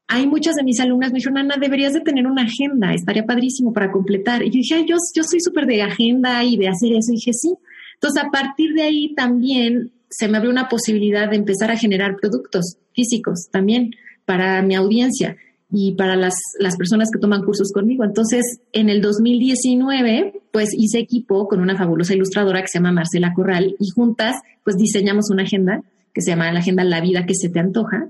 hay 0.08 0.26
muchas 0.26 0.54
de 0.54 0.64
mis 0.64 0.80
alumnas 0.80 1.12
me 1.12 1.18
dijeron, 1.18 1.36
Ana, 1.36 1.56
deberías 1.60 1.92
de 1.92 2.00
tener 2.00 2.26
una 2.26 2.42
agenda, 2.42 2.94
estaría 2.94 3.26
padrísimo 3.26 3.74
para 3.74 3.92
completar. 3.92 4.42
Y 4.42 4.46
yo 4.46 4.56
dije, 4.56 4.86
yo, 4.88 4.96
yo 5.14 5.22
soy 5.22 5.38
súper 5.40 5.66
de 5.66 5.82
agenda 5.82 6.42
y 6.42 6.56
de 6.56 6.68
hacer 6.68 6.92
eso. 6.92 7.12
Y 7.12 7.16
dije, 7.16 7.34
sí. 7.34 7.54
Entonces, 7.94 8.22
a 8.24 8.30
partir 8.30 8.72
de 8.72 8.82
ahí 8.82 9.14
también 9.14 9.92
se 10.08 10.26
me 10.26 10.38
abrió 10.38 10.50
una 10.50 10.70
posibilidad 10.70 11.28
de 11.28 11.36
empezar 11.36 11.70
a 11.70 11.76
generar 11.76 12.16
productos 12.16 12.78
físicos 12.94 13.48
también 13.52 13.90
para 14.24 14.62
mi 14.62 14.74
audiencia 14.74 15.36
y 15.70 15.92
para 15.92 16.16
las, 16.16 16.34
las 16.58 16.78
personas 16.78 17.10
que 17.12 17.18
toman 17.18 17.44
cursos 17.44 17.70
conmigo. 17.70 18.02
Entonces, 18.02 18.60
en 18.72 18.88
el 18.88 19.02
2019, 19.02 20.40
pues 20.50 20.70
hice 20.72 21.00
equipo 21.00 21.46
con 21.48 21.60
una 21.60 21.76
fabulosa 21.76 22.14
ilustradora 22.14 22.62
que 22.62 22.68
se 22.68 22.78
llama 22.78 22.92
Marcela 22.92 23.34
Corral 23.34 23.76
y 23.78 23.90
juntas, 23.90 24.36
pues 24.64 24.76
diseñamos 24.76 25.30
una 25.30 25.42
agenda 25.42 25.82
que 26.14 26.22
se 26.22 26.30
llama 26.30 26.50
la 26.50 26.60
Agenda 26.60 26.82
La 26.84 27.02
Vida 27.02 27.26
que 27.26 27.34
se 27.34 27.50
te 27.50 27.60
antoja 27.60 28.08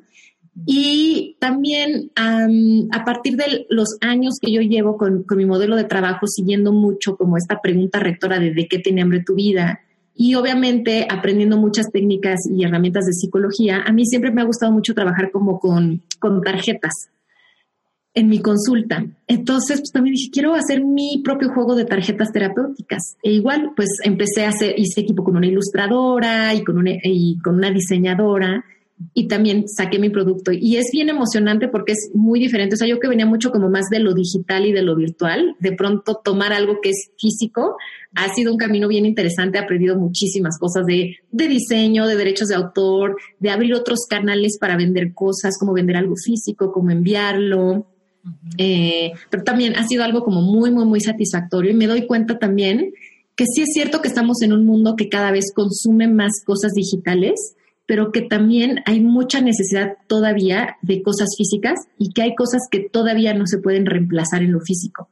y 0.67 1.37
también 1.41 2.11
a 2.17 3.05
partir 3.05 3.37
de 3.37 3.67
los 3.71 3.97
años 4.01 4.35
que 4.41 4.53
yo 4.53 4.61
llevo 4.61 4.97
con, 4.97 5.25
mi 5.37 5.47
modelo 5.47 5.77
de 5.77 5.85
trabajo, 5.85 6.27
siguiendo 6.27 6.73
mucho 6.73 7.17
como 7.17 7.37
esta 7.37 7.61
pregunta 7.61 7.99
rectora 7.99 8.39
de 8.39 8.53
de 8.53 8.67
qué 8.67 8.79
tiene 8.79 9.03
hambre 9.03 9.23
tu 9.25 9.35
vida 9.35 9.81
y 10.21 10.35
obviamente 10.35 11.07
aprendiendo 11.09 11.57
muchas 11.59 11.93
técnicas 11.93 12.41
y 12.51 12.65
herramientas 12.65 13.07
de 13.07 13.13
psicología, 13.13 13.83
a 13.87 13.93
mí 13.93 14.05
siempre 14.05 14.33
me 14.33 14.43
ha 14.43 14.47
gustado 14.47 14.73
mucho 14.73 14.93
trabajar 14.93 15.31
como 15.31 15.61
con, 15.61 16.03
con 16.19 16.43
tarjetas 16.43 17.11
en 18.15 18.27
mi 18.27 18.41
consulta. 18.41 19.07
Entonces, 19.29 19.79
pues 19.79 19.93
también 19.93 20.17
dije, 20.17 20.31
quiero 20.33 20.57
hacer 20.57 20.85
mi 20.85 21.23
propio 21.23 21.51
juego 21.51 21.77
de 21.77 21.85
tarjetas 21.85 22.33
terapéuticas. 22.33 23.17
E 23.23 23.31
igual, 23.31 23.71
pues 23.77 23.91
empecé 24.03 24.45
a 24.45 24.49
hacer, 24.49 24.75
hice 24.77 25.03
equipo 25.03 25.23
con 25.23 25.37
una 25.37 25.47
ilustradora 25.47 26.53
y 26.53 26.65
con 26.65 26.79
una, 26.79 26.95
y 27.01 27.39
con 27.39 27.55
una 27.55 27.71
diseñadora 27.71 28.65
y 29.15 29.29
también 29.29 29.69
saqué 29.69 29.99
mi 29.99 30.11
producto. 30.11 30.51
Y 30.53 30.77
es 30.77 30.87
bien 30.93 31.09
emocionante 31.09 31.69
porque 31.69 31.93
es 31.93 32.11
muy 32.15 32.41
diferente. 32.41 32.75
O 32.75 32.79
sea, 32.79 32.89
yo 32.89 32.99
que 32.99 33.09
venía 33.09 33.27
mucho 33.27 33.51
como 33.51 33.71
más 33.71 33.87
de 33.91 34.01
lo 34.01 34.13
digital 34.13 34.67
y 34.67 34.73
de 34.73 34.83
lo 34.83 34.97
virtual, 34.97 35.55
de 35.61 35.73
pronto 35.73 36.21
tomar 36.23 36.53
algo 36.53 36.81
que 36.83 36.91
es 36.91 37.11
físico 37.19 37.77
ha 38.15 38.33
sido 38.35 38.53
un 38.53 38.59
camino 38.59 38.89
bien 38.89 39.07
interesante. 39.07 39.59
He 39.59 39.63
aprendido 39.63 39.97
muchísimas 39.97 40.59
cosas 40.59 40.87
de, 40.87 41.17
de 41.31 41.49
diseño, 41.49 42.07
de 42.07 42.17
derechos 42.17 42.49
de 42.49 42.57
autor, 42.57 43.17
de 43.39 43.51
abrir 43.51 43.75
otros 43.75 44.01
canales 44.09 44.59
para 44.59 44.77
vender 44.77 45.15
cosas, 45.15 45.59
como 45.59 45.75
vender 45.75 45.97
algo 45.97 46.15
físico, 46.17 46.73
como 46.73 46.91
enviarlo. 46.91 47.87
Eh, 48.57 49.13
pero 49.31 49.45
también 49.45 49.77
ha 49.77 49.87
sido 49.87 50.05
algo 50.05 50.25
como 50.25 50.43
muy, 50.43 50.71
muy, 50.71 50.85
muy 50.85 51.01
satisfactorio. 51.01 51.71
Y 51.71 51.75
me 51.75 51.87
doy 51.87 52.07
cuenta 52.07 52.39
también 52.39 52.93
que 53.37 53.45
sí 53.47 53.63
es 53.63 53.69
cierto 53.73 54.01
que 54.01 54.09
estamos 54.09 54.43
en 54.43 54.53
un 54.53 54.67
mundo 54.67 54.97
que 54.97 55.09
cada 55.09 55.31
vez 55.31 55.53
consume 55.55 56.09
más 56.09 56.43
cosas 56.45 56.73
digitales 56.73 57.55
pero 57.89 58.13
que 58.13 58.21
también 58.21 58.83
hay 58.85 59.01
mucha 59.01 59.41
necesidad 59.41 59.97
todavía 60.09 60.77
de 60.83 61.03
cosas 61.03 61.29
físicas 61.39 61.81
y 61.97 62.13
que 62.13 62.21
hay 62.21 62.35
cosas 62.35 62.61
que 62.71 62.81
todavía 62.81 63.33
no 63.33 63.47
se 63.47 63.61
pueden 63.61 63.87
reemplazar 63.87 64.43
en 64.43 64.53
lo 64.53 64.61
físico. 64.61 65.09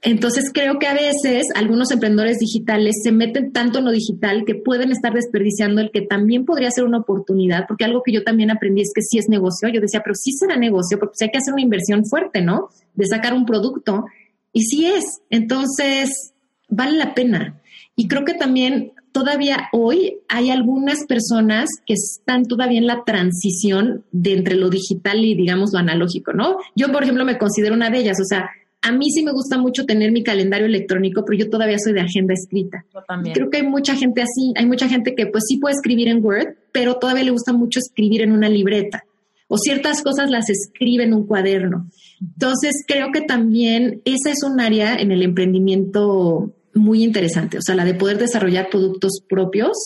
Entonces 0.00 0.50
creo 0.50 0.78
que 0.78 0.86
a 0.86 0.94
veces 0.94 1.44
algunos 1.54 1.90
emprendedores 1.90 2.38
digitales 2.38 2.94
se 3.04 3.12
meten 3.12 3.52
tanto 3.52 3.80
en 3.80 3.84
lo 3.84 3.90
digital 3.90 4.44
que 4.46 4.54
pueden 4.54 4.92
estar 4.92 5.12
desperdiciando 5.12 5.82
el 5.82 5.90
que 5.90 6.00
también 6.00 6.46
podría 6.46 6.70
ser 6.70 6.84
una 6.84 7.00
oportunidad, 7.00 7.66
porque 7.68 7.84
algo 7.84 8.02
que 8.02 8.12
yo 8.12 8.24
también 8.24 8.50
aprendí 8.50 8.80
es 8.80 8.92
que 8.94 9.02
sí 9.02 9.18
es 9.18 9.28
negocio. 9.28 9.68
Yo 9.68 9.82
decía, 9.82 10.00
pero 10.02 10.14
sí 10.14 10.32
será 10.32 10.56
negocio, 10.56 10.98
porque 10.98 11.12
pues 11.18 11.22
hay 11.22 11.30
que 11.30 11.38
hacer 11.38 11.52
una 11.52 11.62
inversión 11.62 12.06
fuerte, 12.06 12.40
¿no? 12.40 12.70
De 12.94 13.04
sacar 13.04 13.34
un 13.34 13.44
producto. 13.44 14.06
Y 14.54 14.62
sí 14.62 14.86
es. 14.86 15.04
Entonces, 15.28 16.32
vale 16.70 16.96
la 16.96 17.12
pena. 17.12 17.60
Y 17.94 18.08
creo 18.08 18.24
que 18.24 18.32
también 18.32 18.92
todavía 19.12 19.68
hoy 19.72 20.18
hay 20.28 20.50
algunas 20.50 21.04
personas 21.06 21.68
que 21.86 21.94
están 21.94 22.44
todavía 22.44 22.78
en 22.78 22.86
la 22.86 23.04
transición 23.04 24.04
de 24.12 24.34
entre 24.34 24.56
lo 24.56 24.70
digital 24.70 25.24
y 25.24 25.34
digamos 25.34 25.72
lo 25.72 25.78
analógico, 25.78 26.32
¿no? 26.32 26.58
Yo, 26.76 26.90
por 26.92 27.02
ejemplo, 27.02 27.24
me 27.24 27.38
considero 27.38 27.74
una 27.74 27.90
de 27.90 27.98
ellas, 27.98 28.18
o 28.20 28.24
sea, 28.24 28.50
a 28.80 28.92
mí 28.92 29.10
sí 29.10 29.24
me 29.24 29.32
gusta 29.32 29.58
mucho 29.58 29.84
tener 29.84 30.12
mi 30.12 30.22
calendario 30.22 30.66
electrónico, 30.66 31.24
pero 31.24 31.38
yo 31.38 31.50
todavía 31.50 31.78
soy 31.78 31.94
de 31.94 32.00
agenda 32.00 32.34
escrita. 32.34 32.84
Yo 32.94 33.00
también. 33.06 33.34
Creo 33.34 33.50
que 33.50 33.58
hay 33.58 33.66
mucha 33.66 33.96
gente 33.96 34.22
así, 34.22 34.52
hay 34.56 34.66
mucha 34.66 34.88
gente 34.88 35.14
que 35.14 35.26
pues 35.26 35.44
sí 35.48 35.58
puede 35.58 35.74
escribir 35.74 36.08
en 36.08 36.24
Word, 36.24 36.56
pero 36.72 36.94
todavía 36.94 37.24
le 37.24 37.32
gusta 37.32 37.52
mucho 37.52 37.80
escribir 37.80 38.22
en 38.22 38.32
una 38.32 38.48
libreta 38.48 39.04
o 39.48 39.56
ciertas 39.56 40.02
cosas 40.02 40.30
las 40.30 40.48
escribe 40.50 41.04
en 41.04 41.14
un 41.14 41.26
cuaderno. 41.26 41.88
Entonces, 42.20 42.84
creo 42.86 43.10
que 43.12 43.22
también 43.22 44.02
esa 44.04 44.30
es 44.30 44.42
un 44.44 44.60
área 44.60 44.94
en 44.94 45.10
el 45.10 45.22
emprendimiento 45.22 46.52
muy 46.78 47.04
interesante, 47.04 47.58
o 47.58 47.62
sea, 47.62 47.74
la 47.74 47.84
de 47.84 47.94
poder 47.94 48.18
desarrollar 48.18 48.68
productos 48.70 49.20
propios 49.28 49.76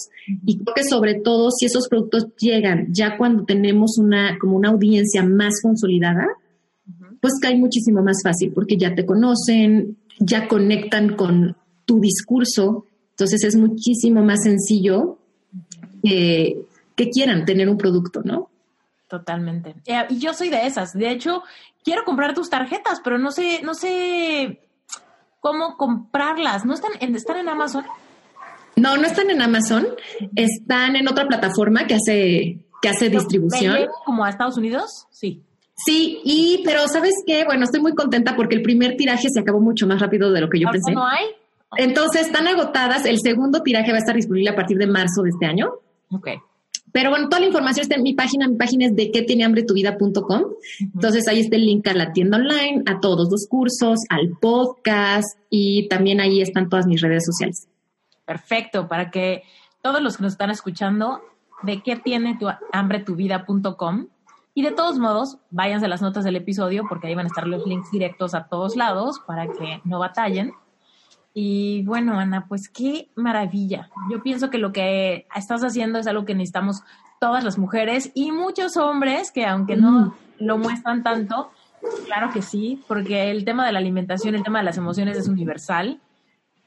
y 0.46 0.58
creo 0.58 0.74
que 0.74 0.84
sobre 0.84 1.14
todo 1.14 1.50
si 1.50 1.66
esos 1.66 1.88
productos 1.88 2.28
llegan 2.38 2.88
ya 2.90 3.16
cuando 3.16 3.44
tenemos 3.44 3.98
una 3.98 4.38
como 4.38 4.56
una 4.56 4.68
audiencia 4.68 5.24
más 5.24 5.60
consolidada, 5.62 6.26
pues 7.20 7.34
cae 7.40 7.56
muchísimo 7.56 8.02
más 8.02 8.22
fácil 8.22 8.52
porque 8.54 8.76
ya 8.76 8.94
te 8.94 9.04
conocen, 9.04 9.98
ya 10.18 10.48
conectan 10.48 11.16
con 11.16 11.56
tu 11.84 12.00
discurso, 12.00 12.86
entonces 13.10 13.42
es 13.44 13.56
muchísimo 13.56 14.22
más 14.22 14.42
sencillo 14.44 15.18
que 16.02 17.10
quieran 17.12 17.44
tener 17.44 17.68
un 17.68 17.78
producto, 17.78 18.22
¿no? 18.24 18.50
Totalmente. 19.12 19.74
Eh, 19.84 20.06
y 20.08 20.20
yo 20.20 20.32
soy 20.32 20.48
de 20.48 20.66
esas. 20.66 20.94
De 20.94 21.10
hecho, 21.10 21.42
quiero 21.84 22.02
comprar 22.04 22.32
tus 22.32 22.48
tarjetas, 22.48 23.02
pero 23.04 23.18
no 23.18 23.30
sé, 23.30 23.60
no 23.62 23.74
sé 23.74 24.62
cómo 25.42 25.76
comprarlas. 25.76 26.64
¿No 26.64 26.72
están 26.72 26.92
en, 27.00 27.14
están 27.14 27.36
en 27.36 27.48
Amazon? 27.48 27.84
No, 28.76 28.96
no 28.96 29.06
están 29.06 29.28
en 29.28 29.42
Amazon. 29.42 29.86
Están 30.34 30.96
en 30.96 31.08
otra 31.08 31.26
plataforma 31.26 31.86
que 31.86 31.94
hace, 31.94 32.64
que 32.80 32.88
hace 32.88 33.10
distribución. 33.10 33.88
¿Como 34.06 34.24
a 34.24 34.30
Estados 34.30 34.56
Unidos? 34.56 35.06
Sí. 35.10 35.42
Sí, 35.74 36.20
y 36.24 36.62
pero 36.64 36.86
¿sabes 36.86 37.12
qué? 37.26 37.44
Bueno, 37.44 37.64
estoy 37.64 37.80
muy 37.80 37.94
contenta 37.94 38.36
porque 38.36 38.54
el 38.54 38.62
primer 38.62 38.96
tiraje 38.96 39.28
se 39.30 39.40
acabó 39.40 39.60
mucho 39.60 39.86
más 39.86 40.00
rápido 40.00 40.30
de 40.30 40.40
lo 40.40 40.48
que 40.48 40.60
yo 40.60 40.68
pensé. 40.70 40.92
¿No 40.92 41.04
hay? 41.04 41.26
Entonces, 41.76 42.26
están 42.26 42.46
agotadas. 42.46 43.04
El 43.04 43.18
segundo 43.20 43.62
tiraje 43.62 43.90
va 43.90 43.96
a 43.96 44.00
estar 44.00 44.14
disponible 44.14 44.50
a 44.50 44.54
partir 44.54 44.78
de 44.78 44.86
marzo 44.86 45.22
de 45.22 45.30
este 45.30 45.46
año. 45.46 45.72
Ok. 46.10 46.28
Pero 46.92 47.10
bueno, 47.10 47.28
toda 47.28 47.40
la 47.40 47.46
información 47.46 47.82
está 47.82 47.96
en 47.96 48.02
mi 48.02 48.14
página. 48.14 48.48
Mi 48.48 48.56
página 48.56 48.86
es 48.86 48.94
de 48.94 49.10
que 49.10 49.22
tiene 49.22 49.44
hambre 49.44 49.64
tu 49.64 49.74
vida.com. 49.74 50.42
Entonces 50.80 51.26
ahí 51.26 51.40
está 51.40 51.56
el 51.56 51.64
link 51.64 51.86
a 51.88 51.94
la 51.94 52.12
tienda 52.12 52.36
online, 52.36 52.82
a 52.86 53.00
todos 53.00 53.30
los 53.30 53.46
cursos, 53.48 54.00
al 54.10 54.36
podcast 54.40 55.38
y 55.50 55.88
también 55.88 56.20
ahí 56.20 56.40
están 56.40 56.68
todas 56.68 56.86
mis 56.86 57.00
redes 57.00 57.24
sociales. 57.24 57.68
Perfecto, 58.24 58.88
para 58.88 59.10
que 59.10 59.42
todos 59.82 60.02
los 60.02 60.16
que 60.16 60.22
nos 60.22 60.32
están 60.32 60.50
escuchando, 60.50 61.22
de 61.62 61.82
qué 61.82 61.96
tiene 61.96 62.36
tu 62.38 62.48
hambre 62.72 63.00
tu 63.00 63.16
vida.com. 63.16 64.08
Y 64.54 64.62
de 64.62 64.72
todos 64.72 64.98
modos, 64.98 65.38
váyanse 65.50 65.86
a 65.86 65.88
las 65.88 66.02
notas 66.02 66.24
del 66.24 66.36
episodio 66.36 66.84
porque 66.88 67.06
ahí 67.06 67.14
van 67.14 67.24
a 67.24 67.28
estar 67.28 67.46
los 67.46 67.66
links 67.66 67.90
directos 67.90 68.34
a 68.34 68.48
todos 68.48 68.76
lados 68.76 69.20
para 69.26 69.46
que 69.46 69.80
no 69.84 69.98
batallen. 69.98 70.52
Y 71.34 71.82
bueno, 71.84 72.18
Ana, 72.18 72.46
pues 72.46 72.68
qué 72.68 73.08
maravilla. 73.14 73.88
Yo 74.10 74.22
pienso 74.22 74.50
que 74.50 74.58
lo 74.58 74.72
que 74.72 75.26
estás 75.34 75.62
haciendo 75.62 75.98
es 75.98 76.06
algo 76.06 76.24
que 76.24 76.34
necesitamos 76.34 76.82
todas 77.20 77.44
las 77.44 77.58
mujeres 77.58 78.10
y 78.14 78.32
muchos 78.32 78.76
hombres 78.76 79.30
que 79.30 79.46
aunque 79.46 79.76
no 79.76 80.14
lo 80.38 80.58
muestran 80.58 81.02
tanto, 81.02 81.50
claro 82.04 82.30
que 82.32 82.42
sí, 82.42 82.82
porque 82.86 83.30
el 83.30 83.44
tema 83.44 83.64
de 83.64 83.72
la 83.72 83.78
alimentación, 83.78 84.34
el 84.34 84.42
tema 84.42 84.58
de 84.58 84.64
las 84.64 84.76
emociones 84.76 85.16
es 85.16 85.28
universal, 85.28 86.00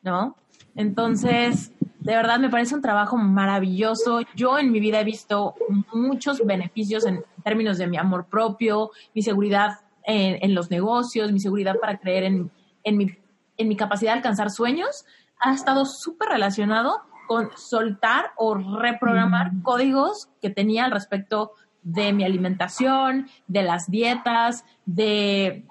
¿no? 0.01 0.35
Entonces, 0.75 1.71
de 1.99 2.15
verdad 2.15 2.39
me 2.39 2.49
parece 2.49 2.75
un 2.75 2.81
trabajo 2.81 3.17
maravilloso. 3.17 4.21
Yo 4.35 4.57
en 4.57 4.71
mi 4.71 4.79
vida 4.79 4.99
he 4.99 5.03
visto 5.03 5.55
muchos 5.93 6.45
beneficios 6.45 7.05
en 7.05 7.23
términos 7.43 7.77
de 7.77 7.87
mi 7.87 7.97
amor 7.97 8.25
propio, 8.25 8.91
mi 9.13 9.21
seguridad 9.21 9.79
en, 10.05 10.53
los 10.53 10.69
negocios, 10.69 11.31
mi 11.31 11.39
seguridad 11.39 11.75
para 11.79 11.97
creer 11.97 12.23
en, 12.25 12.51
en 12.83 12.97
mi 12.97 13.11
en 13.57 13.67
mi 13.67 13.75
capacidad 13.75 14.11
de 14.13 14.17
alcanzar 14.17 14.51
sueños 14.51 15.05
ha 15.39 15.53
estado 15.53 15.85
súper 15.85 16.29
relacionado 16.29 17.01
con 17.27 17.49
soltar 17.55 18.31
o 18.37 18.55
reprogramar 18.55 19.51
códigos 19.63 20.29
que 20.41 20.49
tenía 20.49 20.85
al 20.85 20.91
respecto 20.91 21.53
de 21.81 22.13
mi 22.13 22.23
alimentación, 22.23 23.27
de 23.47 23.61
las 23.61 23.89
dietas, 23.89 24.65
de, 24.85 25.65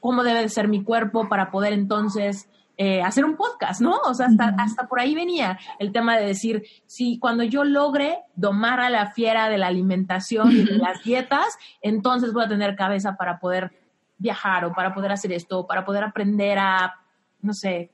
cómo 0.00 0.22
debe 0.22 0.48
ser 0.48 0.68
mi 0.68 0.82
cuerpo 0.82 1.28
para 1.28 1.50
poder 1.50 1.72
entonces 1.72 2.48
eh, 2.76 3.00
hacer 3.02 3.24
un 3.24 3.36
podcast, 3.36 3.80
¿no? 3.80 3.96
O 4.04 4.12
sea, 4.12 4.26
hasta, 4.26 4.54
hasta 4.58 4.86
por 4.86 5.00
ahí 5.00 5.14
venía 5.14 5.58
el 5.78 5.92
tema 5.92 6.18
de 6.18 6.26
decir, 6.26 6.62
si 6.84 7.18
cuando 7.18 7.42
yo 7.42 7.64
logre 7.64 8.18
domar 8.34 8.80
a 8.80 8.90
la 8.90 9.12
fiera 9.12 9.48
de 9.48 9.56
la 9.56 9.68
alimentación 9.68 10.52
y 10.52 10.64
de 10.64 10.76
las 10.76 11.02
dietas, 11.02 11.58
entonces 11.80 12.34
voy 12.34 12.44
a 12.44 12.48
tener 12.48 12.76
cabeza 12.76 13.16
para 13.16 13.38
poder 13.38 13.72
viajar 14.18 14.66
o 14.66 14.74
para 14.74 14.94
poder 14.94 15.12
hacer 15.12 15.32
esto, 15.32 15.60
o 15.60 15.66
para 15.66 15.86
poder 15.86 16.04
aprender 16.04 16.58
a 16.58 16.94
no 17.46 17.54
sé, 17.54 17.90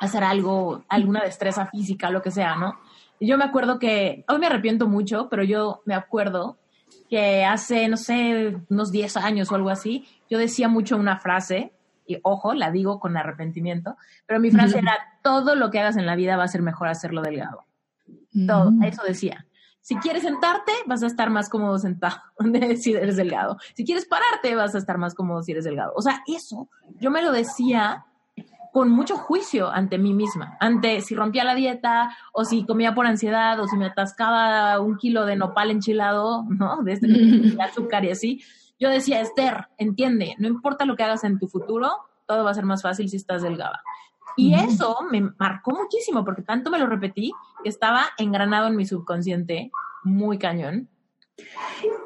hacer 0.00 0.24
algo, 0.24 0.84
alguna 0.88 1.22
destreza 1.22 1.66
física, 1.66 2.10
lo 2.10 2.22
que 2.22 2.30
sea, 2.30 2.56
¿no? 2.56 2.78
Yo 3.20 3.38
me 3.38 3.44
acuerdo 3.44 3.78
que, 3.78 4.24
hoy 4.28 4.38
me 4.38 4.46
arrepiento 4.46 4.88
mucho, 4.88 5.28
pero 5.28 5.44
yo 5.44 5.82
me 5.84 5.94
acuerdo 5.94 6.58
que 7.08 7.44
hace, 7.44 7.88
no 7.88 7.96
sé, 7.96 8.56
unos 8.68 8.90
10 8.90 9.16
años 9.18 9.50
o 9.50 9.54
algo 9.54 9.70
así, 9.70 10.06
yo 10.28 10.38
decía 10.38 10.68
mucho 10.68 10.96
una 10.96 11.18
frase, 11.18 11.72
y 12.06 12.18
ojo, 12.22 12.54
la 12.54 12.70
digo 12.70 13.00
con 13.00 13.16
arrepentimiento, 13.16 13.96
pero 14.26 14.40
mi 14.40 14.50
frase 14.50 14.78
era, 14.78 14.96
todo 15.22 15.54
lo 15.54 15.70
que 15.70 15.80
hagas 15.80 15.96
en 15.96 16.06
la 16.06 16.16
vida 16.16 16.36
va 16.36 16.44
a 16.44 16.48
ser 16.48 16.62
mejor 16.62 16.88
hacerlo 16.88 17.22
delgado. 17.22 17.64
Todo, 18.46 18.72
eso 18.82 19.02
decía. 19.04 19.46
Si 19.80 19.96
quieres 19.96 20.22
sentarte, 20.22 20.72
vas 20.86 21.02
a 21.02 21.06
estar 21.06 21.30
más 21.30 21.48
cómodo 21.48 21.78
sentado 21.78 22.16
si 22.76 22.94
eres 22.94 23.16
delgado. 23.16 23.58
Si 23.74 23.84
quieres 23.84 24.06
pararte, 24.06 24.54
vas 24.54 24.74
a 24.74 24.78
estar 24.78 24.98
más 24.98 25.14
cómodo 25.14 25.42
si 25.42 25.52
eres 25.52 25.64
delgado. 25.64 25.92
O 25.94 26.02
sea, 26.02 26.22
eso 26.26 26.68
yo 26.98 27.10
me 27.10 27.22
lo 27.22 27.32
decía 27.32 28.06
con 28.74 28.90
mucho 28.90 29.16
juicio 29.16 29.70
ante 29.70 29.98
mí 29.98 30.12
misma, 30.12 30.56
ante 30.58 31.00
si 31.00 31.14
rompía 31.14 31.44
la 31.44 31.54
dieta 31.54 32.10
o 32.32 32.44
si 32.44 32.66
comía 32.66 32.92
por 32.92 33.06
ansiedad 33.06 33.60
o 33.60 33.68
si 33.68 33.76
me 33.76 33.86
atascaba 33.86 34.80
un 34.80 34.96
kilo 34.96 35.24
de 35.26 35.36
nopal 35.36 35.70
enchilado, 35.70 36.44
¿no? 36.48 36.82
De 36.82 36.94
este 36.94 37.06
de 37.06 37.56
azúcar 37.62 38.04
y 38.04 38.10
así. 38.10 38.42
Yo 38.80 38.88
decía, 38.88 39.20
Esther, 39.20 39.68
entiende, 39.78 40.34
no 40.38 40.48
importa 40.48 40.86
lo 40.86 40.96
que 40.96 41.04
hagas 41.04 41.22
en 41.22 41.38
tu 41.38 41.46
futuro, 41.46 41.88
todo 42.26 42.42
va 42.42 42.50
a 42.50 42.54
ser 42.54 42.64
más 42.64 42.82
fácil 42.82 43.08
si 43.08 43.14
estás 43.14 43.42
delgada. 43.42 43.80
Y 44.36 44.54
eso 44.54 44.96
me 45.08 45.20
marcó 45.20 45.70
muchísimo 45.70 46.24
porque 46.24 46.42
tanto 46.42 46.68
me 46.68 46.80
lo 46.80 46.88
repetí 46.88 47.30
que 47.62 47.68
estaba 47.68 48.06
engranado 48.18 48.66
en 48.66 48.74
mi 48.74 48.86
subconsciente, 48.86 49.70
muy 50.02 50.36
cañón. 50.36 50.88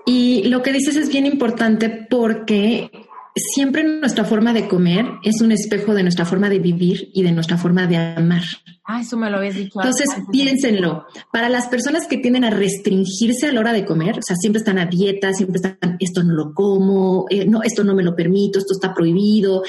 Y 0.05 0.45
lo 0.51 0.63
que 0.63 0.73
dices 0.73 0.97
es 0.97 1.09
bien 1.09 1.25
importante 1.25 1.89
porque 1.89 3.08
siempre 3.39 3.85
nuestra 3.85 4.25
forma 4.25 4.53
de 4.53 4.69
comer 4.69 5.07
es 5.23 5.41
un 5.41 5.53
espejo 5.53 5.95
de 5.95 6.03
nuestra 6.03 6.25
forma 6.25 6.49
de 6.49 6.59
vivir 6.59 7.11
y 7.15 7.23
de 7.23 7.33
nuestra 7.33 7.59
forma 7.59 7.87
de 7.87 7.97
amar. 7.97 8.43
Ah, 8.85 9.01
eso 9.03 9.17
me 9.17 9.31
lo 9.31 9.37
habías 9.37 9.57
dicho. 9.57 9.79
Entonces, 9.81 10.09
piénsenlo. 10.33 11.05
Para 11.33 11.49
las 11.49 11.69
personas 11.69 12.07
que 12.07 12.17
tienden 12.17 12.45
a 12.45 12.51
restringirse 12.51 13.47
a 13.47 13.53
la 13.53 13.61
hora 13.61 13.73
de 13.73 13.85
comer, 13.85 14.19
o 14.19 14.23
sea, 14.23 14.37
siempre 14.37 14.61
están 14.61 14.79
a 14.79 14.87
dieta, 14.87 15.33
siempre 15.35 15.57
están, 15.57 15.97
esto 16.01 16.23
no 16.23 16.35
lo 16.35 16.55
como, 16.55 17.27
eh, 17.29 17.45
no, 17.45 17.63
esto 17.63 17.85
no 17.85 17.95
me 17.95 18.03
lo 18.03 18.17
permito, 18.17 18.59
esto 18.59 18.73
está 18.73 18.95
prohibido 18.95 19.63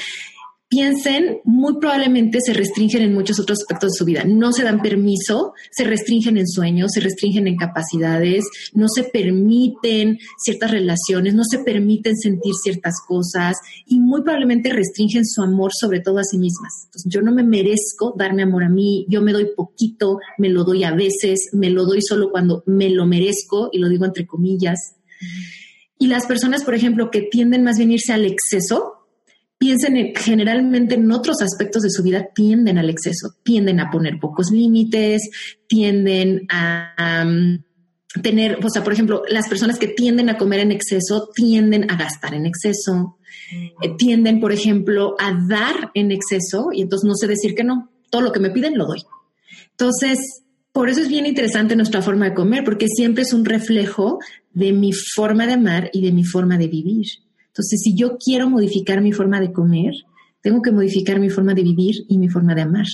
piensen, 0.70 1.40
muy 1.44 1.78
probablemente 1.80 2.38
se 2.40 2.54
restringen 2.54 3.02
en 3.02 3.12
muchos 3.12 3.40
otros 3.40 3.58
aspectos 3.58 3.90
de 3.90 3.98
su 3.98 4.04
vida. 4.04 4.22
No 4.24 4.52
se 4.52 4.62
dan 4.62 4.80
permiso, 4.80 5.52
se 5.72 5.82
restringen 5.82 6.38
en 6.38 6.46
sueños, 6.46 6.92
se 6.94 7.00
restringen 7.00 7.48
en 7.48 7.56
capacidades, 7.56 8.44
no 8.72 8.86
se 8.88 9.02
permiten 9.02 10.18
ciertas 10.38 10.70
relaciones, 10.70 11.34
no 11.34 11.42
se 11.42 11.58
permiten 11.58 12.16
sentir 12.16 12.52
ciertas 12.62 12.94
cosas 13.06 13.56
y 13.84 13.98
muy 13.98 14.22
probablemente 14.22 14.72
restringen 14.72 15.26
su 15.26 15.42
amor 15.42 15.72
sobre 15.74 16.00
todo 16.00 16.18
a 16.18 16.24
sí 16.24 16.38
mismas. 16.38 16.88
Yo 17.04 17.20
no 17.20 17.32
me 17.32 17.42
merezco 17.42 18.14
darme 18.16 18.44
amor 18.44 18.62
a 18.62 18.68
mí, 18.68 19.06
yo 19.08 19.22
me 19.22 19.32
doy 19.32 19.48
poquito, 19.56 20.18
me 20.38 20.50
lo 20.50 20.62
doy 20.62 20.84
a 20.84 20.94
veces, 20.94 21.50
me 21.52 21.70
lo 21.70 21.84
doy 21.84 22.00
solo 22.00 22.30
cuando 22.30 22.62
me 22.66 22.90
lo 22.90 23.06
merezco 23.06 23.70
y 23.72 23.78
lo 23.80 23.88
digo 23.88 24.04
entre 24.04 24.24
comillas. 24.24 24.94
Y 25.98 26.06
las 26.06 26.26
personas, 26.26 26.62
por 26.62 26.76
ejemplo, 26.76 27.10
que 27.10 27.22
tienden 27.22 27.64
más 27.64 27.76
bien 27.76 27.90
a 27.90 27.94
irse 27.94 28.12
al 28.12 28.24
exceso, 28.24 28.99
piensen 29.60 30.14
generalmente 30.16 30.94
en 30.94 31.12
otros 31.12 31.42
aspectos 31.42 31.82
de 31.82 31.90
su 31.90 32.02
vida, 32.02 32.28
tienden 32.34 32.78
al 32.78 32.88
exceso, 32.88 33.34
tienden 33.42 33.78
a 33.78 33.90
poner 33.90 34.18
pocos 34.18 34.50
límites, 34.50 35.28
tienden 35.68 36.46
a, 36.48 37.26
tener, 38.22 38.58
o 38.64 38.70
sea, 38.70 38.82
por 38.82 38.94
ejemplo, 38.94 39.22
las 39.28 39.50
personas 39.50 39.78
que 39.78 39.88
tienden 39.88 40.30
a 40.30 40.38
comer 40.38 40.60
en 40.60 40.72
exceso 40.72 41.28
tienden 41.34 41.90
a 41.90 41.96
gastar 41.96 42.32
en 42.32 42.46
exceso. 42.46 43.18
Eh, 43.82 43.94
tienden, 43.98 44.40
por 44.40 44.50
ejemplo, 44.50 45.14
a 45.18 45.38
dar 45.46 45.90
en 45.92 46.10
exceso 46.10 46.70
y 46.72 46.80
entonces 46.80 47.06
no 47.06 47.14
sé 47.14 47.26
decir 47.26 47.54
que 47.54 47.62
no. 47.62 47.90
Todo 48.10 48.22
lo 48.22 48.32
que 48.32 48.40
me 48.40 48.50
piden 48.50 48.78
lo 48.78 48.86
doy. 48.86 49.02
Entonces, 49.72 50.42
por 50.72 50.88
eso 50.88 51.02
es 51.02 51.08
bien 51.08 51.26
interesante 51.26 51.76
nuestra 51.76 52.00
forma 52.00 52.30
de 52.30 52.34
comer, 52.34 52.64
porque 52.64 52.86
siempre 52.88 53.24
es 53.24 53.34
un 53.34 53.44
reflejo 53.44 54.20
de 54.54 54.72
mi 54.72 54.94
forma 54.94 55.46
de 55.46 55.52
amar 55.52 55.90
y 55.92 56.00
de 56.00 56.12
mi 56.12 56.24
forma 56.24 56.56
de 56.56 56.68
vivir. 56.68 57.06
Entonces, 57.60 57.82
si 57.82 57.94
yo 57.94 58.16
quiero 58.16 58.48
modificar 58.48 59.02
mi 59.02 59.12
forma 59.12 59.38
de 59.38 59.52
comer, 59.52 59.92
tengo 60.40 60.62
que 60.62 60.72
modificar 60.72 61.20
mi 61.20 61.28
forma 61.28 61.52
de 61.52 61.62
vivir 61.62 62.06
y 62.08 62.16
mi 62.16 62.30
forma 62.30 62.54
de 62.54 62.62
amar. 62.62 62.86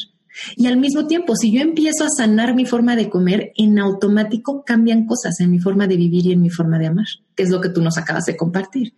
Y 0.56 0.66
al 0.66 0.76
mismo 0.76 1.06
tiempo, 1.06 1.36
si 1.36 1.52
yo 1.52 1.60
empiezo 1.60 2.04
a 2.04 2.08
sanar 2.08 2.52
mi 2.56 2.66
forma 2.66 2.96
de 2.96 3.08
comer, 3.08 3.52
en 3.56 3.78
automático 3.78 4.64
cambian 4.64 5.06
cosas 5.06 5.38
en 5.38 5.52
mi 5.52 5.60
forma 5.60 5.86
de 5.86 5.96
vivir 5.96 6.26
y 6.26 6.32
en 6.32 6.42
mi 6.42 6.50
forma 6.50 6.80
de 6.80 6.88
amar, 6.88 7.06
que 7.36 7.44
es 7.44 7.50
lo 7.50 7.60
que 7.60 7.68
tú 7.68 7.80
nos 7.80 7.96
acabas 7.96 8.24
de 8.24 8.36
compartir. 8.36 8.92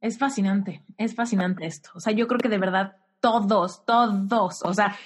Es 0.00 0.16
fascinante, 0.16 0.82
es 0.96 1.14
fascinante 1.14 1.66
esto. 1.66 1.90
O 1.94 2.00
sea, 2.00 2.14
yo 2.14 2.26
creo 2.28 2.40
que 2.40 2.48
de 2.48 2.58
verdad 2.58 2.96
todos, 3.20 3.84
todos, 3.84 4.62
o 4.64 4.72
sea, 4.72 4.96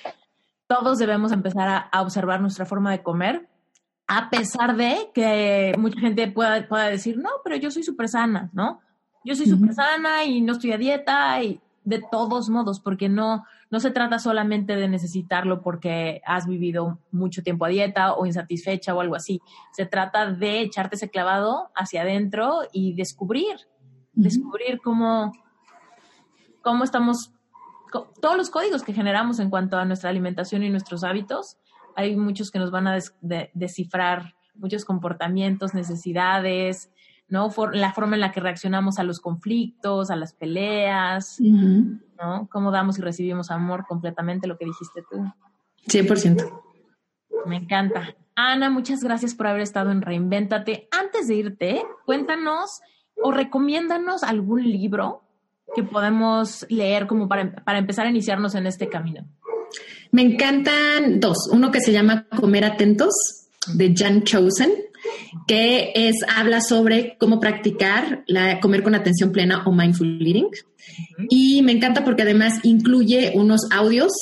todos 0.68 1.00
debemos 1.00 1.32
empezar 1.32 1.88
a, 1.90 2.00
observar 2.00 2.40
nuestra 2.40 2.64
forma 2.64 2.92
de 2.92 3.02
comer, 3.02 3.49
a 4.12 4.28
pesar 4.28 4.76
de 4.76 5.08
que 5.14 5.72
mucha 5.78 6.00
gente 6.00 6.26
pueda, 6.26 6.66
pueda 6.66 6.88
decir, 6.88 7.16
no, 7.16 7.30
pero 7.44 7.54
yo 7.54 7.70
soy 7.70 7.84
súper 7.84 8.08
sana, 8.08 8.50
¿no? 8.52 8.80
Yo 9.24 9.36
soy 9.36 9.46
súper 9.46 9.72
sana 9.72 10.24
y 10.24 10.40
no 10.40 10.54
estoy 10.54 10.72
a 10.72 10.78
dieta 10.78 11.40
y 11.44 11.60
de 11.84 12.02
todos 12.10 12.48
modos, 12.48 12.80
porque 12.80 13.08
no, 13.08 13.44
no 13.70 13.78
se 13.78 13.92
trata 13.92 14.18
solamente 14.18 14.74
de 14.74 14.88
necesitarlo 14.88 15.62
porque 15.62 16.22
has 16.26 16.48
vivido 16.48 16.98
mucho 17.12 17.44
tiempo 17.44 17.66
a 17.66 17.68
dieta 17.68 18.14
o 18.14 18.26
insatisfecha 18.26 18.96
o 18.96 19.00
algo 19.00 19.14
así. 19.14 19.40
Se 19.74 19.86
trata 19.86 20.32
de 20.32 20.62
echarte 20.62 20.96
ese 20.96 21.08
clavado 21.08 21.70
hacia 21.76 22.02
adentro 22.02 22.62
y 22.72 22.94
descubrir, 22.94 23.68
descubrir 24.12 24.80
cómo, 24.82 25.32
cómo 26.62 26.82
estamos, 26.82 27.30
todos 28.20 28.36
los 28.36 28.50
códigos 28.50 28.82
que 28.82 28.92
generamos 28.92 29.38
en 29.38 29.50
cuanto 29.50 29.76
a 29.78 29.84
nuestra 29.84 30.10
alimentación 30.10 30.64
y 30.64 30.70
nuestros 30.70 31.04
hábitos. 31.04 31.58
Hay 31.96 32.16
muchos 32.16 32.50
que 32.50 32.58
nos 32.58 32.70
van 32.70 32.86
a 32.86 32.98
descifrar 33.52 34.34
muchos 34.54 34.84
comportamientos, 34.84 35.74
necesidades, 35.74 36.90
¿no? 37.28 37.50
la 37.72 37.92
forma 37.92 38.16
en 38.16 38.20
la 38.20 38.32
que 38.32 38.40
reaccionamos 38.40 38.98
a 38.98 39.04
los 39.04 39.20
conflictos, 39.20 40.10
a 40.10 40.16
las 40.16 40.32
peleas, 40.32 41.40
¿no? 41.40 42.48
Cómo 42.50 42.70
damos 42.70 42.98
y 42.98 43.02
recibimos 43.02 43.50
amor 43.50 43.86
completamente, 43.86 44.48
lo 44.48 44.58
que 44.58 44.66
dijiste 44.66 45.02
tú. 45.10 45.24
100%. 45.86 46.60
Me 47.46 47.56
encanta. 47.56 48.14
Ana, 48.34 48.70
muchas 48.70 49.00
gracias 49.00 49.34
por 49.34 49.46
haber 49.46 49.62
estado 49.62 49.90
en 49.90 50.02
Reinvéntate. 50.02 50.88
Antes 50.90 51.28
de 51.28 51.34
irte, 51.34 51.82
cuéntanos 52.04 52.80
o 53.22 53.30
recomiéndanos 53.30 54.22
algún 54.22 54.62
libro 54.62 55.22
que 55.74 55.82
podemos 55.82 56.66
leer 56.68 57.06
como 57.06 57.28
para, 57.28 57.54
para 57.64 57.78
empezar 57.78 58.06
a 58.06 58.10
iniciarnos 58.10 58.54
en 58.54 58.66
este 58.66 58.88
camino. 58.88 59.24
Me 60.12 60.22
encantan 60.22 61.20
dos. 61.20 61.48
Uno 61.52 61.70
que 61.70 61.80
se 61.80 61.92
llama 61.92 62.26
Comer 62.28 62.64
Atentos, 62.64 63.14
de 63.74 63.94
Jan 63.96 64.22
Chosen 64.22 64.72
que 65.46 65.92
es, 65.94 66.16
habla 66.28 66.60
sobre 66.60 67.16
cómo 67.18 67.40
practicar 67.40 68.24
la, 68.26 68.60
comer 68.60 68.82
con 68.82 68.94
atención 68.94 69.32
plena 69.32 69.64
o 69.66 69.72
mindful 69.72 70.26
eating. 70.26 70.48
Y 71.28 71.62
me 71.62 71.72
encanta 71.72 72.04
porque 72.04 72.22
además 72.22 72.60
incluye 72.62 73.32
unos 73.34 73.68
audios, 73.70 74.12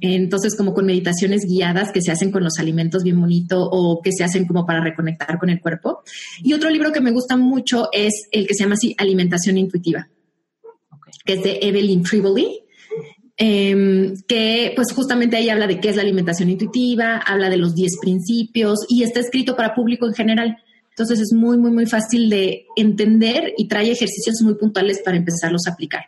entonces 0.00 0.56
como 0.56 0.74
con 0.74 0.86
meditaciones 0.86 1.44
guiadas 1.46 1.92
que 1.92 2.00
se 2.00 2.10
hacen 2.10 2.30
con 2.30 2.42
los 2.42 2.58
alimentos 2.58 3.02
bien 3.02 3.20
bonito 3.20 3.62
o 3.62 4.00
que 4.02 4.12
se 4.12 4.24
hacen 4.24 4.46
como 4.46 4.64
para 4.66 4.82
reconectar 4.82 5.38
con 5.38 5.50
el 5.50 5.60
cuerpo. 5.60 6.02
Y 6.42 6.52
otro 6.52 6.70
libro 6.70 6.92
que 6.92 7.00
me 7.00 7.10
gusta 7.10 7.36
mucho 7.36 7.88
es 7.92 8.28
el 8.30 8.46
que 8.46 8.54
se 8.54 8.64
llama 8.64 8.74
así 8.74 8.94
Alimentación 8.98 9.58
Intuitiva, 9.58 10.08
que 11.24 11.34
es 11.34 11.42
de 11.42 11.58
Evelyn 11.62 12.02
Triboli 12.02 12.65
Em, 13.38 14.14
que 14.26 14.72
pues 14.74 14.94
justamente 14.94 15.36
ahí 15.36 15.50
habla 15.50 15.66
de 15.66 15.78
qué 15.78 15.90
es 15.90 15.96
la 15.96 16.02
alimentación 16.02 16.48
intuitiva, 16.48 17.18
habla 17.18 17.50
de 17.50 17.58
los 17.58 17.74
10 17.74 17.98
principios 18.00 18.86
y 18.88 19.02
está 19.02 19.20
escrito 19.20 19.54
para 19.54 19.74
público 19.74 20.06
en 20.06 20.14
general. 20.14 20.56
Entonces 20.88 21.20
es 21.20 21.34
muy, 21.34 21.58
muy, 21.58 21.70
muy 21.70 21.84
fácil 21.84 22.30
de 22.30 22.64
entender 22.76 23.52
y 23.58 23.68
trae 23.68 23.90
ejercicios 23.90 24.40
muy 24.42 24.54
puntuales 24.54 25.02
para 25.04 25.18
empezarlos 25.18 25.66
a 25.66 25.72
aplicar. 25.72 26.06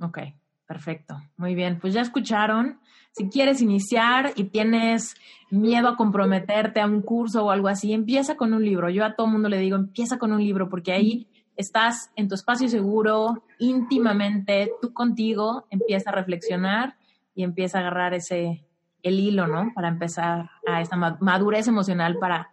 Ok, 0.00 0.18
perfecto. 0.66 1.20
Muy 1.36 1.54
bien, 1.54 1.78
pues 1.78 1.92
ya 1.92 2.00
escucharon. 2.00 2.80
Si 3.12 3.28
quieres 3.28 3.60
iniciar 3.60 4.32
y 4.36 4.44
tienes 4.44 5.14
miedo 5.50 5.88
a 5.88 5.96
comprometerte 5.96 6.80
a 6.80 6.86
un 6.86 7.02
curso 7.02 7.44
o 7.44 7.50
algo 7.50 7.68
así, 7.68 7.92
empieza 7.92 8.36
con 8.36 8.54
un 8.54 8.64
libro. 8.64 8.88
Yo 8.88 9.04
a 9.04 9.14
todo 9.14 9.26
mundo 9.26 9.50
le 9.50 9.58
digo, 9.58 9.76
empieza 9.76 10.16
con 10.16 10.32
un 10.32 10.42
libro 10.42 10.70
porque 10.70 10.92
ahí 10.92 11.28
estás 11.56 12.10
en 12.16 12.28
tu 12.28 12.34
espacio 12.34 12.68
seguro, 12.68 13.44
íntimamente, 13.58 14.72
tú 14.80 14.92
contigo, 14.92 15.66
empieza 15.70 16.10
a 16.10 16.14
reflexionar 16.14 16.96
y 17.34 17.42
empieza 17.42 17.78
a 17.78 17.80
agarrar 17.82 18.14
ese, 18.14 18.64
el 19.02 19.18
hilo, 19.18 19.46
¿no? 19.46 19.72
Para 19.74 19.88
empezar 19.88 20.50
a 20.66 20.80
esa 20.80 20.96
madurez 20.96 21.68
emocional 21.68 22.18
para 22.18 22.50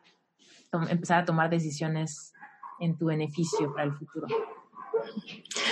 empezar 0.89 1.19
a 1.19 1.25
tomar 1.25 1.49
decisiones 1.49 2.33
en 2.79 2.97
tu 2.97 3.05
beneficio 3.07 3.73
para 3.73 3.85
el 3.85 3.93
futuro. 3.93 4.27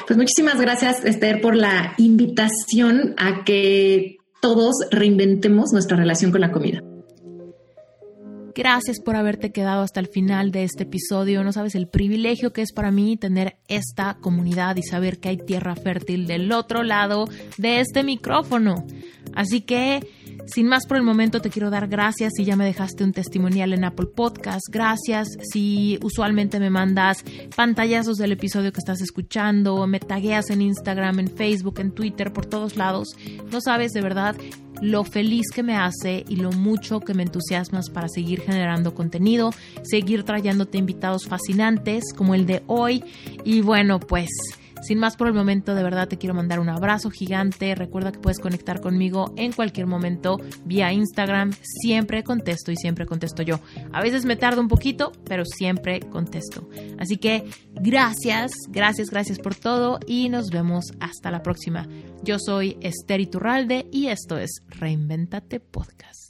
Pues 0.08 0.18
muchísimas 0.18 0.60
gracias, 0.60 1.04
Esther, 1.04 1.42
por 1.42 1.56
la 1.56 1.94
invitación 1.98 3.16
a 3.18 3.44
que 3.44 4.18
todos 4.42 4.76
reinventemos 4.92 5.74
nuestra 5.74 5.98
relación 5.98 6.32
con 6.32 6.42
la 6.42 6.52
comida. 6.52 6.82
Gracias 8.56 9.02
por 9.02 9.18
haberte 9.18 9.52
quedado 9.52 9.82
hasta 9.82 10.00
el 10.00 10.08
final 10.08 10.54
de 10.54 10.64
este 10.64 10.84
episodio. 10.84 11.44
No 11.44 11.52
sabes 11.52 11.76
el 11.76 11.90
privilegio 11.90 12.54
que 12.54 12.62
es 12.62 12.72
para 12.72 12.90
mí 12.90 13.18
tener 13.18 13.58
esta 13.68 14.14
comunidad 14.22 14.78
y 14.78 14.84
saber 14.84 15.20
que 15.20 15.28
hay 15.28 15.38
tierra 15.38 15.76
fértil 15.76 16.26
del 16.26 16.50
otro 16.54 16.82
lado 16.82 17.28
de 17.58 17.82
este 17.82 18.02
micrófono. 18.04 18.88
Así 19.34 19.60
que, 19.60 20.08
sin 20.46 20.68
más 20.68 20.86
por 20.86 20.98
el 20.98 21.04
momento, 21.04 21.42
te 21.42 21.50
quiero 21.50 21.70
dar 21.70 21.88
gracias 21.88 22.34
si 22.36 22.46
ya 22.46 22.56
me 22.56 22.66
dejaste 22.66 23.04
un 23.04 23.14
testimonial 23.14 23.74
en 23.74 23.84
Apple 23.84 24.08
Podcast. 24.08 24.64
Gracias 24.72 25.28
si 25.52 26.00
usualmente 26.04 26.60
me 26.60 26.70
mandas 26.70 27.24
pantallazos 27.56 28.18
del 28.18 28.32
episodio 28.34 28.72
que 28.72 28.80
estás 28.80 29.02
escuchando, 29.02 29.86
me 29.88 30.00
tagueas 30.00 30.50
en 30.50 30.62
Instagram, 30.62 31.20
en 31.20 31.28
Facebook, 31.30 31.80
en 31.80 31.92
Twitter, 31.92 32.32
por 32.32 32.46
todos 32.46 32.76
lados. 32.78 33.10
No 33.52 33.62
sabes 33.62 33.92
de 33.92 34.02
verdad 34.02 34.36
lo 34.82 35.04
feliz 35.04 35.48
que 35.54 35.64
me 35.64 35.76
hace 35.76 36.26
y 36.28 36.36
lo 36.36 36.52
mucho 36.52 37.00
que 37.00 37.14
me 37.14 37.24
entusiasmas 37.24 37.90
para 37.90 38.10
seguir 38.10 38.42
generando 38.42 38.94
contenido, 38.94 39.52
seguir 39.84 40.24
trayéndote 40.24 40.78
invitados 40.78 41.26
fascinantes 41.28 42.14
como 42.16 42.36
el 42.36 42.46
de 42.46 42.64
hoy. 42.68 43.04
Y 43.44 43.62
bueno, 43.62 44.00
pues 44.00 44.30
sin 44.86 45.00
más 45.00 45.18
por 45.18 45.28
el 45.28 45.34
momento, 45.34 45.74
de 45.74 45.84
verdad 45.84 46.08
te 46.08 46.18
quiero 46.18 46.36
mandar 46.36 46.60
un 46.60 46.70
abrazo 46.70 47.10
gigante. 47.10 47.74
Recuerda 47.76 48.12
que 48.12 48.20
puedes 48.20 48.40
conectar 48.40 48.82
conmigo 48.82 49.34
en 49.36 49.52
cualquier 49.52 49.88
momento 49.88 50.38
vía 50.64 50.94
Instagram. 50.94 51.54
Siempre 51.62 52.24
contesto 52.24 52.72
y 52.72 52.76
siempre 52.76 53.06
contesto 53.06 53.42
yo. 53.42 53.60
A 53.92 54.02
veces 54.02 54.26
me 54.26 54.36
tardo 54.36 54.62
un 54.62 54.68
poquito, 54.68 55.12
pero 55.28 55.44
siempre 55.46 56.00
contesto. 56.02 56.70
Así 57.00 57.18
que 57.18 57.46
gracias, 57.74 58.52
gracias, 58.70 59.10
gracias 59.10 59.40
por 59.40 59.56
todo 59.56 60.00
y 60.06 60.30
nos 60.30 60.50
vemos 60.50 60.86
hasta 61.00 61.32
la 61.32 61.42
próxima. 61.42 61.88
Yo 62.24 62.38
soy 62.40 62.78
Esther 62.82 63.22
Iturralde 63.22 63.88
y 63.92 64.08
esto 64.08 64.38
es 64.38 64.62
Reinventate 64.70 65.60
Podcast. 65.60 66.25